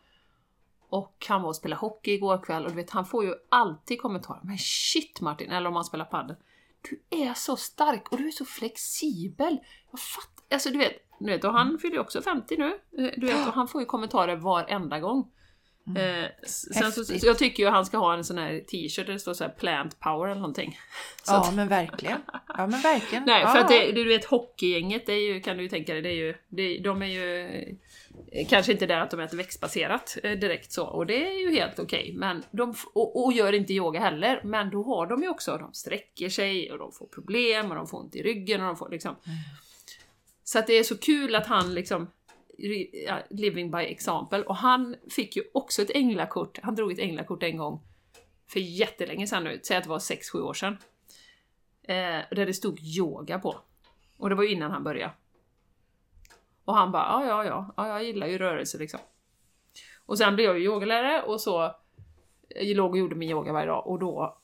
Och 0.88 1.26
han 1.28 1.42
var 1.42 1.48
och 1.48 1.56
spelade 1.56 1.80
hockey 1.80 2.12
igår 2.12 2.42
kväll 2.44 2.64
och 2.64 2.70
du 2.70 2.76
vet, 2.76 2.90
han 2.90 3.06
får 3.06 3.24
ju 3.24 3.34
alltid 3.48 4.00
kommentarer. 4.00 4.40
Men 4.42 4.58
shit 4.58 5.20
Martin! 5.20 5.50
Eller 5.50 5.68
om 5.68 5.74
han 5.74 5.84
spelar 5.84 6.04
padel. 6.04 6.36
Du 6.90 7.00
är 7.10 7.34
så 7.34 7.56
stark 7.56 8.12
och 8.12 8.18
du 8.18 8.26
är 8.26 8.30
så 8.32 8.44
flexibel. 8.44 9.58
Jag 9.90 10.00
fattar. 10.00 10.54
Alltså 10.54 10.70
du 10.70 10.78
vet, 10.78 10.92
du 11.20 11.26
vet 11.26 11.44
och 11.44 11.52
han 11.52 11.78
fyller 11.78 11.94
ju 11.94 12.00
också 12.00 12.22
50 12.22 12.56
nu. 12.58 12.66
Eh, 12.98 13.10
Du 13.16 13.26
vet, 13.26 13.46
och 13.48 13.54
han 13.54 13.68
får 13.68 13.80
ju 13.80 13.86
kommentarer 13.86 14.36
varenda 14.36 15.00
gång. 15.00 15.32
Mm. 15.88 16.24
Eh, 16.24 16.30
sen 16.46 16.92
så, 16.92 17.04
så 17.04 17.26
jag 17.26 17.38
tycker 17.38 17.62
ju 17.62 17.68
han 17.68 17.86
ska 17.86 17.98
ha 17.98 18.14
en 18.14 18.24
sån 18.24 18.38
här 18.38 18.60
t-shirt 18.60 19.06
där 19.06 19.12
det 19.12 19.18
står 19.18 19.34
så 19.34 19.44
här 19.44 19.50
plant 19.50 20.00
power 20.00 20.26
eller 20.26 20.40
någonting. 20.40 20.78
Så 21.22 21.32
Ja 21.32 21.48
att- 21.48 21.54
men 21.54 21.68
verkligen. 21.68 22.20
Ja 22.48 22.66
men 22.66 22.80
verkligen. 22.80 23.24
Nej, 23.24 23.42
för 23.46 23.58
att 23.58 23.68
det, 23.68 23.92
du 23.92 24.04
vet 24.08 24.24
hockeygänget, 24.24 25.06
det 25.06 25.12
är 25.12 25.32
ju, 25.34 25.40
kan 25.40 25.56
du 25.56 25.62
ju 25.62 25.68
tänka 25.68 25.92
dig, 25.92 26.02
det 26.02 26.08
är 26.08 26.14
ju, 26.14 26.34
det, 26.48 26.78
de 26.78 27.02
är 27.02 27.06
ju 27.06 27.50
kanske 28.48 28.72
inte 28.72 28.86
där 28.86 29.00
att 29.00 29.10
de 29.10 29.20
äter 29.20 29.36
växtbaserat 29.36 30.16
eh, 30.22 30.32
direkt 30.32 30.72
så, 30.72 30.86
och 30.86 31.06
det 31.06 31.28
är 31.28 31.38
ju 31.40 31.50
helt 31.50 31.78
okej. 31.78 32.12
men 32.16 32.42
de, 32.50 32.74
och, 32.94 33.24
och 33.24 33.32
gör 33.32 33.52
inte 33.52 33.72
yoga 33.72 34.00
heller, 34.00 34.40
men 34.44 34.70
då 34.70 34.82
har 34.82 35.06
de 35.06 35.22
ju 35.22 35.28
också, 35.28 35.58
de 35.58 35.72
sträcker 35.72 36.28
sig 36.28 36.72
och 36.72 36.78
de 36.78 36.92
får 36.92 37.06
problem 37.06 37.70
och 37.70 37.76
de 37.76 37.86
får 37.86 37.98
ont 37.98 38.16
i 38.16 38.22
ryggen 38.22 38.60
och 38.60 38.66
de 38.66 38.76
får 38.76 38.88
liksom... 38.88 39.16
Så 40.44 40.58
att 40.58 40.66
det 40.66 40.72
är 40.72 40.82
så 40.82 40.98
kul 40.98 41.34
att 41.34 41.46
han 41.46 41.74
liksom 41.74 42.10
living 43.30 43.70
by 43.70 43.78
example 43.78 44.42
och 44.42 44.56
han 44.56 44.96
fick 45.10 45.36
ju 45.36 45.42
också 45.54 45.82
ett 45.82 45.90
änglakort, 45.90 46.58
han 46.62 46.74
drog 46.74 46.92
ett 46.92 46.98
änglakort 46.98 47.42
en 47.42 47.56
gång 47.56 47.80
för 48.48 48.60
jättelänge 48.60 49.26
sedan 49.26 49.44
nu, 49.44 49.60
säg 49.62 49.76
att 49.76 49.84
det 49.84 49.90
var 49.90 49.98
6-7 49.98 50.40
år 50.40 50.54
sedan. 50.54 50.76
Eh, 51.82 52.20
där 52.30 52.46
det 52.46 52.54
stod 52.54 52.80
yoga 52.80 53.38
på. 53.38 53.56
Och 54.16 54.28
det 54.28 54.34
var 54.34 54.42
ju 54.42 54.50
innan 54.50 54.70
han 54.70 54.84
började. 54.84 55.12
Och 56.66 56.74
han 56.74 56.92
bara, 56.92 57.02
ja, 57.02 57.26
ja, 57.26 57.44
ja, 57.44 57.74
ja, 57.76 57.88
jag 57.88 58.04
gillar 58.04 58.26
ju 58.26 58.38
rörelse 58.38 58.78
liksom. 58.78 59.00
Och 60.06 60.18
sen 60.18 60.34
blev 60.34 60.46
jag 60.46 60.58
ju 60.58 60.64
yogalärare 60.64 61.22
och 61.22 61.40
så 61.40 61.74
jag 62.48 62.76
låg 62.76 62.90
och 62.90 62.98
gjorde 62.98 63.14
min 63.14 63.30
yoga 63.30 63.52
varje 63.52 63.66
dag 63.66 63.86
och 63.86 63.98
då 63.98 64.38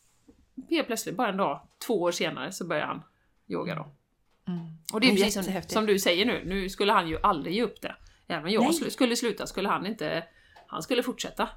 helt 0.71 0.87
plötsligt, 0.87 1.17
bara 1.17 1.29
en 1.29 1.37
dag, 1.37 1.61
två 1.87 2.03
år 2.03 2.13
senare, 2.13 2.53
så 2.53 2.67
började 2.67 2.87
han 2.87 3.03
yoga 3.49 3.75
då. 3.75 3.87
Mm. 4.53 4.67
Och 4.93 5.01
det 5.01 5.07
är 5.07 5.17
precis 5.17 5.35
som, 5.35 5.63
som 5.67 5.87
du 5.87 5.99
säger 5.99 6.27
nu, 6.27 6.43
nu 6.45 6.69
skulle 6.69 6.93
han 6.93 7.09
ju 7.09 7.19
aldrig 7.23 7.55
ge 7.55 7.63
upp 7.63 7.81
det. 7.81 7.97
Även 8.27 8.45
om 8.45 8.51
jag 8.51 8.63
Nej. 8.63 8.91
skulle 8.91 9.17
sluta 9.17 9.47
skulle 9.47 9.69
han 9.69 9.87
inte, 9.87 10.25
han 10.67 10.83
skulle 10.83 11.03
fortsätta. 11.03 11.49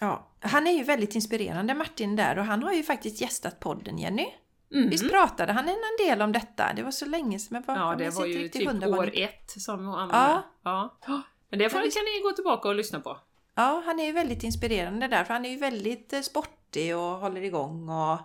Ja, 0.00 0.30
han 0.40 0.66
är 0.66 0.72
ju 0.72 0.84
väldigt 0.84 1.14
inspirerande 1.14 1.74
Martin 1.74 2.16
där 2.16 2.38
och 2.38 2.44
han 2.44 2.62
har 2.62 2.72
ju 2.72 2.82
faktiskt 2.82 3.20
gästat 3.20 3.60
podden 3.60 3.98
Jenny. 3.98 4.26
Mhm. 4.70 4.88
Visst 4.88 5.10
pratade 5.10 5.52
han 5.52 5.68
en 5.68 6.06
del 6.06 6.22
om 6.22 6.32
detta? 6.32 6.72
Det 6.76 6.82
var 6.82 6.90
så 6.90 7.06
länge 7.06 7.38
sedan. 7.38 7.48
Men 7.50 7.62
vad, 7.66 7.76
Ja, 7.76 7.94
det 7.98 8.10
var 8.10 8.26
ju 8.26 8.48
typ 8.48 8.84
år 8.84 9.10
ett 9.14 9.50
som 9.50 9.86
var 9.86 10.08
Ja. 10.12 10.42
Ja. 10.62 11.22
Men 11.50 11.58
det 11.58 11.70
får, 11.70 11.78
kan 11.78 12.04
ni 12.04 12.22
gå 12.22 12.32
tillbaka 12.32 12.68
och 12.68 12.74
lyssna 12.74 13.00
på. 13.00 13.18
Ja, 13.54 13.82
han 13.86 14.00
är 14.00 14.04
ju 14.04 14.12
väldigt 14.12 14.42
inspirerande 14.42 15.08
där 15.08 15.24
för 15.24 15.34
han 15.34 15.44
är 15.44 15.50
ju 15.50 15.56
väldigt 15.56 16.12
eh, 16.12 16.20
sportig 16.20 16.96
och 16.96 17.02
håller 17.02 17.42
igång 17.42 17.88
och, 17.88 18.18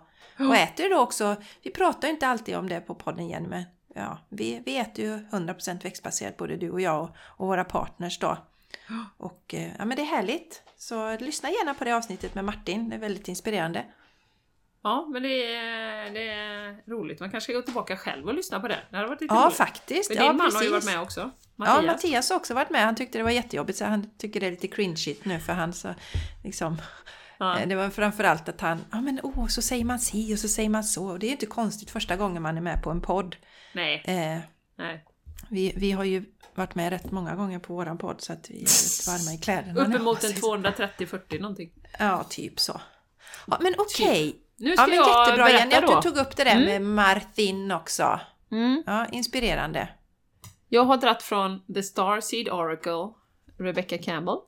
och 0.48 0.56
äter 0.56 0.90
då 0.90 0.98
också. 0.98 1.36
Vi 1.62 1.70
pratar 1.70 2.08
ju 2.08 2.14
inte 2.14 2.28
alltid 2.28 2.56
om 2.56 2.68
det 2.68 2.80
på 2.80 2.94
podden 2.94 3.28
Jenny 3.28 3.48
men 3.48 3.64
ja, 3.94 4.18
vi, 4.28 4.62
vi 4.66 4.76
äter 4.76 5.04
ju 5.04 5.16
100% 5.16 5.82
växtbaserat 5.82 6.36
både 6.36 6.56
du 6.56 6.70
och 6.70 6.80
jag 6.80 7.02
och, 7.02 7.10
och 7.18 7.46
våra 7.46 7.64
partners 7.64 8.18
då. 8.18 8.38
Och 9.16 9.54
eh, 9.54 9.70
ja 9.78 9.84
men 9.84 9.96
det 9.96 10.02
är 10.02 10.06
härligt. 10.06 10.62
Så 10.76 11.16
lyssna 11.16 11.50
gärna 11.50 11.74
på 11.74 11.84
det 11.84 11.92
avsnittet 11.96 12.34
med 12.34 12.44
Martin, 12.44 12.88
det 12.88 12.96
är 12.96 13.00
väldigt 13.00 13.28
inspirerande. 13.28 13.84
Ja, 14.82 15.06
men 15.12 15.22
det 15.22 15.54
är, 15.54 16.10
det 16.10 16.28
är 16.28 16.90
roligt. 16.90 17.20
Man 17.20 17.30
kanske 17.30 17.52
ska 17.52 17.58
gå 17.58 17.62
tillbaka 17.62 17.96
själv 17.96 18.26
och 18.28 18.34
lyssna 18.34 18.60
på 18.60 18.68
det. 18.68 18.78
Det 18.90 18.96
hade 18.96 19.08
varit 19.08 19.20
lite 19.20 19.34
Ja 19.34 19.44
roligt. 19.44 19.56
faktiskt. 19.56 20.10
Men 20.10 20.18
din 20.18 20.26
ja, 20.26 20.32
man 20.32 20.52
har 20.54 20.62
ju 20.62 20.68
varit 20.70 20.80
precis. 20.82 20.94
med 20.96 21.02
också. 21.02 21.20
Ja, 21.20 21.30
Mattias. 21.56 21.86
Mattias 21.86 22.30
har 22.30 22.36
också 22.36 22.54
varit 22.54 22.70
med. 22.70 22.84
Han 22.84 22.94
tyckte 22.94 23.18
det 23.18 23.24
var 23.24 23.30
jättejobbigt 23.30 23.78
så 23.78 23.84
han 23.84 24.10
tycker 24.18 24.40
det 24.40 24.46
är 24.46 24.50
lite 24.50 24.68
cringeigt 24.68 25.24
nu 25.24 25.40
för 25.40 25.52
han 25.52 25.72
så 25.72 25.94
liksom 26.44 26.76
Ja. 27.38 27.58
Eh, 27.58 27.68
Det 27.68 27.74
var 27.74 27.90
framförallt 27.90 28.48
att 28.48 28.60
han, 28.60 28.84
ja 28.92 29.00
men 29.00 29.20
åh, 29.22 29.46
så 29.46 29.62
säger 29.62 29.84
man 29.84 29.98
si 29.98 30.34
och 30.34 30.38
så 30.38 30.48
säger 30.48 30.68
man 30.68 30.84
så. 30.84 31.06
Och 31.06 31.18
det 31.18 31.26
är 31.26 31.28
ju 31.28 31.32
inte 31.32 31.46
konstigt 31.46 31.90
första 31.90 32.16
gången 32.16 32.42
man 32.42 32.56
är 32.56 32.60
med 32.60 32.82
på 32.82 32.90
en 32.90 33.00
podd. 33.00 33.36
Nej, 33.72 34.02
Eh, 34.06 34.38
nej. 34.78 35.04
vi, 35.50 35.72
vi 35.76 35.92
har 35.92 36.04
ju 36.04 36.24
varit 36.54 36.74
med 36.74 36.90
rätt 36.90 37.10
många 37.10 37.34
gånger 37.36 37.58
på 37.58 37.74
våran 37.74 37.98
podd 37.98 38.20
så 38.20 38.32
att 38.32 38.50
vi 38.50 38.54
är 38.54 38.60
lite 38.60 39.10
varma 39.10 39.34
i 39.34 39.38
kläderna. 39.38 39.80
Uppemot 39.80 40.24
en 40.24 40.32
hoppas 40.32 41.04
vi. 41.04 41.06
230-40 41.06 41.40
någonting. 41.40 41.70
Ja, 41.98 42.24
typ 42.30 42.60
så. 42.60 42.80
Ja, 43.46 43.58
men 43.60 43.74
okej. 43.78 44.36
Nu 44.56 44.72
ska 44.72 44.82
Ja, 44.82 44.86
men 44.86 44.96
jag 44.96 45.26
jättebra 45.26 45.44
berätta 45.44 45.74
Jenny 45.74 45.86
att 45.94 46.02
du 46.02 46.10
tog 46.10 46.18
upp 46.18 46.36
det 46.36 46.44
där 46.44 46.56
Mm. 46.56 46.64
med 46.64 46.82
Martin 46.82 47.72
också. 47.72 48.20
Mm. 48.52 48.82
Ja, 48.86 49.06
inspirerande. 49.06 49.88
Jag 50.68 50.84
har 50.84 50.96
dratt 50.96 51.22
från 51.22 51.74
The 51.74 51.82
Starseed 51.82 52.48
Oracle, 52.48 53.12
Rebecca 53.58 53.98
Campbell. 53.98 54.38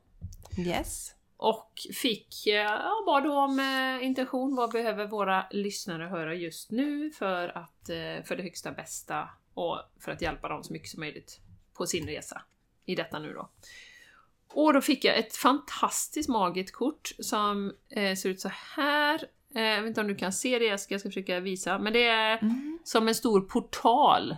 Yes. 0.59 1.14
Och 1.36 1.72
fick, 1.94 2.46
ja, 2.46 3.02
bad 3.06 3.26
om 3.26 3.61
eh, 3.61 4.06
intention. 4.06 4.56
Vad 4.56 4.70
behöver 4.70 5.06
våra 5.06 5.46
lyssnare 5.50 6.04
höra 6.04 6.34
just 6.34 6.70
nu 6.70 7.11
för, 7.11 7.48
att, 7.48 7.88
eh, 7.88 8.24
för 8.24 8.36
det 8.36 8.42
högsta 8.42 8.72
bästa 8.72 9.28
och 9.54 9.78
för 10.00 10.12
att 10.12 10.22
hjälpa 10.22 10.48
dem 10.48 10.64
så 10.64 10.72
mycket 10.72 10.88
som 10.88 11.00
möjligt 11.00 11.40
på 11.74 11.86
sin 11.86 12.06
resa 12.06 12.42
i 12.84 12.94
detta 12.94 13.18
nu 13.18 13.32
då. 13.32 13.50
Och 14.52 14.72
då 14.72 14.80
fick 14.80 15.04
jag 15.04 15.18
ett 15.18 15.36
fantastiskt 15.36 16.28
magiskt 16.28 16.74
kort 16.74 17.12
som 17.18 17.72
eh, 17.88 18.14
ser 18.16 18.28
ut 18.28 18.40
så 18.40 18.50
här. 18.76 19.24
Eh, 19.55 19.62
jag 19.62 19.80
vet 19.82 19.88
inte 19.88 20.01
om 20.01 20.07
du 20.09 20.14
kan 20.14 20.32
se 20.32 20.59
det, 20.59 20.64
jag 20.64 20.80
ska, 20.80 20.94
jag 20.94 21.01
ska 21.01 21.09
försöka 21.09 21.40
visa. 21.40 21.78
Men 21.78 21.92
det 21.92 22.07
är 22.09 22.38
Mm. 22.42 22.78
som 22.84 23.09
en 23.09 23.14
stor 23.14 23.40
portal. 23.40 24.36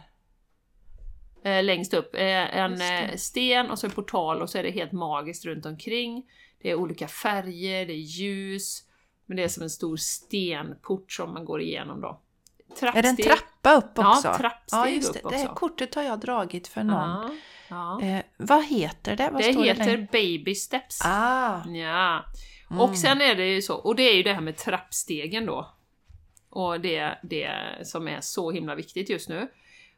Eh, 1.44 1.64
längst 1.64 1.94
upp. 1.94 2.14
Eh, 2.14 2.56
en 2.58 2.78
det. 2.78 3.18
sten 3.20 3.70
och 3.70 3.78
så 3.78 3.86
en 3.86 3.92
portal 3.92 4.42
och 4.42 4.50
så 4.50 4.58
är 4.58 4.62
det 4.62 4.70
helt 4.70 4.92
magiskt 4.92 5.44
runt 5.44 5.66
omkring. 5.66 6.22
Det 6.62 6.70
är 6.70 6.74
olika 6.74 7.08
färger, 7.08 7.86
det 7.86 7.92
är 7.92 7.96
ljus. 7.96 8.82
Men 9.26 9.36
det 9.36 9.42
är 9.44 9.48
som 9.48 9.62
en 9.62 9.70
stor 9.70 9.96
stenport 9.96 11.12
som 11.12 11.32
man 11.34 11.44
går 11.44 11.60
igenom 11.62 12.00
då. 12.00 12.20
Är 12.82 13.02
det 13.02 13.08
en 13.08 13.16
Trappsteg. 13.16 13.26
trappa 13.26 13.74
upp 13.76 13.92
Ja, 13.94 14.10
också? 14.10 14.34
trappsteg 14.38 14.78
ja, 14.80 14.88
just 14.88 15.08
upp 15.16 15.22
det. 15.22 15.28
Det 15.28 15.36
här 15.36 15.44
också. 15.44 15.54
kortet 15.54 15.94
har 15.94 16.02
jag 16.02 16.20
dragit 16.20 16.68
för 16.68 16.82
någon. 16.84 17.08
Ja, 17.10 17.30
ja. 18.00 18.02
Eh, 18.02 18.22
vad 18.36 18.64
heter 18.64 19.16
det? 19.16 19.30
Vad 19.32 19.42
Det 19.42 19.52
heter 19.52 19.96
där? 19.96 20.08
Baby 20.12 20.54
Steps. 20.54 21.00
Ah, 21.04 21.60
Ja. 21.68 22.24
Mm. 22.70 22.80
Och 22.80 22.98
sen 22.98 23.20
är 23.20 23.34
det 23.34 23.46
ju 23.54 23.62
så, 23.62 23.74
och 23.76 23.96
det 23.96 24.02
är 24.02 24.14
ju 24.16 24.22
det 24.22 24.32
här 24.32 24.40
med 24.40 24.56
trappstegen 24.56 25.46
då. 25.46 25.72
Och 26.50 26.80
det, 26.80 27.18
det 27.22 27.52
som 27.82 28.08
är 28.08 28.20
så 28.20 28.50
himla 28.50 28.74
viktigt 28.74 29.10
just 29.10 29.28
nu. 29.28 29.48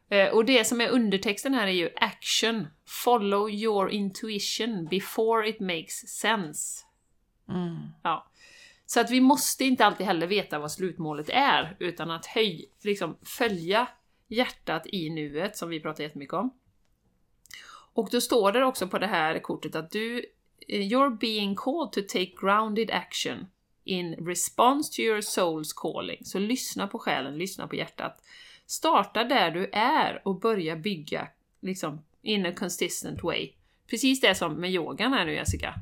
Eh, 0.09 0.29
Och 0.29 0.45
det 0.45 0.65
som 0.67 0.81
är 0.81 0.89
undertexten 0.89 1.53
här 1.53 1.67
är 1.67 1.71
ju 1.71 1.89
action. 1.95 2.67
Follow 2.85 3.49
your 3.51 3.89
intuition 3.91 4.85
before 4.85 5.49
it 5.49 5.59
makes 5.59 6.07
sense. 6.07 6.85
mm. 7.49 7.77
Ja. 8.03 8.27
Så 8.85 8.99
att 8.99 9.11
vi 9.11 9.21
måste 9.21 9.65
inte 9.65 9.85
alltid 9.85 10.05
heller 10.05 10.27
veta 10.27 10.59
vad 10.59 10.71
slutmålet 10.71 11.29
är, 11.29 11.75
utan 11.79 12.11
att 12.11 12.25
höj, 12.25 12.69
liksom 12.83 13.17
följa 13.37 13.87
hjärtat 14.27 14.87
i 14.87 15.09
nuet, 15.09 15.57
som 15.57 15.69
vi 15.69 15.79
pratar 15.79 16.03
jättemycket 16.03 16.33
om. 16.33 16.53
Och 17.93 18.09
då 18.11 18.21
står 18.21 18.51
det 18.51 18.65
också 18.65 18.87
på 18.87 18.99
det 18.99 19.07
här 19.07 19.39
kortet 19.39 19.75
att 19.75 19.91
du, 19.91 20.25
Eh, 20.67 20.79
you're 20.79 21.17
being 21.17 21.55
called 21.55 21.91
to 21.91 22.01
take 22.01 22.35
grounded 22.35 22.91
action 22.91 23.47
in 23.83 24.15
response 24.25 24.95
to 24.95 25.01
your 25.01 25.21
soul's 25.21 25.73
calling. 25.75 26.25
Så 26.25 26.39
lyssna 26.39 26.87
på 26.87 26.99
själen, 26.99 27.37
lyssna 27.37 27.67
på 27.67 27.75
hjärtat. 27.75 28.23
Starta 28.65 29.23
där 29.23 29.51
du 29.51 29.69
är 29.73 30.27
och 30.27 30.39
börja 30.39 30.75
bygga 30.75 31.27
liksom 31.61 32.01
in 32.21 32.45
a 32.45 32.51
consistent 32.55 33.23
way. 33.23 33.51
Precis 33.87 34.21
det 34.21 34.35
som 34.35 34.53
med 34.53 34.71
yogan 34.71 35.13
här 35.13 35.25
nu 35.25 35.33
Jessica. 35.33 35.75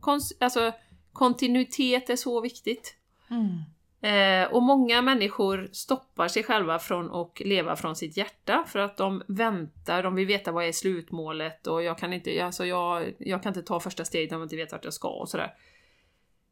Kons- 0.00 0.32
alltså, 0.40 0.72
kontinuitet 1.12 2.10
är 2.10 2.16
så 2.16 2.40
viktigt. 2.40 2.96
Mm. 3.30 3.62
Eh, 4.00 4.52
och 4.52 4.62
många 4.62 5.02
människor 5.02 5.68
stoppar 5.72 6.28
sig 6.28 6.44
själva 6.44 6.78
från 6.78 7.10
att 7.10 7.40
leva 7.40 7.76
från 7.76 7.96
sitt 7.96 8.16
hjärta 8.16 8.64
för 8.66 8.78
att 8.78 8.96
de 8.96 9.22
väntar, 9.28 10.02
de 10.02 10.14
vill 10.14 10.26
veta 10.26 10.52
vad 10.52 10.64
är 10.64 10.72
slutmålet 10.72 11.66
och 11.66 11.82
jag 11.82 11.98
kan 11.98 12.12
inte, 12.12 12.44
alltså 12.44 12.66
jag, 12.66 13.14
jag 13.18 13.42
kan 13.42 13.50
inte 13.50 13.62
ta 13.62 13.80
första 13.80 14.04
steget 14.04 14.32
om 14.32 14.38
jag 14.38 14.44
inte 14.44 14.56
vet 14.56 14.72
vart 14.72 14.84
jag 14.84 14.94
ska 14.94 15.08
och 15.08 15.28
sådär. 15.28 15.54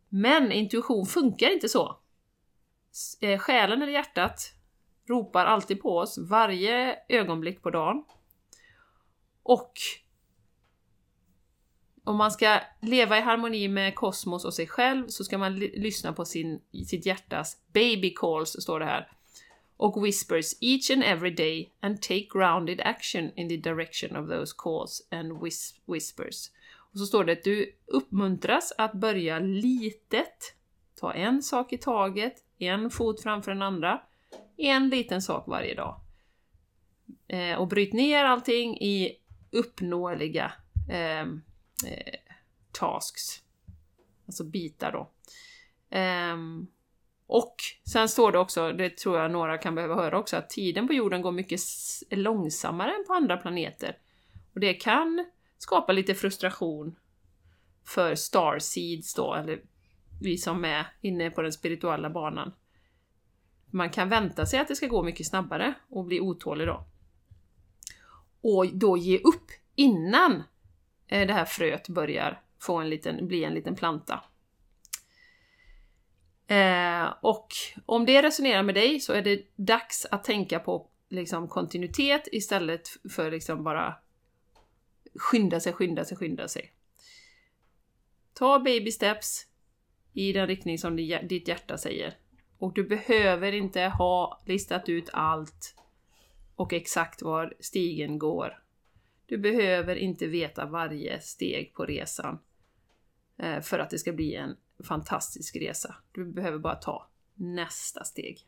Men 0.09 0.53
intuition 0.53 1.07
funkar 1.07 1.53
inte 1.53 1.69
så. 1.69 1.99
Eh, 3.21 3.39
Själen 3.39 3.83
eller 3.83 3.93
hjärtat 3.93 4.53
ropar 5.09 5.45
alltid 5.45 5.83
på 5.83 5.99
oss 5.99 6.19
varje 6.19 6.99
ögonblick 7.09 7.63
på 7.63 7.71
dagen. 7.71 8.05
Och 9.43 9.73
om 12.07 12.17
man 12.17 12.31
ska 12.31 12.61
leva 12.81 13.19
i 13.19 13.21
harmoni 13.21 13.69
med 13.69 13.95
kosmos 13.95 14.45
och 14.45 14.55
sig 14.55 14.67
själv 14.67 15.09
så 15.09 15.25
ska 15.25 15.39
man 15.39 15.57
lyssna 15.59 16.13
på 16.13 16.25
sin, 16.25 16.61
sitt 16.87 17.07
hjärtas 17.07 17.57
baby 17.73 18.15
calls, 18.15 18.63
står 18.63 18.81
det 18.81 18.87
här. 18.87 19.09
Och 19.77 20.05
whispers 20.05 20.55
each 20.61 20.91
and 20.91 21.03
every 21.05 21.31
day 21.31 21.73
and 21.81 22.03
take 22.03 22.29
grounded 22.33 22.81
action 22.81 23.31
in 23.37 23.49
the 23.49 23.57
direction 23.57 24.17
of 24.17 24.31
those 24.31 24.55
calls 24.59 25.09
and 25.11 25.33
whis- 25.33 25.75
whispers. 25.87 26.51
Och 26.93 26.99
så 26.99 27.07
står 27.07 27.25
det 27.25 27.33
att 27.33 27.45
du 27.45 27.73
uppmuntras 27.87 28.73
att 28.79 28.93
börja 28.93 29.39
litet. 29.39 30.55
Ta 31.01 31.13
en 31.13 31.43
sak 31.43 31.73
i 31.73 31.79
taget, 31.79 32.35
en 32.59 32.91
fot 32.91 33.23
framför 33.23 33.51
den 33.51 33.63
andra. 33.63 34.03
En 34.57 34.89
liten 34.89 35.23
sak 35.23 35.45
varje 35.47 35.75
dag. 35.75 36.01
Eh, 37.29 37.59
och 37.59 37.69
bryt 37.69 37.93
ner 37.93 38.25
allting 38.25 38.77
i 38.81 39.17
uppnåeliga 39.51 40.53
eh, 40.91 41.27
eh, 41.87 42.19
tasks. 42.73 43.43
Alltså 44.27 44.45
bitar 44.45 44.93
då. 44.93 45.11
Um, 45.99 46.67
och 47.27 47.57
sen 47.91 48.09
står 48.09 48.33
det 48.33 48.39
också, 48.39 48.73
det 48.73 48.97
tror 48.97 49.19
jag 49.19 49.31
några 49.31 49.59
kan 49.59 49.75
behöva 49.75 49.95
höra 49.95 50.19
också, 50.19 50.37
att 50.37 50.51
tiden 50.51 50.87
på 50.87 50.93
jorden 50.93 51.23
går 51.23 51.33
mycket 51.33 51.61
långsammare 52.11 52.91
än 52.91 53.05
på 53.07 53.13
andra 53.13 53.37
planeter. 53.37 53.99
Och 54.55 54.61
det 54.61 54.75
kan 54.75 55.27
skapa 55.59 55.93
lite 55.93 56.15
frustration 56.15 56.97
för 57.85 58.15
starseeds 58.15 59.15
då, 59.15 59.35
eller 59.35 59.61
vi 60.21 60.39
som 60.39 60.65
är 60.65 60.87
inne 61.01 61.31
på 61.31 61.43
den 61.43 61.53
spirituella 61.53 62.11
banan. 62.11 62.53
Man 63.71 63.91
kan 63.91 64.09
vänta 64.09 64.47
sig 64.47 64.59
att 64.59 64.69
det 64.69 64.77
ska 64.77 64.87
gå 64.87 65.03
mycket 65.03 65.27
snabbare 65.27 65.75
och 65.89 66.05
bli 66.05 66.21
otålig 66.21 66.67
då. 66.67 66.87
Och 68.41 68.67
då 68.67 68.97
ge 68.97 69.19
upp 69.19 69.51
innan 69.75 70.43
Eh, 71.09 71.27
det 71.27 71.33
här 71.33 71.45
fröet 71.45 71.89
börjar 71.89 72.43
få 72.59 72.77
en 72.77 72.91
liten, 72.91 73.27
bli 73.27 73.45
en 73.45 73.55
liten 73.55 73.75
planta. 73.75 74.25
Eh, 76.47 77.15
och 77.21 77.49
om 77.87 78.07
det 78.07 78.23
resonerar 78.23 78.63
med 78.63 78.75
dig 78.75 79.01
så 79.01 79.13
är 79.13 79.23
det 79.23 79.43
dags 79.57 80.07
att 80.11 80.25
tänka 80.25 80.61
på 80.61 80.89
liksom, 81.09 81.49
kontinuitet 81.49 82.29
istället 82.33 82.89
för 83.11 83.31
liksom 83.31 83.65
bara 83.65 83.95
skynda 85.15 85.61
sig, 85.61 85.73
skynda 85.73 86.05
sig, 86.05 86.17
skynda 86.17 86.49
sig. 86.49 86.73
Ta 88.35 88.59
baby 88.59 88.91
steps 88.91 89.47
i 90.13 90.33
den 90.33 90.47
riktning 90.47 90.79
som 90.79 90.97
ditt 90.97 91.49
hjärta 91.49 91.79
säger. 91.79 92.19
Och 92.59 92.75
du 92.75 92.85
behöver 92.85 93.53
inte 93.53 93.81
ha 93.81 94.43
listat 94.47 94.89
ut 94.89 95.11
allt 95.13 95.75
och 96.57 96.73
exakt 96.73 97.23
var 97.23 97.55
stigen 97.61 98.19
går. 98.19 98.63
Du 99.27 99.39
behöver 99.39 99.97
inte 99.97 100.27
veta 100.27 100.67
varje 100.67 101.21
steg 101.21 101.75
på 101.75 101.85
resan 101.87 102.39
eh, 103.37 103.61
för 103.61 103.79
att 103.79 103.91
det 103.91 103.99
ska 103.99 104.13
bli 104.13 104.35
en 104.35 104.57
fantastisk 104.85 105.57
resa. 105.57 105.95
Du 106.13 106.25
behöver 106.25 106.59
bara 106.59 106.75
ta 106.75 107.09
nästa 107.35 108.05
steg. 108.05 108.47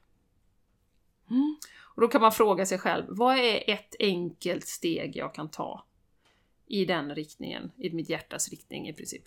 Mm. 1.30 1.56
Och 1.80 2.00
då 2.00 2.08
kan 2.08 2.20
man 2.20 2.32
fråga 2.32 2.66
sig 2.66 2.78
själv, 2.78 3.04
vad 3.08 3.36
är 3.36 3.70
ett 3.70 3.94
enkelt 3.98 4.66
steg 4.66 5.16
jag 5.16 5.34
kan 5.34 5.50
ta 5.50 5.84
i 6.66 6.84
den 6.84 7.14
riktningen, 7.14 7.72
i 7.76 7.90
mitt 7.90 8.08
hjärtas 8.08 8.48
riktning 8.48 8.88
i 8.88 8.92
princip? 8.92 9.24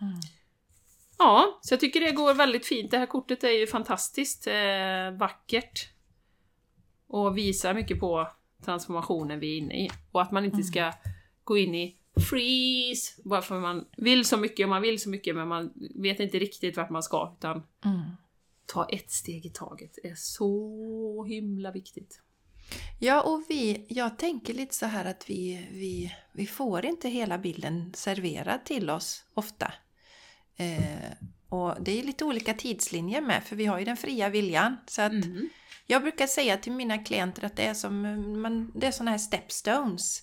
Mm. 0.00 0.20
Ja, 1.18 1.58
så 1.62 1.72
jag 1.72 1.80
tycker 1.80 2.00
det 2.00 2.12
går 2.12 2.34
väldigt 2.34 2.66
fint. 2.66 2.90
Det 2.90 2.98
här 2.98 3.06
kortet 3.06 3.44
är 3.44 3.50
ju 3.50 3.66
fantastiskt 3.66 4.46
eh, 4.46 5.10
vackert. 5.18 5.88
Och 7.06 7.38
visar 7.38 7.74
mycket 7.74 8.00
på 8.00 8.28
transformationen 8.64 9.40
vi 9.40 9.52
är 9.52 9.58
inne 9.58 9.84
i. 9.84 9.90
Och 10.12 10.22
att 10.22 10.32
man 10.32 10.44
inte 10.44 10.54
mm. 10.54 10.64
ska 10.64 10.92
gå 11.44 11.58
in 11.58 11.74
i 11.74 11.96
freeze, 12.30 13.22
bara 13.24 13.42
för 13.42 13.60
man 13.60 13.84
vill 13.96 14.24
så 14.24 14.36
mycket 14.36 14.64
och 14.64 14.70
man 14.70 14.82
vill 14.82 15.00
så 15.00 15.08
mycket 15.08 15.36
men 15.36 15.48
man 15.48 15.72
vet 15.94 16.20
inte 16.20 16.38
riktigt 16.38 16.76
vart 16.76 16.90
man 16.90 17.02
ska. 17.02 17.34
Utan 17.38 17.62
mm. 17.84 18.00
ta 18.66 18.88
ett 18.88 19.10
steg 19.10 19.46
i 19.46 19.50
taget 19.50 19.98
är 20.02 20.14
så 20.14 21.24
himla 21.24 21.70
viktigt. 21.70 22.20
Ja, 22.98 23.22
och 23.22 23.42
vi, 23.48 23.86
jag 23.88 24.18
tänker 24.18 24.54
lite 24.54 24.74
så 24.74 24.86
här 24.86 25.04
att 25.04 25.30
vi, 25.30 25.68
vi, 25.72 26.14
vi 26.32 26.46
får 26.46 26.86
inte 26.86 27.08
hela 27.08 27.38
bilden 27.38 27.92
serverad 27.94 28.64
till 28.64 28.90
oss 28.90 29.24
ofta. 29.34 29.72
Eh, 30.56 31.12
och 31.48 31.74
det 31.80 31.98
är 31.98 32.02
lite 32.02 32.24
olika 32.24 32.54
tidslinjer 32.54 33.20
med, 33.20 33.44
för 33.44 33.56
vi 33.56 33.66
har 33.66 33.78
ju 33.78 33.84
den 33.84 33.96
fria 33.96 34.28
viljan. 34.28 34.76
Så 34.86 35.02
att 35.02 35.12
mm. 35.12 35.48
Jag 35.86 36.02
brukar 36.02 36.26
säga 36.26 36.56
till 36.56 36.72
mina 36.72 36.98
klienter 36.98 37.44
att 37.44 37.56
det 37.56 37.66
är 37.66 37.74
som 37.74 38.02
man, 38.42 38.72
det 38.74 38.86
är 38.86 38.90
såna 38.90 39.10
här 39.10 39.18
stepstones. 39.18 40.22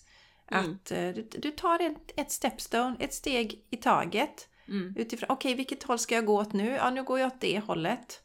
Mm. 0.52 0.72
Att 0.72 0.92
eh, 0.92 1.08
du, 1.10 1.30
du, 1.32 1.52
tar 1.52 1.80
ett, 1.80 2.12
ett 2.16 2.32
stepstone, 2.32 2.96
ett 3.00 3.14
steg 3.14 3.66
i 3.70 3.78
taget. 3.78 4.48
Mm. 4.68 4.94
Utifrån, 4.98 5.28
okej 5.30 5.50
okay, 5.50 5.56
vilket 5.56 5.84
håll 5.84 6.00
ska 6.00 6.16
jag 6.16 6.26
gå 6.26 6.40
åt 6.40 6.54
nu? 6.54 6.70
Ja, 6.70 6.90
nu 6.90 7.04
går 7.04 7.20
jag 7.20 7.28
åt 7.28 7.42
det 7.42 7.60
hållet. 7.60 8.22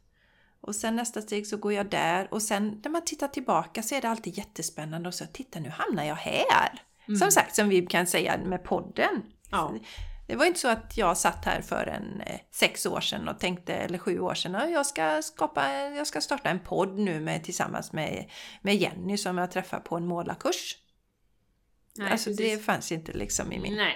Och 0.61 0.75
sen 0.75 0.97
nästa 0.97 1.23
steg 1.23 1.47
så 1.47 1.57
går 1.57 1.73
jag 1.73 1.91
där 1.91 2.35
och 2.35 2.43
sen 2.43 2.81
när 2.85 2.91
man 2.91 3.05
tittar 3.05 3.29
tillbaka 3.29 3.83
så 3.83 3.95
är 3.95 4.01
det 4.01 4.09
alltid 4.09 4.39
jättespännande 4.39 5.09
och 5.09 5.15
så 5.15 5.25
titta 5.33 5.61
nu 5.61 5.69
hamnar 5.69 6.05
jag 6.05 6.15
här. 6.15 6.83
Mm. 7.09 7.19
Som 7.19 7.31
sagt, 7.31 7.55
som 7.55 7.69
vi 7.69 7.87
kan 7.87 8.07
säga 8.07 8.39
med 8.45 8.65
podden. 8.65 9.23
Ja. 9.51 9.75
Det 10.35 10.39
var 10.39 10.47
inte 10.47 10.61
så 10.61 10.69
att 10.69 10.97
jag 10.97 11.17
satt 11.17 11.45
här 11.45 11.61
för 11.61 11.87
en 11.87 12.21
eh, 12.21 12.41
sex 12.51 12.87
år 12.87 13.01
sedan 13.01 13.29
och 13.29 13.41
tänkte, 13.41 13.75
eller 13.75 13.99
sju 13.99 14.21
år 14.21 14.35
sedan, 14.35 14.55
att 14.55 14.71
jag 14.71 14.87
ska, 14.87 15.23
skapa, 15.23 15.73
jag 15.73 16.07
ska 16.07 16.21
starta 16.21 16.51
en 16.51 16.61
podd 16.61 16.99
nu 16.99 17.21
med, 17.21 17.45
tillsammans 17.45 17.93
med, 17.93 18.31
med 18.63 18.77
Jenny 18.77 19.17
som 19.17 19.39
jag 19.39 19.51
träffade 19.51 19.83
på 19.83 19.97
en 19.97 20.07
målarkurs. 20.07 20.77
Nej, 21.99 22.11
alltså 22.11 22.31
precis. 22.31 22.59
det 22.59 22.65
fanns 22.65 22.93
inte 22.93 23.13
liksom 23.13 23.53
i 23.53 23.61
min... 23.61 23.75
Nej, 23.75 23.95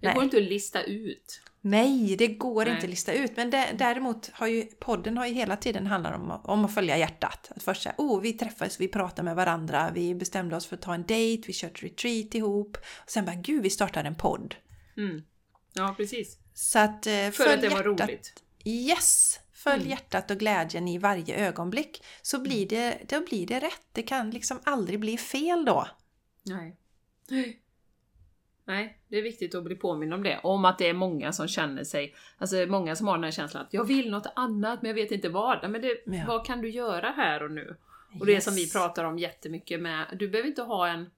det 0.00 0.06
Nej. 0.06 0.14
går 0.14 0.24
inte 0.24 0.36
att 0.36 0.42
lista 0.42 0.82
ut. 0.82 1.40
Nej, 1.60 2.16
det 2.16 2.28
går 2.28 2.64
Nej. 2.64 2.74
inte 2.74 2.84
att 2.84 2.90
lista 2.90 3.12
ut. 3.12 3.36
Men 3.36 3.50
det, 3.50 3.68
däremot 3.78 4.30
har 4.32 4.46
ju 4.46 4.62
podden 4.62 5.18
har 5.18 5.26
ju 5.26 5.34
hela 5.34 5.56
tiden 5.56 5.86
handlat 5.86 6.14
om, 6.14 6.40
om 6.44 6.64
att 6.64 6.74
följa 6.74 6.98
hjärtat. 6.98 7.52
Att 7.56 7.62
först 7.62 7.82
säga, 7.82 7.94
oh, 7.98 8.20
vi 8.20 8.32
träffades, 8.32 8.80
vi 8.80 8.88
pratade 8.88 9.22
med 9.22 9.36
varandra, 9.36 9.90
vi 9.94 10.14
bestämde 10.14 10.56
oss 10.56 10.66
för 10.66 10.76
att 10.76 10.82
ta 10.82 10.94
en 10.94 11.06
dejt, 11.06 11.44
vi 11.46 11.52
körde 11.52 11.74
retreat 11.74 12.34
ihop. 12.34 12.76
Och 12.76 13.10
sen 13.10 13.24
bara, 13.24 13.36
gud, 13.36 13.62
vi 13.62 13.70
startar 13.70 14.04
en 14.04 14.14
podd. 14.14 14.54
Mm. 14.96 15.22
Ja, 15.74 15.94
precis. 15.96 16.38
Så 16.54 16.78
att, 16.78 17.06
eh, 17.06 17.30
för 17.30 17.54
att 17.54 17.60
det 17.60 17.66
hjärtat. 17.66 17.72
var 17.72 17.82
roligt. 17.82 18.42
Yes! 18.64 19.40
Följ 19.52 19.82
mm. 19.82 19.90
hjärtat 19.90 20.30
och 20.30 20.36
glädjen 20.36 20.88
i 20.88 20.98
varje 20.98 21.48
ögonblick. 21.48 22.02
Så 22.22 22.40
blir 22.40 22.68
det, 22.68 22.98
då 23.08 23.20
blir 23.20 23.46
det 23.46 23.60
rätt. 23.60 23.82
Det 23.92 24.02
kan 24.02 24.30
liksom 24.30 24.60
aldrig 24.64 25.00
bli 25.00 25.18
fel 25.18 25.64
då. 25.64 25.88
Nej. 26.42 26.76
Nej, 28.66 28.98
det 29.08 29.18
är 29.18 29.22
viktigt 29.22 29.54
att 29.54 29.64
bli 29.64 29.74
påminn 29.74 30.12
om 30.12 30.22
det. 30.22 30.40
Om 30.42 30.64
att 30.64 30.78
det 30.78 30.88
är 30.88 30.94
många 30.94 31.32
som 31.32 31.48
känner 31.48 31.84
sig, 31.84 32.14
alltså 32.38 32.56
många 32.56 32.96
som 32.96 33.06
har 33.06 33.14
den 33.14 33.24
här 33.24 33.30
känslan 33.30 33.62
att 33.62 33.74
jag 33.74 33.84
vill 33.84 34.10
något 34.10 34.26
annat 34.36 34.82
men 34.82 34.88
jag 34.88 34.94
vet 34.94 35.10
inte 35.10 35.28
vad. 35.28 35.70
Men 35.70 35.82
det, 35.82 36.02
ja. 36.06 36.24
vad 36.26 36.46
kan 36.46 36.60
du 36.60 36.70
göra 36.70 37.10
här 37.10 37.42
och 37.42 37.50
nu? 37.50 37.76
Och 38.20 38.28
yes. 38.28 38.36
det 38.36 38.50
som 38.50 38.54
vi 38.54 38.70
pratar 38.70 39.04
om 39.04 39.18
jättemycket 39.18 39.80
med, 39.80 40.16
du 40.18 40.28
behöver 40.28 40.48
inte 40.48 40.62
ha 40.62 40.88
en, 40.88 41.10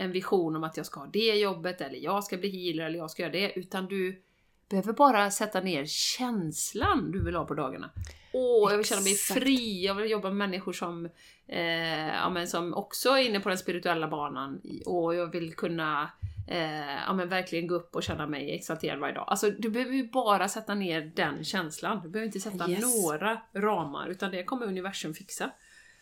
en 0.00 0.12
vision 0.12 0.56
om 0.56 0.64
att 0.64 0.76
jag 0.76 0.86
ska 0.86 1.00
ha 1.00 1.06
det 1.06 1.34
jobbet 1.34 1.80
eller 1.80 1.98
jag 1.98 2.24
ska 2.24 2.36
bli 2.36 2.48
healer 2.48 2.84
eller 2.84 2.98
jag 2.98 3.10
ska 3.10 3.22
göra 3.22 3.32
det, 3.32 3.58
utan 3.58 3.86
du 3.86 4.22
behöver 4.68 4.92
bara 4.92 5.30
sätta 5.30 5.60
ner 5.60 5.84
känslan 5.86 7.10
du 7.10 7.24
vill 7.24 7.36
ha 7.36 7.44
på 7.44 7.54
dagarna. 7.54 7.90
Åh, 8.32 8.70
jag 8.70 8.76
vill 8.76 8.86
känna 8.86 9.00
mig 9.00 9.14
fri, 9.14 9.84
jag 9.84 9.94
vill 9.94 10.10
jobba 10.10 10.28
med 10.28 10.36
människor 10.36 10.72
som, 10.72 11.06
eh, 11.46 12.08
ja, 12.08 12.30
men 12.30 12.48
som 12.48 12.74
också 12.74 13.08
är 13.08 13.28
inne 13.28 13.40
på 13.40 13.48
den 13.48 13.58
spirituella 13.58 14.08
banan. 14.08 14.60
Och 14.86 15.14
jag 15.14 15.32
vill 15.32 15.54
kunna 15.54 16.10
eh, 16.48 16.94
ja, 17.06 17.12
men 17.12 17.28
verkligen 17.28 17.66
gå 17.66 17.74
upp 17.74 17.96
och 17.96 18.02
känna 18.02 18.26
mig 18.26 18.54
exalterad 18.54 18.98
varje 18.98 19.14
dag. 19.14 19.24
Alltså, 19.28 19.50
du 19.50 19.70
behöver 19.70 19.94
ju 19.94 20.10
bara 20.10 20.48
sätta 20.48 20.74
ner 20.74 21.12
den 21.16 21.44
känslan. 21.44 22.00
Du 22.02 22.08
behöver 22.08 22.26
inte 22.26 22.40
sätta 22.40 22.70
yes. 22.70 23.02
några 23.02 23.40
ramar, 23.54 24.08
utan 24.08 24.30
det 24.30 24.44
kommer 24.44 24.66
universum 24.66 25.14
fixa. 25.14 25.50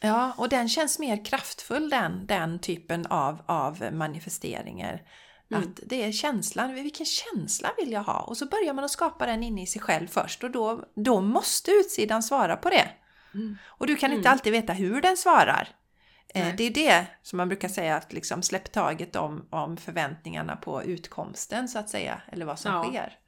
Ja, 0.01 0.32
och 0.36 0.49
den 0.49 0.68
känns 0.68 0.99
mer 0.99 1.24
kraftfull 1.24 1.90
den, 1.90 2.26
den 2.26 2.59
typen 2.59 3.07
av, 3.07 3.42
av 3.46 3.88
manifesteringar. 3.92 5.03
Mm. 5.51 5.62
Att 5.62 5.80
det 5.86 6.05
är 6.05 6.12
känslan, 6.12 6.74
vilken 6.74 7.07
känsla 7.07 7.70
vill 7.78 7.92
jag 7.92 8.03
ha? 8.03 8.20
Och 8.20 8.36
så 8.36 8.46
börjar 8.46 8.74
man 8.74 8.84
att 8.84 8.90
skapa 8.90 9.26
den 9.26 9.42
inne 9.42 9.62
i 9.62 9.66
sig 9.66 9.82
själv 9.82 10.07
först 10.07 10.44
och 10.44 10.51
då, 10.51 10.84
då 10.94 11.20
måste 11.20 11.70
utsidan 11.70 12.23
svara 12.23 12.56
på 12.56 12.70
det. 12.70 12.90
Mm. 13.35 13.59
Och 13.64 13.86
du 13.86 13.97
kan 13.97 14.12
inte 14.12 14.28
mm. 14.28 14.32
alltid 14.32 14.52
veta 14.52 14.73
hur 14.73 15.01
den 15.01 15.16
svarar. 15.16 15.68
Eh, 16.35 16.55
det 16.56 16.64
är 16.64 16.70
det 16.70 17.06
som 17.23 17.36
man 17.36 17.48
brukar 17.48 17.68
säga, 17.68 17.97
att 17.97 18.12
liksom 18.12 18.43
släpp 18.43 18.73
taget 18.73 19.16
om, 19.16 19.48
om 19.51 19.77
förväntningarna 19.77 20.56
på 20.56 20.82
utkomsten 20.82 21.68
så 21.68 21.78
att 21.78 21.90
säga, 21.90 22.23
eller 22.32 22.47
vad 22.47 22.59
som 22.59 22.74
ja, 22.74 22.85
sker. 22.85 23.18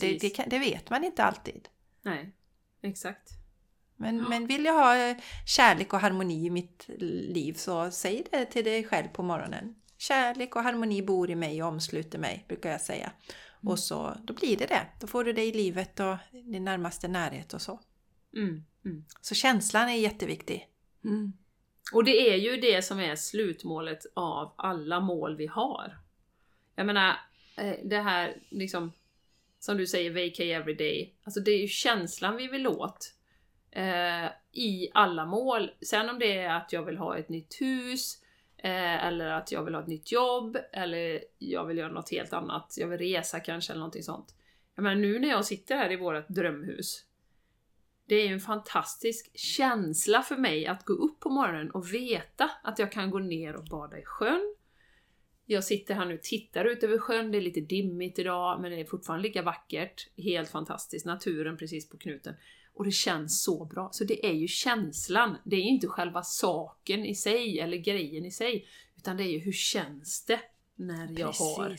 Det, 0.00 0.18
det, 0.18 0.30
kan, 0.30 0.48
det, 0.48 0.58
vet 0.58 0.90
man 0.90 1.04
inte 1.04 1.24
alltid. 1.24 1.68
Nej, 2.02 2.32
exakt. 2.82 3.39
Men, 4.00 4.18
ja. 4.18 4.28
men 4.28 4.46
vill 4.46 4.64
jag 4.64 4.72
ha 4.72 4.96
eh, 4.96 5.16
kärlek 5.46 5.92
och 5.92 6.00
harmoni 6.00 6.46
i 6.46 6.50
mitt 6.50 6.84
liv 6.98 7.52
så 7.52 7.90
säg 7.90 8.24
det 8.30 8.44
till 8.44 8.64
dig 8.64 8.84
själv 8.84 9.08
på 9.08 9.22
morgonen. 9.22 9.74
Kärlek 9.98 10.56
och 10.56 10.62
harmoni 10.62 11.02
bor 11.02 11.30
i 11.30 11.34
mig 11.34 11.62
och 11.62 11.68
omsluter 11.68 12.18
mig, 12.18 12.44
brukar 12.48 12.70
jag 12.70 12.80
säga. 12.80 13.12
Mm. 13.62 13.72
Och 13.72 13.78
så, 13.78 14.16
då 14.24 14.34
blir 14.34 14.56
det 14.56 14.66
det. 14.66 14.86
Då 15.00 15.06
får 15.06 15.24
du 15.24 15.32
det 15.32 15.44
i 15.44 15.52
livet 15.52 16.00
och 16.00 16.16
din 16.30 16.64
närmaste 16.64 17.08
närhet 17.08 17.52
och 17.52 17.62
så. 17.62 17.80
Mm. 18.36 18.64
Mm. 18.84 19.04
Så 19.20 19.34
känslan 19.34 19.88
är 19.88 19.96
jätteviktig. 19.96 20.68
Mm. 21.04 21.32
Och 21.92 22.04
det 22.04 22.30
är 22.30 22.36
ju 22.36 22.56
det 22.56 22.82
som 22.82 23.00
är 23.00 23.16
slutmålet 23.16 24.06
av 24.14 24.54
alla 24.56 25.00
mål 25.00 25.36
vi 25.36 25.46
har. 25.46 25.98
Jag 26.74 26.86
menar, 26.86 27.16
eh, 27.56 27.74
det 27.84 28.00
här 28.00 28.42
liksom, 28.50 28.92
som 29.58 29.76
du 29.76 29.86
säger, 29.86 30.10
vacay 30.10 30.50
every 30.50 30.74
day. 30.74 31.14
Alltså 31.24 31.40
det 31.40 31.50
är 31.50 31.60
ju 31.60 31.68
känslan 31.68 32.36
vi 32.36 32.48
vill 32.48 32.66
åt. 32.66 33.14
Eh, 33.72 34.26
I 34.52 34.90
alla 34.94 35.26
mål. 35.26 35.70
Sen 35.80 36.08
om 36.08 36.18
det 36.18 36.38
är 36.38 36.56
att 36.56 36.72
jag 36.72 36.82
vill 36.82 36.98
ha 36.98 37.18
ett 37.18 37.28
nytt 37.28 37.60
hus, 37.60 38.20
Eh, 38.62 39.06
eller 39.06 39.26
att 39.26 39.52
jag 39.52 39.64
vill 39.64 39.74
ha 39.74 39.82
ett 39.82 39.88
nytt 39.88 40.12
jobb, 40.12 40.58
eller 40.72 41.24
jag 41.38 41.66
vill 41.66 41.78
göra 41.78 41.92
något 41.92 42.10
helt 42.10 42.32
annat. 42.32 42.74
Jag 42.78 42.88
vill 42.88 42.98
resa 42.98 43.40
kanske, 43.40 43.72
eller 43.72 43.80
någonting 43.80 44.02
sånt. 44.02 44.34
Jag 44.74 44.82
menar, 44.82 44.96
nu 44.96 45.18
när 45.18 45.28
jag 45.28 45.44
sitter 45.44 45.76
här 45.76 45.92
i 45.92 45.96
vårt 45.96 46.28
drömhus, 46.28 47.04
det 48.06 48.14
är 48.14 48.26
ju 48.26 48.34
en 48.34 48.40
fantastisk 48.40 49.38
känsla 49.38 50.22
för 50.22 50.36
mig 50.36 50.66
att 50.66 50.84
gå 50.84 50.92
upp 50.92 51.20
på 51.20 51.30
morgonen 51.30 51.70
och 51.70 51.94
veta 51.94 52.50
att 52.62 52.78
jag 52.78 52.92
kan 52.92 53.10
gå 53.10 53.18
ner 53.18 53.56
och 53.56 53.64
bada 53.64 53.98
i 53.98 54.04
sjön. 54.04 54.54
Jag 55.46 55.64
sitter 55.64 55.94
här 55.94 56.04
nu 56.06 56.14
och 56.14 56.22
tittar 56.22 56.64
ut 56.64 56.82
över 56.82 56.98
sjön, 56.98 57.30
det 57.30 57.38
är 57.38 57.42
lite 57.42 57.60
dimmigt 57.60 58.18
idag, 58.18 58.60
men 58.60 58.70
det 58.70 58.80
är 58.80 58.84
fortfarande 58.84 59.28
lika 59.28 59.42
vackert. 59.42 60.08
Helt 60.16 60.50
fantastiskt, 60.50 61.06
naturen 61.06 61.56
precis 61.56 61.88
på 61.88 61.98
knuten. 61.98 62.34
Och 62.80 62.86
det 62.86 62.92
känns 62.92 63.42
så 63.42 63.64
bra. 63.64 63.88
Så 63.92 64.04
det 64.04 64.26
är 64.26 64.32
ju 64.32 64.48
känslan, 64.48 65.36
det 65.44 65.56
är 65.56 65.60
ju 65.60 65.68
inte 65.68 65.86
själva 65.86 66.22
saken 66.22 67.04
i 67.04 67.14
sig, 67.14 67.60
eller 67.60 67.76
grejen 67.76 68.24
i 68.24 68.30
sig, 68.30 68.66
utan 68.96 69.16
det 69.16 69.22
är 69.22 69.30
ju 69.32 69.38
hur 69.38 69.52
känns 69.52 70.24
det 70.24 70.40
när 70.76 71.18
jag 71.20 71.26
har 71.32 71.76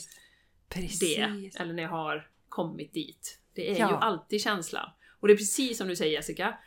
Precis. 0.69 0.99
det, 0.99 1.52
eller 1.60 1.73
när 1.73 1.84
jag 1.84 1.90
har 1.90 2.30
kommit 2.49 2.94
dit. 2.94 3.40
Det 3.53 3.72
är 3.72 3.80
Ja. 3.80 3.90
ju 3.90 3.95
alltid 3.95 4.41
känslan. 4.41 4.90
Och 5.19 5.28
det 5.28 5.34
är 5.34 5.38
precis 5.38 5.78
som 5.78 5.88
du 5.88 5.95
säger 5.95 6.14
Jessica, 6.14 6.57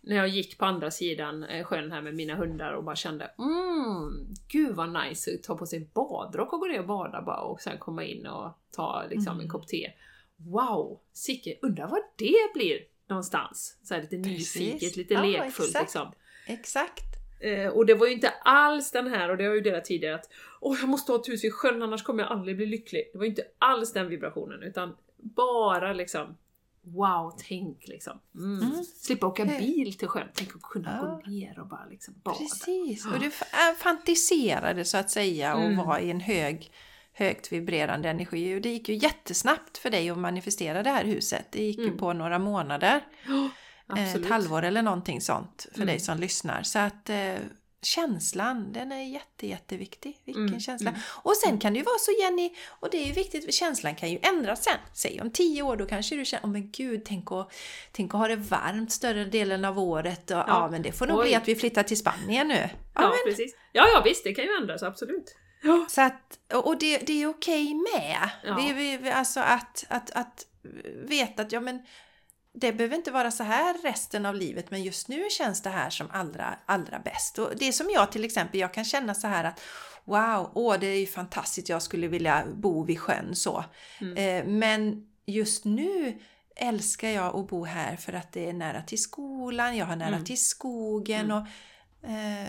när 0.00 0.16
jag 0.16 0.28
gick 0.28 0.58
på 0.58 0.64
andra 0.64 0.90
sidan 0.90 1.44
eh, 1.44 1.64
sjön 1.64 1.92
här 1.92 2.02
med 2.02 2.14
mina 2.14 2.34
hundar 2.34 2.72
och 2.72 2.84
bara 2.84 2.96
kände 2.96 3.24
mm, 3.38 4.34
gud 4.48 4.74
vad 4.76 5.04
nice 5.04 5.34
att 5.34 5.42
ta 5.42 5.56
på 5.56 5.66
sig 5.66 5.90
badrock 5.94 6.52
och 6.52 6.60
gå 6.60 6.66
ner 6.66 6.80
och 6.80 6.86
bada 6.86 7.22
bara 7.22 7.40
och 7.40 7.60
sen 7.60 7.78
komma 7.78 8.04
in 8.04 8.26
och 8.26 8.58
ta 8.70 9.04
liksom 9.10 9.32
en 9.32 9.40
Mm. 9.40 9.48
kopp 9.48 9.68
te. 9.68 9.92
Wow! 10.36 11.00
Sicke, 11.12 11.58
undrar 11.62 11.88
vad 11.88 12.00
det 12.16 12.52
blir 12.54 12.91
någonstans? 13.12 13.76
Så 13.82 13.96
lite 13.96 14.16
Precis. 14.22 14.56
nyfiket, 14.56 14.96
lite 14.96 15.14
Ja, 15.14 15.22
lekfullt 15.22 15.68
exakt. 15.68 15.82
liksom. 15.84 16.12
Exakt. 16.46 17.04
Eh, 17.40 17.66
och 17.68 17.86
det 17.86 17.94
var 17.94 18.06
ju 18.06 18.12
inte 18.12 18.28
alls 18.44 18.90
den 18.90 19.06
här, 19.06 19.28
och 19.30 19.36
det 19.36 19.44
har 19.44 19.48
jag 19.48 19.56
ju 19.56 19.60
delat 19.62 19.84
tidigare, 19.84 20.14
att 20.14 20.28
åh 20.60 20.76
jag 20.80 20.88
måste 20.88 21.12
ha 21.12 21.20
ett 21.20 21.28
hus 21.28 21.44
vid 21.44 21.52
sjön 21.54 21.82
annars 21.82 22.02
kommer 22.02 22.22
jag 22.22 22.32
aldrig 22.32 22.56
bli 22.56 22.66
lycklig. 22.66 23.10
Det 23.12 23.18
var 23.18 23.24
ju 23.24 23.30
inte 23.30 23.44
alls 23.58 23.92
den 23.92 24.08
vibrationen, 24.08 24.62
utan 24.62 24.96
bara 25.16 25.92
liksom 25.92 26.36
Wow, 26.84 27.38
tänk 27.48 27.88
liksom. 27.88 28.20
Mm. 28.34 28.58
Mm. 28.70 28.84
Slippa 28.84 29.26
åka 29.26 29.44
bil 29.44 29.98
till 29.98 30.08
sjön, 30.08 30.28
tänk 30.34 30.56
att 30.56 30.62
kunna 30.62 30.98
Ja. 31.02 31.06
gå 31.24 31.30
ner 31.30 31.58
och 31.60 31.66
bara 31.66 31.86
liksom 31.90 32.14
bada. 32.24 32.36
Precis. 32.38 33.06
Och 33.06 33.20
du 33.20 33.26
f- 33.26 33.42
äh, 33.52 33.76
fantiserade 33.78 34.84
så 34.84 34.98
att 34.98 35.10
säga 35.10 35.54
och 35.54 35.62
Mm. 35.62 35.86
var 35.86 35.98
i 35.98 36.10
en 36.10 36.20
hög, 36.20 36.72
högt 37.14 37.52
vibrerande 37.52 38.08
energi. 38.10 38.56
Och 38.56 38.60
det 38.60 38.68
gick 38.68 38.88
ju 38.88 38.94
jättesnabbt 38.94 39.78
för 39.78 39.90
dig 39.90 40.10
att 40.10 40.18
manifestera 40.18 40.82
det 40.82 40.90
här 40.90 41.04
huset. 41.04 41.46
Det 41.50 41.62
gick 41.62 41.78
ju 41.78 41.84
Mm. 41.86 41.98
på 41.98 42.12
några 42.12 42.38
månader. 42.38 43.00
Ja, 43.26 43.48
Eh, 43.96 44.04
absolut. 44.04 44.24
ett 44.26 44.32
halvår 44.32 44.62
eller 44.62 44.82
någonting 44.82 45.20
sånt 45.20 45.66
för 45.70 45.76
Mm. 45.78 45.86
dig 45.86 46.00
som 46.00 46.18
lyssnar. 46.18 46.62
Så 46.62 46.78
att 46.78 47.10
eh, 47.10 47.34
känslan, 47.82 48.72
den 48.72 48.92
är 48.92 49.02
jätte, 49.02 49.46
jätteviktig. 49.46 50.16
Vilken 50.24 50.46
Mm, 50.46 50.60
känsla. 50.60 50.90
mm. 50.90 51.00
Och 51.22 51.36
sen 51.36 51.58
kan 51.58 51.72
det 51.72 51.78
ju 51.78 51.84
vara 51.84 51.98
så 51.98 52.10
Jenny, 52.22 52.50
och 52.80 52.88
det 52.90 52.96
är 53.02 53.06
ju 53.06 53.12
viktigt, 53.12 53.44
för 53.44 53.52
känslan 53.52 53.94
kan 53.94 54.10
ju 54.10 54.18
ändras 54.22 54.64
sen. 54.64 54.76
Säg 54.94 55.20
om 55.20 55.30
tio 55.30 55.62
år, 55.62 55.76
då 55.76 55.86
kanske 55.86 56.16
du 56.16 56.24
känner, 56.24 56.44
åh 56.44 56.50
men 56.50 56.70
gud, 56.70 57.02
tänk 57.04 57.32
att, 57.32 57.52
tänk 57.92 58.14
att 58.14 58.20
ha 58.20 58.28
det 58.28 58.36
varmt 58.36 58.92
större 58.92 59.24
delen 59.24 59.64
av 59.64 59.78
året. 59.78 60.30
Och, 60.30 60.36
ja. 60.36 60.68
men 60.70 60.82
det 60.82 60.92
får 60.92 61.06
nog 61.06 61.18
Oj. 61.18 61.24
bli 61.24 61.34
att 61.34 61.48
vi 61.48 61.54
flyttar 61.56 61.82
till 61.82 61.98
Spanien 61.98 62.48
nu. 62.48 62.68
Ja, 62.94 63.02
Ja, 63.02 63.14
precis. 63.26 63.54
Ja, 63.72 63.86
ja 63.94 64.02
visst, 64.04 64.24
det 64.24 64.34
kan 64.34 64.44
ju 64.44 64.50
ändras, 64.60 64.82
absolut. 64.82 65.36
Så 65.88 66.00
att, 66.00 66.38
och 66.64 66.78
det, 66.78 66.98
det 66.98 67.22
är 67.22 67.26
okej 67.26 67.74
med. 67.74 68.30
Ja. 68.44 68.54
Vi, 68.54 68.96
vi, 68.98 69.10
alltså 69.10 69.40
att, 69.40 69.84
att, 69.88 70.10
att 70.10 70.46
veta 71.04 71.42
att 71.42 71.52
ja, 71.52 71.60
men 71.60 71.82
det 72.54 72.72
behöver 72.72 72.96
inte 72.96 73.10
vara 73.10 73.30
så 73.30 73.42
här 73.42 73.82
resten 73.82 74.26
av 74.26 74.34
livet 74.34 74.70
men 74.70 74.82
just 74.82 75.08
nu 75.08 75.30
känns 75.30 75.62
det 75.62 75.70
här 75.70 75.90
som 75.90 76.10
allra, 76.12 76.58
allra 76.66 76.98
bäst. 76.98 77.38
Och 77.38 77.50
det 77.56 77.68
är 77.68 77.72
som 77.72 77.90
jag 77.90 78.12
till 78.12 78.24
exempel, 78.24 78.60
jag 78.60 78.74
kan 78.74 78.84
känna 78.84 79.14
så 79.14 79.26
här 79.26 79.44
att 79.44 79.60
wow, 80.04 80.50
åh 80.54 80.76
det 80.80 80.86
är 80.86 80.98
ju 81.00 81.06
fantastiskt, 81.06 81.68
jag 81.68 81.82
skulle 81.82 82.08
vilja 82.08 82.44
bo 82.54 82.84
vid 82.84 83.00
sjön 83.00 83.36
så. 83.36 83.64
Mm. 84.00 84.16
Eh, 84.16 84.52
men 84.52 85.06
just 85.26 85.64
nu 85.64 86.18
älskar 86.56 87.08
jag 87.08 87.36
att 87.36 87.48
bo 87.48 87.64
här 87.64 87.96
för 87.96 88.12
att 88.12 88.32
det 88.32 88.48
är 88.48 88.52
nära 88.52 88.82
till 88.82 89.02
skolan, 89.02 89.76
jag 89.76 89.86
har 89.86 89.96
nära 89.96 90.08
Mm. 90.08 90.24
till 90.24 90.44
skogen 90.44 91.24
Mm. 91.30 91.36
och 91.36 91.46
eh, 92.10 92.48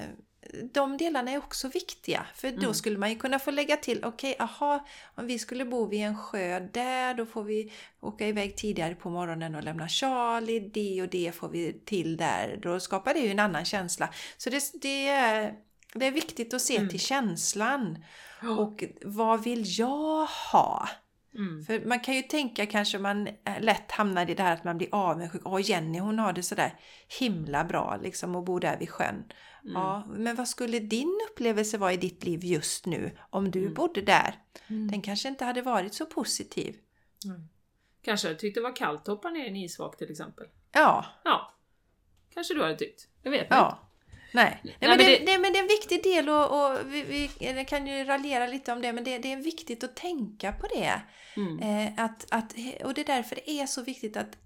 de 0.74 0.98
delarna 0.98 1.32
är 1.32 1.38
också 1.38 1.68
viktiga. 1.68 2.26
För 2.36 2.52
då 2.52 2.58
Mm. 2.62 2.74
skulle 2.74 2.98
man 2.98 3.10
ju 3.10 3.16
kunna 3.16 3.40
få 3.40 3.52
lägga 3.52 3.78
till, 3.78 4.06
okej, 4.06 4.36
aha, 4.40 4.86
om 5.16 5.28
vi 5.28 5.40
skulle 5.40 5.66
bo 5.66 5.86
vid 5.86 6.02
en 6.02 6.18
sjö 6.18 6.60
där, 6.60 7.14
då 7.14 7.26
får 7.26 7.44
vi 7.44 7.72
åka 8.02 8.28
iväg 8.28 8.56
tidigare 8.56 8.96
på 8.96 9.10
morgonen 9.10 9.56
och 9.56 9.64
lämna 9.64 9.88
Charlie, 9.88 10.60
det 10.60 11.02
och 11.02 11.08
det 11.10 11.36
får 11.36 11.50
vi 11.50 11.74
till 11.86 12.18
där. 12.18 12.60
Då 12.64 12.80
skapar 12.80 13.14
det 13.14 13.20
ju 13.20 13.32
en 13.32 13.40
annan 13.40 13.66
känsla. 13.66 14.10
Så 14.38 14.50
det, 14.50 14.64
det, 14.82 15.08
är, 15.08 15.54
det 15.94 16.06
är 16.08 16.12
viktigt 16.12 16.54
att 16.54 16.62
se 16.62 16.78
Mm. 16.78 16.90
till 16.90 17.00
känslan. 17.00 18.04
Och 18.60 18.84
vad 19.06 19.44
vill 19.44 19.64
jag 19.80 20.26
ha? 20.52 20.90
Mm. 21.36 21.66
För 21.66 21.86
man 21.88 22.00
kan 22.00 22.16
ju 22.16 22.22
tänka 22.22 22.66
kanske 22.66 22.98
man 23.00 23.28
eh, 23.28 23.34
lätt 23.60 23.92
hamnar 23.92 24.30
i 24.30 24.34
det 24.34 24.44
här 24.44 24.54
att 24.54 24.64
man 24.64 24.78
blir 24.78 24.90
avundsjuk. 24.92 25.42
Åh 25.46 25.62
Jenny 25.70 26.00
hon 26.00 26.20
har 26.20 26.34
det 26.34 26.44
sådär 26.44 26.74
himla 27.20 27.64
bra 27.64 28.00
liksom 28.04 28.36
och 28.36 28.44
bor 28.44 28.60
där 28.60 28.78
vid 28.78 28.90
sjön. 28.90 29.24
Mm. 29.64 29.74
Ja, 29.76 30.04
men 30.10 30.36
vad 30.36 30.48
skulle 30.48 30.80
din 30.80 31.20
upplevelse 31.32 31.78
vara 31.78 31.94
i 31.94 31.98
ditt 31.98 32.24
liv 32.24 32.44
just 32.44 32.86
nu 32.86 33.18
om 33.30 33.52
du 33.52 33.62
Mm. 33.62 33.74
bodde 33.74 34.02
där? 34.02 34.36
Mm. 34.68 34.92
Den 34.92 35.02
kanske 35.02 35.28
inte 35.30 35.46
hade 35.46 35.62
varit 35.62 35.94
så 35.94 36.06
positiv. 36.06 36.76
Kanske 38.02 38.28
jag 38.28 38.40
tyckte 38.40 38.60
det 38.60 38.64
var 38.64 38.76
kallt 38.76 39.02
att 39.02 39.08
hoppa 39.08 39.30
ner 39.30 39.46
i 39.46 39.48
en 39.48 39.56
isvak 39.56 39.98
till 39.98 40.12
exempel. 40.12 40.46
Ja, 40.72 41.06
Ja. 41.24 41.54
Kanske 42.34 42.54
du 42.54 42.62
hade 42.62 42.76
tyckt. 42.76 43.08
Jag 43.24 43.32
vet 43.32 43.42
inte. 43.44 43.56
ja. 43.56 43.80
Nej. 44.34 44.60
Nej, 44.64 44.76
men, 44.80 44.90
men 44.90 44.98
det, 44.98 45.04
det- 45.06 45.26
det, 45.26 45.38
men 45.40 45.54
det 45.54 45.60
är 45.60 45.62
en 45.62 45.68
viktig 45.68 46.04
del 46.04 46.30
och, 46.30 46.46
och 46.72 46.80
vi, 46.94 47.30
vi 47.40 47.66
kan 47.68 47.88
ju 47.88 48.04
raljera 48.04 48.48
lite 48.48 48.74
om 48.74 48.82
det 48.82 48.94
men 48.94 49.04
det, 49.04 49.18
det 49.18 49.32
är 49.34 49.38
viktigt 49.38 49.84
att 49.84 49.96
tänka 49.96 50.52
på 50.52 50.68
det. 50.68 51.02
Mm. 51.36 51.60
Eh, 51.60 52.06
att, 52.06 52.26
att, 52.32 52.54
och 52.84 52.94
det 52.94 53.02
är 53.02 53.06
därför 53.16 53.36
det 53.36 53.50
är 53.52 53.66
så 53.66 53.82
viktigt 53.82 54.18
att 54.18 54.38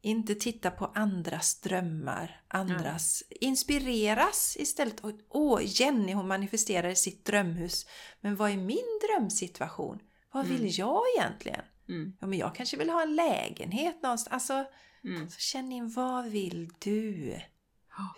inte 0.00 0.34
titta 0.34 0.70
på 0.70 0.86
andras 0.86 1.60
drömmar, 1.60 2.42
andras... 2.48 3.22
Inspireras 3.30 4.56
istället. 4.60 5.02
Åh, 5.28 5.60
Jenny 5.64 6.12
hon 6.12 6.28
manifesterar 6.28 6.94
sitt 6.94 7.24
drömhus. 7.24 7.86
Men 8.20 8.36
vad 8.36 8.50
är 8.50 8.56
min 8.56 8.98
drömsituation? 9.08 9.98
Vad 10.32 10.46
vill 10.46 10.60
Mm. 10.60 10.70
jag 10.72 11.02
egentligen? 11.16 11.60
Mm. 11.88 12.16
Ja, 12.20 12.26
men 12.26 12.38
jag 12.38 12.54
kanske 12.54 12.76
vill 12.76 12.90
ha 12.90 13.02
en 13.02 13.14
lägenhet 13.16 14.02
någonstans. 14.02 14.32
Alltså, 14.34 14.64
Mm. 15.04 15.28
så 15.30 15.40
känn 15.40 15.72
in, 15.72 15.88
vad 15.90 16.26
vill 16.30 16.70
du? 16.78 17.40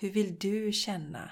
Hur 0.00 0.10
vill 0.10 0.38
du 0.38 0.72
känna? 0.72 1.30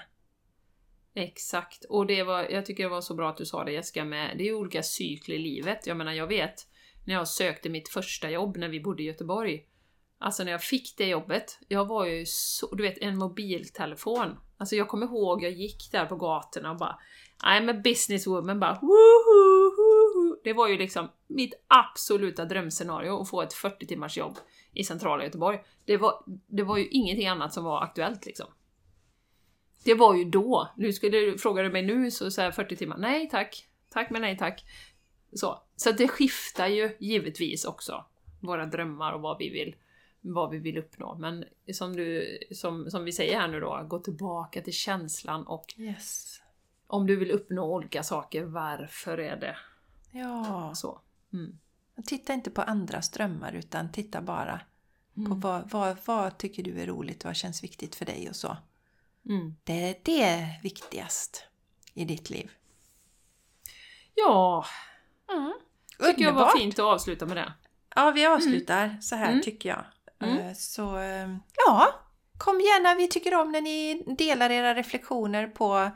Exakt, 1.15 1.85
och 1.85 2.07
det 2.07 2.23
var, 2.23 2.43
jag 2.43 2.65
tycker 2.65 2.83
det 2.83 2.89
var 2.89 3.01
så 3.01 3.15
bra 3.15 3.29
att 3.29 3.37
du 3.37 3.45
sa 3.45 3.63
det 3.63 3.71
Jessica, 3.71 4.05
med, 4.05 4.37
det 4.37 4.47
är 4.47 4.53
olika 4.53 4.83
cykler 4.83 5.35
i 5.35 5.39
livet. 5.39 5.87
Jag 5.87 5.97
menar, 5.97 6.13
jag 6.13 6.27
vet 6.27 6.67
när 7.05 7.13
jag 7.13 7.27
sökte 7.27 7.69
mitt 7.69 7.89
första 7.89 8.29
jobb 8.29 8.57
när 8.57 8.69
vi 8.69 8.79
bodde 8.79 9.03
i 9.03 9.05
Göteborg. 9.05 9.65
Alltså 10.21 10.43
när 10.43 10.51
jag 10.51 10.63
fick 10.63 10.97
det 10.97 11.07
jobbet, 11.07 11.59
jag 11.67 11.85
var 11.85 12.05
ju 12.05 12.25
så, 12.25 12.75
du 12.75 12.83
vet 12.83 12.97
en 12.97 13.17
mobiltelefon. 13.17 14.37
Alltså 14.57 14.75
jag 14.75 14.87
kommer 14.87 15.05
ihåg, 15.05 15.43
jag 15.43 15.51
gick 15.51 15.91
där 15.91 16.05
på 16.05 16.15
gatorna 16.15 16.71
och 16.71 16.77
bara 16.77 16.99
I'm 17.43 17.69
a 17.69 17.81
businesswoman, 17.83 18.59
bara. 18.59 18.79
Det 20.43 20.53
var 20.53 20.67
ju 20.67 20.77
liksom 20.77 21.09
mitt 21.27 21.53
absoluta 21.67 22.45
drömscenario 22.45 23.21
att 23.21 23.29
få 23.29 23.41
ett 23.41 23.53
40 23.53 23.85
timmars 23.85 24.17
jobb 24.17 24.37
i 24.73 24.83
centrala 24.83 25.23
Göteborg. 25.23 25.59
Det 25.85 25.97
var, 25.97 26.23
det 26.47 26.63
var 26.63 26.77
ju 26.77 26.87
ingenting 26.87 27.27
annat 27.27 27.53
som 27.53 27.63
var 27.63 27.83
aktuellt 27.83 28.25
liksom. 28.25 28.47
Det 29.83 29.93
var 29.93 30.15
ju 30.15 30.25
då. 30.25 30.69
Nu 30.77 30.93
skulle 30.93 31.17
du, 31.17 31.37
frågar 31.37 31.63
du 31.63 31.69
mig 31.69 31.81
nu 31.81 32.11
så 32.11 32.31
säger 32.31 32.47
jag 32.47 32.55
40 32.55 32.75
timmar. 32.75 32.97
Nej 32.97 33.29
tack. 33.29 33.65
Tack 33.89 34.09
men 34.09 34.21
nej 34.21 34.37
tack. 34.37 34.65
Så, 35.33 35.63
så 35.75 35.89
att 35.89 35.97
det 35.97 36.07
skiftar 36.07 36.67
ju 36.67 36.95
givetvis 36.99 37.65
också 37.65 38.05
våra 38.39 38.65
drömmar 38.65 39.13
och 39.13 39.21
vad 39.21 39.37
vi 39.37 39.49
vill, 39.49 39.75
vad 40.21 40.49
vi 40.49 40.57
vill 40.57 40.77
uppnå. 40.77 41.15
Men 41.15 41.45
som, 41.73 41.95
du, 41.95 42.37
som, 42.51 42.91
som 42.91 43.03
vi 43.05 43.11
säger 43.11 43.39
här 43.39 43.47
nu 43.47 43.59
då, 43.59 43.85
gå 43.89 43.99
tillbaka 43.99 44.61
till 44.61 44.73
känslan 44.73 45.47
och 45.47 45.73
Yes. 45.77 46.41
om 46.87 47.07
du 47.07 47.15
vill 47.15 47.31
uppnå 47.31 47.73
olika 47.75 48.03
saker, 48.03 48.43
varför 48.43 49.17
är 49.17 49.35
det 49.35 49.57
Ja. 50.11 50.71
så? 50.75 51.01
Mm. 51.33 51.59
Titta 52.05 52.33
inte 52.33 52.51
på 52.51 52.61
andras 52.61 53.09
drömmar 53.11 53.53
utan 53.53 53.91
titta 53.91 54.21
bara 54.21 54.61
på 55.13 55.21
Mm. 55.21 55.39
vad, 55.39 55.69
vad, 55.71 55.97
vad 56.05 56.37
tycker 56.37 56.63
du 56.63 56.81
är 56.81 56.87
roligt, 56.87 57.25
vad 57.25 57.35
känns 57.35 57.63
viktigt 57.63 57.95
för 57.95 58.05
dig 58.05 58.29
och 58.29 58.35
så. 58.35 58.57
Mm. 59.25 59.55
Det, 59.63 59.99
det 60.05 60.23
är 60.23 60.61
viktigast 60.63 61.43
i 61.93 62.05
ditt 62.05 62.29
liv. 62.29 62.51
Ja, 64.15 64.65
Mm. 65.31 65.53
tycker 65.99 66.21
jag 66.23 66.33
var 66.33 66.41
Underbart. 66.41 66.57
fint 66.59 66.79
att 66.79 66.85
avsluta 66.85 67.25
med 67.25 67.37
det. 67.37 67.53
Ja, 67.95 68.11
vi 68.11 68.25
avslutar 68.25 68.97
så 69.01 69.15
här 69.15 69.29
Mm. 69.31 69.41
tycker 69.41 69.69
jag. 69.69 69.85
Mm. 70.23 70.37
Eh, 70.37 70.53
Så 70.53 70.97
eh, 70.97 71.35
ja, 71.67 71.87
kom 72.37 72.59
gärna. 72.59 72.95
Vi 72.95 73.07
tycker 73.07 73.35
om 73.35 73.51
när 73.51 73.61
ni 73.61 74.03
delar 74.17 74.49
era 74.49 74.75
reflektioner 74.75 75.47
på, 75.47 75.89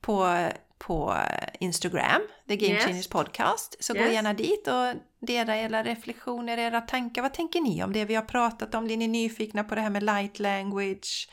på, 0.00 0.48
på 0.78 1.16
Instagram, 1.60 2.20
The 2.48 2.56
Game 2.56 2.74
Yes. 2.74 2.84
Changers 2.84 3.08
Podcast. 3.08 3.84
Så 3.84 3.92
gå 3.94 4.00
Yes. 4.00 4.12
gärna 4.12 4.34
dit 4.34 4.68
och 4.68 4.94
dela 5.26 5.56
era 5.56 5.82
reflektioner, 5.84 6.58
era 6.58 6.80
tankar. 6.80 7.22
Vad 7.22 7.34
tänker 7.34 7.60
ni 7.60 7.82
om 7.84 7.92
det 7.92 8.04
vi 8.04 8.14
har 8.14 8.22
pratat 8.22 8.74
om? 8.74 8.84
Blir 8.84 8.96
ni 8.96 9.08
nyfikna 9.08 9.64
på 9.64 9.74
det 9.74 9.80
här 9.80 9.90
med 9.90 10.02
light 10.02 10.38
language? 10.38 11.28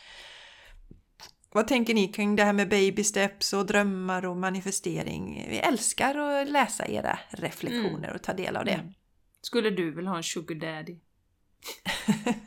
Vad 1.52 1.68
tänker 1.68 1.94
ni 1.94 2.08
kring 2.08 2.36
det 2.36 2.44
här 2.44 2.54
med 2.54 2.70
baby 2.70 3.04
steps 3.04 3.54
och 3.54 3.66
drömmar 3.66 4.26
och 4.26 4.38
manifestering? 4.38 5.46
Vi 5.50 5.58
älskar 5.58 6.18
att 6.18 6.50
läsa 6.50 6.88
era 6.88 7.20
reflektioner 7.30 8.14
och 8.14 8.22
ta 8.24 8.34
del 8.34 8.56
av 8.58 8.66
det. 8.66 8.72
Mm. 8.72 8.94
Skulle 9.42 9.70
du 9.70 9.92
vilja 9.96 10.10
ha 10.12 10.18
en 10.18 10.24
sugar 10.24 10.56
daddy? 10.56 10.98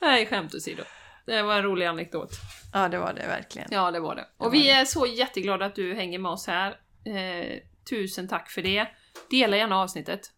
Nej, 0.00 0.26
skämt 0.26 0.54
åsido. 0.54 0.82
Det 1.26 1.42
var 1.42 1.56
en 1.56 1.62
rolig 1.62 1.86
anekdot. 1.86 2.30
Ja, 2.72 2.88
det 2.88 2.98
var 2.98 3.12
det 3.12 3.26
verkligen. 3.26 3.68
Ja, 3.70 3.90
det 3.90 4.00
var 4.00 4.14
det. 4.14 4.22
Och 4.36 4.44
var 4.44 4.50
vi 4.50 4.62
det. 4.62 4.70
är 4.70 4.84
så 4.84 5.06
jätteglada 5.06 5.64
att 5.66 5.74
du 5.74 5.94
hänger 5.94 6.18
med 6.18 6.30
oss 6.32 6.46
här. 6.46 6.70
Eh, 7.04 7.58
tusen 7.90 8.28
tack 8.28 8.50
för 8.50 8.62
det. 8.62 8.86
Dela 9.30 9.56
gärna 9.56 9.76
avsnittet. 9.76 10.32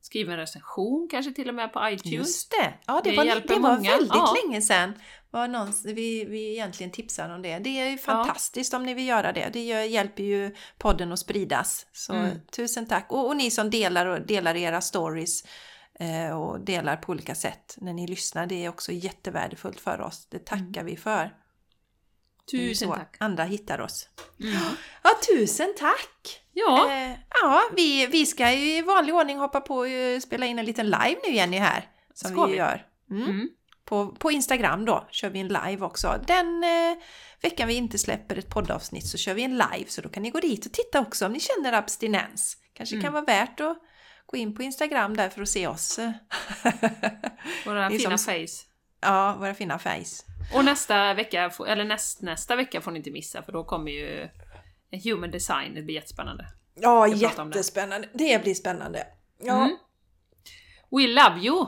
Skriv 0.00 0.30
en 0.30 0.36
recension, 0.36 1.08
kanske 1.10 1.32
till 1.32 1.48
och 1.48 1.54
med 1.54 1.72
på 1.72 1.88
iTunes. 1.88 2.12
Just 2.14 2.50
det! 2.50 2.72
Ja, 2.86 3.00
det, 3.04 3.10
Det 3.10 3.16
var, 3.16 3.24
det 3.24 3.54
var 3.54 3.58
många. 3.76 3.90
väldigt 3.90 4.08
Ja. 4.14 4.36
länge 4.44 4.62
sedan 4.62 4.92
var 5.30 5.48
någon, 5.48 5.72
vi, 5.84 6.24
vi 6.24 6.52
egentligen 6.52 6.92
tipsade 6.92 7.34
om 7.34 7.42
det. 7.42 7.58
Det 7.58 7.80
är 7.80 7.90
ju 7.90 7.98
fantastiskt 7.98 8.74
om 8.74 8.82
ni 8.82 8.94
vill 8.94 9.08
göra 9.08 9.32
det. 9.32 9.50
Det 9.52 9.64
gör, 9.64 9.82
hjälper 9.82 10.22
ju 10.22 10.54
podden 10.78 11.12
att 11.12 11.18
spridas. 11.18 11.86
Så 11.92 12.12
Mm. 12.12 12.36
tusen 12.56 12.86
tack! 12.88 13.06
Och, 13.12 13.26
och 13.26 13.36
ni 13.36 13.50
som 13.50 13.70
delar, 13.70 14.06
och 14.06 14.26
delar 14.26 14.54
era 14.56 14.80
stories 14.80 15.44
och 16.34 16.60
delar 16.60 16.96
på 16.96 17.12
olika 17.12 17.34
sätt 17.34 17.76
när 17.80 17.92
ni 17.92 18.06
lyssnar. 18.06 18.46
Det 18.46 18.64
är 18.64 18.68
också 18.68 18.92
jättevärdefullt 18.92 19.80
för 19.80 20.00
oss. 20.00 20.26
Det 20.30 20.44
tackar 20.44 20.84
vi 20.84 20.96
för. 20.96 21.34
Tusen 22.50 22.88
så 22.88 22.94
tack. 22.94 23.16
Andra 23.18 23.44
hittar 23.44 23.80
oss. 23.80 24.08
Mm. 24.40 24.54
Ja, 25.02 25.10
tusen 25.34 25.74
tack! 25.78 26.42
Ja, 26.52 26.90
Eh, 26.92 27.16
ja, 27.42 27.62
vi, 27.76 28.06
vi 28.06 28.26
ska 28.26 28.52
ju 28.52 28.76
i 28.76 28.82
vanlig 28.82 29.14
ordning 29.14 29.38
hoppa 29.38 29.60
på 29.60 29.76
och 29.76 29.88
eh, 29.88 30.20
spela 30.20 30.46
in 30.46 30.58
en 30.58 30.64
liten 30.64 30.86
live 30.86 31.16
nu 31.28 31.34
Jenny 31.34 31.58
här. 31.58 31.88
Som 32.14 32.30
Ska 32.30 32.44
vi, 32.46 32.52
vi? 32.52 32.58
gör. 32.58 32.86
Mm. 33.10 33.22
mm. 33.22 33.48
På, 33.84 34.08
på 34.08 34.30
Instagram 34.32 34.84
då 34.84 35.06
kör 35.10 35.30
vi 35.30 35.40
en 35.40 35.48
live 35.48 35.86
också. 35.86 36.20
Den 36.26 36.64
eh, 36.64 36.98
veckan 37.42 37.68
vi 37.68 37.74
inte 37.74 37.98
släpper 37.98 38.38
ett 38.38 38.48
poddavsnitt 38.48 39.06
så 39.06 39.18
kör 39.18 39.34
vi 39.34 39.42
en 39.42 39.52
live 39.58 39.84
så 39.88 40.00
då 40.00 40.08
kan 40.08 40.22
ni 40.22 40.30
gå 40.30 40.40
dit 40.40 40.66
och 40.66 40.72
titta 40.72 41.00
också 41.00 41.26
om 41.26 41.32
ni 41.32 41.40
känner 41.40 41.72
abstinens. 41.72 42.56
Kanske 42.74 42.94
Mm. 42.94 43.04
kan 43.04 43.12
vara 43.12 43.24
värt 43.24 43.60
att 43.60 43.78
gå 44.32 44.38
in 44.38 44.54
på 44.54 44.62
Instagram 44.62 45.16
där 45.16 45.28
för 45.28 45.42
att 45.42 45.48
se 45.48 45.66
oss. 45.66 45.98
våra 47.66 47.90
fina 47.90 48.18
som- 48.18 48.34
face. 48.34 48.66
ja, 49.00 49.36
våra 49.38 49.54
fina 49.54 49.78
face. 49.78 50.24
Och 50.54 50.64
nästa 50.64 51.14
vecka, 51.14 51.52
eller 51.68 51.84
näst, 51.84 52.22
nästa 52.22 52.56
vecka 52.56 52.80
får 52.80 52.90
ni 52.90 52.98
inte 52.98 53.10
missa 53.10 53.42
för 53.42 53.52
då 53.52 53.64
kommer 53.64 53.90
ju 53.92 54.28
Human 55.04 55.30
Design, 55.30 55.74
det 55.74 55.82
blir 55.82 55.94
jättespännande. 55.94 56.46
Ja, 56.74 57.04
om 57.04 57.10
det. 57.10 57.16
jättespännande. 57.16 58.08
Det 58.12 58.42
blir 58.42 58.54
spännande. 58.54 59.06
Ja. 59.38 59.64
Mm. 59.64 59.76
We 60.90 61.06
love 61.06 61.40
you! 61.40 61.66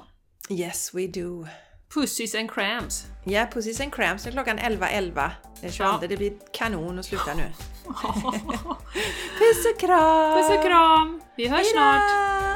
Yes, 0.51 0.95
we 0.95 1.07
do. 1.07 1.47
Pussies 1.95 2.35
and 2.35 2.51
crams! 2.51 3.07
Ja, 3.24 3.47
Pussies 3.53 3.81
and 3.81 3.93
Cramps. 3.93 4.24
Nu 4.24 4.31
är 4.31 4.32
klockan 4.32 4.59
11.11. 4.59 5.31
Den 5.61 5.73
22. 5.73 5.85
Ja. 5.85 6.09
Det 6.09 6.16
blir 6.16 6.32
kanon 6.53 6.99
att 6.99 7.05
sluta 7.05 7.35
nu. 7.35 7.43
Puss 9.39 9.66
och 9.74 9.81
kram! 9.81 10.39
Puss 10.43 10.59
och 10.59 10.65
kram! 10.65 11.23
Vi 11.36 11.49
hörs 11.49 11.59
Hej 11.61 11.73
då! 11.74 11.78
snart! 11.78 12.53